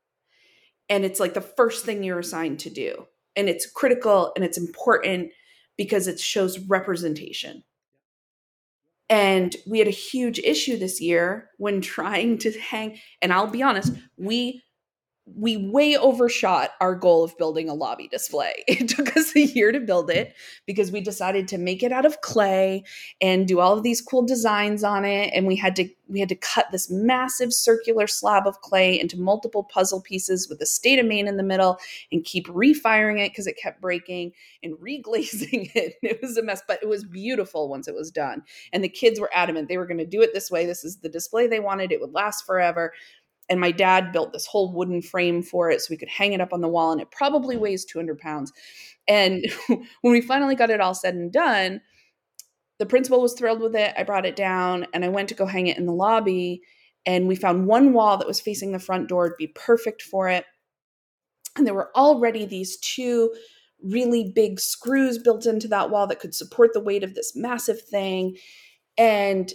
And 0.89 1.05
it's 1.05 1.21
like 1.21 1.35
the 1.35 1.41
first 1.41 1.85
thing 1.85 2.03
you're 2.03 2.19
assigned 2.19 2.59
to 2.61 2.71
do. 2.71 3.07
And 3.37 3.49
it's 3.49 3.71
critical 3.71 4.33
and 4.35 4.45
it's 4.45 4.59
important 4.59 5.31
because 5.77 6.07
it 6.07 6.21
shows 6.21 6.59
representation. 6.59 7.63
And 9.13 9.55
we 9.67 9.79
had 9.79 9.89
a 9.89 9.91
huge 9.91 10.39
issue 10.39 10.79
this 10.79 10.99
year 10.99 11.51
when 11.59 11.83
trying 11.83 12.39
to 12.39 12.59
hang, 12.59 12.99
and 13.21 13.31
I'll 13.31 13.47
be 13.47 13.63
honest, 13.63 13.93
we 14.17 14.63
we 15.25 15.57
way 15.57 15.97
overshot 15.97 16.71
our 16.81 16.97
goal 16.97 17.23
of 17.23 17.39
building 17.39 17.69
a 17.69 17.75
lobby 17.75 18.09
display. 18.09 18.65
It 18.73 18.89
took 18.89 19.17
us 19.17 19.37
a 19.37 19.41
year 19.41 19.71
to 19.71 19.79
build 19.79 20.11
it 20.11 20.35
because 20.67 20.91
we 20.91 21.01
decided 21.01 21.47
to 21.49 21.59
make 21.59 21.83
it 21.83 21.93
out 21.93 22.05
of 22.05 22.21
clay 22.21 22.83
and 23.21 23.47
do 23.47 23.61
all 23.61 23.77
of 23.77 23.85
these 23.85 24.01
cool 24.01 24.23
designs 24.23 24.83
on 24.83 25.05
it 25.05 25.31
and 25.35 25.47
we 25.47 25.55
had 25.55 25.77
to 25.77 25.89
we 26.09 26.21
had 26.21 26.29
to 26.29 26.37
cut 26.37 26.67
this 26.71 26.91
massive 26.91 27.53
circular 27.53 28.07
slab 28.07 28.47
of 28.47 28.61
clay 28.61 29.01
into 29.01 29.19
multiple 29.19 29.65
puzzle 29.65 30.01
pieces 30.01 30.49
with 30.49 30.59
the 30.59 30.67
state 30.67 30.99
of 30.99 31.07
Maine 31.07 31.27
in 31.27 31.39
the 31.39 31.43
middle 31.43 31.79
and 32.11 32.25
keep 32.25 32.47
refiring 32.51 33.19
it 33.19 33.31
because 33.31 33.47
it 33.47 33.57
kept 33.57 33.81
breaking 33.81 34.33
and 34.63 34.75
reglazing 34.75 35.71
it. 35.75 35.95
It 36.03 36.21
was 36.21 36.37
a 36.37 36.43
mess, 36.43 36.63
but 36.67 36.81
it 36.83 36.89
was 36.89 37.05
beautiful 37.05 37.69
once 37.69 37.89
it 37.89 37.95
was 37.95 38.11
done. 38.11 38.43
And 38.73 38.85
the 38.85 38.89
kids 38.89 39.19
were 39.19 39.31
adamant 39.33 39.69
they 39.69 39.79
were 39.79 39.87
going 39.87 39.99
to 39.99 40.07
do 40.07 40.21
it 40.21 40.35
this 40.35 40.51
way. 40.51 40.67
This 40.67 40.85
is 40.85 40.99
the 40.99 41.09
display 41.09 41.47
they 41.47 41.61
wanted. 41.61 41.93
It 41.93 42.01
would 42.01 42.13
last 42.13 42.45
forever 42.45 42.93
and 43.53 43.61
my 43.61 43.71
dad 43.71 44.13
built 44.13 44.33
this 44.33 44.47
whole 44.47 44.73
wooden 44.73 45.03
frame 45.03 45.43
for 45.43 45.71
it 45.71 45.81
so 45.81 45.89
we 45.91 45.99
could 45.99 46.09
hang 46.09 46.33
it 46.33 46.41
up 46.41 46.55
on 46.55 46.63
the 46.63 46.69
wall 46.69 46.91
and 46.91 47.03
it 47.03 47.11
probably 47.11 47.57
weighs 47.57 47.85
200 47.85 48.19
pounds. 48.19 48.51
And 49.07 49.45
when 49.67 50.13
we 50.13 50.23
finally 50.23 50.55
got 50.55 50.71
it 50.71 50.81
all 50.81 50.95
said 50.95 51.15
and 51.15 51.31
done 51.31 51.83
the 52.79 52.87
principal 52.87 53.21
was 53.21 53.35
thrilled 53.35 53.61
with 53.61 53.77
it. 53.77 53.95
I 53.97 54.03
brought 54.03 54.27
it 54.27 54.35
down 54.35 54.87
and 54.93 55.05
i 55.05 55.09
went 55.09 55.29
to 55.29 55.37
go 55.37 55.47
hang 55.47 55.69
it 55.69 55.79
in 55.79 55.87
the 55.87 55.93
lobby 55.93 56.63
and 57.05 57.29
we 57.29 57.37
found 57.37 57.67
one 57.67 57.93
wall 57.93 58.17
that 58.17 58.27
was 58.27 58.41
facing 58.41 58.73
the 58.73 58.79
front 58.79 59.09
door. 59.09 59.29
To 59.29 59.35
be 59.39 59.49
perfect 59.49 60.03
for 60.03 60.29
it. 60.29 60.47
And 61.57 61.67
there 61.67 61.75
were 61.75 61.97
already 61.97 62.47
these 62.47 62.79
two 62.79 63.35
really 63.85 64.33
big 64.35 64.59
screws 64.59 65.19
built 65.19 65.45
into 65.45 65.69
that 65.69 65.91
wall 65.91 66.07
that 66.07 66.21
could 66.21 66.35
support 66.35 66.71
the 66.73 66.81
weight 66.81 67.05
of 67.05 67.15
this 67.15 67.37
massive 67.37 67.83
thing. 67.83 68.37
And 68.97 69.53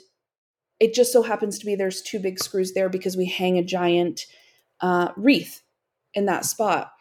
it 0.80 0.94
just 0.94 1.12
so 1.12 1.24
happens 1.24 1.58
to 1.60 1.66
be 1.66 1.76
there's 1.76 2.02
two 2.02 2.20
big 2.20 2.40
screws 2.40 2.74
there 2.74 2.90
because 2.90 3.18
we 3.18 3.26
hang 3.26 3.58
a 3.58 3.64
giant 3.64 4.26
uh, 4.82 5.10
wreath 5.16 5.64
in 6.14 6.26
that 6.26 6.45
spot. 6.45 6.91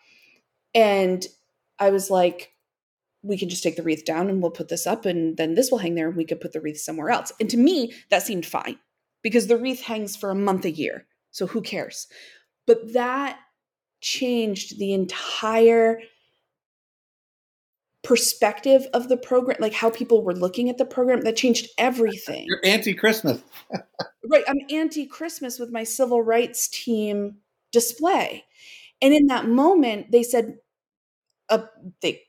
And 0.75 1.27
I 1.79 1.91
was 1.91 2.11
like, 2.11 2.53
we 3.23 3.37
can 3.37 3.49
just 3.49 3.63
take 3.63 3.77
the 3.77 3.83
wreath 3.83 4.05
down 4.05 4.29
and 4.31 4.41
we'll 4.41 4.51
put 4.51 4.69
this 4.69 4.87
up 4.87 5.05
and 5.05 5.37
then 5.37 5.55
this 5.55 5.71
will 5.71 5.79
hang 5.79 5.95
there 5.95 6.09
and 6.09 6.17
we 6.17 6.25
could 6.25 6.41
put 6.41 6.53
the 6.53 6.61
wreath 6.61 6.79
somewhere 6.79 7.11
else. 7.11 7.33
And 7.41 7.51
to 7.51 7.57
me, 7.57 7.93
that 8.11 8.23
seemed 8.23 8.47
fine 8.47 8.79
because 9.23 9.47
the 9.47 9.57
wreath 9.57 9.83
hangs 9.83 10.17
for 10.17 10.31
a 10.31 10.35
month 10.35 10.65
a 10.65 10.71
year. 10.71 11.07
So 11.33 11.47
who 11.47 11.61
cares? 11.61 12.07
But 12.67 12.93
that 12.93 13.39
changed 14.01 14.79
the 14.79 14.93
entire 14.93 16.01
perspective 18.07 18.87
of 18.95 19.09
the 19.09 19.17
program, 19.17 19.57
like 19.59 19.73
how 19.73 19.91
people 19.91 20.23
were 20.23 20.35
looking 20.35 20.71
at 20.71 20.79
the 20.79 20.85
program, 20.85 21.23
that 21.23 21.35
changed 21.35 21.69
everything. 21.77 22.45
You're 22.47 22.61
anti 22.65 22.95
Christmas. 22.95 23.43
right. 24.31 24.45
I'm 24.47 24.61
anti 24.71 25.07
Christmas 25.07 25.59
with 25.59 25.71
my 25.71 25.83
civil 25.83 26.23
rights 26.23 26.69
team 26.69 27.39
display. 27.73 28.45
And 29.03 29.13
in 29.13 29.27
that 29.27 29.49
moment, 29.49 30.13
they 30.13 30.23
said, 30.23 30.59
uh, 31.49 31.67
they 32.01 32.23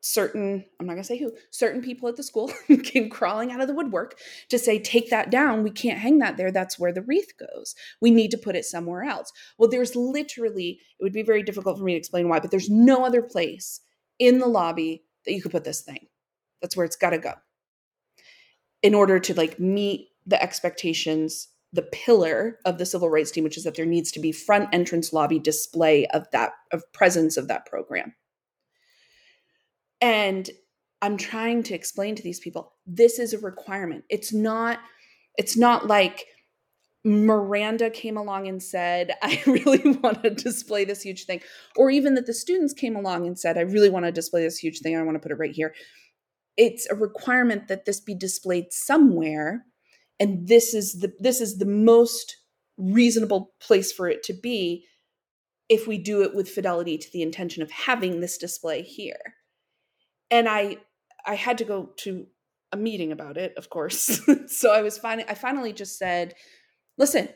certain 0.00 0.64
i'm 0.78 0.86
not 0.86 0.92
going 0.92 1.02
to 1.02 1.06
say 1.06 1.18
who 1.18 1.32
certain 1.50 1.82
people 1.82 2.08
at 2.08 2.14
the 2.14 2.22
school 2.22 2.48
came 2.84 3.10
crawling 3.10 3.50
out 3.50 3.60
of 3.60 3.66
the 3.66 3.74
woodwork 3.74 4.16
to 4.48 4.56
say 4.56 4.78
take 4.78 5.10
that 5.10 5.30
down 5.30 5.64
we 5.64 5.70
can't 5.70 5.98
hang 5.98 6.20
that 6.20 6.36
there 6.36 6.52
that's 6.52 6.78
where 6.78 6.92
the 6.92 7.02
wreath 7.02 7.32
goes 7.36 7.74
we 8.00 8.12
need 8.12 8.30
to 8.30 8.38
put 8.38 8.54
it 8.54 8.64
somewhere 8.64 9.02
else 9.02 9.32
well 9.58 9.68
there's 9.68 9.96
literally 9.96 10.78
it 11.00 11.02
would 11.02 11.12
be 11.12 11.24
very 11.24 11.42
difficult 11.42 11.76
for 11.76 11.82
me 11.82 11.92
to 11.92 11.98
explain 11.98 12.28
why 12.28 12.38
but 12.38 12.52
there's 12.52 12.70
no 12.70 13.04
other 13.04 13.20
place 13.20 13.80
in 14.18 14.38
the 14.38 14.46
lobby 14.46 15.04
that 15.24 15.32
you 15.32 15.42
could 15.42 15.52
put 15.52 15.64
this 15.64 15.80
thing. 15.80 16.06
That's 16.60 16.76
where 16.76 16.86
it's 16.86 16.96
got 16.96 17.10
to 17.10 17.18
go. 17.18 17.34
In 18.82 18.94
order 18.94 19.18
to 19.18 19.34
like 19.34 19.58
meet 19.58 20.08
the 20.26 20.40
expectations, 20.42 21.48
the 21.72 21.82
pillar 21.82 22.58
of 22.64 22.78
the 22.78 22.86
civil 22.86 23.10
rights 23.10 23.30
team, 23.30 23.44
which 23.44 23.56
is 23.56 23.64
that 23.64 23.74
there 23.74 23.86
needs 23.86 24.12
to 24.12 24.20
be 24.20 24.32
front 24.32 24.68
entrance 24.72 25.12
lobby 25.12 25.38
display 25.38 26.06
of 26.06 26.26
that 26.32 26.52
of 26.72 26.82
presence 26.92 27.36
of 27.36 27.48
that 27.48 27.66
program. 27.66 28.14
And 30.00 30.48
I'm 31.02 31.16
trying 31.16 31.62
to 31.64 31.74
explain 31.74 32.14
to 32.14 32.22
these 32.22 32.40
people 32.40 32.74
this 32.86 33.18
is 33.18 33.32
a 33.32 33.38
requirement. 33.38 34.04
It's 34.08 34.32
not 34.32 34.78
it's 35.36 35.56
not 35.56 35.86
like 35.86 36.24
Miranda 37.06 37.88
came 37.88 38.16
along 38.16 38.48
and 38.48 38.60
said, 38.60 39.14
I 39.22 39.40
really 39.46 39.96
want 40.02 40.24
to 40.24 40.30
display 40.30 40.84
this 40.84 41.02
huge 41.02 41.24
thing. 41.24 41.40
Or 41.76 41.88
even 41.88 42.14
that 42.14 42.26
the 42.26 42.34
students 42.34 42.74
came 42.74 42.96
along 42.96 43.26
and 43.26 43.38
said, 43.38 43.56
I 43.56 43.62
really 43.62 43.88
want 43.88 44.04
to 44.04 44.12
display 44.12 44.42
this 44.42 44.58
huge 44.58 44.80
thing. 44.80 44.96
I 44.96 45.02
want 45.02 45.14
to 45.14 45.20
put 45.20 45.30
it 45.30 45.38
right 45.38 45.54
here. 45.54 45.72
It's 46.56 46.86
a 46.90 46.96
requirement 46.96 47.68
that 47.68 47.84
this 47.84 48.00
be 48.00 48.14
displayed 48.14 48.72
somewhere. 48.72 49.64
And 50.18 50.48
this 50.48 50.74
is 50.74 51.00
the 51.00 51.12
this 51.20 51.40
is 51.40 51.58
the 51.58 51.66
most 51.66 52.38
reasonable 52.78 53.52
place 53.60 53.92
for 53.92 54.08
it 54.08 54.22
to 54.24 54.32
be 54.32 54.84
if 55.68 55.86
we 55.86 55.98
do 55.98 56.22
it 56.22 56.34
with 56.34 56.48
fidelity 56.48 56.98
to 56.98 57.10
the 57.12 57.22
intention 57.22 57.62
of 57.62 57.70
having 57.70 58.20
this 58.20 58.38
display 58.38 58.82
here. 58.82 59.34
And 60.30 60.48
I 60.48 60.78
I 61.24 61.34
had 61.34 61.58
to 61.58 61.64
go 61.64 61.90
to 61.98 62.26
a 62.72 62.76
meeting 62.76 63.12
about 63.12 63.36
it, 63.36 63.52
of 63.56 63.70
course. 63.70 64.20
so 64.48 64.72
I 64.72 64.82
was 64.82 64.98
finally 64.98 65.28
I 65.28 65.34
finally 65.34 65.74
just 65.74 65.98
said, 65.98 66.34
listen, 66.98 67.28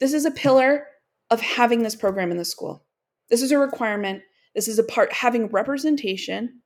this 0.00 0.12
is 0.12 0.24
a 0.24 0.30
pillar 0.30 0.86
of 1.30 1.40
having 1.40 1.82
this 1.82 1.96
program 1.96 2.30
in 2.30 2.36
the 2.36 2.44
school. 2.44 2.84
This 3.30 3.42
is 3.42 3.52
a 3.52 3.58
requirement. 3.58 4.22
This 4.54 4.68
is 4.68 4.78
a 4.78 4.84
part 4.84 5.12
having 5.12 5.48
representation, 5.48 6.60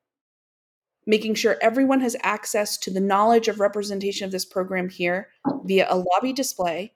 making 1.06 1.34
sure 1.34 1.56
everyone 1.60 2.00
has 2.00 2.16
access 2.22 2.76
to 2.78 2.90
the 2.90 3.00
knowledge 3.00 3.48
of 3.48 3.60
representation 3.60 4.26
of 4.26 4.32
this 4.32 4.44
program 4.44 4.88
here 4.88 5.28
via 5.64 5.86
a 5.88 5.96
lobby 5.96 6.32
display 6.32 6.92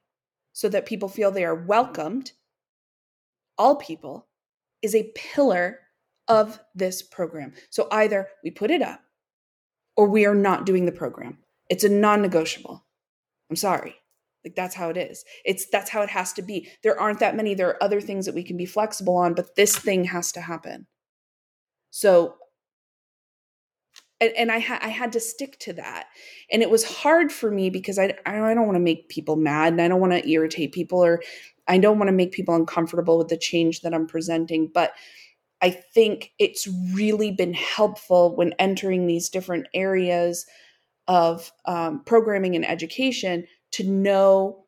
so 0.52 0.68
that 0.68 0.86
people 0.86 1.08
feel 1.08 1.30
they 1.30 1.44
are 1.44 1.54
welcomed. 1.54 2.32
All 3.56 3.76
people 3.76 4.26
is 4.82 4.94
a 4.94 5.10
pillar 5.14 5.78
of 6.28 6.60
this 6.74 7.02
program. 7.02 7.52
So 7.70 7.88
either 7.90 8.28
we 8.44 8.50
put 8.50 8.70
it 8.70 8.82
up 8.82 9.00
or 9.96 10.08
we 10.08 10.26
are 10.26 10.34
not 10.34 10.66
doing 10.66 10.86
the 10.86 10.92
program. 10.92 11.38
It's 11.70 11.84
a 11.84 11.88
non 11.88 12.22
negotiable. 12.22 12.84
I'm 13.48 13.56
sorry. 13.56 13.96
Like 14.44 14.54
that's 14.54 14.74
how 14.74 14.88
it 14.90 14.96
is. 14.96 15.24
It's 15.44 15.66
that's 15.66 15.90
how 15.90 16.02
it 16.02 16.10
has 16.10 16.32
to 16.34 16.42
be. 16.42 16.68
There 16.82 16.98
aren't 16.98 17.20
that 17.20 17.36
many. 17.36 17.54
There 17.54 17.68
are 17.68 17.82
other 17.82 18.00
things 18.00 18.26
that 18.26 18.34
we 18.34 18.42
can 18.42 18.56
be 18.56 18.66
flexible 18.66 19.16
on, 19.16 19.34
but 19.34 19.54
this 19.54 19.76
thing 19.76 20.04
has 20.04 20.32
to 20.32 20.40
happen. 20.40 20.86
So 21.90 22.36
and, 24.22 24.32
and 24.36 24.52
I, 24.52 24.60
ha- 24.60 24.78
I 24.80 24.88
had 24.88 25.12
to 25.12 25.20
stick 25.20 25.58
to 25.60 25.72
that 25.74 26.06
and 26.50 26.62
it 26.62 26.70
was 26.70 26.84
hard 26.84 27.32
for 27.32 27.50
me 27.50 27.70
because 27.70 27.98
i, 27.98 28.14
I 28.24 28.54
don't 28.54 28.66
want 28.66 28.76
to 28.76 28.80
make 28.80 29.08
people 29.08 29.36
mad 29.36 29.72
and 29.72 29.82
i 29.82 29.88
don't 29.88 30.00
want 30.00 30.12
to 30.12 30.28
irritate 30.28 30.72
people 30.72 31.04
or 31.04 31.20
i 31.66 31.76
don't 31.76 31.98
want 31.98 32.08
to 32.08 32.12
make 32.12 32.30
people 32.30 32.54
uncomfortable 32.54 33.18
with 33.18 33.28
the 33.28 33.36
change 33.36 33.80
that 33.80 33.92
i'm 33.92 34.06
presenting 34.06 34.70
but 34.72 34.92
i 35.60 35.70
think 35.70 36.30
it's 36.38 36.68
really 36.94 37.32
been 37.32 37.52
helpful 37.52 38.36
when 38.36 38.54
entering 38.60 39.06
these 39.06 39.28
different 39.28 39.66
areas 39.74 40.46
of 41.08 41.50
um, 41.64 42.02
programming 42.04 42.54
and 42.54 42.68
education 42.68 43.44
to 43.72 43.84
know 43.84 44.64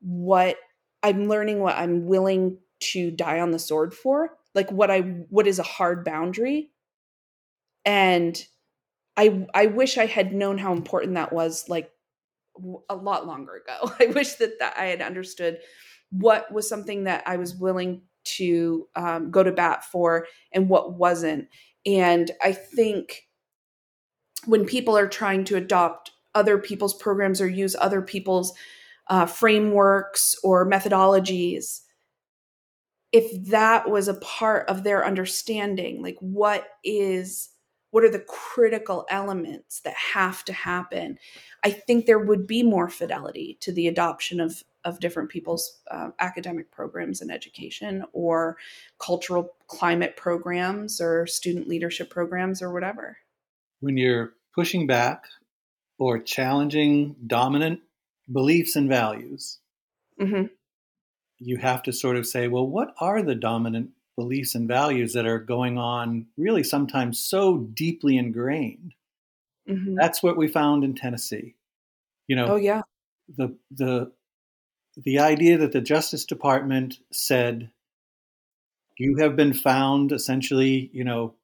what 0.00 0.56
i'm 1.02 1.28
learning 1.28 1.60
what 1.60 1.76
i'm 1.76 2.06
willing 2.06 2.58
to 2.80 3.10
die 3.10 3.40
on 3.40 3.50
the 3.50 3.58
sword 3.58 3.94
for 3.94 4.30
like 4.56 4.70
what 4.72 4.90
i 4.90 5.00
what 5.00 5.46
is 5.46 5.58
a 5.58 5.64
hard 5.64 6.04
boundary. 6.04 6.72
And 7.84 8.42
i 9.16 9.46
i 9.54 9.66
wish 9.66 9.98
i 9.98 10.06
had 10.06 10.32
known 10.32 10.58
how 10.58 10.72
important 10.72 11.14
that 11.14 11.32
was 11.32 11.68
like 11.68 11.90
a 12.88 12.96
lot 12.96 13.26
longer 13.26 13.56
ago. 13.56 13.94
I 14.00 14.06
wish 14.06 14.34
that, 14.34 14.58
that 14.58 14.74
i 14.76 14.86
had 14.86 15.02
understood 15.02 15.58
what 16.10 16.52
was 16.52 16.68
something 16.68 17.04
that 17.04 17.22
i 17.26 17.36
was 17.36 17.54
willing 17.54 18.02
to 18.24 18.88
um, 18.96 19.30
go 19.30 19.44
to 19.44 19.52
bat 19.52 19.84
for 19.84 20.26
and 20.52 20.68
what 20.68 20.94
wasn't. 20.94 21.48
And 21.84 22.30
i 22.42 22.52
think 22.52 23.22
when 24.46 24.64
people 24.64 24.96
are 24.96 25.08
trying 25.08 25.44
to 25.44 25.56
adopt 25.56 26.12
other 26.36 26.58
people's 26.58 26.94
programs 26.94 27.40
or 27.40 27.48
use 27.48 27.74
other 27.78 28.00
people's 28.00 28.52
uh, 29.08 29.26
frameworks 29.26 30.36
or 30.44 30.68
methodologies 30.68 31.80
if 33.12 33.48
that 33.48 33.88
was 33.88 34.08
a 34.08 34.14
part 34.14 34.68
of 34.68 34.84
their 34.84 35.04
understanding 35.04 36.02
like 36.02 36.16
what 36.20 36.68
is 36.84 37.50
what 37.90 38.04
are 38.04 38.10
the 38.10 38.24
critical 38.28 39.06
elements 39.10 39.80
that 39.80 39.94
have 39.94 40.44
to 40.44 40.52
happen 40.52 41.16
i 41.64 41.70
think 41.70 42.04
there 42.04 42.18
would 42.18 42.46
be 42.46 42.62
more 42.62 42.88
fidelity 42.88 43.56
to 43.60 43.72
the 43.72 43.86
adoption 43.86 44.40
of 44.40 44.62
of 44.86 45.00
different 45.00 45.28
people's 45.28 45.80
uh, 45.90 46.10
academic 46.20 46.70
programs 46.70 47.20
and 47.20 47.30
education 47.30 48.04
or 48.12 48.56
cultural 49.00 49.52
climate 49.66 50.16
programs 50.16 51.00
or 51.00 51.26
student 51.26 51.66
leadership 51.66 52.08
programs 52.08 52.62
or 52.62 52.72
whatever. 52.72 53.18
When 53.80 53.96
you're 53.96 54.34
pushing 54.54 54.86
back 54.86 55.24
or 55.98 56.18
challenging 56.18 57.16
dominant 57.26 57.80
beliefs 58.30 58.76
and 58.76 58.88
values 58.88 59.58
mm-hmm 60.20 60.46
you 61.38 61.58
have 61.58 61.82
to 61.82 61.92
sort 61.92 62.16
of 62.16 62.26
say, 62.26 62.48
well, 62.48 62.66
what 62.66 62.94
are 62.98 63.22
the 63.22 63.34
dominant 63.34 63.90
beliefs 64.16 64.54
and 64.54 64.66
values 64.66 65.12
that 65.12 65.26
are 65.26 65.38
going 65.38 65.76
on 65.78 66.26
really 66.36 66.62
sometimes 66.62 67.22
so 67.22 67.58
deeply 67.58 68.16
ingrained? 68.16 68.94
Mm-hmm. 69.68 69.94
That's 69.96 70.22
what 70.22 70.36
we 70.36 70.48
found 70.48 70.84
in 70.84 70.94
Tennessee. 70.94 71.56
You 72.26 72.36
know, 72.36 72.46
oh 72.46 72.56
yeah. 72.56 72.82
The 73.36 73.56
the 73.70 74.12
the 74.96 75.18
idea 75.18 75.58
that 75.58 75.72
the 75.72 75.80
Justice 75.80 76.24
Department 76.24 77.00
said 77.12 77.70
you 78.98 79.16
have 79.18 79.36
been 79.36 79.52
found 79.52 80.12
essentially, 80.12 80.90
you 80.92 81.04
know, 81.04 81.34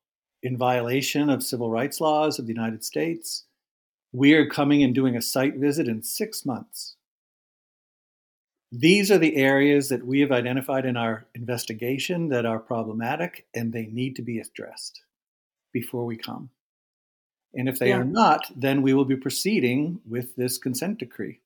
in 0.43 0.57
violation 0.57 1.29
of 1.29 1.43
civil 1.43 1.71
rights 1.71 2.01
laws 2.01 2.39
of 2.39 2.47
the 2.47 2.53
United 2.53 2.85
States. 2.85 3.45
We 4.13 4.35
are 4.35 4.47
coming 4.47 4.83
and 4.83 4.95
doing 4.95 5.17
a 5.17 5.23
site 5.23 5.57
visit 5.57 5.89
in 5.89 6.03
six 6.03 6.45
months. 6.45 6.97
These 8.71 9.11
are 9.11 9.19
the 9.19 9.37
areas 9.37 9.89
that 9.91 10.07
we 10.07 10.21
have 10.21 10.33
identified 10.33 10.87
in 10.87 10.97
our 10.97 11.27
investigation 11.35 12.29
that 12.29 12.47
are 12.47 12.59
problematic 12.59 13.47
and 13.55 13.73
they 13.73 13.87
need 13.87 14.17
to 14.17 14.23
be 14.23 14.39
addressed 14.39 15.03
before 15.73 16.05
we 16.05 16.17
come. 16.17 16.51
And 17.55 17.69
if 17.69 17.79
they 17.79 17.89
yeah. 17.89 17.99
are 17.99 18.05
not, 18.05 18.51
then 18.57 18.81
we 18.81 18.95
will 18.95 19.05
be 19.05 19.17
proceeding 19.17 20.01
with 20.09 20.37
this 20.37 20.57
consent 20.57 20.99
decree. 20.99 21.41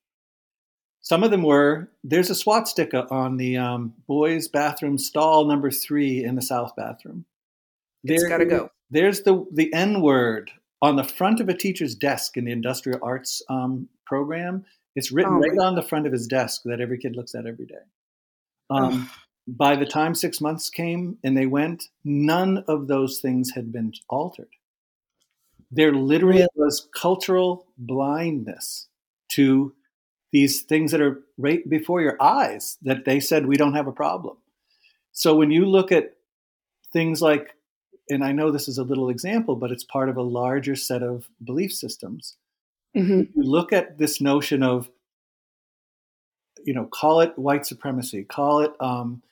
Some 1.00 1.22
of 1.22 1.30
them 1.30 1.42
were 1.42 1.88
there's 2.02 2.30
a 2.30 2.34
swastika 2.34 3.08
on 3.10 3.36
the 3.36 3.56
um, 3.56 3.94
boys' 4.06 4.48
bathroom 4.48 4.98
stall 4.98 5.44
number 5.46 5.70
three 5.70 6.24
in 6.24 6.34
the 6.34 6.42
south 6.42 6.74
bathroom. 6.76 7.24
There, 8.02 8.16
it's 8.16 8.28
got 8.28 8.38
to 8.38 8.44
go. 8.44 8.70
There's 8.90 9.22
the, 9.22 9.46
the 9.52 9.72
N 9.72 10.00
word 10.00 10.50
on 10.82 10.96
the 10.96 11.04
front 11.04 11.40
of 11.40 11.48
a 11.48 11.54
teacher's 11.54 11.94
desk 11.94 12.36
in 12.36 12.44
the 12.44 12.52
industrial 12.52 13.00
arts 13.02 13.42
um, 13.48 13.88
program. 14.04 14.64
It's 14.94 15.12
written 15.12 15.34
oh, 15.34 15.38
right 15.38 15.58
on 15.58 15.74
the 15.74 15.82
front 15.82 16.06
of 16.06 16.12
his 16.12 16.26
desk 16.26 16.62
that 16.64 16.80
every 16.80 16.98
kid 16.98 17.16
looks 17.16 17.34
at 17.34 17.46
every 17.46 17.66
day. 17.66 17.74
Um, 18.70 19.10
by 19.46 19.76
the 19.76 19.86
time 19.86 20.14
six 20.14 20.40
months 20.40 20.70
came 20.70 21.18
and 21.22 21.36
they 21.36 21.46
went, 21.46 21.84
none 22.04 22.64
of 22.66 22.88
those 22.88 23.20
things 23.20 23.52
had 23.54 23.72
been 23.72 23.92
altered. 24.08 24.48
There 25.70 25.92
literally 25.92 26.46
was 26.54 26.88
cultural 26.94 27.66
blindness 27.76 28.88
to 29.32 29.74
these 30.32 30.62
things 30.62 30.90
that 30.92 31.00
are 31.00 31.22
right 31.38 31.68
before 31.68 32.00
your 32.00 32.20
eyes 32.20 32.76
that 32.82 33.04
they 33.04 33.20
said 33.20 33.46
we 33.46 33.56
don't 33.56 33.74
have 33.74 33.86
a 33.86 33.92
problem. 33.92 34.36
So 35.12 35.34
when 35.34 35.50
you 35.50 35.64
look 35.64 35.92
at 35.92 36.16
things 36.92 37.22
like, 37.22 37.55
and 38.08 38.24
I 38.24 38.32
know 38.32 38.50
this 38.50 38.68
is 38.68 38.78
a 38.78 38.84
little 38.84 39.08
example, 39.08 39.56
but 39.56 39.70
it's 39.70 39.84
part 39.84 40.08
of 40.08 40.16
a 40.16 40.22
larger 40.22 40.76
set 40.76 41.02
of 41.02 41.28
belief 41.44 41.72
systems. 41.72 42.36
Mm-hmm. 42.96 43.38
You 43.38 43.42
look 43.42 43.72
at 43.72 43.98
this 43.98 44.20
notion 44.20 44.62
of, 44.62 44.88
you 46.64 46.72
know, 46.72 46.86
call 46.86 47.20
it 47.20 47.38
white 47.38 47.66
supremacy, 47.66 48.24
call 48.24 48.60
it, 48.60 48.72
um, 48.80 49.22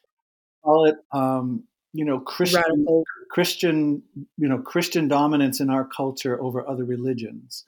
call 0.65 0.87
it, 0.87 0.97
um, 1.13 1.65
you 1.93 2.05
know, 2.05 2.19
Christian, 2.21 2.63
Radical. 2.63 3.05
Christian, 3.31 4.03
you 4.37 4.49
know, 4.49 4.59
Christian 4.59 5.09
dominance 5.09 5.61
in 5.61 5.71
our 5.71 5.85
culture 5.85 6.43
over 6.43 6.69
other 6.69 6.85
religions. 6.85 7.65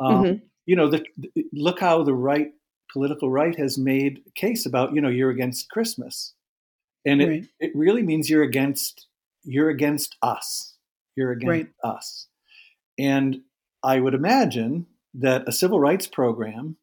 Um, 0.00 0.24
mm-hmm. 0.24 0.44
You 0.64 0.76
know, 0.76 0.90
the, 0.90 1.04
the, 1.16 1.46
look 1.52 1.80
how 1.80 2.02
the 2.02 2.14
right, 2.14 2.52
political 2.92 3.30
right, 3.30 3.56
has 3.58 3.78
made 3.78 4.22
case 4.34 4.66
about, 4.66 4.94
you 4.94 5.00
know, 5.00 5.08
you're 5.08 5.30
against 5.30 5.70
Christmas, 5.70 6.32
and 7.04 7.22
it, 7.22 7.44
it 7.60 7.72
really 7.74 8.02
means 8.02 8.28
you're 8.28 8.42
against 8.42 9.06
you're 9.46 9.70
against 9.70 10.16
us. 10.22 10.74
You're 11.16 11.32
against 11.32 11.48
right. 11.48 11.68
us. 11.82 12.26
And 12.98 13.42
I 13.82 14.00
would 14.00 14.14
imagine 14.14 14.86
that 15.14 15.48
a 15.48 15.52
civil 15.52 15.80
rights 15.80 16.06
program 16.06 16.76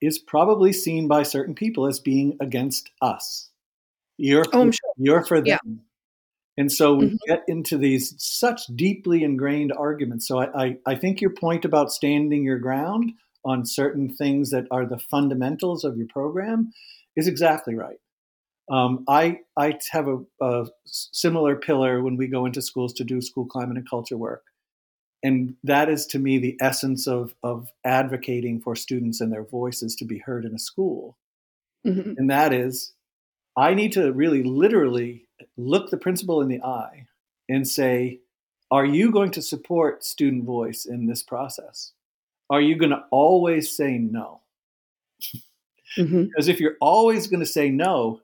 is 0.00 0.18
probably 0.18 0.72
seen 0.72 1.08
by 1.08 1.22
certain 1.22 1.54
people 1.54 1.86
as 1.86 1.98
being 1.98 2.36
against 2.40 2.90
us. 3.00 3.48
You're, 4.16 4.44
oh, 4.52 4.70
sure. 4.70 4.92
you're 4.96 5.24
for 5.24 5.40
them. 5.40 5.58
Yeah. 5.64 5.74
And 6.56 6.72
so 6.72 6.94
we 6.94 7.06
mm-hmm. 7.06 7.16
get 7.28 7.44
into 7.46 7.78
these 7.78 8.14
such 8.18 8.66
deeply 8.74 9.22
ingrained 9.22 9.72
arguments. 9.72 10.26
So 10.26 10.40
I, 10.40 10.64
I, 10.64 10.76
I, 10.86 10.94
think 10.96 11.20
your 11.20 11.30
point 11.30 11.64
about 11.64 11.92
standing 11.92 12.42
your 12.42 12.58
ground 12.58 13.12
on 13.44 13.64
certain 13.64 14.12
things 14.12 14.50
that 14.50 14.66
are 14.72 14.84
the 14.84 14.98
fundamentals 14.98 15.84
of 15.84 15.96
your 15.96 16.08
program 16.08 16.72
is 17.14 17.28
exactly 17.28 17.76
right. 17.76 17.98
Um, 18.70 19.04
I, 19.08 19.40
I 19.56 19.78
have 19.92 20.08
a, 20.08 20.18
a 20.42 20.66
similar 20.84 21.56
pillar 21.56 22.02
when 22.02 22.16
we 22.16 22.26
go 22.26 22.44
into 22.44 22.60
schools 22.60 22.92
to 22.94 23.04
do 23.04 23.22
school 23.22 23.46
climate 23.46 23.78
and 23.78 23.88
culture 23.88 24.16
work 24.18 24.42
and 25.22 25.54
that 25.64 25.88
is 25.88 26.06
to 26.06 26.18
me 26.18 26.38
the 26.38 26.56
essence 26.60 27.06
of 27.06 27.34
of 27.42 27.68
advocating 27.84 28.60
for 28.60 28.76
students 28.76 29.20
and 29.20 29.32
their 29.32 29.44
voices 29.44 29.94
to 29.96 30.04
be 30.04 30.18
heard 30.18 30.44
in 30.44 30.54
a 30.54 30.58
school 30.58 31.16
mm-hmm. 31.86 32.12
and 32.16 32.30
that 32.30 32.52
is 32.52 32.92
i 33.56 33.74
need 33.74 33.92
to 33.92 34.12
really 34.12 34.42
literally 34.42 35.26
look 35.56 35.90
the 35.90 35.96
principal 35.96 36.40
in 36.40 36.48
the 36.48 36.62
eye 36.62 37.06
and 37.48 37.66
say 37.66 38.20
are 38.70 38.84
you 38.84 39.10
going 39.10 39.30
to 39.30 39.42
support 39.42 40.04
student 40.04 40.44
voice 40.44 40.84
in 40.84 41.06
this 41.06 41.22
process 41.22 41.92
are 42.50 42.60
you 42.60 42.76
going 42.76 42.90
to 42.90 43.04
always 43.10 43.74
say 43.74 43.98
no 43.98 44.40
mm-hmm. 45.96 46.24
because 46.24 46.48
if 46.48 46.60
you're 46.60 46.76
always 46.80 47.26
going 47.26 47.40
to 47.40 47.46
say 47.46 47.70
no 47.70 48.20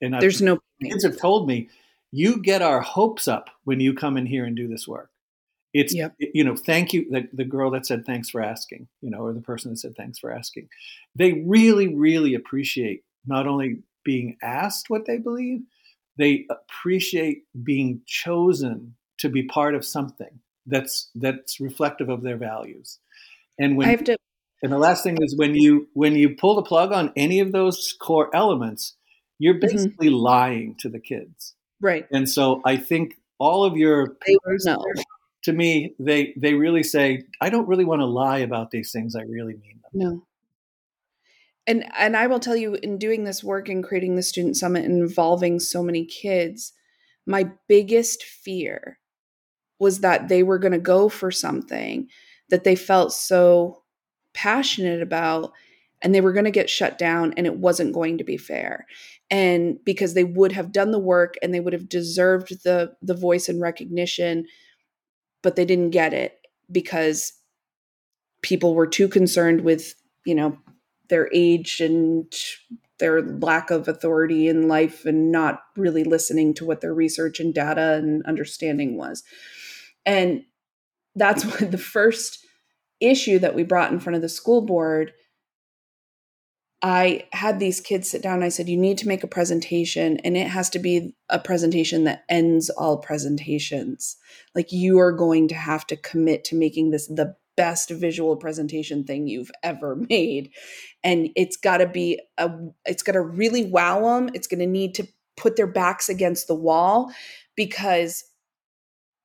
and 0.00 0.14
there's 0.20 0.40
I've, 0.40 0.46
no 0.46 0.58
kids 0.82 1.04
have 1.04 1.18
told 1.18 1.46
me 1.46 1.68
you 2.12 2.42
get 2.42 2.62
our 2.62 2.80
hopes 2.80 3.28
up 3.28 3.50
when 3.64 3.80
you 3.80 3.94
come 3.94 4.16
in 4.16 4.26
here 4.26 4.44
and 4.44 4.56
do 4.56 4.68
this 4.68 4.88
work 4.88 5.10
it's 5.72 5.94
yep. 5.94 6.14
you 6.18 6.42
know, 6.42 6.56
thank 6.56 6.92
you. 6.92 7.08
The, 7.10 7.28
the 7.32 7.44
girl 7.44 7.70
that 7.72 7.86
said 7.86 8.04
thanks 8.04 8.28
for 8.28 8.42
asking, 8.42 8.88
you 9.00 9.10
know, 9.10 9.20
or 9.20 9.32
the 9.32 9.40
person 9.40 9.70
that 9.70 9.78
said 9.78 9.94
thanks 9.96 10.18
for 10.18 10.32
asking. 10.32 10.68
They 11.14 11.44
really, 11.46 11.94
really 11.94 12.34
appreciate 12.34 13.04
not 13.26 13.46
only 13.46 13.82
being 14.04 14.36
asked 14.42 14.90
what 14.90 15.06
they 15.06 15.18
believe, 15.18 15.60
they 16.16 16.46
appreciate 16.50 17.44
being 17.62 18.00
chosen 18.04 18.96
to 19.18 19.28
be 19.28 19.44
part 19.44 19.74
of 19.74 19.84
something 19.84 20.40
that's 20.66 21.08
that's 21.14 21.60
reflective 21.60 22.08
of 22.08 22.22
their 22.22 22.36
values. 22.36 22.98
And 23.58 23.76
when 23.76 24.04
to 24.04 24.16
and 24.62 24.72
the 24.72 24.78
last 24.78 25.04
thing 25.04 25.18
is 25.22 25.36
when 25.36 25.54
you 25.54 25.88
when 25.94 26.16
you 26.16 26.30
pull 26.30 26.56
the 26.56 26.62
plug 26.62 26.92
on 26.92 27.12
any 27.16 27.38
of 27.38 27.52
those 27.52 27.94
core 28.00 28.28
elements, 28.34 28.96
you're 29.40 29.54
mm-hmm. 29.54 29.66
basically 29.66 30.08
mm-hmm. 30.08 30.16
lying 30.16 30.76
to 30.78 30.88
the 30.88 31.00
kids. 31.00 31.54
Right. 31.80 32.06
And 32.12 32.28
so 32.28 32.60
I 32.64 32.76
think 32.76 33.14
all 33.38 33.64
of 33.64 33.76
your 33.76 34.10
papers, 34.20 34.68
to 35.44 35.52
me, 35.52 35.94
they 35.98 36.34
they 36.36 36.54
really 36.54 36.82
say, 36.82 37.24
I 37.40 37.48
don't 37.48 37.66
really 37.66 37.86
want 37.86 38.02
to 38.02 38.06
lie 38.06 38.38
about 38.38 38.70
these 38.70 38.92
things. 38.92 39.16
I 39.16 39.22
really 39.22 39.54
mean 39.54 39.80
them. 39.82 39.90
No. 39.94 40.22
And 41.66 41.86
and 41.98 42.16
I 42.16 42.26
will 42.26 42.38
tell 42.38 42.56
you, 42.56 42.74
in 42.74 42.98
doing 42.98 43.24
this 43.24 43.42
work 43.42 43.68
and 43.68 43.82
creating 43.82 44.16
the 44.16 44.22
student 44.22 44.56
summit 44.56 44.84
and 44.84 45.00
involving 45.00 45.58
so 45.58 45.82
many 45.82 46.04
kids, 46.04 46.74
my 47.26 47.50
biggest 47.66 48.22
fear 48.22 48.98
was 49.78 50.00
that 50.00 50.28
they 50.28 50.42
were 50.42 50.58
going 50.58 50.72
to 50.72 50.78
go 50.78 51.08
for 51.08 51.30
something 51.30 52.08
that 52.50 52.64
they 52.64 52.76
felt 52.76 53.14
so 53.14 53.82
passionate 54.34 55.00
about 55.00 55.52
and 56.02 56.14
they 56.14 56.20
were 56.20 56.32
going 56.32 56.44
to 56.44 56.50
get 56.50 56.70
shut 56.70 56.98
down 56.98 57.34
and 57.36 57.46
it 57.46 57.56
wasn't 57.56 57.92
going 57.92 58.18
to 58.18 58.24
be 58.24 58.36
fair. 58.36 58.86
And 59.30 59.78
because 59.84 60.14
they 60.14 60.24
would 60.24 60.52
have 60.52 60.72
done 60.72 60.90
the 60.90 60.98
work 60.98 61.34
and 61.42 61.54
they 61.54 61.60
would 61.60 61.72
have 61.72 61.88
deserved 61.88 62.64
the 62.64 62.94
the 63.02 63.14
voice 63.14 63.48
and 63.48 63.60
recognition 63.60 64.46
but 65.42 65.56
they 65.56 65.64
didn't 65.64 65.90
get 65.90 66.12
it 66.12 66.38
because 66.70 67.32
people 68.42 68.74
were 68.74 68.86
too 68.86 69.08
concerned 69.08 69.62
with 69.62 69.94
you 70.24 70.34
know 70.34 70.56
their 71.08 71.28
age 71.34 71.80
and 71.80 72.32
their 72.98 73.22
lack 73.22 73.70
of 73.70 73.88
authority 73.88 74.46
in 74.46 74.68
life 74.68 75.04
and 75.06 75.32
not 75.32 75.62
really 75.76 76.04
listening 76.04 76.52
to 76.54 76.64
what 76.64 76.82
their 76.82 76.94
research 76.94 77.40
and 77.40 77.54
data 77.54 77.94
and 77.94 78.22
understanding 78.26 78.96
was. 78.96 79.24
And 80.04 80.44
that's 81.16 81.44
what 81.46 81.70
the 81.70 81.78
first 81.78 82.46
issue 83.00 83.38
that 83.38 83.54
we 83.54 83.62
brought 83.62 83.90
in 83.90 83.98
front 83.98 84.16
of 84.16 84.22
the 84.22 84.28
school 84.28 84.60
board 84.60 85.12
I 86.82 87.24
had 87.32 87.60
these 87.60 87.80
kids 87.80 88.08
sit 88.08 88.22
down 88.22 88.42
I 88.42 88.48
said, 88.48 88.68
You 88.68 88.76
need 88.78 88.98
to 88.98 89.08
make 89.08 89.22
a 89.22 89.28
presentation, 89.28 90.16
and 90.18 90.36
it 90.36 90.46
has 90.46 90.70
to 90.70 90.78
be 90.78 91.14
a 91.28 91.38
presentation 91.38 92.04
that 92.04 92.24
ends 92.28 92.70
all 92.70 92.98
presentations. 92.98 94.16
Like, 94.54 94.72
you 94.72 94.98
are 94.98 95.12
going 95.12 95.48
to 95.48 95.54
have 95.54 95.86
to 95.88 95.96
commit 95.96 96.44
to 96.44 96.56
making 96.56 96.90
this 96.90 97.06
the 97.06 97.36
best 97.56 97.90
visual 97.90 98.36
presentation 98.36 99.04
thing 99.04 99.26
you've 99.26 99.50
ever 99.62 99.94
made. 100.08 100.50
And 101.04 101.28
it's 101.36 101.56
got 101.56 101.78
to 101.78 101.86
be 101.86 102.20
a, 102.38 102.50
it's 102.86 103.02
got 103.02 103.12
to 103.12 103.20
really 103.20 103.64
wow 103.64 104.00
them. 104.00 104.30
It's 104.32 104.46
going 104.46 104.60
to 104.60 104.66
need 104.66 104.94
to 104.94 105.06
put 105.36 105.56
their 105.56 105.66
backs 105.66 106.08
against 106.08 106.48
the 106.48 106.54
wall 106.54 107.12
because 107.56 108.24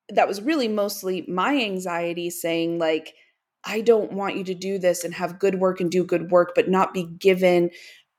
that 0.10 0.28
was 0.28 0.42
really 0.42 0.68
mostly 0.68 1.26
my 1.28 1.56
anxiety 1.56 2.30
saying, 2.30 2.80
like, 2.80 3.14
I 3.66 3.82
don't 3.82 4.14
want 4.14 4.38
you 4.38 4.44
to 4.46 4.54
do 4.54 4.78
this 4.78 5.04
and 5.04 5.14
have 5.16 5.40
good 5.40 5.56
work 5.56 5.82
and 5.82 5.90
do 5.90 6.04
good 6.04 6.32
work, 6.32 6.52
but 6.56 6.70
not 6.70 6.94
be 6.94 7.04
given 7.04 7.72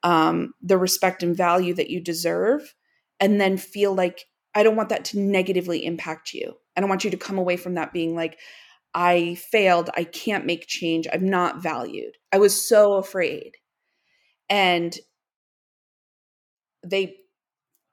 um, 0.03 0.53
the 0.61 0.77
respect 0.77 1.23
and 1.23 1.37
value 1.37 1.73
that 1.75 1.91
you 1.91 2.01
deserve. 2.01 2.75
And 3.21 3.41
then 3.41 3.57
feel 3.57 3.95
like 3.95 4.27
I 4.55 4.63
don't 4.63 4.77
want 4.77 4.89
that 4.89 5.05
to 5.07 5.21
negatively 5.21 5.85
impact 5.85 6.33
you. 6.35 6.55
I 6.77 6.81
don't 6.81 6.91
want 6.91 7.05
you 7.05 7.11
to 7.11 7.17
come 7.17 7.39
away 7.39 7.57
from 7.57 7.75
that 7.75 7.93
being 7.93 8.15
like, 8.15 8.39
I 8.95 9.37
failed. 9.37 9.91
I 9.97 10.05
can't 10.05 10.47
make 10.47 10.67
change. 10.67 11.07
I'm 11.13 11.29
not 11.29 11.63
valued. 11.63 12.15
I 12.33 12.39
was 12.39 12.69
so 12.69 12.95
afraid. 12.95 13.53
And 14.49 14.97
they 16.85 17.17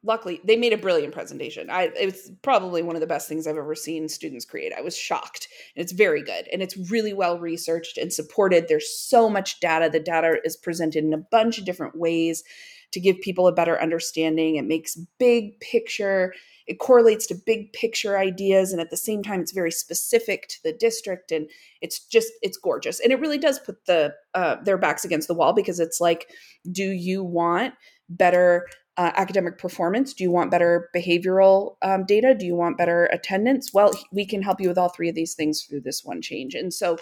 luckily 0.04 0.42
they 0.44 0.56
made 0.56 0.74
a 0.74 0.78
brilliant 0.78 1.14
presentation. 1.14 1.70
I 1.70 1.92
it's 1.96 2.30
probably 2.42 2.84
one 2.84 2.96
of 2.96 3.02
the 3.02 3.08
best 3.08 3.28
things 3.28 3.48
i've 3.48 3.58
ever 3.58 3.76
seen 3.76 4.10
students 4.10 4.46
create. 4.46 4.74
I 4.78 4.82
was 4.82 4.98
shocked. 4.98 5.48
And 5.76 5.84
it's 5.84 5.94
very 5.94 6.24
good. 6.24 6.48
And 6.52 6.62
it's 6.62 6.78
really 6.92 7.14
well 7.14 7.40
researched 7.40 7.98
and 7.98 8.12
supported. 8.12 8.68
There's 8.68 8.90
so 8.90 9.30
much 9.30 9.60
data. 9.60 9.90
The 9.90 10.00
data 10.00 10.38
is 10.44 10.58
presented 10.58 11.04
in 11.04 11.14
a 11.14 11.18
bunch 11.18 11.58
of 11.58 11.66
different 11.66 11.98
ways 11.98 12.44
to 12.92 13.00
give 13.00 13.20
people 13.22 13.48
a 13.48 13.54
better 13.54 13.82
understanding. 13.82 14.56
It 14.58 14.66
makes 14.66 14.96
big 15.18 15.60
picture 15.60 16.34
it 16.66 16.80
correlates 16.80 17.28
to 17.28 17.36
big 17.36 17.74
picture 17.74 18.18
ideas. 18.18 18.72
And 18.72 18.80
at 18.80 18.90
the 18.90 18.98
same 18.98 19.24
time 19.24 19.42
it's 19.42 19.52
very 19.52 19.72
specific 19.72 20.48
to 20.50 20.64
the 20.64 20.74
district. 20.74 21.32
And 21.32 21.50
it's 21.82 22.06
just 22.06 22.32
it's 22.42 22.58
gorgeous. 22.58 23.00
And 23.00 23.12
it 23.12 23.20
really 23.20 23.38
does 23.38 23.60
put 23.60 23.86
the 23.86 24.14
uh, 24.34 24.58
their 24.64 24.78
backs 24.78 25.06
against 25.06 25.28
the 25.28 25.34
wall 25.34 25.54
because 25.54 25.80
it's 25.80 26.00
like 26.00 26.30
do 26.72 26.84
you 26.84 27.24
want 27.24 27.74
better 28.10 28.68
uh, 28.98 29.12
academic 29.16 29.58
performance? 29.58 30.14
Do 30.14 30.24
you 30.24 30.32
want 30.32 30.52
better 30.52 30.90
behavioral 30.96 31.76
um, 31.82 32.06
data? 32.06 32.36
Do 32.36 32.46
you 32.46 32.56
want 32.56 32.78
better 32.78 33.06
attendance? 33.06 33.74
Well, 33.74 33.92
we 34.12 34.26
can 34.26 34.42
help 34.42 34.62
you 34.62 34.68
with 34.68 34.78
all 34.78 34.90
three 34.90 35.10
of 35.10 35.16
these 35.16 35.34
things 35.34 35.64
through 35.64 35.82
this 35.82 36.04
one 36.04 36.22
change. 36.22 36.54
And 36.54 36.74
so 36.74 36.98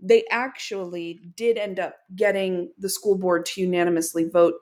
they 0.00 0.24
actually 0.30 1.20
did 1.34 1.58
end 1.58 1.80
up 1.80 1.96
getting 2.14 2.72
the 2.78 2.88
school 2.88 3.18
board 3.18 3.46
to 3.46 3.60
unanimously 3.60 4.24
vote 4.24 4.54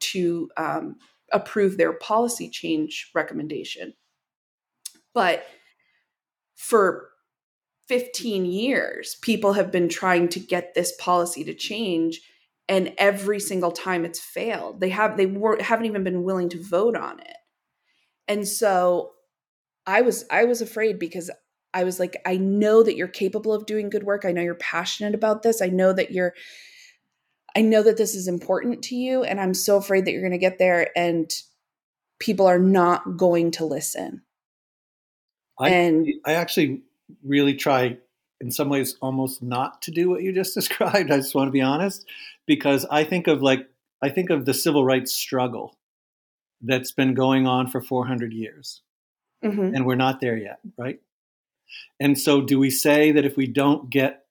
to 0.00 0.50
um, 0.56 0.96
approve 1.32 1.76
their 1.76 1.94
policy 1.94 2.48
change 2.48 3.10
recommendation. 3.14 3.94
But 5.14 5.44
for 6.54 7.08
15 7.88 8.44
years, 8.44 9.16
people 9.22 9.54
have 9.54 9.72
been 9.72 9.88
trying 9.88 10.28
to 10.30 10.40
get 10.40 10.74
this 10.74 10.92
policy 10.98 11.44
to 11.44 11.54
change 11.54 12.20
and 12.68 12.92
every 12.98 13.40
single 13.40 13.72
time 13.72 14.04
it's 14.04 14.20
failed. 14.20 14.80
They 14.80 14.90
have 14.90 15.16
they 15.16 15.26
were 15.26 15.60
haven't 15.60 15.86
even 15.86 16.04
been 16.04 16.22
willing 16.22 16.48
to 16.50 16.62
vote 16.62 16.96
on 16.96 17.20
it. 17.20 17.36
And 18.28 18.46
so 18.46 19.12
i 19.84 20.00
was 20.00 20.24
i 20.30 20.44
was 20.44 20.62
afraid 20.62 20.96
because 21.00 21.28
i 21.74 21.82
was 21.82 21.98
like 21.98 22.16
i 22.24 22.36
know 22.36 22.84
that 22.84 22.94
you're 22.94 23.08
capable 23.08 23.52
of 23.52 23.66
doing 23.66 23.90
good 23.90 24.04
work. 24.04 24.24
I 24.24 24.32
know 24.32 24.42
you're 24.42 24.54
passionate 24.54 25.14
about 25.14 25.42
this. 25.42 25.60
I 25.60 25.66
know 25.66 25.92
that 25.92 26.12
you're 26.12 26.34
i 27.56 27.60
know 27.60 27.82
that 27.82 27.96
this 27.96 28.14
is 28.14 28.28
important 28.28 28.82
to 28.82 28.94
you 28.94 29.24
and 29.24 29.40
i'm 29.40 29.52
so 29.52 29.76
afraid 29.76 30.04
that 30.04 30.12
you're 30.12 30.22
going 30.22 30.32
to 30.32 30.38
get 30.38 30.58
there 30.58 30.88
and 30.96 31.30
people 32.18 32.46
are 32.46 32.58
not 32.58 33.16
going 33.16 33.50
to 33.50 33.64
listen. 33.64 34.22
I, 35.58 35.68
and 35.70 36.08
i 36.24 36.34
actually 36.34 36.82
really 37.24 37.54
try 37.54 37.98
in 38.40 38.50
some 38.50 38.68
ways 38.68 38.96
almost 39.00 39.42
not 39.42 39.82
to 39.82 39.90
do 39.90 40.10
what 40.10 40.22
you 40.22 40.32
just 40.32 40.54
described. 40.60 41.10
I 41.10 41.18
just 41.18 41.34
want 41.34 41.48
to 41.48 41.52
be 41.52 41.60
honest 41.60 42.06
because 42.46 42.86
I 42.90 43.04
think 43.04 43.26
of 43.26 43.42
like 43.42 43.68
I 44.02 44.08
think 44.08 44.30
of 44.30 44.44
the 44.44 44.54
civil 44.54 44.84
rights 44.84 45.12
struggle 45.12 45.76
that's 46.60 46.92
been 46.92 47.14
going 47.14 47.46
on 47.46 47.68
for 47.68 47.80
400 47.80 48.32
years, 48.32 48.82
mm-hmm. 49.44 49.74
and 49.74 49.86
we're 49.86 49.94
not 49.94 50.20
there 50.20 50.36
yet, 50.36 50.60
right? 50.78 51.00
And 52.00 52.18
so, 52.18 52.40
do 52.40 52.58
we 52.58 52.70
say 52.70 53.12
that 53.12 53.24
if 53.24 53.36
we 53.36 53.46
don't 53.46 53.90
get 53.90 54.24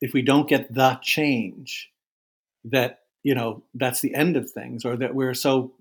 if 0.00 0.12
we 0.12 0.22
don't 0.22 0.48
get 0.48 0.72
the 0.72 0.98
change, 1.02 1.90
that 2.64 3.00
you 3.22 3.34
know 3.34 3.62
that's 3.74 4.00
the 4.00 4.14
end 4.14 4.36
of 4.36 4.50
things, 4.50 4.84
or 4.84 4.96
that 4.96 5.14
we're 5.14 5.34
so 5.34 5.72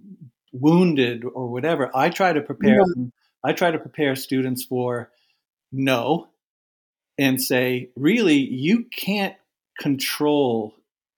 wounded 0.51 1.23
or 1.25 1.47
whatever? 1.47 1.91
I 1.95 2.09
try 2.09 2.33
to 2.33 2.41
prepare. 2.41 2.81
I 3.43 3.53
try 3.53 3.71
to 3.71 3.77
prepare 3.77 4.15
students 4.15 4.63
for 4.63 5.11
no, 5.71 6.29
and 7.17 7.41
say, 7.41 7.89
really, 7.95 8.37
you 8.37 8.85
can't 8.85 9.35
control 9.79 10.73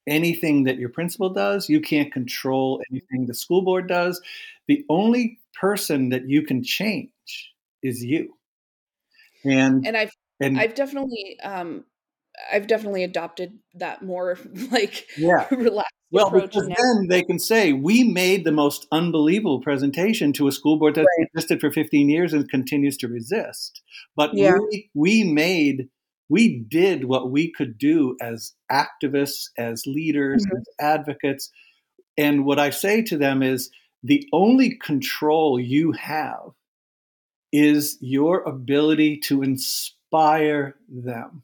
anything 0.07 0.63
that 0.63 0.77
your 0.77 0.89
principal 0.89 1.29
does. 1.29 1.69
You 1.69 1.81
can't 1.81 2.11
control 2.11 2.81
anything 2.91 3.25
the 3.25 3.34
school 3.34 3.61
board 3.61 3.88
does. 3.88 4.21
The 4.67 4.85
only 4.89 5.39
person 5.59 6.09
that 6.09 6.27
you 6.27 6.43
can 6.43 6.63
change 6.63 7.11
is 7.84 8.03
you. 8.03 8.34
And 9.43 9.85
and 9.85 9.95
I've 9.95 10.11
and 10.39 10.59
I've 10.59 10.75
definitely 10.75 11.38
um 11.43 11.85
I've 12.51 12.67
definitely 12.67 13.03
adopted 13.03 13.57
that 13.75 14.03
more 14.03 14.38
like 14.71 15.07
yeah. 15.17 15.47
relaxed 15.51 15.93
approach. 16.13 16.31
well, 16.31 16.41
because 16.41 16.67
now. 16.67 16.75
then 16.77 17.07
they 17.09 17.23
can 17.23 17.39
say 17.39 17.73
we 17.73 18.03
made 18.03 18.45
the 18.45 18.51
most 18.51 18.88
unbelievable 18.91 19.61
presentation 19.61 20.34
to 20.34 20.47
a 20.47 20.51
school 20.51 20.77
board 20.77 20.95
that 20.95 21.01
right. 21.01 21.27
existed 21.34 21.59
for 21.59 21.71
15 21.71 22.09
years 22.09 22.34
and 22.34 22.49
continues 22.49 22.97
to 22.97 23.07
resist. 23.07 23.81
But 24.15 24.34
yeah. 24.34 24.55
we, 24.69 24.89
we 24.93 25.23
made 25.23 25.89
we 26.29 26.59
did 26.59 27.05
what 27.05 27.31
we 27.31 27.51
could 27.51 27.77
do 27.77 28.17
as 28.21 28.53
activists, 28.71 29.49
as 29.57 29.85
leaders, 29.85 30.45
mm-hmm. 30.45 30.57
as 30.57 30.65
advocates. 30.79 31.51
And 32.17 32.45
what 32.45 32.59
I 32.59 32.69
say 32.69 33.01
to 33.03 33.17
them 33.17 33.41
is 33.41 33.69
the 34.03 34.27
only 34.33 34.77
control 34.77 35.59
you 35.59 35.91
have 35.93 36.51
is 37.51 37.97
your 38.01 38.41
ability 38.43 39.17
to 39.17 39.41
inspire 39.41 40.75
them. 40.89 41.43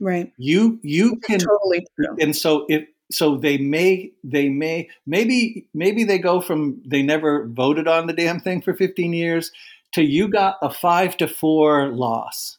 Right. 0.00 0.32
You 0.36 0.78
you 0.82 1.16
can 1.16 1.38
totally 1.38 1.86
true. 1.96 2.16
and 2.20 2.36
so 2.36 2.66
if 2.68 2.86
so 3.10 3.36
they 3.36 3.56
may 3.56 4.12
they 4.24 4.48
may 4.48 4.90
maybe 5.06 5.68
maybe 5.72 6.04
they 6.04 6.18
go 6.18 6.40
from 6.40 6.82
they 6.84 7.02
never 7.02 7.46
voted 7.46 7.88
on 7.88 8.06
the 8.06 8.12
damn 8.12 8.40
thing 8.40 8.60
for 8.60 8.74
15 8.74 9.14
years 9.14 9.52
to 9.92 10.02
you 10.02 10.28
got 10.28 10.56
a 10.60 10.68
5 10.68 11.16
to 11.18 11.28
4 11.28 11.88
loss 11.92 12.58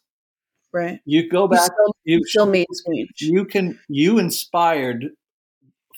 Right. 0.78 1.00
You 1.06 1.28
go 1.28 1.48
back. 1.48 1.62
Still, 1.62 1.96
you 2.04 2.24
still 2.26 2.46
made 2.46 2.68
speech. 2.72 3.22
You 3.22 3.46
can. 3.46 3.80
You 3.88 4.20
inspired 4.20 5.10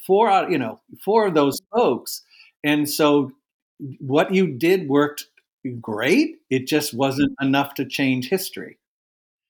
four 0.07 0.29
out. 0.29 0.51
You 0.51 0.57
know, 0.57 0.79
four 1.03 1.27
of 1.27 1.33
those 1.33 1.59
folks, 1.75 2.21
and 2.63 2.89
so 2.89 3.33
what 3.99 4.33
you 4.33 4.47
did 4.47 4.87
worked 4.87 5.25
great. 5.81 6.37
It 6.49 6.65
just 6.65 6.93
wasn't 6.93 7.35
enough 7.41 7.73
to 7.75 7.85
change 7.85 8.29
history 8.29 8.77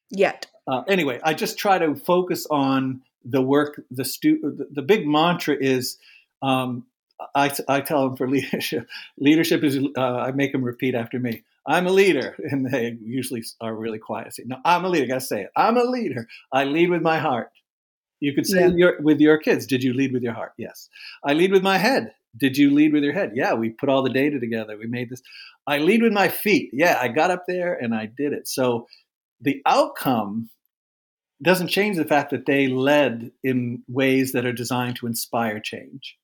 yet. 0.09 0.47
Uh, 0.67 0.81
anyway, 0.87 1.19
I 1.23 1.35
just 1.35 1.59
try 1.59 1.77
to 1.77 1.95
focus 1.95 2.47
on 2.49 3.01
the 3.23 3.41
work. 3.41 3.83
The 3.91 4.05
stu- 4.05 4.41
the, 4.41 4.67
the 4.71 4.81
big 4.81 5.07
mantra 5.07 5.55
is. 5.55 5.97
Um, 6.41 6.85
I, 7.35 7.53
I 7.67 7.81
tell 7.81 8.07
them 8.07 8.15
for 8.15 8.29
leadership. 8.29 8.87
Leadership 9.19 9.63
is. 9.63 9.77
Uh, 9.95 10.01
I 10.01 10.31
make 10.31 10.53
them 10.53 10.63
repeat 10.63 10.95
after 10.95 11.19
me. 11.19 11.43
I'm 11.69 11.87
a 11.87 11.91
leader. 11.91 12.35
And 12.51 12.65
they 12.69 12.97
usually 13.01 13.43
are 13.61 13.73
really 13.73 13.99
quiet. 13.99 14.33
Say, 14.33 14.43
no, 14.45 14.57
I'm 14.65 14.83
a 14.83 14.89
leader. 14.89 15.05
I 15.05 15.07
got 15.07 15.15
to 15.15 15.21
say 15.21 15.41
it. 15.43 15.51
I'm 15.55 15.77
a 15.77 15.83
leader. 15.83 16.27
I 16.51 16.63
lead 16.63 16.89
with 16.89 17.03
my 17.03 17.19
heart. 17.19 17.51
You 18.19 18.33
could 18.33 18.47
say 18.47 18.61
yeah. 18.61 18.73
your, 18.75 19.01
with 19.01 19.21
your 19.21 19.37
kids, 19.37 19.65
did 19.65 19.83
you 19.83 19.93
lead 19.93 20.11
with 20.11 20.23
your 20.23 20.33
heart? 20.33 20.53
Yes. 20.57 20.89
I 21.23 21.33
lead 21.33 21.51
with 21.51 21.63
my 21.63 21.77
head. 21.77 22.11
Did 22.37 22.57
you 22.57 22.71
lead 22.71 22.91
with 22.91 23.03
your 23.03 23.13
head? 23.13 23.31
Yeah, 23.33 23.53
we 23.53 23.69
put 23.69 23.87
all 23.87 24.03
the 24.03 24.09
data 24.09 24.39
together. 24.39 24.77
We 24.77 24.87
made 24.87 25.09
this. 25.09 25.21
I 25.65 25.77
lead 25.77 26.01
with 26.01 26.11
my 26.11 26.27
feet. 26.27 26.71
Yeah, 26.73 26.97
I 26.99 27.07
got 27.07 27.31
up 27.31 27.43
there 27.47 27.73
and 27.73 27.95
I 27.95 28.07
did 28.07 28.33
it. 28.33 28.47
So 28.47 28.87
the 29.39 29.61
outcome 29.65 30.49
doesn't 31.41 31.69
change 31.69 31.97
the 31.97 32.05
fact 32.05 32.31
that 32.31 32.45
they 32.45 32.67
led 32.67 33.31
in 33.43 33.83
ways 33.87 34.33
that 34.33 34.45
are 34.45 34.53
designed 34.53 34.97
to 34.97 35.07
inspire 35.07 35.59
change. 35.59 36.17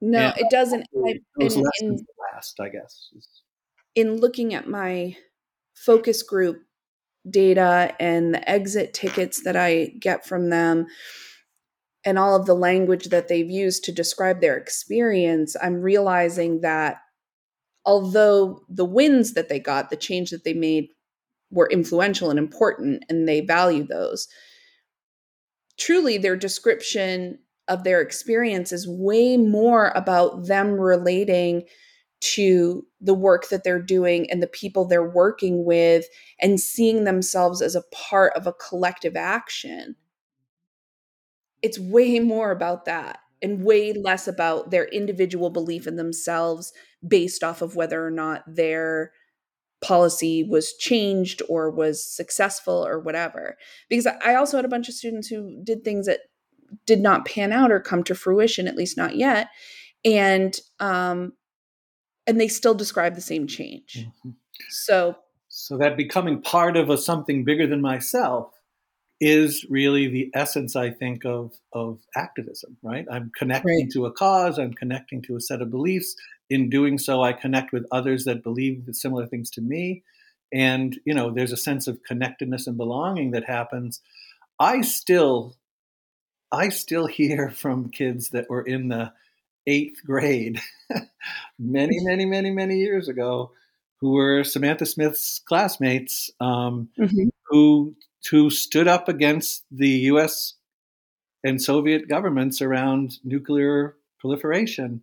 No, 0.00 0.18
and 0.18 0.38
it 0.38 0.46
doesn't. 0.50 0.86
I, 1.06 1.14
those 1.38 1.56
in, 1.56 1.62
lessons 1.62 2.00
in, 2.00 2.06
last, 2.32 2.60
I 2.60 2.68
guess. 2.68 3.10
In 3.94 4.18
looking 4.18 4.54
at 4.54 4.68
my 4.68 5.16
focus 5.74 6.22
group 6.22 6.62
data 7.28 7.94
and 8.00 8.34
the 8.34 8.48
exit 8.48 8.94
tickets 8.94 9.42
that 9.44 9.56
I 9.56 9.92
get 10.00 10.26
from 10.26 10.50
them, 10.50 10.86
and 12.04 12.18
all 12.18 12.34
of 12.34 12.46
the 12.46 12.54
language 12.54 13.06
that 13.06 13.28
they've 13.28 13.50
used 13.50 13.84
to 13.84 13.92
describe 13.92 14.40
their 14.40 14.56
experience, 14.56 15.54
I'm 15.62 15.82
realizing 15.82 16.62
that 16.62 16.96
although 17.84 18.60
the 18.68 18.84
wins 18.84 19.34
that 19.34 19.48
they 19.48 19.58
got, 19.58 19.90
the 19.90 19.96
change 19.96 20.30
that 20.30 20.44
they 20.44 20.54
made, 20.54 20.88
were 21.50 21.68
influential 21.70 22.30
and 22.30 22.38
important, 22.38 23.04
and 23.08 23.28
they 23.28 23.40
value 23.40 23.82
those, 23.82 24.28
truly 25.78 26.16
their 26.16 26.36
description 26.36 27.38
of 27.68 27.84
their 27.84 28.00
experience 28.00 28.72
is 28.72 28.88
way 28.88 29.36
more 29.36 29.92
about 29.94 30.46
them 30.46 30.72
relating 30.72 31.64
to 32.20 32.86
the 33.00 33.14
work 33.14 33.48
that 33.48 33.64
they're 33.64 33.82
doing 33.82 34.30
and 34.30 34.42
the 34.42 34.46
people 34.46 34.84
they're 34.84 35.08
working 35.08 35.64
with 35.64 36.06
and 36.40 36.60
seeing 36.60 37.04
themselves 37.04 37.62
as 37.62 37.74
a 37.74 37.84
part 37.92 38.32
of 38.34 38.46
a 38.46 38.52
collective 38.52 39.16
action. 39.16 39.96
It's 41.62 41.78
way 41.78 42.20
more 42.20 42.50
about 42.50 42.84
that 42.84 43.20
and 43.42 43.64
way 43.64 43.92
less 43.92 44.28
about 44.28 44.70
their 44.70 44.84
individual 44.86 45.50
belief 45.50 45.86
in 45.86 45.96
themselves 45.96 46.72
based 47.06 47.42
off 47.42 47.62
of 47.62 47.74
whether 47.74 48.04
or 48.04 48.10
not 48.10 48.42
their 48.46 49.12
policy 49.80 50.44
was 50.44 50.74
changed 50.74 51.40
or 51.48 51.70
was 51.70 52.04
successful 52.04 52.86
or 52.86 53.00
whatever. 53.00 53.56
Because 53.88 54.06
I 54.06 54.34
also 54.34 54.58
had 54.58 54.66
a 54.66 54.70
bunch 54.70 54.88
of 54.88 54.94
students 54.94 55.28
who 55.28 55.58
did 55.64 55.84
things 55.84 56.06
that 56.06 56.20
did 56.86 57.00
not 57.00 57.24
pan 57.24 57.52
out 57.52 57.72
or 57.72 57.80
come 57.80 58.04
to 58.04 58.14
fruition, 58.14 58.68
at 58.68 58.76
least 58.76 58.96
not 58.96 59.16
yet. 59.16 59.48
And 60.04 60.58
um 60.80 61.32
and 62.30 62.40
they 62.40 62.46
still 62.46 62.74
describe 62.74 63.16
the 63.16 63.20
same 63.20 63.48
change. 63.48 64.06
Mm-hmm. 64.06 64.30
So 64.70 65.16
so 65.48 65.76
that 65.78 65.96
becoming 65.96 66.40
part 66.40 66.76
of 66.76 66.88
a 66.88 66.96
something 66.96 67.44
bigger 67.44 67.66
than 67.66 67.80
myself 67.80 68.54
is 69.20 69.66
really 69.68 70.06
the 70.06 70.30
essence, 70.32 70.76
I 70.76 70.90
think, 70.90 71.26
of 71.26 71.52
of 71.72 71.98
activism. 72.16 72.76
Right? 72.82 73.04
I'm 73.10 73.32
connecting 73.36 73.82
right. 73.82 73.92
to 73.92 74.06
a 74.06 74.12
cause. 74.12 74.58
I'm 74.60 74.72
connecting 74.72 75.22
to 75.22 75.36
a 75.36 75.40
set 75.40 75.60
of 75.60 75.70
beliefs. 75.70 76.14
In 76.48 76.70
doing 76.70 76.98
so, 76.98 77.22
I 77.22 77.32
connect 77.32 77.72
with 77.72 77.84
others 77.90 78.24
that 78.24 78.44
believe 78.44 78.84
similar 78.92 79.26
things 79.26 79.50
to 79.50 79.60
me, 79.60 80.04
and 80.52 80.98
you 81.04 81.14
know, 81.14 81.32
there's 81.34 81.52
a 81.52 81.56
sense 81.56 81.88
of 81.88 82.04
connectedness 82.04 82.68
and 82.68 82.76
belonging 82.76 83.32
that 83.32 83.44
happens. 83.44 84.00
I 84.60 84.82
still, 84.82 85.56
I 86.52 86.68
still 86.68 87.06
hear 87.18 87.50
from 87.50 87.90
kids 87.90 88.30
that 88.30 88.48
were 88.48 88.62
in 88.62 88.86
the 88.86 89.12
eighth 89.66 90.04
grade, 90.04 90.60
many, 91.58 91.98
many, 92.00 92.24
many, 92.24 92.50
many 92.50 92.78
years 92.78 93.08
ago, 93.08 93.52
who 94.00 94.12
were 94.12 94.44
Samantha 94.44 94.86
Smith's 94.86 95.40
classmates, 95.40 96.30
um, 96.40 96.88
mm-hmm. 96.98 97.28
who 97.48 97.94
who 98.30 98.50
stood 98.50 98.86
up 98.86 99.08
against 99.08 99.64
the 99.70 99.88
U.S. 99.88 100.54
and 101.42 101.60
Soviet 101.60 102.08
governments 102.08 102.60
around 102.60 103.18
nuclear 103.24 103.96
proliferation, 104.18 105.02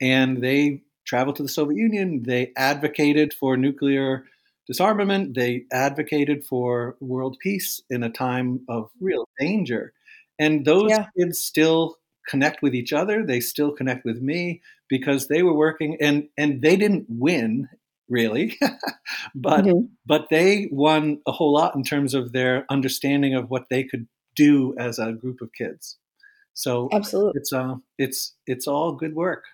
and 0.00 0.42
they 0.42 0.82
traveled 1.04 1.36
to 1.36 1.42
the 1.42 1.48
Soviet 1.48 1.78
Union. 1.78 2.24
They 2.24 2.52
advocated 2.56 3.32
for 3.32 3.56
nuclear 3.56 4.24
disarmament. 4.66 5.34
They 5.34 5.64
advocated 5.72 6.44
for 6.44 6.96
world 7.00 7.38
peace 7.40 7.80
in 7.88 8.02
a 8.02 8.10
time 8.10 8.60
of 8.68 8.90
real 9.00 9.28
danger. 9.38 9.92
And 10.38 10.64
those 10.64 10.90
yeah. 10.90 11.06
kids 11.16 11.38
still 11.38 11.96
connect 12.28 12.62
with 12.62 12.74
each 12.74 12.92
other. 12.92 13.24
They 13.24 13.40
still 13.40 13.72
connect 13.72 14.04
with 14.04 14.20
me 14.20 14.62
because 14.88 15.28
they 15.28 15.42
were 15.42 15.54
working 15.54 15.96
and 16.00 16.28
and 16.36 16.62
they 16.62 16.76
didn't 16.76 17.06
win 17.08 17.68
really, 18.08 18.58
but 19.34 19.64
mm-hmm. 19.64 19.86
but 20.04 20.28
they 20.30 20.68
won 20.70 21.20
a 21.26 21.32
whole 21.32 21.52
lot 21.52 21.74
in 21.74 21.82
terms 21.82 22.14
of 22.14 22.32
their 22.32 22.64
understanding 22.70 23.34
of 23.34 23.50
what 23.50 23.66
they 23.70 23.84
could 23.84 24.06
do 24.34 24.74
as 24.78 24.98
a 24.98 25.12
group 25.12 25.40
of 25.40 25.52
kids. 25.52 25.96
So 26.54 26.88
absolutely, 26.92 27.40
it's 27.40 27.52
uh, 27.52 27.76
it's 27.98 28.34
it's 28.46 28.66
all 28.66 28.92
good 28.92 29.14
work. 29.14 29.44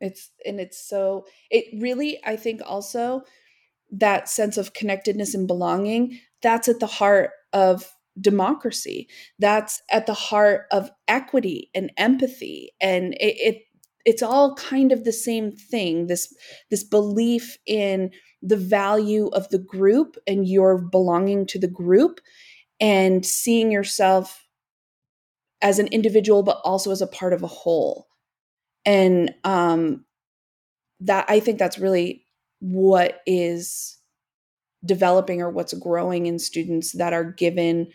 It's 0.00 0.30
and 0.44 0.60
it's 0.60 0.84
so 0.84 1.26
it 1.50 1.66
really 1.80 2.18
I 2.24 2.36
think 2.36 2.60
also 2.64 3.22
that 3.92 4.28
sense 4.28 4.56
of 4.56 4.72
connectedness 4.72 5.34
and 5.34 5.46
belonging 5.46 6.18
that's 6.42 6.68
at 6.68 6.80
the 6.80 6.86
heart 6.86 7.30
of 7.52 7.90
democracy. 8.20 9.08
That's 9.38 9.82
at 9.90 10.06
the 10.06 10.14
heart 10.14 10.66
of 10.70 10.90
equity 11.08 11.70
and 11.74 11.90
empathy. 11.96 12.72
And 12.80 13.14
it, 13.14 13.36
it 13.38 13.62
it's 14.04 14.22
all 14.22 14.54
kind 14.56 14.90
of 14.90 15.04
the 15.04 15.12
same 15.12 15.52
thing 15.52 16.08
this 16.08 16.34
this 16.70 16.82
belief 16.82 17.56
in 17.66 18.10
the 18.42 18.56
value 18.56 19.28
of 19.28 19.48
the 19.50 19.58
group 19.58 20.16
and 20.26 20.48
your 20.48 20.78
belonging 20.78 21.46
to 21.46 21.58
the 21.58 21.68
group 21.68 22.20
and 22.80 23.24
seeing 23.24 23.70
yourself 23.70 24.44
as 25.60 25.78
an 25.78 25.86
individual 25.88 26.42
but 26.42 26.60
also 26.64 26.90
as 26.90 27.00
a 27.00 27.06
part 27.06 27.32
of 27.32 27.42
a 27.42 27.48
whole. 27.48 28.08
And 28.84 29.32
um 29.44 30.04
that 31.02 31.24
i 31.28 31.40
think 31.40 31.58
that's 31.58 31.78
really 31.78 32.24
what 32.60 33.20
is 33.26 33.98
developing 34.84 35.40
or 35.40 35.50
what's 35.50 35.74
growing 35.74 36.26
in 36.26 36.38
students 36.38 36.92
that 36.92 37.12
are 37.12 37.24
given 37.24 37.88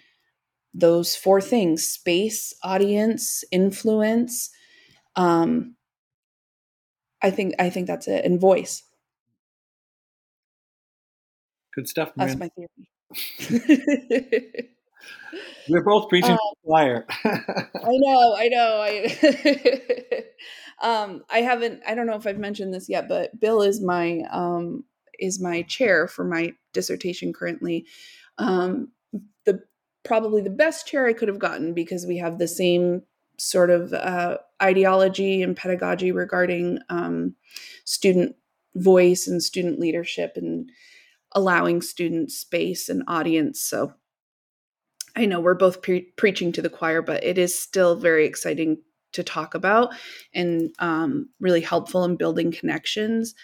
those 0.73 1.15
four 1.15 1.41
things 1.41 1.85
space 1.85 2.53
audience 2.63 3.43
influence 3.51 4.49
um, 5.15 5.75
i 7.21 7.29
think 7.29 7.53
i 7.59 7.69
think 7.69 7.87
that's 7.87 8.07
it 8.07 8.25
and 8.25 8.39
voice. 8.39 8.83
Good 11.73 11.87
stuff 11.87 12.11
Man. 12.15 12.27
that's 12.27 12.39
my 12.39 12.49
theory. 12.49 12.69
We're 15.69 15.83
both 15.83 16.09
preaching 16.09 16.31
um, 16.31 16.37
choir. 16.65 17.05
I 17.25 17.69
know 17.85 18.35
i 18.37 18.47
know 18.47 18.81
i 18.83 20.25
um 20.81 21.23
i 21.29 21.41
haven't 21.41 21.81
i 21.87 21.93
don't 21.93 22.07
know 22.07 22.15
if 22.15 22.25
i've 22.27 22.37
mentioned 22.39 22.73
this 22.73 22.89
yet 22.89 23.07
but 23.07 23.39
bill 23.39 23.61
is 23.61 23.81
my 23.81 24.21
um 24.31 24.83
is 25.19 25.41
my 25.41 25.61
chair 25.63 26.07
for 26.07 26.23
my 26.23 26.53
dissertation 26.73 27.33
currently. 27.33 27.85
Um 28.37 28.89
probably 30.07 30.41
the 30.41 30.49
best 30.49 30.87
chair 30.87 31.05
I 31.05 31.13
could 31.13 31.27
have 31.27 31.37
gotten 31.37 31.73
because 31.73 32.05
we 32.05 32.17
have 32.17 32.37
the 32.37 32.47
same 32.47 33.03
sort 33.37 33.69
of 33.69 33.93
uh, 33.93 34.37
ideology 34.63 35.43
and 35.43 35.55
pedagogy 35.55 36.11
regarding 36.11 36.79
um, 36.89 37.35
student 37.83 38.35
voice 38.75 39.27
and 39.27 39.43
student 39.43 39.79
leadership 39.79 40.33
and 40.35 40.71
allowing 41.33 41.81
student 41.81 42.31
space 42.31 42.87
and 42.89 43.03
audience. 43.07 43.61
So 43.61 43.93
I 45.15 45.25
know 45.25 45.41
we're 45.41 45.55
both 45.55 45.81
pre- 45.81 46.13
preaching 46.15 46.51
to 46.53 46.61
the 46.61 46.69
choir, 46.69 47.01
but 47.01 47.23
it 47.23 47.37
is 47.37 47.59
still 47.59 47.95
very 47.95 48.25
exciting 48.25 48.77
to 49.13 49.23
talk 49.23 49.55
about 49.55 49.93
and 50.33 50.69
um, 50.79 51.29
really 51.39 51.61
helpful 51.61 52.05
in 52.05 52.15
building 52.15 52.51
connections 52.51 53.35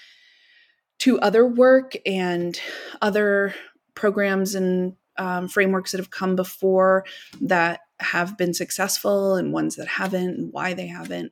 to 0.99 1.19
other 1.19 1.45
work 1.45 1.93
and 2.05 2.59
other 3.01 3.53
programs 3.95 4.55
and 4.55 4.95
um, 5.17 5.47
frameworks 5.47 5.91
that 5.91 5.99
have 5.99 6.11
come 6.11 6.35
before 6.35 7.05
that 7.41 7.81
have 7.99 8.37
been 8.37 8.53
successful 8.53 9.35
and 9.35 9.53
ones 9.53 9.75
that 9.75 9.87
haven't 9.87 10.37
and 10.37 10.53
why 10.53 10.73
they 10.73 10.87
haven't. 10.87 11.31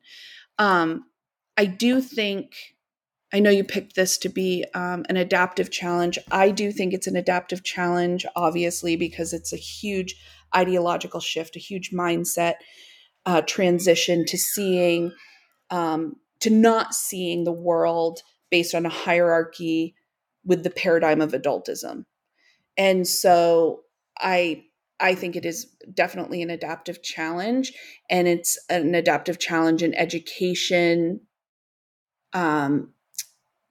Um, 0.58 1.06
I 1.58 1.66
do 1.66 2.02
think, 2.02 2.53
I 3.34 3.40
know 3.40 3.49
you 3.49 3.64
picked 3.64 3.95
this 3.95 4.18
to 4.20 4.30
be 4.30 4.66
um, 4.74 5.06
an 5.10 5.18
adaptive 5.18 5.72
challenge. 5.72 6.18
I 6.32 6.52
do 6.52 6.72
think 6.72 6.94
it's 6.94 7.08
an 7.08 7.16
adaptive 7.16 7.64
challenge, 7.64 8.26
obviously, 8.36 8.95
because 8.95 9.34
it's 9.34 9.53
a 9.53 9.58
huge 9.58 10.16
ideological 10.56 11.20
shift, 11.20 11.56
a 11.56 11.60
huge 11.60 11.91
mindset 11.91 12.56
uh, 13.26 13.41
transition 13.41 14.26
to 14.26 14.38
seeing, 14.38 15.12
um, 15.70 16.16
to 16.40 16.49
not 16.49 16.94
seeing 16.94 17.44
the 17.44 17.52
world 17.52 18.22
based 18.49 18.76
on 18.76 18.86
a 18.86 18.90
hierarchy 18.90 19.95
with 20.45 20.64
the 20.64 20.70
paradigm 20.70 21.22
of 21.22 21.32
adultism 21.32 22.06
and 22.82 23.08
so 23.08 23.82
i 24.20 24.64
i 24.99 25.14
think 25.14 25.36
it 25.36 25.45
is 25.45 25.68
definitely 25.94 26.41
an 26.41 26.49
adaptive 26.49 27.03
challenge 27.03 27.74
and 28.10 28.28
it's 28.28 28.58
an 28.70 28.95
adaptive 28.95 29.40
challenge 29.40 29.84
in 29.84 29.94
education 29.94 31.20
um 32.34 32.94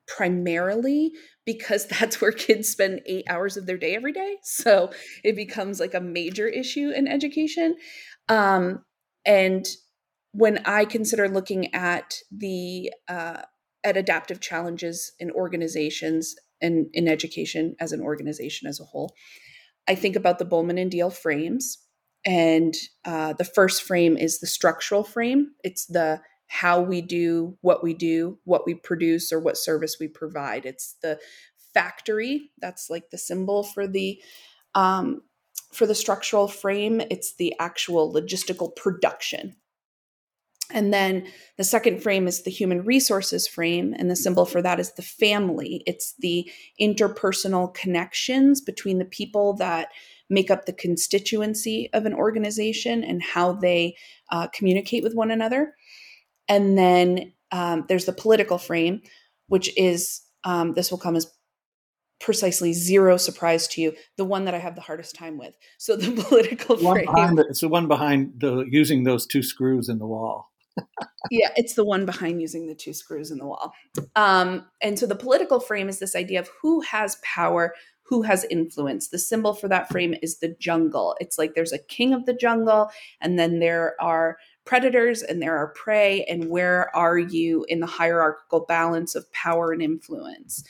primarily 0.06 1.12
because 1.46 1.86
that's 2.00 2.20
where 2.20 2.32
kids 2.32 2.68
spend 2.68 3.00
eight 3.06 3.24
hours 3.28 3.56
of 3.56 3.66
their 3.66 3.78
day 3.78 3.94
every 3.94 4.12
day. 4.12 4.36
So 4.42 4.90
it 5.24 5.36
becomes 5.36 5.80
like 5.80 5.94
a 5.94 6.00
major 6.00 6.46
issue 6.48 6.90
in 6.90 7.08
education. 7.08 7.76
Um 8.28 8.84
and 9.24 9.66
when 10.32 10.58
i 10.64 10.84
consider 10.84 11.28
looking 11.28 11.74
at 11.74 12.14
the 12.30 12.90
uh, 13.08 13.42
at 13.84 13.96
adaptive 13.96 14.40
challenges 14.40 15.12
in 15.18 15.30
organizations 15.32 16.34
and 16.60 16.86
in 16.92 17.08
education 17.08 17.76
as 17.80 17.92
an 17.92 18.00
organization 18.00 18.68
as 18.68 18.80
a 18.80 18.84
whole. 18.84 19.14
I 19.88 19.94
think 19.94 20.16
about 20.16 20.38
the 20.38 20.44
Bolman 20.44 20.80
and 20.80 20.90
Deal 20.90 21.10
frames. 21.10 21.78
And 22.24 22.74
uh, 23.04 23.32
the 23.32 23.44
first 23.44 23.82
frame 23.82 24.16
is 24.16 24.40
the 24.40 24.46
structural 24.46 25.04
frame. 25.04 25.52
It's 25.64 25.86
the 25.86 26.20
how 26.48 26.80
we 26.80 27.00
do 27.00 27.56
what 27.60 27.82
we 27.82 27.94
do, 27.94 28.38
what 28.44 28.66
we 28.66 28.74
produce, 28.74 29.32
or 29.32 29.40
what 29.40 29.56
service 29.56 29.96
we 30.00 30.08
provide. 30.08 30.66
It's 30.66 30.96
the 31.02 31.18
factory. 31.72 32.50
That's 32.60 32.90
like 32.90 33.10
the 33.10 33.18
symbol 33.18 33.62
for 33.62 33.86
the 33.86 34.20
um, 34.74 35.22
for 35.72 35.86
the 35.86 35.94
structural 35.94 36.48
frame. 36.48 37.00
It's 37.10 37.36
the 37.36 37.54
actual 37.58 38.12
logistical 38.12 38.74
production. 38.74 39.56
And 40.72 40.92
then 40.92 41.26
the 41.56 41.64
second 41.64 42.02
frame 42.02 42.26
is 42.26 42.42
the 42.42 42.50
human 42.50 42.84
resources 42.84 43.46
frame, 43.46 43.94
and 43.98 44.10
the 44.10 44.16
symbol 44.16 44.46
for 44.46 44.62
that 44.62 44.80
is 44.80 44.92
the 44.92 45.02
family. 45.02 45.82
It's 45.86 46.14
the 46.18 46.50
interpersonal 46.80 47.74
connections 47.74 48.60
between 48.60 48.98
the 48.98 49.04
people 49.04 49.54
that 49.54 49.88
make 50.28 50.50
up 50.50 50.64
the 50.64 50.72
constituency 50.72 51.90
of 51.92 52.06
an 52.06 52.14
organization 52.14 53.02
and 53.02 53.22
how 53.22 53.52
they 53.52 53.96
uh, 54.30 54.46
communicate 54.48 55.02
with 55.02 55.14
one 55.14 55.30
another. 55.30 55.74
And 56.48 56.78
then 56.78 57.32
um, 57.50 57.84
there's 57.88 58.04
the 58.04 58.12
political 58.12 58.58
frame, 58.58 59.02
which 59.48 59.76
is 59.76 60.22
um, 60.44 60.74
this 60.74 60.90
will 60.90 60.98
come 60.98 61.16
as 61.16 61.26
precisely 62.20 62.72
zero 62.72 63.16
surprise 63.16 63.66
to 63.66 63.80
you 63.80 63.94
the 64.18 64.24
one 64.24 64.44
that 64.44 64.54
i 64.54 64.58
have 64.58 64.74
the 64.74 64.80
hardest 64.82 65.14
time 65.14 65.38
with 65.38 65.56
so 65.78 65.96
the 65.96 66.22
political 66.28 66.76
one 66.76 67.04
frame 67.04 67.34
the, 67.36 67.46
it's 67.48 67.60
the 67.60 67.68
one 67.68 67.88
behind 67.88 68.32
the 68.36 68.66
using 68.68 69.04
those 69.04 69.26
two 69.26 69.42
screws 69.42 69.88
in 69.88 69.98
the 69.98 70.06
wall 70.06 70.50
yeah 71.30 71.50
it's 71.56 71.74
the 71.74 71.84
one 71.84 72.06
behind 72.06 72.40
using 72.40 72.66
the 72.66 72.74
two 72.74 72.92
screws 72.92 73.30
in 73.30 73.38
the 73.38 73.46
wall. 73.46 73.72
Um, 74.16 74.66
and 74.80 74.98
so 74.98 75.06
the 75.06 75.14
political 75.14 75.60
frame 75.60 75.88
is 75.88 75.98
this 75.98 76.16
idea 76.16 76.40
of 76.40 76.50
who 76.60 76.80
has 76.82 77.16
power 77.22 77.74
who 78.10 78.22
has 78.22 78.44
influence. 78.50 79.08
The 79.08 79.20
symbol 79.20 79.54
for 79.54 79.68
that 79.68 79.88
frame 79.88 80.16
is 80.20 80.40
the 80.40 80.56
jungle. 80.58 81.16
It's 81.20 81.38
like 81.38 81.54
there's 81.54 81.72
a 81.72 81.78
king 81.78 82.12
of 82.12 82.26
the 82.26 82.34
jungle 82.34 82.90
and 83.20 83.38
then 83.38 83.60
there 83.60 83.94
are 84.00 84.36
predators 84.64 85.22
and 85.22 85.40
there 85.40 85.56
are 85.56 85.68
prey 85.74 86.24
and 86.24 86.50
where 86.50 86.94
are 86.94 87.18
you 87.18 87.64
in 87.68 87.78
the 87.78 87.86
hierarchical 87.86 88.66
balance 88.66 89.14
of 89.14 89.32
power 89.32 89.70
and 89.70 89.80
influence? 89.80 90.64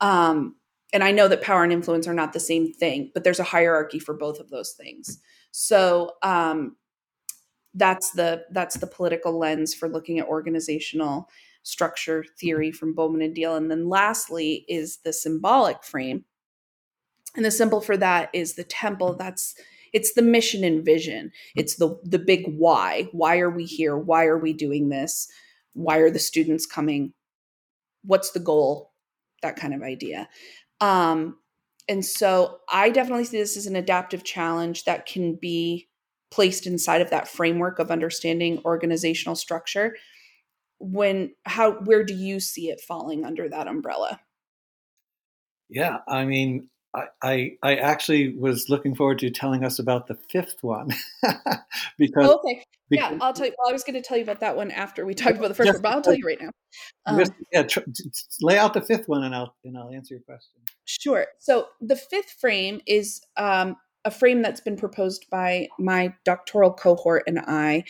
Um, 0.00 0.56
and 0.92 1.04
i 1.04 1.12
know 1.12 1.28
that 1.28 1.42
power 1.42 1.62
and 1.62 1.72
influence 1.72 2.08
are 2.08 2.14
not 2.14 2.32
the 2.32 2.40
same 2.40 2.72
thing 2.72 3.12
but 3.14 3.22
there's 3.22 3.38
a 3.38 3.44
hierarchy 3.44 4.00
for 4.00 4.14
both 4.14 4.40
of 4.40 4.50
those 4.50 4.72
things. 4.72 5.20
So 5.52 6.12
um, 6.22 6.76
that's 7.74 8.10
the 8.12 8.44
that's 8.50 8.76
the 8.78 8.86
political 8.86 9.38
lens 9.38 9.74
for 9.74 9.88
looking 9.88 10.18
at 10.18 10.26
organizational 10.26 11.28
structure 11.62 12.24
theory 12.38 12.72
from 12.72 12.94
Bolman 12.94 13.24
and 13.24 13.34
Deal. 13.34 13.54
And 13.54 13.70
then 13.70 13.88
lastly 13.88 14.64
is 14.68 14.98
the 14.98 15.12
symbolic 15.12 15.84
frame. 15.84 16.24
And 17.36 17.44
the 17.44 17.50
symbol 17.50 17.80
for 17.80 17.96
that 17.96 18.30
is 18.32 18.54
the 18.54 18.64
temple. 18.64 19.14
That's 19.14 19.54
it's 19.92 20.14
the 20.14 20.22
mission 20.22 20.64
and 20.64 20.84
vision. 20.84 21.30
It's 21.54 21.76
the 21.76 21.98
the 22.02 22.18
big 22.18 22.44
why. 22.56 23.08
Why 23.12 23.38
are 23.38 23.50
we 23.50 23.64
here? 23.64 23.96
Why 23.96 24.24
are 24.24 24.38
we 24.38 24.52
doing 24.52 24.88
this? 24.88 25.28
Why 25.74 25.98
are 25.98 26.10
the 26.10 26.18
students 26.18 26.66
coming? 26.66 27.12
What's 28.02 28.32
the 28.32 28.40
goal? 28.40 28.92
That 29.42 29.56
kind 29.56 29.74
of 29.74 29.82
idea. 29.82 30.28
Um 30.80 31.36
and 31.88 32.04
so 32.04 32.60
i 32.70 32.88
definitely 32.90 33.24
see 33.24 33.38
this 33.38 33.56
as 33.56 33.66
an 33.66 33.74
adaptive 33.74 34.22
challenge 34.22 34.84
that 34.84 35.06
can 35.06 35.34
be 35.34 35.88
placed 36.30 36.66
inside 36.66 37.00
of 37.00 37.10
that 37.10 37.28
framework 37.28 37.78
of 37.78 37.90
understanding 37.90 38.60
organizational 38.64 39.36
structure 39.36 39.96
when 40.78 41.34
how 41.44 41.72
where 41.72 42.02
do 42.02 42.14
you 42.14 42.40
see 42.40 42.70
it 42.70 42.80
falling 42.80 43.24
under 43.24 43.48
that 43.48 43.68
umbrella? 43.68 44.20
Yeah 45.68 45.98
i 46.08 46.24
mean 46.24 46.68
I, 47.22 47.56
I, 47.62 47.76
actually 47.76 48.34
was 48.36 48.68
looking 48.68 48.96
forward 48.96 49.20
to 49.20 49.30
telling 49.30 49.64
us 49.64 49.78
about 49.78 50.08
the 50.08 50.18
fifth 50.28 50.56
one 50.62 50.88
because 51.98 52.26
oh, 52.28 52.40
okay. 52.44 52.64
Because, 52.88 53.12
yeah 53.12 53.18
I'll 53.20 53.32
tell 53.32 53.46
you 53.46 53.52
well, 53.56 53.70
I 53.70 53.72
was 53.72 53.84
going 53.84 53.94
to 53.94 54.02
tell 54.02 54.16
you 54.16 54.24
about 54.24 54.40
that 54.40 54.56
one 54.56 54.72
after 54.72 55.06
we 55.06 55.14
talked 55.14 55.36
about 55.36 55.48
the 55.48 55.54
first 55.54 55.68
just, 55.68 55.76
one 55.76 55.82
but 55.82 55.92
I'll 55.92 56.02
tell 56.02 56.14
you 56.14 56.26
right 56.26 56.40
now. 56.40 56.50
Um, 57.06 57.18
just, 57.18 57.32
yeah 57.52 57.62
tr- 57.62 57.80
lay 58.40 58.58
out 58.58 58.74
the 58.74 58.80
fifth 58.80 59.06
one 59.08 59.22
and 59.22 59.32
I'll 59.34 59.54
and 59.64 59.78
I'll 59.78 59.90
answer 59.90 60.14
your 60.14 60.22
question. 60.22 60.50
Sure. 60.84 61.28
So 61.38 61.68
the 61.80 61.94
fifth 61.94 62.32
frame 62.40 62.80
is 62.86 63.22
um, 63.36 63.76
a 64.04 64.10
frame 64.10 64.42
that's 64.42 64.60
been 64.60 64.76
proposed 64.76 65.26
by 65.30 65.68
my 65.78 66.14
doctoral 66.24 66.72
cohort 66.72 67.24
and 67.26 67.38
I. 67.40 67.84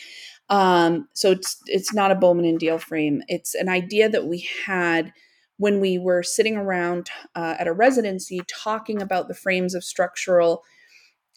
Um, 0.49 1.07
so 1.13 1.31
it's 1.31 1.57
it's 1.67 1.93
not 1.93 2.11
a 2.11 2.15
Bolman 2.15 2.47
and 2.47 2.59
Deal 2.59 2.77
frame. 2.77 3.23
It's 3.27 3.55
an 3.55 3.69
idea 3.69 4.09
that 4.09 4.25
we 4.25 4.47
had 4.65 5.13
when 5.57 5.79
we 5.79 5.97
were 5.97 6.23
sitting 6.23 6.57
around 6.57 7.09
uh, 7.35 7.55
at 7.59 7.67
a 7.67 7.73
residency 7.73 8.41
talking 8.47 9.01
about 9.01 9.27
the 9.27 9.35
frames 9.35 9.73
of 9.73 9.83
structural 9.83 10.63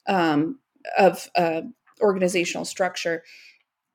um, 0.09 0.59
of 0.99 1.29
uh, 1.37 1.63
organizational 2.01 2.65
structure. 2.65 3.23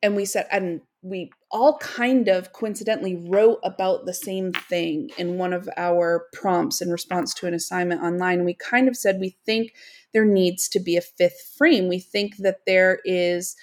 And 0.01 0.15
we 0.15 0.25
said 0.25 0.47
and 0.51 0.81
we 1.01 1.31
all 1.49 1.77
kind 1.77 2.27
of 2.27 2.51
coincidentally 2.51 3.15
wrote 3.15 3.59
about 3.63 4.05
the 4.05 4.13
same 4.13 4.51
thing 4.51 5.09
in 5.17 5.37
one 5.37 5.53
of 5.53 5.69
our 5.77 6.25
prompts 6.33 6.81
in 6.81 6.89
response 6.89 7.33
to 7.33 7.47
an 7.47 7.53
assignment 7.53 8.01
online. 8.01 8.43
We 8.43 8.53
kind 8.53 8.87
of 8.87 8.97
said 8.97 9.19
we 9.19 9.37
think 9.45 9.73
there 10.13 10.25
needs 10.25 10.67
to 10.69 10.79
be 10.79 10.97
a 10.97 11.01
fifth 11.01 11.53
frame. 11.57 11.87
We 11.87 11.99
think 11.99 12.37
that 12.37 12.65
there 12.65 12.99
is 13.05 13.55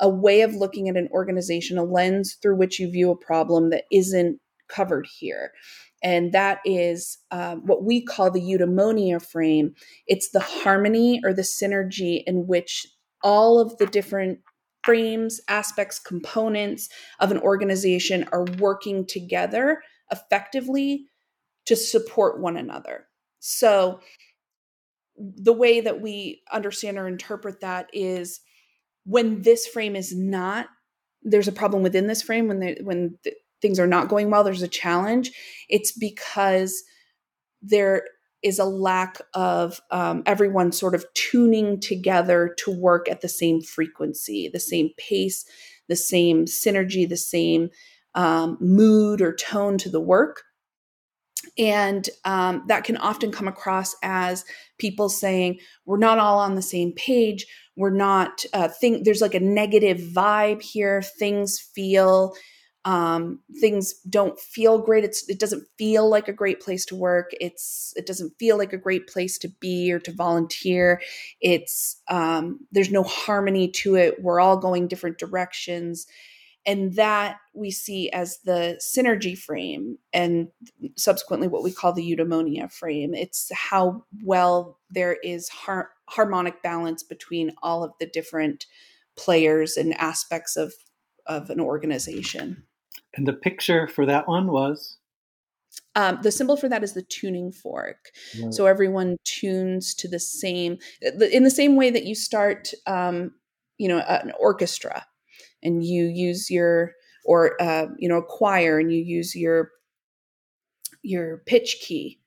a 0.00 0.08
way 0.08 0.42
of 0.42 0.54
looking 0.54 0.88
at 0.88 0.96
an 0.96 1.08
organization 1.12 1.78
a 1.78 1.84
lens 1.84 2.34
through 2.40 2.56
which 2.56 2.78
you 2.78 2.90
view 2.90 3.10
a 3.10 3.16
problem 3.16 3.70
that 3.70 3.84
isn't 3.90 4.40
covered 4.68 5.06
here. 5.06 5.52
And 6.02 6.32
that 6.32 6.60
is 6.64 7.18
um, 7.30 7.66
what 7.66 7.84
we 7.84 8.04
call 8.04 8.30
the 8.30 8.40
eudaimonia 8.40 9.24
frame. 9.24 9.74
It's 10.06 10.30
the 10.30 10.40
harmony 10.40 11.20
or 11.24 11.32
the 11.32 11.42
synergy 11.42 12.22
in 12.26 12.46
which 12.46 12.86
all 13.22 13.58
of 13.58 13.78
the 13.78 13.86
different 13.86 14.40
frames, 14.84 15.40
aspects, 15.48 15.98
components 15.98 16.88
of 17.20 17.30
an 17.30 17.38
organization 17.38 18.28
are 18.32 18.44
working 18.58 19.06
together 19.06 19.82
effectively 20.10 21.06
to 21.66 21.76
support 21.76 22.40
one 22.40 22.56
another. 22.56 23.06
So, 23.40 24.00
the 25.16 25.52
way 25.52 25.80
that 25.80 26.00
we 26.00 26.42
understand 26.52 26.98
or 26.98 27.06
interpret 27.06 27.60
that 27.60 27.88
is 27.92 28.40
when 29.04 29.42
this 29.42 29.64
frame 29.66 29.94
is 29.94 30.14
not 30.14 30.66
there's 31.24 31.48
a 31.48 31.52
problem 31.52 31.82
within 31.82 32.06
this 32.06 32.22
frame 32.22 32.48
when 32.48 32.60
they, 32.60 32.78
when 32.82 33.18
the, 33.24 33.32
things 33.62 33.80
are 33.80 33.86
not 33.86 34.08
going 34.08 34.30
well, 34.30 34.44
there's 34.44 34.62
a 34.62 34.68
challenge, 34.68 35.32
it's 35.68 35.90
because 35.92 36.84
there 37.62 38.04
is 38.44 38.58
a 38.58 38.64
lack 38.64 39.20
of 39.32 39.80
um, 39.90 40.22
everyone 40.26 40.70
sort 40.70 40.94
of 40.94 41.06
tuning 41.14 41.80
together 41.80 42.54
to 42.58 42.70
work 42.70 43.08
at 43.10 43.22
the 43.22 43.28
same 43.28 43.62
frequency, 43.62 44.48
the 44.52 44.60
same 44.60 44.90
pace, 44.98 45.46
the 45.88 45.96
same 45.96 46.44
synergy, 46.44 47.08
the 47.08 47.16
same 47.16 47.70
um, 48.14 48.58
mood 48.60 49.20
or 49.22 49.34
tone 49.34 49.78
to 49.78 49.88
the 49.88 50.00
work. 50.00 50.42
And 51.58 52.08
um, 52.24 52.64
that 52.68 52.84
can 52.84 52.96
often 52.98 53.32
come 53.32 53.48
across 53.48 53.96
as 54.02 54.44
people 54.78 55.08
saying, 55.08 55.58
we're 55.86 55.98
not 55.98 56.18
all 56.18 56.38
on 56.38 56.54
the 56.54 56.62
same 56.62 56.92
page. 56.92 57.46
We're 57.76 57.90
not, 57.90 58.44
uh, 58.52 58.68
think 58.68 59.04
there's 59.04 59.20
like 59.20 59.34
a 59.34 59.40
negative 59.40 59.98
vibe 59.98 60.62
here. 60.62 61.02
Things 61.02 61.58
feel 61.58 62.34
um, 62.84 63.40
things 63.60 63.94
don't 64.08 64.38
feel 64.38 64.78
great. 64.78 65.04
It's 65.04 65.28
it 65.28 65.38
doesn't 65.38 65.66
feel 65.78 66.08
like 66.08 66.28
a 66.28 66.32
great 66.32 66.60
place 66.60 66.84
to 66.86 66.96
work. 66.96 67.30
It's 67.40 67.94
it 67.96 68.06
doesn't 68.06 68.38
feel 68.38 68.58
like 68.58 68.72
a 68.72 68.78
great 68.78 69.06
place 69.06 69.38
to 69.38 69.48
be 69.48 69.90
or 69.90 69.98
to 70.00 70.12
volunteer. 70.12 71.00
It's 71.40 72.00
um, 72.08 72.60
there's 72.72 72.90
no 72.90 73.02
harmony 73.02 73.68
to 73.68 73.96
it. 73.96 74.22
We're 74.22 74.40
all 74.40 74.58
going 74.58 74.88
different 74.88 75.18
directions. 75.18 76.06
And 76.66 76.94
that 76.96 77.36
we 77.52 77.70
see 77.70 78.08
as 78.10 78.38
the 78.46 78.80
synergy 78.80 79.36
frame 79.36 79.98
and 80.14 80.48
subsequently 80.96 81.46
what 81.46 81.62
we 81.62 81.70
call 81.70 81.92
the 81.92 82.16
eudaimonia 82.16 82.72
frame. 82.72 83.12
It's 83.12 83.50
how 83.52 84.06
well 84.22 84.78
there 84.90 85.18
is 85.22 85.50
har- 85.50 85.90
harmonic 86.08 86.62
balance 86.62 87.02
between 87.02 87.52
all 87.62 87.84
of 87.84 87.92
the 88.00 88.06
different 88.06 88.64
players 89.14 89.76
and 89.76 89.94
aspects 89.94 90.56
of 90.56 90.72
of 91.26 91.48
an 91.48 91.60
organization 91.60 92.64
and 93.16 93.26
the 93.26 93.32
picture 93.32 93.86
for 93.88 94.06
that 94.06 94.28
one 94.28 94.50
was? 94.50 94.98
Um, 95.96 96.18
the 96.22 96.32
symbol 96.32 96.56
for 96.56 96.68
that 96.68 96.82
is 96.82 96.92
the 96.92 97.02
tuning 97.02 97.52
fork. 97.52 98.10
Right. 98.40 98.52
So 98.52 98.66
everyone 98.66 99.16
tunes 99.24 99.94
to 99.94 100.08
the 100.08 100.18
same, 100.18 100.78
in 101.00 101.44
the 101.44 101.50
same 101.50 101.76
way 101.76 101.90
that 101.90 102.04
you 102.04 102.14
start, 102.14 102.70
um, 102.86 103.32
you 103.78 103.88
know, 103.88 103.98
an 103.98 104.32
orchestra, 104.38 105.06
and 105.62 105.84
you 105.84 106.04
use 106.04 106.50
your, 106.50 106.92
or 107.24 107.60
uh, 107.62 107.86
you 107.98 108.08
know, 108.08 108.18
a 108.18 108.24
choir, 108.24 108.78
and 108.78 108.92
you 108.92 109.02
use 109.02 109.34
your 109.34 109.70
your 111.02 111.42
pitch 111.46 111.78
key. 111.80 112.20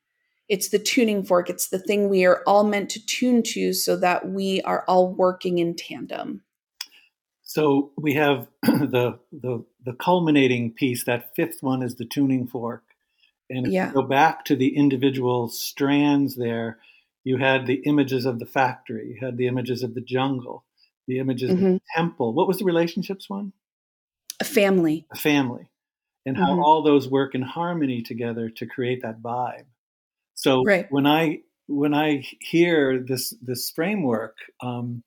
It's 0.49 0.69
the 0.69 0.80
tuning 0.80 1.23
fork. 1.23 1.49
It's 1.49 1.69
the 1.69 1.80
thing 1.80 2.09
we 2.09 2.26
are 2.26 2.41
all 2.47 2.64
meant 2.64 2.89
to 2.91 3.05
tune 3.05 3.43
to, 3.43 3.73
so 3.73 3.97
that 3.97 4.30
we 4.30 4.61
are 4.61 4.85
all 4.88 5.14
working 5.14 5.59
in 5.59 5.76
tandem. 5.76 6.41
So 7.43 7.91
we 7.97 8.14
have 8.14 8.47
the, 8.64 9.19
the 9.31 9.64
the 9.88 9.93
culminating 9.93 10.73
piece. 10.73 11.05
That 11.05 11.34
fifth 11.34 11.64
one 11.64 11.81
is 11.81 11.95
the 11.95 12.05
tuning 12.05 12.45
fork, 12.45 12.84
and 13.49 13.65
if 13.65 13.72
yeah. 13.73 13.88
you 13.88 13.93
go 13.93 14.01
back 14.01 14.43
to 14.45 14.55
the 14.55 14.76
individual 14.76 15.47
strands 15.47 16.35
there, 16.35 16.80
you 17.23 17.38
had 17.38 17.65
the 17.65 17.81
images 17.85 18.26
of 18.26 18.39
the 18.39 18.45
factory, 18.45 19.15
you 19.15 19.26
had 19.26 19.38
the 19.38 19.47
images 19.47 19.84
of 19.84 19.95
the 19.95 20.01
jungle, 20.01 20.65
the 21.07 21.19
images 21.19 21.51
mm-hmm. 21.51 21.65
of 21.65 21.73
the 21.73 21.81
temple. 21.95 22.34
What 22.34 22.47
was 22.47 22.59
the 22.59 22.65
relationships 22.65 23.30
one? 23.30 23.53
A 24.41 24.43
family. 24.43 25.07
A 25.11 25.18
family. 25.18 25.69
And 26.26 26.35
how 26.35 26.51
mm-hmm. 26.51 26.64
all 26.64 26.84
those 26.84 27.09
work 27.09 27.34
in 27.34 27.41
harmony 27.41 28.01
together 28.01 28.49
to 28.57 28.65
create 28.65 29.01
that 29.03 29.22
vibe. 29.22 29.65
So 30.34 30.64
right. 30.64 30.85
when 30.89 31.07
I 31.07 31.39
when 31.68 31.93
I 31.93 32.26
hear 32.41 32.99
this 32.99 33.34
this 33.41 33.72
framework, 33.72 34.35
um, 34.61 35.03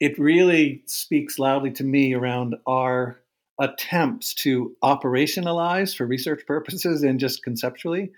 it 0.00 0.18
really 0.18 0.82
speaks 0.86 1.38
loudly 1.38 1.70
to 1.72 1.84
me 1.84 2.14
around 2.14 2.56
our 2.66 3.19
attempts 3.60 4.34
to 4.34 4.74
operationalize 4.82 5.94
for 5.94 6.06
research 6.06 6.42
purposes 6.46 7.02
and 7.02 7.20
just 7.20 7.44
conceptually. 7.44 8.10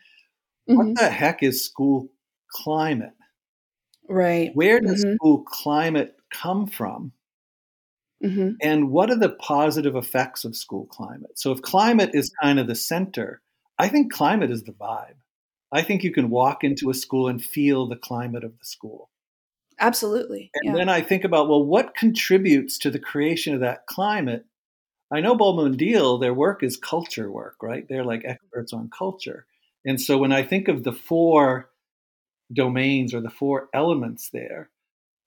Mm-hmm. 0.70 0.76
What 0.76 0.96
the 0.96 1.10
heck 1.10 1.42
is 1.42 1.64
school 1.64 2.08
climate? 2.50 3.14
Right. 4.08 4.52
Where 4.54 4.80
does 4.80 5.04
mm-hmm. 5.04 5.16
school 5.16 5.42
climate 5.42 6.16
come 6.32 6.66
from? 6.66 7.12
Mm-hmm. 8.24 8.50
And 8.62 8.90
what 8.90 9.10
are 9.10 9.18
the 9.18 9.30
positive 9.30 9.96
effects 9.96 10.44
of 10.44 10.56
school 10.56 10.86
climate? 10.86 11.32
So, 11.38 11.50
if 11.50 11.60
climate 11.60 12.10
is 12.14 12.32
kind 12.40 12.60
of 12.60 12.68
the 12.68 12.76
center, 12.76 13.42
I 13.78 13.88
think 13.88 14.12
climate 14.12 14.52
is 14.52 14.62
the 14.62 14.72
vibe. 14.72 15.16
I 15.72 15.82
think 15.82 16.04
you 16.04 16.12
can 16.12 16.30
walk 16.30 16.62
into 16.62 16.88
a 16.88 16.94
school 16.94 17.26
and 17.26 17.44
feel 17.44 17.88
the 17.88 17.96
climate 17.96 18.44
of 18.44 18.52
the 18.52 18.64
school. 18.64 19.10
Absolutely. 19.80 20.50
And 20.54 20.74
yeah. 20.74 20.78
then 20.78 20.88
I 20.88 21.00
think 21.00 21.24
about, 21.24 21.48
well, 21.48 21.64
what 21.64 21.96
contributes 21.96 22.78
to 22.78 22.90
the 22.90 23.00
creation 23.00 23.54
of 23.54 23.60
that 23.60 23.86
climate? 23.86 24.44
I 25.12 25.20
know 25.20 25.68
Deal, 25.68 26.18
their 26.18 26.32
work 26.32 26.62
is 26.62 26.76
culture 26.76 27.30
work, 27.30 27.56
right? 27.62 27.86
They're 27.88 28.04
like 28.04 28.20
mm-hmm. 28.20 28.30
experts 28.30 28.72
on 28.72 28.90
culture. 28.96 29.46
And 29.84 30.00
so 30.00 30.16
when 30.16 30.32
I 30.32 30.42
think 30.42 30.68
of 30.68 30.84
the 30.84 30.92
four 30.92 31.68
domains 32.52 33.12
or 33.12 33.20
the 33.20 33.30
four 33.30 33.68
elements 33.74 34.30
there, 34.32 34.70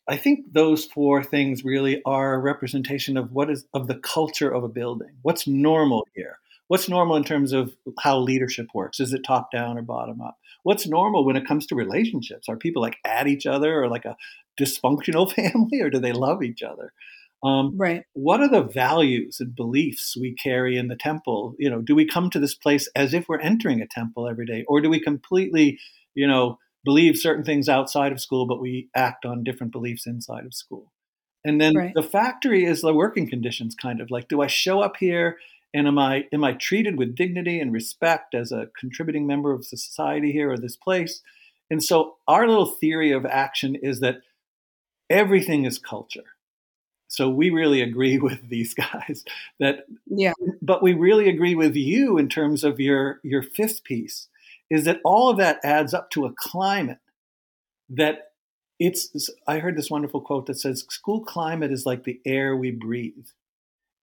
I 0.08 0.18
think 0.18 0.54
those 0.54 0.86
four 0.86 1.24
things 1.24 1.64
really 1.64 2.02
are 2.06 2.34
a 2.34 2.40
representation 2.40 3.18
of 3.18 3.32
what 3.32 3.50
is 3.50 3.66
of 3.74 3.88
the 3.88 3.96
culture 3.96 4.50
of 4.50 4.64
a 4.64 4.70
building. 4.70 5.18
What's 5.22 5.48
normal 5.48 6.02
mm-hmm. 6.02 6.22
here? 6.22 6.40
What's 6.68 6.90
normal 6.90 7.16
in 7.16 7.24
terms 7.24 7.54
of 7.54 7.76
how 8.00 8.20
leadership 8.20 8.68
works? 8.74 9.00
Is 9.00 9.14
it 9.14 9.22
top 9.24 9.52
down 9.52 9.78
or 9.78 9.84
bottom 9.84 10.20
up? 10.20 10.38
What's 10.64 10.88
normal 10.88 11.24
when 11.24 11.36
it 11.36 11.48
comes 11.48 11.68
to 11.68 11.76
relationships? 11.76 12.50
Are 12.50 12.58
people 12.58 12.82
like 12.82 12.98
at 13.06 13.28
each 13.28 13.46
other 13.46 13.84
or 13.84 13.88
like 13.88 14.06
a 14.06 14.18
dysfunctional 14.60 15.32
family 15.36 15.82
or 15.82 15.92
do 15.92 16.00
they 16.00 16.12
love 16.12 16.42
each 16.42 16.64
other? 16.64 16.92
Um, 17.44 17.78
right. 17.78 18.04
What 18.14 18.40
are 18.42 18.50
the 18.50 18.64
values 18.64 19.38
and 19.40 19.56
beliefs 19.56 20.16
we 20.20 20.34
carry 20.34 20.78
in 20.78 20.88
the 20.88 20.96
temple? 20.96 21.56
You 21.60 21.70
know, 21.70 21.82
do 21.82 21.94
we 21.94 22.06
come 22.06 22.30
to 22.32 22.40
this 22.40 22.56
place 22.56 22.90
as 22.96 23.14
if 23.14 23.28
we're 23.28 23.40
entering 23.40 23.82
a 23.82 23.88
temple 23.88 24.28
every 24.28 24.46
day, 24.46 24.66
or 24.68 24.82
do 24.82 24.90
we 24.90 25.00
completely, 25.00 25.80
you 26.14 26.28
know, 26.28 26.58
believe 26.84 27.18
certain 27.18 27.44
things 27.44 27.70
outside 27.70 28.12
of 28.12 28.22
school, 28.22 28.48
but 28.48 28.62
we 28.62 28.90
act 28.96 29.26
on 29.26 29.44
different 29.44 29.74
beliefs 29.74 30.08
inside 30.08 30.46
of 30.46 30.54
school? 30.54 30.92
And 31.44 31.62
then 31.62 31.76
right. 31.76 31.94
the 31.94 32.04
factory 32.04 32.66
is 32.66 32.82
the 32.82 32.94
working 32.94 33.30
conditions, 33.30 33.76
kind 33.76 34.02
of 34.02 34.10
like, 34.10 34.28
do 34.28 34.42
I 34.42 34.48
show 34.48 34.82
up 34.82 34.98
here 34.98 35.38
and 35.76 35.88
am 35.88 36.00
I 36.00 36.26
am 36.32 36.44
I 36.44 36.54
treated 36.54 36.98
with 36.98 37.16
dignity 37.16 37.60
and 37.60 37.72
respect 37.72 38.34
as 38.34 38.52
a 38.52 38.70
contributing 38.80 39.28
member 39.28 39.52
of 39.52 39.60
the 39.60 39.78
society 39.78 40.32
here 40.32 40.52
or 40.52 40.58
this 40.58 40.78
place? 40.78 41.22
And 41.70 41.84
so 41.84 42.16
our 42.28 42.48
little 42.48 42.66
theory 42.66 43.12
of 43.12 43.26
action 43.26 43.76
is 43.76 44.00
that 44.00 44.18
everything 45.10 45.66
is 45.66 45.78
culture. 45.78 46.24
So 47.08 47.30
we 47.30 47.50
really 47.50 47.82
agree 47.82 48.18
with 48.20 48.50
these 48.50 48.74
guys 48.74 49.24
that 49.60 49.86
yeah. 50.08 50.34
But 50.62 50.84
we 50.84 50.94
really 50.94 51.30
agree 51.30 51.56
with 51.56 51.76
you 51.76 52.18
in 52.18 52.30
terms 52.30 52.64
of 52.64 52.80
your 52.80 53.20
your 53.24 53.44
fifth 53.44 53.84
piece 53.84 54.28
is 54.70 54.86
that 54.86 55.00
all 55.04 55.30
of 55.30 55.38
that 55.38 55.60
adds 55.64 55.94
up 55.94 56.10
to 56.12 56.26
a 56.26 56.34
climate 56.34 56.98
that 57.90 58.32
it's 58.80 59.30
I 59.48 59.60
heard 59.60 59.78
this 59.78 59.90
wonderful 59.90 60.22
quote 60.22 60.48
that 60.48 60.60
says 60.60 60.86
school 60.90 61.24
climate 61.24 61.72
is 61.72 61.86
like 61.86 62.04
the 62.04 62.20
air 62.26 62.56
we 62.56 62.72
breathe. 62.72 63.28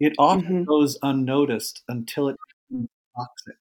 It 0.00 0.14
often 0.18 0.44
mm-hmm. 0.44 0.64
goes 0.64 0.98
unnoticed 1.02 1.82
until 1.88 2.28
it 2.28 2.36
becomes 2.68 2.88
toxic. 3.16 3.56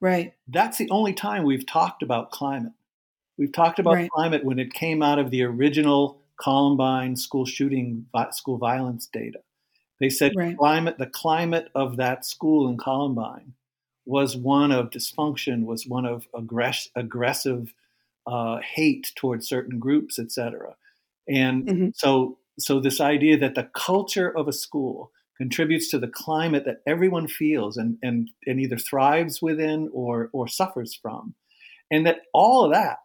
Right. 0.00 0.34
That's 0.46 0.78
the 0.78 0.90
only 0.90 1.12
time 1.12 1.42
we've 1.42 1.66
talked 1.66 2.02
about 2.02 2.30
climate. 2.30 2.72
We've 3.36 3.52
talked 3.52 3.78
about 3.78 3.94
right. 3.94 4.10
climate 4.10 4.44
when 4.44 4.58
it 4.58 4.72
came 4.72 5.02
out 5.02 5.18
of 5.18 5.30
the 5.30 5.42
original 5.42 6.20
Columbine 6.40 7.16
school 7.16 7.44
shooting, 7.44 8.06
school 8.30 8.58
violence 8.58 9.08
data. 9.12 9.40
They 10.00 10.08
said 10.08 10.32
right. 10.36 10.56
climate, 10.56 10.96
the 10.98 11.06
climate 11.06 11.68
of 11.74 11.96
that 11.96 12.24
school 12.24 12.68
in 12.68 12.78
Columbine 12.78 13.54
was 14.06 14.36
one 14.36 14.70
of 14.70 14.90
dysfunction, 14.90 15.64
was 15.64 15.86
one 15.86 16.06
of 16.06 16.28
aggress- 16.34 16.88
aggressive 16.94 17.74
uh, 18.26 18.58
hate 18.58 19.12
towards 19.16 19.48
certain 19.48 19.78
groups, 19.78 20.18
etc. 20.18 20.76
And 21.28 21.66
mm-hmm. 21.66 21.88
so 21.94 22.38
so 22.58 22.80
this 22.80 23.00
idea 23.00 23.38
that 23.38 23.54
the 23.54 23.70
culture 23.74 24.28
of 24.36 24.48
a 24.48 24.52
school 24.52 25.12
contributes 25.36 25.88
to 25.90 25.98
the 25.98 26.08
climate 26.08 26.64
that 26.64 26.82
everyone 26.86 27.28
feels 27.28 27.76
and, 27.76 27.96
and, 28.02 28.28
and 28.46 28.60
either 28.60 28.76
thrives 28.76 29.40
within 29.40 29.88
or, 29.92 30.28
or 30.32 30.48
suffers 30.48 30.94
from. 30.94 31.34
And 31.90 32.04
that 32.06 32.22
all 32.34 32.64
of 32.64 32.72
that 32.72 32.98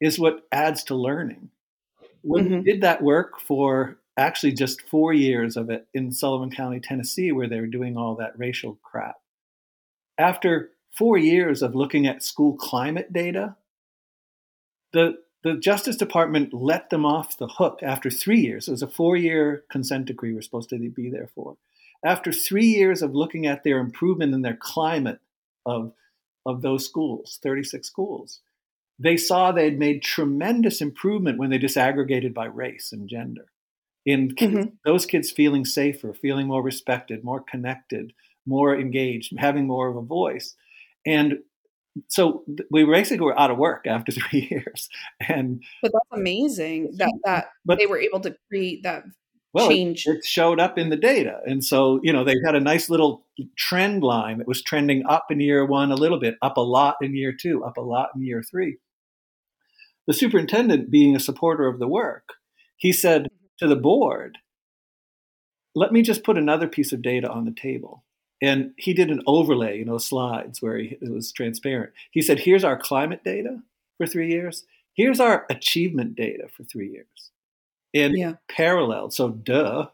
is 0.00 0.18
what 0.18 0.42
adds 0.52 0.84
to 0.84 0.94
learning. 0.94 1.48
When 2.22 2.44
mm-hmm. 2.48 2.62
did 2.62 2.80
that 2.82 3.02
work 3.02 3.40
for 3.40 3.98
actually 4.16 4.52
just 4.52 4.82
four 4.88 5.12
years 5.12 5.56
of 5.56 5.70
it 5.70 5.86
in 5.94 6.12
Sullivan 6.12 6.50
County, 6.50 6.80
Tennessee, 6.80 7.32
where 7.32 7.48
they 7.48 7.60
were 7.60 7.66
doing 7.66 7.96
all 7.96 8.14
that 8.16 8.38
racial 8.38 8.78
crap. 8.82 9.16
After 10.18 10.70
four 10.96 11.16
years 11.16 11.62
of 11.62 11.74
looking 11.74 12.06
at 12.06 12.22
school 12.22 12.54
climate 12.54 13.12
data, 13.12 13.56
the 14.92 15.18
the 15.42 15.56
Justice 15.56 15.96
Department 15.96 16.54
let 16.54 16.90
them 16.90 17.04
off 17.04 17.36
the 17.36 17.48
hook 17.48 17.80
after 17.82 18.10
three 18.10 18.40
years. 18.40 18.68
It 18.68 18.72
was 18.72 18.82
a 18.82 18.88
four 18.88 19.16
year 19.16 19.64
consent 19.70 20.06
decree 20.06 20.32
we're 20.32 20.42
supposed 20.42 20.70
to 20.70 20.78
be 20.78 21.10
there 21.10 21.30
for. 21.34 21.56
After 22.04 22.32
three 22.32 22.66
years 22.66 23.02
of 23.02 23.14
looking 23.14 23.46
at 23.46 23.64
their 23.64 23.78
improvement 23.78 24.34
in 24.34 24.42
their 24.42 24.56
climate 24.56 25.20
of, 25.66 25.92
of 26.46 26.62
those 26.62 26.84
schools, 26.84 27.38
36 27.42 27.86
schools, 27.86 28.40
they 29.02 29.16
saw 29.16 29.50
they'd 29.50 29.78
made 29.78 30.02
tremendous 30.02 30.80
improvement 30.80 31.38
when 31.38 31.50
they 31.50 31.58
disaggregated 31.58 32.32
by 32.32 32.46
race 32.46 32.92
and 32.92 33.08
gender. 33.08 33.46
In 34.04 34.34
kids, 34.34 34.54
mm-hmm. 34.54 34.74
those 34.84 35.06
kids 35.06 35.30
feeling 35.30 35.64
safer, 35.64 36.12
feeling 36.12 36.46
more 36.46 36.62
respected, 36.62 37.24
more 37.24 37.40
connected, 37.40 38.12
more 38.46 38.76
engaged, 38.78 39.32
having 39.38 39.66
more 39.66 39.88
of 39.88 39.96
a 39.96 40.02
voice. 40.02 40.54
And 41.06 41.38
so 42.08 42.44
we 42.70 42.84
basically 42.84 43.24
were 43.24 43.38
out 43.38 43.50
of 43.50 43.58
work 43.58 43.86
after 43.86 44.12
three 44.30 44.48
years 44.50 44.88
and 45.28 45.62
but 45.82 45.92
that's 45.92 46.20
amazing 46.20 46.90
that 46.96 47.12
that 47.24 47.50
but, 47.66 47.78
they 47.78 47.86
were 47.86 47.98
able 47.98 48.20
to 48.20 48.34
create 48.48 48.82
that 48.82 49.04
well, 49.52 49.68
change 49.68 50.06
it, 50.06 50.16
it, 50.16 50.24
showed 50.24 50.58
up 50.58 50.78
in 50.78 50.88
the 50.88 50.96
data 50.96 51.40
and 51.44 51.62
so 51.62 52.00
you 52.02 52.10
know 52.10 52.24
they 52.24 52.36
had 52.46 52.54
a 52.54 52.60
nice 52.60 52.88
little 52.88 53.26
trend 53.58 54.02
line 54.02 54.38
that 54.38 54.48
was 54.48 54.62
trending 54.62 55.04
up 55.06 55.26
in 55.30 55.38
year 55.38 55.66
one 55.66 55.92
a 55.92 55.94
little 55.94 56.18
bit 56.18 56.36
up 56.40 56.56
a 56.56 56.62
lot 56.62 56.96
in 57.02 57.14
year 57.14 57.34
two 57.38 57.62
up 57.62 57.76
a 57.76 57.82
lot 57.82 58.08
in 58.14 58.22
year 58.22 58.42
three 58.42 58.78
the 60.06 60.14
superintendent 60.14 60.90
being 60.90 61.14
a 61.16 61.20
supporter 61.20 61.66
of 61.66 61.78
the 61.78 61.88
work 61.88 62.34
he 62.76 62.92
said 62.92 63.28
to 63.58 63.66
the 63.66 63.76
board 63.76 64.38
let 65.74 65.92
me 65.92 66.02
just 66.02 66.24
put 66.24 66.36
another 66.36 66.68
piece 66.68 66.92
of 66.92 67.02
data 67.02 67.30
on 67.30 67.44
the 67.44 67.50
table 67.52 68.04
and 68.42 68.74
he 68.76 68.92
did 68.92 69.10
an 69.10 69.22
overlay, 69.24 69.78
you 69.78 69.84
know, 69.84 69.98
slides 69.98 70.60
where 70.60 70.76
he, 70.76 70.98
it 71.00 71.10
was 71.10 71.30
transparent. 71.30 71.92
He 72.10 72.20
said, 72.20 72.40
"Here's 72.40 72.64
our 72.64 72.76
climate 72.76 73.22
data 73.24 73.62
for 73.96 74.06
three 74.06 74.30
years. 74.30 74.64
Here's 74.94 75.20
our 75.20 75.46
achievement 75.48 76.16
data 76.16 76.48
for 76.54 76.64
three 76.64 76.90
years." 76.90 77.30
In 77.92 78.16
yeah. 78.16 78.34
parallel, 78.48 79.10
so 79.10 79.28
duh, 79.30 79.86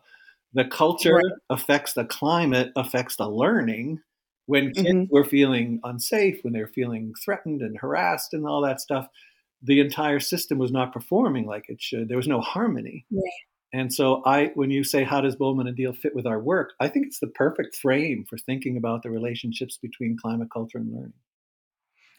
the 0.55 0.65
culture 0.65 1.17
right. 1.17 1.25
affects 1.51 1.93
the 1.93 2.07
climate, 2.07 2.73
affects 2.75 3.17
the 3.17 3.29
learning. 3.29 4.01
When 4.47 4.73
kids 4.73 4.89
mm-hmm. 4.89 5.15
were 5.15 5.25
feeling 5.25 5.79
unsafe, 5.85 6.43
when 6.43 6.55
they 6.55 6.61
were 6.61 6.69
feeling 6.69 7.13
threatened 7.23 7.61
and 7.61 7.77
harassed, 7.79 8.33
and 8.33 8.47
all 8.47 8.63
that 8.63 8.81
stuff, 8.81 9.09
the 9.63 9.81
entire 9.81 10.21
system 10.21 10.59
was 10.59 10.73
not 10.73 10.93
performing 10.93 11.47
like 11.47 11.65
it 11.69 11.81
should. 11.81 12.09
There 12.09 12.17
was 12.17 12.29
no 12.29 12.41
harmony. 12.41 13.07
Right. 13.11 13.23
And 13.73 13.93
so 13.93 14.23
I 14.25 14.53
when 14.55 14.71
you 14.71 14.83
say 14.83 15.05
how 15.05 15.21
does 15.21 15.37
Bolman 15.37 15.67
and 15.67 15.77
Deal 15.77 15.93
fit 15.93 16.15
with 16.15 16.27
our 16.27 16.41
work, 16.41 16.73
I 16.81 16.89
think 16.89 17.07
it's 17.07 17.21
the 17.21 17.27
perfect 17.27 17.77
frame 17.77 18.25
for 18.29 18.39
thinking 18.39 18.77
about 18.77 19.03
the 19.03 19.11
relationships 19.11 19.79
between 19.81 20.17
climate 20.17 20.49
culture 20.53 20.79
and 20.79 20.93
learning. 20.93 21.13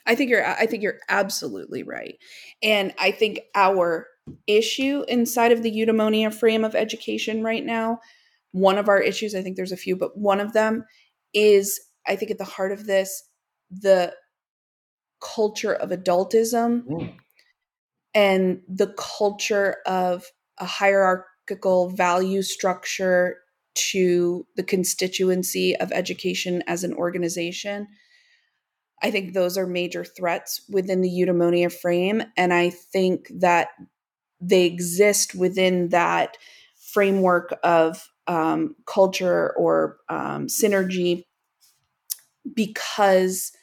I 0.06 0.16
think 0.16 0.30
you're 0.30 0.46
I 0.46 0.66
think 0.66 0.84
you're 0.84 1.00
absolutely 1.10 1.84
right. 1.84 2.16
And 2.62 2.94
I 3.00 3.12
think 3.12 3.42
our 3.56 4.08
issue 4.46 5.04
inside 5.08 5.52
of 5.52 5.64
the 5.64 5.72
eudaimonia 5.72 6.34
frame 6.34 6.64
of 6.64 6.76
education 6.76 7.44
right 7.44 7.66
now, 7.66 8.00
one 8.52 8.78
of 8.78 8.88
our 8.88 9.00
issues, 9.00 9.34
I 9.34 9.42
think 9.42 9.56
there's 9.56 9.72
a 9.72 9.78
few, 9.78 9.96
but 9.96 10.18
one 10.18 10.40
of 10.40 10.54
them 10.54 10.86
is 11.34 11.80
I 12.08 12.16
think 12.16 12.30
at 12.32 12.38
the 12.38 12.44
heart 12.44 12.72
of 12.72 12.86
this 12.86 13.24
the 13.72 14.14
culture 15.22 15.74
of 15.74 15.90
adultism 15.90 16.84
mm. 16.86 17.14
And 18.20 18.60
the 18.68 18.94
culture 18.98 19.78
of 19.86 20.26
a 20.58 20.66
hierarchical 20.66 21.90
value 21.92 22.42
structure 22.42 23.38
to 23.76 24.46
the 24.58 24.64
constituency 24.64 25.74
of 25.78 25.94
education 25.94 26.62
as 26.68 26.84
an 26.84 26.94
organization. 26.96 27.88
I 29.02 29.10
think 29.10 29.32
those 29.32 29.58
are 29.58 29.66
major 29.66 30.04
threats 30.04 30.62
within 30.68 31.00
the 31.00 31.10
eudaimonia 31.10 31.72
frame. 31.72 32.22
And 32.36 32.54
I 32.54 32.72
think 32.72 33.32
that 33.40 33.70
they 34.42 34.66
exist 34.66 35.34
within 35.34 35.88
that 35.90 36.36
framework 36.78 37.58
of 37.64 38.06
um, 38.28 38.76
culture 38.86 39.54
or 39.56 39.96
um, 40.10 40.48
synergy 40.48 41.24
because 42.54 43.54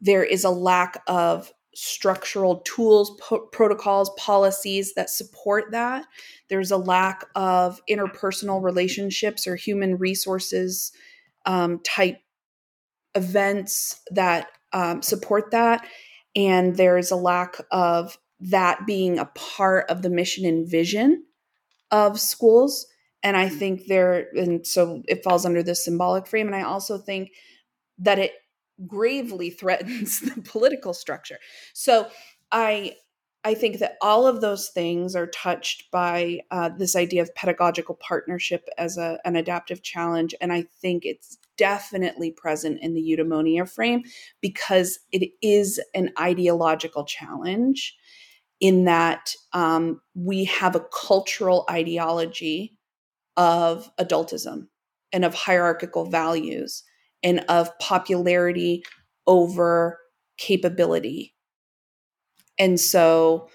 there 0.00 0.24
is 0.24 0.42
a 0.42 0.50
lack 0.50 1.00
of 1.06 1.52
structural 1.76 2.62
tools, 2.64 3.10
po- 3.20 3.46
protocols, 3.52 4.10
policies 4.16 4.94
that 4.94 5.10
support 5.10 5.70
that. 5.72 6.06
There's 6.48 6.70
a 6.70 6.76
lack 6.78 7.26
of 7.34 7.80
interpersonal 7.88 8.62
relationships 8.62 9.46
or 9.46 9.56
human 9.56 9.98
resources 9.98 10.92
um, 11.44 11.80
type 11.80 12.18
events 13.14 14.00
that 14.10 14.48
um, 14.72 15.02
support 15.02 15.50
that. 15.50 15.86
And 16.34 16.76
there's 16.76 17.10
a 17.10 17.16
lack 17.16 17.56
of 17.70 18.16
that 18.40 18.86
being 18.86 19.18
a 19.18 19.26
part 19.34 19.90
of 19.90 20.02
the 20.02 20.10
mission 20.10 20.46
and 20.46 20.68
vision 20.68 21.24
of 21.90 22.18
schools. 22.18 22.86
And 23.22 23.36
I 23.36 23.48
think 23.48 23.86
there, 23.86 24.28
and 24.34 24.66
so 24.66 25.02
it 25.08 25.24
falls 25.24 25.44
under 25.44 25.62
this 25.62 25.84
symbolic 25.84 26.26
frame. 26.26 26.46
And 26.46 26.56
I 26.56 26.62
also 26.62 26.96
think 26.96 27.32
that 27.98 28.18
it 28.18 28.32
gravely 28.86 29.50
threatens 29.50 30.20
the 30.34 30.40
political 30.42 30.92
structure. 30.92 31.38
So 31.72 32.08
I 32.52 32.96
I 33.44 33.54
think 33.54 33.78
that 33.78 33.96
all 34.02 34.26
of 34.26 34.40
those 34.40 34.70
things 34.70 35.14
are 35.14 35.28
touched 35.28 35.88
by 35.92 36.40
uh, 36.50 36.68
this 36.70 36.96
idea 36.96 37.22
of 37.22 37.32
pedagogical 37.36 37.94
partnership 37.94 38.68
as 38.76 38.98
a, 38.98 39.20
an 39.24 39.36
adaptive 39.36 39.84
challenge. 39.84 40.34
And 40.40 40.52
I 40.52 40.62
think 40.62 41.04
it's 41.04 41.38
definitely 41.56 42.32
present 42.32 42.80
in 42.82 42.94
the 42.94 43.00
eudaimonia 43.00 43.70
frame 43.70 44.02
because 44.40 44.98
it 45.12 45.30
is 45.42 45.80
an 45.94 46.10
ideological 46.18 47.04
challenge 47.04 47.96
in 48.58 48.84
that 48.84 49.32
um, 49.52 50.00
we 50.16 50.44
have 50.46 50.74
a 50.74 50.84
cultural 51.06 51.66
ideology 51.70 52.76
of 53.36 53.88
adultism 53.96 54.66
and 55.12 55.24
of 55.24 55.34
hierarchical 55.34 56.06
values 56.10 56.82
and 57.26 57.44
of 57.48 57.76
popularity 57.80 58.84
over 59.26 59.98
capability. 60.38 61.34
And 62.56 62.78
so 62.78 63.50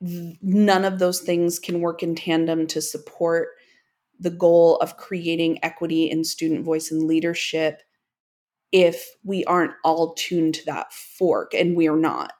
none 0.00 0.84
of 0.84 0.98
those 0.98 1.20
things 1.20 1.58
can 1.58 1.80
work 1.80 2.02
in 2.02 2.14
tandem 2.14 2.66
to 2.68 2.80
support 2.80 3.48
the 4.18 4.30
goal 4.30 4.78
of 4.78 4.96
creating 4.96 5.62
equity 5.62 6.10
in 6.10 6.24
student 6.24 6.64
voice 6.64 6.90
and 6.90 7.04
leadership 7.04 7.82
if 8.72 9.10
we 9.22 9.44
aren't 9.44 9.74
all 9.84 10.14
tuned 10.14 10.54
to 10.54 10.64
that 10.64 10.92
fork 10.92 11.52
and 11.54 11.76
we 11.76 11.86
are 11.86 11.96
not 11.96 12.32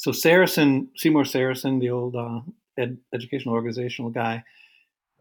so 0.00 0.12
Sarason, 0.12 0.88
Seymour 0.96 1.24
Sarason, 1.24 1.78
the 1.78 1.90
old 1.90 2.16
uh, 2.16 2.40
ed, 2.78 2.96
educational 3.12 3.54
organizational 3.54 4.10
guy, 4.10 4.42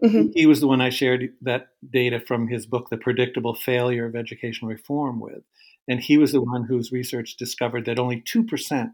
mm-hmm. 0.04 0.30
he 0.34 0.46
was 0.46 0.60
the 0.60 0.68
one 0.68 0.82
I 0.82 0.90
shared 0.90 1.34
that 1.42 1.70
data 1.90 2.20
from 2.20 2.48
his 2.48 2.66
book, 2.66 2.90
The 2.90 2.98
Predictable 2.98 3.56
Failure 3.56 4.06
of 4.06 4.16
Educational 4.16 4.72
Reform, 4.72 5.20
with. 5.20 5.44
And 5.88 6.00
he 6.00 6.18
was 6.18 6.32
the 6.32 6.42
one 6.42 6.64
whose 6.64 6.92
research 6.92 7.36
discovered 7.38 7.86
that 7.86 8.00
only 8.00 8.22
2% 8.22 8.92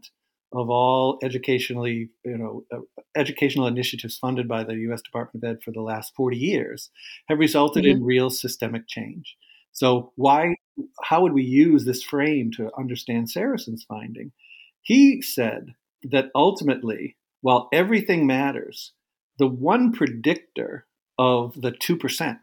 of 0.52 0.70
all 0.70 1.18
educationally, 1.22 2.08
you 2.24 2.38
know, 2.38 2.64
uh, 2.72 2.78
educational 3.16 3.66
initiatives 3.66 4.16
funded 4.16 4.48
by 4.48 4.64
the 4.64 4.74
U.S. 4.74 5.02
Department 5.02 5.44
of 5.44 5.50
Ed 5.50 5.62
for 5.62 5.72
the 5.72 5.82
last 5.82 6.14
40 6.16 6.36
years 6.36 6.90
have 7.28 7.38
resulted 7.38 7.84
mm-hmm. 7.84 7.98
in 7.98 8.04
real 8.04 8.30
systemic 8.30 8.88
change. 8.88 9.36
So 9.72 10.12
why, 10.16 10.54
how 11.02 11.22
would 11.22 11.34
we 11.34 11.42
use 11.42 11.84
this 11.84 12.02
frame 12.02 12.50
to 12.56 12.70
understand 12.78 13.30
Sarason's 13.30 13.84
finding? 13.86 14.32
He 14.80 15.20
said 15.20 15.74
that 16.04 16.30
ultimately, 16.34 17.16
while 17.42 17.68
everything 17.72 18.26
matters, 18.26 18.92
the 19.38 19.46
one 19.46 19.92
predictor 19.92 20.86
of 21.18 21.60
the 21.60 21.72
2%, 21.72 22.38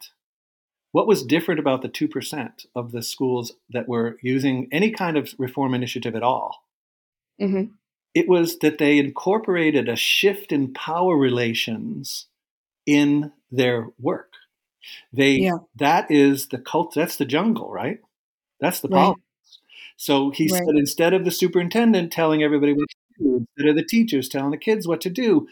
what 0.91 1.07
was 1.07 1.25
different 1.25 1.59
about 1.59 1.81
the 1.81 1.89
2% 1.89 2.65
of 2.75 2.91
the 2.91 3.01
schools 3.01 3.53
that 3.69 3.87
were 3.87 4.17
using 4.21 4.67
any 4.71 4.91
kind 4.91 5.17
of 5.17 5.33
reform 5.37 5.73
initiative 5.73 6.15
at 6.15 6.23
all? 6.23 6.63
Mm-hmm. 7.41 7.73
It 8.13 8.29
was 8.29 8.59
that 8.59 8.77
they 8.77 8.99
incorporated 8.99 9.89
a 9.89 9.95
shift 9.95 10.51
in 10.51 10.73
power 10.73 11.17
relations 11.17 12.27
in 12.85 13.31
their 13.51 13.87
work. 13.99 14.33
They 15.11 15.33
yeah. 15.33 15.57
that 15.77 16.11
is 16.11 16.49
the 16.49 16.57
cult 16.57 16.93
that's 16.93 17.15
the 17.15 17.25
jungle, 17.25 17.71
right? 17.71 17.99
That's 18.59 18.81
the 18.81 18.89
problem. 18.89 19.21
So 19.97 20.31
he 20.31 20.47
right. 20.51 20.63
said 20.63 20.75
instead 20.75 21.13
of 21.13 21.25
the 21.25 21.31
superintendent 21.31 22.11
telling 22.11 22.43
everybody 22.43 22.73
what 22.73 22.87
to 22.89 23.23
do, 23.23 23.47
instead 23.55 23.69
of 23.69 23.75
the 23.75 23.85
teachers 23.85 24.29
telling 24.29 24.51
the 24.51 24.57
kids 24.57 24.87
what 24.87 25.01
to 25.01 25.09
do, 25.09 25.47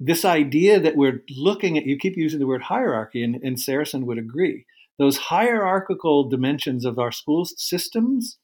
this 0.00 0.24
idea 0.24 0.78
that 0.80 0.96
we're 0.96 1.22
looking 1.36 1.76
at, 1.76 1.86
you 1.86 1.98
keep 1.98 2.16
using 2.16 2.38
the 2.38 2.46
word 2.46 2.62
hierarchy, 2.62 3.22
and, 3.22 3.36
and 3.42 3.56
Sarason 3.56 4.04
would 4.04 4.18
agree. 4.18 4.64
Those 4.98 5.16
hierarchical 5.16 6.28
dimensions 6.28 6.84
of 6.84 6.98
our 6.98 7.12
school 7.12 7.44
systems, 7.44 8.38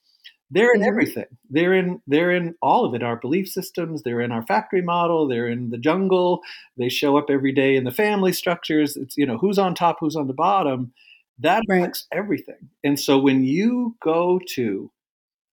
they're 0.51 0.73
in 0.73 0.81
mm-hmm. 0.81 0.89
everything. 0.89 1.25
They're 1.51 1.75
in 1.75 2.01
they're 2.07 2.31
in 2.31 2.55
all 2.63 2.85
of 2.85 2.95
it. 2.95 3.03
Our 3.03 3.17
belief 3.17 3.49
systems, 3.49 4.03
they're 4.03 4.21
in 4.21 4.33
our 4.33 4.45
factory 4.47 4.83
model, 4.83 5.27
they're 5.27 5.49
in 5.49 5.71
the 5.71 5.79
jungle, 5.79 6.41
they 6.79 6.89
show 6.89 7.17
up 7.17 7.27
every 7.29 7.53
day 7.53 7.77
in 7.77 7.85
the 7.85 7.91
family 7.91 8.33
structures. 8.33 8.97
It's 8.97 9.17
you 9.17 9.27
know, 9.27 9.39
who's 9.39 9.59
on 9.59 9.75
top, 9.75 9.97
who's 10.01 10.17
on 10.17 10.27
the 10.27 10.35
bottom. 10.35 10.93
That 11.41 11.63
right. 11.69 11.81
affects 11.81 12.07
everything. 12.13 12.69
And 12.85 12.99
so 12.99 13.19
when 13.19 13.43
you 13.43 13.97
go 14.01 14.41
to 14.55 14.93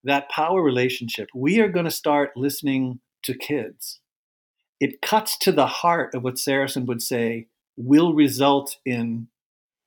that 0.03 0.30
power 0.30 0.61
relationship, 0.61 1.30
we 1.34 1.60
are 1.60 1.69
going 1.69 1.86
to 1.86 1.91
start 1.91 2.32
listening 2.36 2.99
to 3.23 3.36
kids. 3.36 4.01
It 4.82 5.02
cuts 5.02 5.38
to 5.38 5.53
the 5.53 5.68
heart 5.68 6.14
of 6.14 6.24
what 6.24 6.36
Sarason 6.36 6.86
would 6.88 7.02
say 7.02 7.48
will 7.78 8.14
result 8.14 8.78
in 8.86 9.28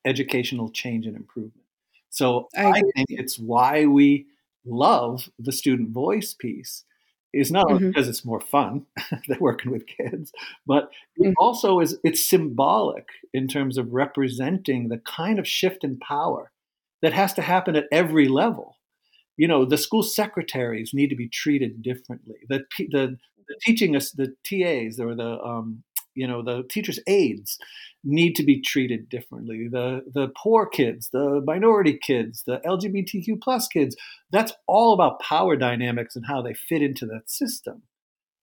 educational 0.07 0.71
change 0.71 1.07
and 1.07 1.17
improvement. 1.17 1.67
So 2.11 2.49
I, 2.57 2.69
I 2.69 2.81
think 2.95 3.09
it's 3.11 3.39
why 3.39 3.87
we 3.87 4.27
love 4.65 5.29
the 5.39 5.53
student 5.53 5.91
voice 5.91 6.33
piece 6.33 6.85
is 7.33 7.51
not 7.51 7.67
only 7.69 7.81
mm-hmm. 7.81 7.89
because 7.89 8.09
it's 8.09 8.25
more 8.25 8.41
fun 8.41 8.87
than 9.29 9.39
working 9.41 9.73
with 9.73 9.87
kids, 9.87 10.33
but 10.67 10.91
it 11.17 11.25
mm-hmm. 11.25 11.33
also 11.39 11.81
is 11.81 11.99
it's 12.05 12.25
symbolic 12.25 13.09
in 13.33 13.49
terms 13.49 13.77
of 13.77 13.93
representing 13.93 14.89
the 14.89 14.99
kind 14.99 15.39
of 15.41 15.49
shift 15.49 15.83
in 15.83 15.99
power 15.99 16.53
that 17.03 17.13
has 17.13 17.35
to 17.35 17.43
happen 17.43 17.75
at 17.75 17.87
every 17.91 18.29
level. 18.29 18.77
You 19.37 19.49
know, 19.49 19.65
the 19.65 19.77
school 19.77 20.05
secretaries 20.05 20.95
need 20.95 21.11
to 21.11 21.17
be 21.17 21.29
treated 21.29 21.83
differently. 21.83 22.37
The 22.49 22.65
the, 22.79 23.19
the 23.49 23.57
teaching 23.63 23.97
us 23.97 24.11
the 24.13 24.35
TAs 24.45 25.01
or 25.01 25.15
the 25.15 25.41
um, 25.41 25.83
you 26.15 26.27
know 26.27 26.43
the 26.43 26.63
teachers 26.69 26.99
aides 27.07 27.59
need 28.05 28.37
to 28.37 28.43
be 28.43 28.61
treated 28.61 29.09
differently. 29.09 29.69
The 29.69 30.05
the 30.13 30.29
poor 30.37 30.67
kids 30.67 31.09
the 31.13 31.43
minority 31.45 31.99
kids 32.01 32.43
the 32.47 32.59
lgbtq 32.59 33.41
plus 33.41 33.67
kids 33.69 33.97
that's 34.31 34.53
all 34.67 34.93
about 34.93 35.21
power 35.21 35.57
dynamics 35.57 36.15
and 36.17 36.27
how 36.27 36.43
they 36.43 36.55
fit 36.55 36.83
into 36.83 37.07
that 37.07 37.31
system. 37.31 37.83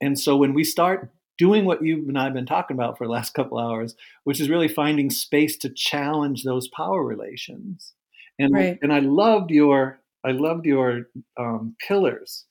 And 0.02 0.20
so 0.20 0.36
when 0.36 0.54
we 0.54 0.64
start 0.64 1.12
doing 1.38 1.66
what 1.66 1.84
you 1.84 2.06
and 2.08 2.20
i've 2.20 2.34
been 2.34 2.46
talking 2.46 2.76
about 2.76 2.98
for 2.98 3.08
the 3.08 3.14
last 3.14 3.34
couple 3.34 3.58
hours 3.58 3.96
which 4.26 4.40
is 4.40 4.50
really 4.50 4.68
finding 4.68 5.10
space 5.10 5.58
to 5.58 5.70
challenge 5.70 6.44
those 6.44 6.68
power 6.68 7.04
relations. 7.04 7.94
And 8.40 8.54
right. 8.54 8.80
and 8.82 8.92
i 8.92 9.00
loved 9.00 9.52
your 9.52 10.00
i 10.26 10.32
loved 10.32 10.66
your 10.66 11.04
um, 11.40 11.76
pillars 11.88 12.46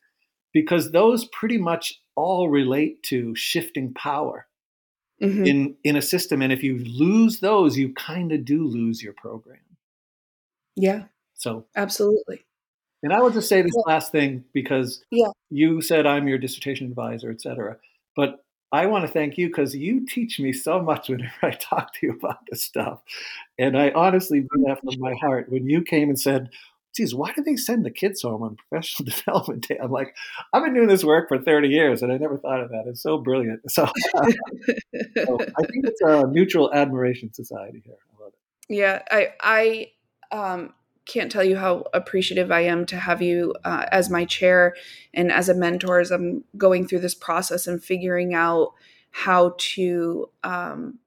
because 0.52 0.92
those 0.92 1.26
pretty 1.26 1.58
much 1.58 2.00
all 2.16 2.48
relate 2.48 3.02
to 3.04 3.34
shifting 3.34 3.94
power 3.94 4.46
mm-hmm. 5.22 5.44
in 5.44 5.76
in 5.84 5.96
a 5.96 6.02
system. 6.02 6.42
And 6.42 6.52
if 6.52 6.62
you 6.62 6.78
lose 6.78 7.40
those 7.40 7.76
you 7.76 7.92
kind 7.94 8.32
of 8.32 8.44
do 8.44 8.66
lose 8.66 9.02
your 9.02 9.14
program. 9.14 9.58
Yeah. 10.76 11.04
So 11.34 11.66
absolutely. 11.76 12.44
And 13.02 13.12
i 13.12 13.20
will 13.20 13.30
just 13.30 13.48
say 13.48 13.62
this 13.62 13.72
well, 13.74 13.84
last 13.86 14.12
thing 14.12 14.44
because 14.52 15.02
yeah. 15.10 15.30
you 15.48 15.80
said 15.80 16.06
i'm 16.06 16.28
your 16.28 16.36
dissertation 16.36 16.86
advisor 16.86 17.30
etc 17.30 17.78
but 18.14 18.44
i 18.72 18.84
want 18.84 19.06
to 19.06 19.10
thank 19.10 19.38
you 19.38 19.46
because 19.46 19.74
you 19.74 20.06
teach 20.06 20.38
me 20.38 20.52
so 20.52 20.82
much 20.82 21.08
whenever 21.08 21.32
i 21.42 21.50
talk 21.50 21.94
to 21.94 22.06
you 22.06 22.12
about 22.12 22.40
this 22.50 22.62
stuff. 22.62 23.00
And 23.58 23.78
i 23.78 23.90
honestly 23.92 24.40
mean 24.40 24.64
that 24.66 24.80
from 24.80 25.00
my 25.00 25.14
heart 25.20 25.50
when 25.50 25.66
you 25.66 25.82
came 25.82 26.10
and 26.10 26.20
said 26.20 26.50
geez, 26.94 27.14
why 27.14 27.32
do 27.32 27.42
they 27.42 27.56
send 27.56 27.84
the 27.84 27.90
kids 27.90 28.22
home 28.22 28.42
on 28.42 28.56
professional 28.56 29.08
development 29.16 29.68
day? 29.68 29.78
I'm 29.82 29.90
like, 29.90 30.14
I've 30.52 30.64
been 30.64 30.74
doing 30.74 30.88
this 30.88 31.04
work 31.04 31.28
for 31.28 31.38
30 31.38 31.68
years 31.68 32.02
and 32.02 32.12
I 32.12 32.16
never 32.16 32.38
thought 32.38 32.60
of 32.60 32.70
that. 32.70 32.84
It's 32.86 33.02
so 33.02 33.18
brilliant. 33.18 33.70
So, 33.70 33.86
so 34.14 35.38
I 35.40 35.62
think 35.64 35.86
it's 35.86 36.02
a 36.02 36.26
mutual 36.26 36.72
admiration 36.72 37.32
society 37.32 37.82
here. 37.84 37.96
I 38.18 38.22
love 38.22 38.32
it. 38.32 38.74
Yeah, 38.74 39.02
I, 39.10 39.28
I, 39.40 39.90
um, 40.32 40.74
can't 41.06 41.32
tell 41.32 41.42
you 41.42 41.56
how 41.56 41.84
appreciative 41.92 42.52
I 42.52 42.60
am 42.60 42.86
to 42.86 42.96
have 42.96 43.20
you 43.20 43.54
uh, 43.64 43.86
as 43.90 44.08
my 44.08 44.24
chair 44.24 44.76
and 45.12 45.32
as 45.32 45.48
a 45.48 45.54
mentor 45.54 45.98
as 45.98 46.12
I'm 46.12 46.44
going 46.56 46.86
through 46.86 47.00
this 47.00 47.16
process 47.16 47.66
and 47.66 47.82
figuring 47.82 48.32
out 48.32 48.74
how 49.10 49.54
to 49.58 50.30
um, 50.44 51.00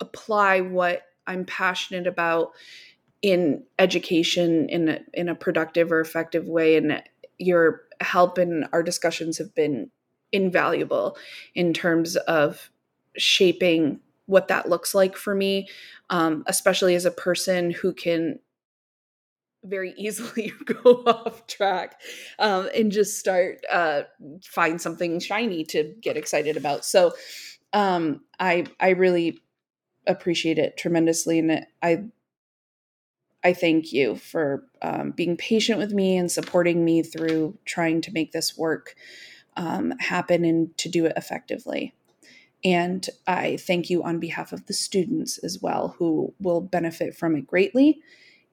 apply 0.00 0.62
what 0.62 1.02
I'm 1.26 1.44
passionate 1.44 2.06
about 2.06 2.52
in 3.22 3.64
education 3.78 4.68
in 4.68 4.88
a, 4.88 5.00
in 5.12 5.28
a 5.28 5.34
productive 5.34 5.90
or 5.90 6.00
effective 6.00 6.46
way 6.46 6.76
and 6.76 7.02
your 7.38 7.82
help 8.00 8.38
in 8.38 8.64
our 8.72 8.82
discussions 8.82 9.38
have 9.38 9.54
been 9.54 9.90
invaluable 10.32 11.16
in 11.54 11.72
terms 11.72 12.16
of 12.16 12.70
shaping 13.16 13.98
what 14.26 14.48
that 14.48 14.68
looks 14.68 14.94
like 14.94 15.16
for 15.16 15.34
me 15.34 15.68
um, 16.10 16.44
especially 16.46 16.94
as 16.94 17.04
a 17.04 17.10
person 17.10 17.70
who 17.70 17.92
can 17.92 18.38
very 19.64 19.92
easily 19.96 20.52
go 20.64 21.02
off 21.06 21.46
track 21.46 22.00
um, 22.38 22.68
and 22.74 22.92
just 22.92 23.18
start 23.18 23.64
uh, 23.70 24.02
find 24.44 24.80
something 24.80 25.18
shiny 25.18 25.64
to 25.64 25.94
get 26.00 26.16
excited 26.16 26.56
about. 26.56 26.84
So 26.84 27.12
um, 27.72 28.22
i 28.40 28.66
i 28.80 28.90
really 28.90 29.38
appreciate 30.06 30.58
it 30.58 30.76
tremendously 30.76 31.38
and 31.38 31.66
i 31.82 32.02
I 33.44 33.52
thank 33.52 33.92
you 33.92 34.16
for 34.16 34.64
um, 34.82 35.12
being 35.12 35.36
patient 35.36 35.78
with 35.78 35.92
me 35.92 36.16
and 36.16 36.30
supporting 36.30 36.84
me 36.84 37.02
through 37.02 37.56
trying 37.64 38.00
to 38.02 38.12
make 38.12 38.32
this 38.32 38.56
work 38.56 38.94
um, 39.56 39.92
happen 39.98 40.44
and 40.44 40.76
to 40.78 40.88
do 40.88 41.06
it 41.06 41.12
effectively. 41.16 41.94
And 42.64 43.08
I 43.26 43.56
thank 43.56 43.88
you 43.88 44.02
on 44.02 44.18
behalf 44.18 44.52
of 44.52 44.66
the 44.66 44.72
students 44.72 45.38
as 45.38 45.60
well, 45.62 45.94
who 45.98 46.34
will 46.40 46.60
benefit 46.60 47.16
from 47.16 47.36
it 47.36 47.46
greatly. 47.46 48.00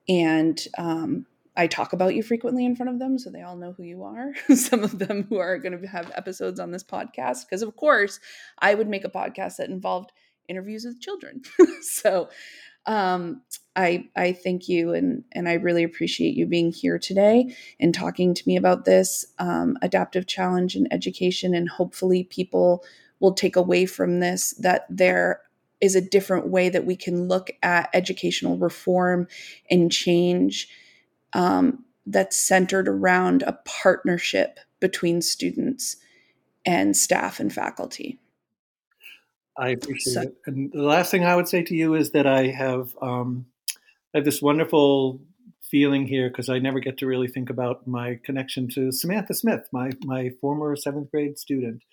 And 0.07 0.61
um, 0.77 1.25
I 1.57 1.67
talk 1.67 1.93
about 1.93 2.13
you 2.13 2.21
frequently 2.21 2.65
in 2.65 2.75
front 2.75 2.91
of 2.91 2.99
them 2.99 3.17
so 3.17 3.29
they 3.29 3.41
all 3.41 3.55
know 3.55 3.73
who 3.73 3.83
you 3.83 4.03
are. 4.03 4.33
Some 4.55 4.83
of 4.83 4.99
them 4.99 5.25
who 5.29 5.37
are 5.37 5.57
going 5.57 5.79
to 5.79 5.87
have 5.87 6.11
episodes 6.13 6.59
on 6.59 6.71
this 6.71 6.83
podcast, 6.83 7.45
because 7.45 7.63
of 7.63 7.75
course, 7.75 8.19
I 8.59 8.75
would 8.75 8.87
make 8.87 9.05
a 9.05 9.09
podcast 9.09 9.57
that 9.57 9.69
involved 9.69 10.11
interviews 10.47 10.85
with 10.85 11.01
children. 11.01 11.41
so 11.81 12.29
um, 12.87 13.41
I 13.75 14.09
I 14.15 14.33
thank 14.33 14.69
you 14.69 14.93
and 14.93 15.23
and 15.31 15.49
I 15.49 15.53
really 15.53 15.83
appreciate 15.83 16.35
you 16.35 16.45
being 16.45 16.71
here 16.71 16.97
today 16.97 17.55
and 17.79 17.93
talking 17.93 18.33
to 18.33 18.43
me 18.47 18.55
about 18.55 18.85
this 18.85 19.25
um, 19.39 19.77
adaptive 19.81 20.27
challenge 20.27 20.75
in 20.75 20.91
education 20.91 21.53
and 21.53 21.67
hopefully 21.67 22.23
people 22.23 22.83
will 23.19 23.33
take 23.33 23.55
away 23.55 23.85
from 23.85 24.19
this 24.19 24.51
that 24.59 24.85
there 24.89 25.41
is 25.81 25.95
a 25.95 26.01
different 26.01 26.47
way 26.47 26.69
that 26.69 26.85
we 26.85 26.95
can 26.95 27.27
look 27.27 27.51
at 27.61 27.89
educational 27.93 28.57
reform 28.57 29.27
and 29.69 29.91
change 29.91 30.69
um, 31.33 31.83
that's 32.05 32.39
centered 32.39 32.87
around 32.87 33.43
a 33.43 33.59
partnership 33.65 34.59
between 34.79 35.21
students 35.21 35.97
and 36.65 36.95
staff 36.95 37.39
and 37.39 37.53
faculty. 37.53 38.19
I 39.57 39.69
appreciate 39.69 40.14
so, 40.14 40.22
it. 40.22 40.36
And 40.45 40.72
the 40.72 40.84
last 40.84 41.11
thing 41.11 41.23
I 41.23 41.36
would 41.36 41.48
say 41.48 41.64
to 41.64 41.76
you 41.76 41.95
is 41.95 42.11
that 42.11 42.27
I 42.27 42.48
have 42.48 42.95
um, 43.02 43.45
I 44.14 44.19
have 44.19 44.26
this 44.26 44.41
wonderful 44.41 45.22
feeling 45.61 46.07
here 46.07 46.30
because 46.30 46.49
I 46.49 46.60
never 46.60 46.80
get 46.80 46.98
to 46.99 47.07
really 47.07 47.27
think 47.27 47.49
about 47.49 47.88
my 47.88 48.19
connection 48.23 48.68
to 48.76 48.91
Samantha 48.91 49.34
Smith, 49.34 49.68
my 49.72 49.91
my 50.03 50.32
former 50.41 50.76
seventh 50.76 51.11
grade 51.11 51.38
student, 51.38 51.84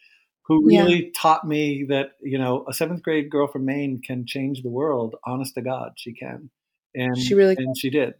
who 0.46 0.66
really 0.66 1.04
yeah. 1.04 1.10
taught 1.16 1.46
me 1.46 1.84
that 1.88 2.12
you 2.22 2.38
know 2.38 2.64
a 2.68 2.72
seventh 2.72 3.02
grade 3.02 3.30
girl 3.30 3.46
from 3.46 3.64
Maine 3.64 4.00
can 4.04 4.26
change 4.26 4.62
the 4.62 4.70
world. 4.70 5.16
Honest 5.24 5.54
to 5.54 5.62
God, 5.62 5.92
she 5.96 6.12
can, 6.12 6.50
and 6.94 7.16
she 7.16 7.34
really 7.34 7.56
and 7.56 7.76
she 7.78 7.90
did. 7.90 8.14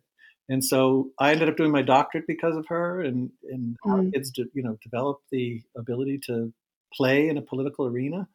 And 0.48 0.64
so 0.64 1.10
I 1.18 1.32
ended 1.32 1.48
up 1.48 1.56
doing 1.56 1.70
my 1.70 1.82
doctorate 1.82 2.26
because 2.26 2.56
of 2.56 2.66
her, 2.68 3.00
and 3.00 3.30
and 3.50 3.76
mm. 3.84 4.12
kids, 4.12 4.32
you 4.36 4.62
know, 4.62 4.78
develop 4.82 5.20
the 5.30 5.62
ability 5.76 6.20
to 6.26 6.52
play 6.92 7.28
in 7.28 7.38
a 7.38 7.42
political 7.42 7.86
arena 7.86 8.28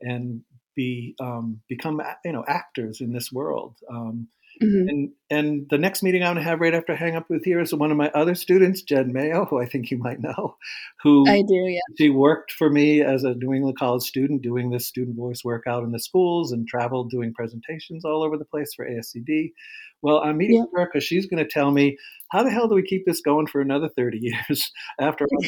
and 0.00 0.42
be 0.74 1.14
um, 1.20 1.60
become 1.68 2.00
you 2.24 2.32
know 2.32 2.44
actors 2.46 3.00
in 3.00 3.12
this 3.12 3.32
world. 3.32 3.76
Um, 3.90 4.28
mm-hmm. 4.62 4.88
And 4.88 5.10
and 5.30 5.66
the 5.70 5.78
next 5.78 6.02
meeting 6.02 6.22
I'm 6.22 6.34
going 6.34 6.44
to 6.44 6.48
have 6.48 6.60
right 6.60 6.74
after 6.74 6.92
I 6.92 6.96
hang 6.96 7.16
up 7.16 7.28
with 7.28 7.44
here 7.44 7.60
is 7.60 7.74
one 7.74 7.90
of 7.90 7.96
my 7.96 8.10
other 8.10 8.34
students, 8.34 8.82
Jen 8.82 9.12
Mayo, 9.12 9.44
who 9.44 9.60
I 9.60 9.66
think 9.66 9.90
you 9.90 9.98
might 9.98 10.20
know, 10.20 10.56
who 11.02 11.28
I 11.28 11.42
do. 11.42 11.54
Yeah, 11.54 11.80
she 11.98 12.10
worked 12.10 12.52
for 12.52 12.70
me 12.70 13.02
as 13.02 13.24
a 13.24 13.34
New 13.34 13.52
England 13.52 13.78
College 13.78 14.02
student, 14.02 14.42
doing 14.42 14.70
this 14.70 14.86
student 14.86 15.16
voice 15.16 15.44
work 15.44 15.64
out 15.66 15.84
in 15.84 15.92
the 15.92 16.00
schools 16.00 16.52
and 16.52 16.66
traveled 16.66 17.10
doing 17.10 17.32
presentations 17.34 18.04
all 18.04 18.22
over 18.22 18.36
the 18.36 18.44
place 18.44 18.74
for 18.74 18.88
ASCD. 18.88 19.52
Well, 20.02 20.18
I'm 20.18 20.38
meeting 20.38 20.56
yeah. 20.56 20.80
her 20.80 20.86
because 20.86 21.04
she's 21.04 21.26
going 21.26 21.44
to 21.44 21.48
tell 21.50 21.70
me 21.70 21.98
how 22.30 22.42
the 22.42 22.50
hell 22.50 22.68
do 22.68 22.74
we 22.74 22.82
keep 22.82 23.04
this 23.06 23.20
going 23.20 23.46
for 23.46 23.60
another 23.60 23.88
30 23.88 24.18
years 24.48 24.70
after 25.00 25.26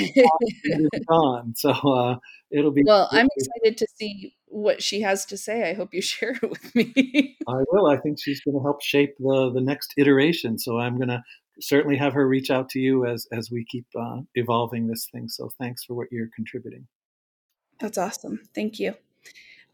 I'm 0.74 0.88
gone? 1.08 1.54
So 1.56 1.70
uh, 1.70 2.16
it'll 2.50 2.72
be. 2.72 2.82
Well, 2.84 3.08
I'm 3.12 3.28
excited 3.36 3.78
to 3.78 3.86
see 3.98 4.34
what 4.52 4.82
she 4.82 5.00
has 5.00 5.24
to 5.26 5.36
say. 5.36 5.70
I 5.70 5.74
hope 5.74 5.94
you 5.94 6.02
share 6.12 6.38
it 6.42 6.48
with 6.50 6.74
me. 6.74 7.36
I 7.48 7.62
will. 7.70 7.86
I 7.86 7.96
think 7.96 8.18
she's 8.20 8.40
going 8.42 8.56
to 8.56 8.62
help 8.62 8.82
shape 8.82 9.14
the 9.18 9.50
the 9.52 9.60
next 9.60 9.94
iteration. 9.96 10.58
So 10.58 10.78
I'm 10.78 10.96
going 10.96 11.08
to 11.08 11.22
certainly 11.60 11.96
have 11.96 12.12
her 12.12 12.26
reach 12.26 12.50
out 12.50 12.68
to 12.70 12.78
you 12.78 13.06
as 13.06 13.26
as 13.32 13.50
we 13.50 13.64
keep 13.68 13.86
uh, 13.98 14.20
evolving 14.34 14.86
this 14.86 15.08
thing. 15.12 15.28
So 15.28 15.50
thanks 15.58 15.84
for 15.84 15.94
what 15.94 16.08
you're 16.10 16.30
contributing. 16.34 16.86
That's 17.80 17.98
awesome. 17.98 18.40
Thank 18.54 18.78
you. 18.78 18.94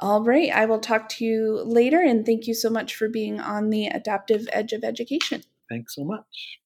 All 0.00 0.22
right. 0.22 0.50
I 0.50 0.66
will 0.66 0.78
talk 0.78 1.08
to 1.10 1.24
you 1.24 1.60
later. 1.64 2.00
And 2.00 2.24
thank 2.24 2.46
you 2.46 2.54
so 2.54 2.70
much 2.70 2.94
for 2.94 3.08
being 3.08 3.40
on 3.40 3.70
the 3.70 3.86
adaptive 3.86 4.48
edge 4.52 4.72
of 4.72 4.84
education. 4.84 5.42
Thanks 5.68 5.96
so 5.96 6.04
much. 6.04 6.60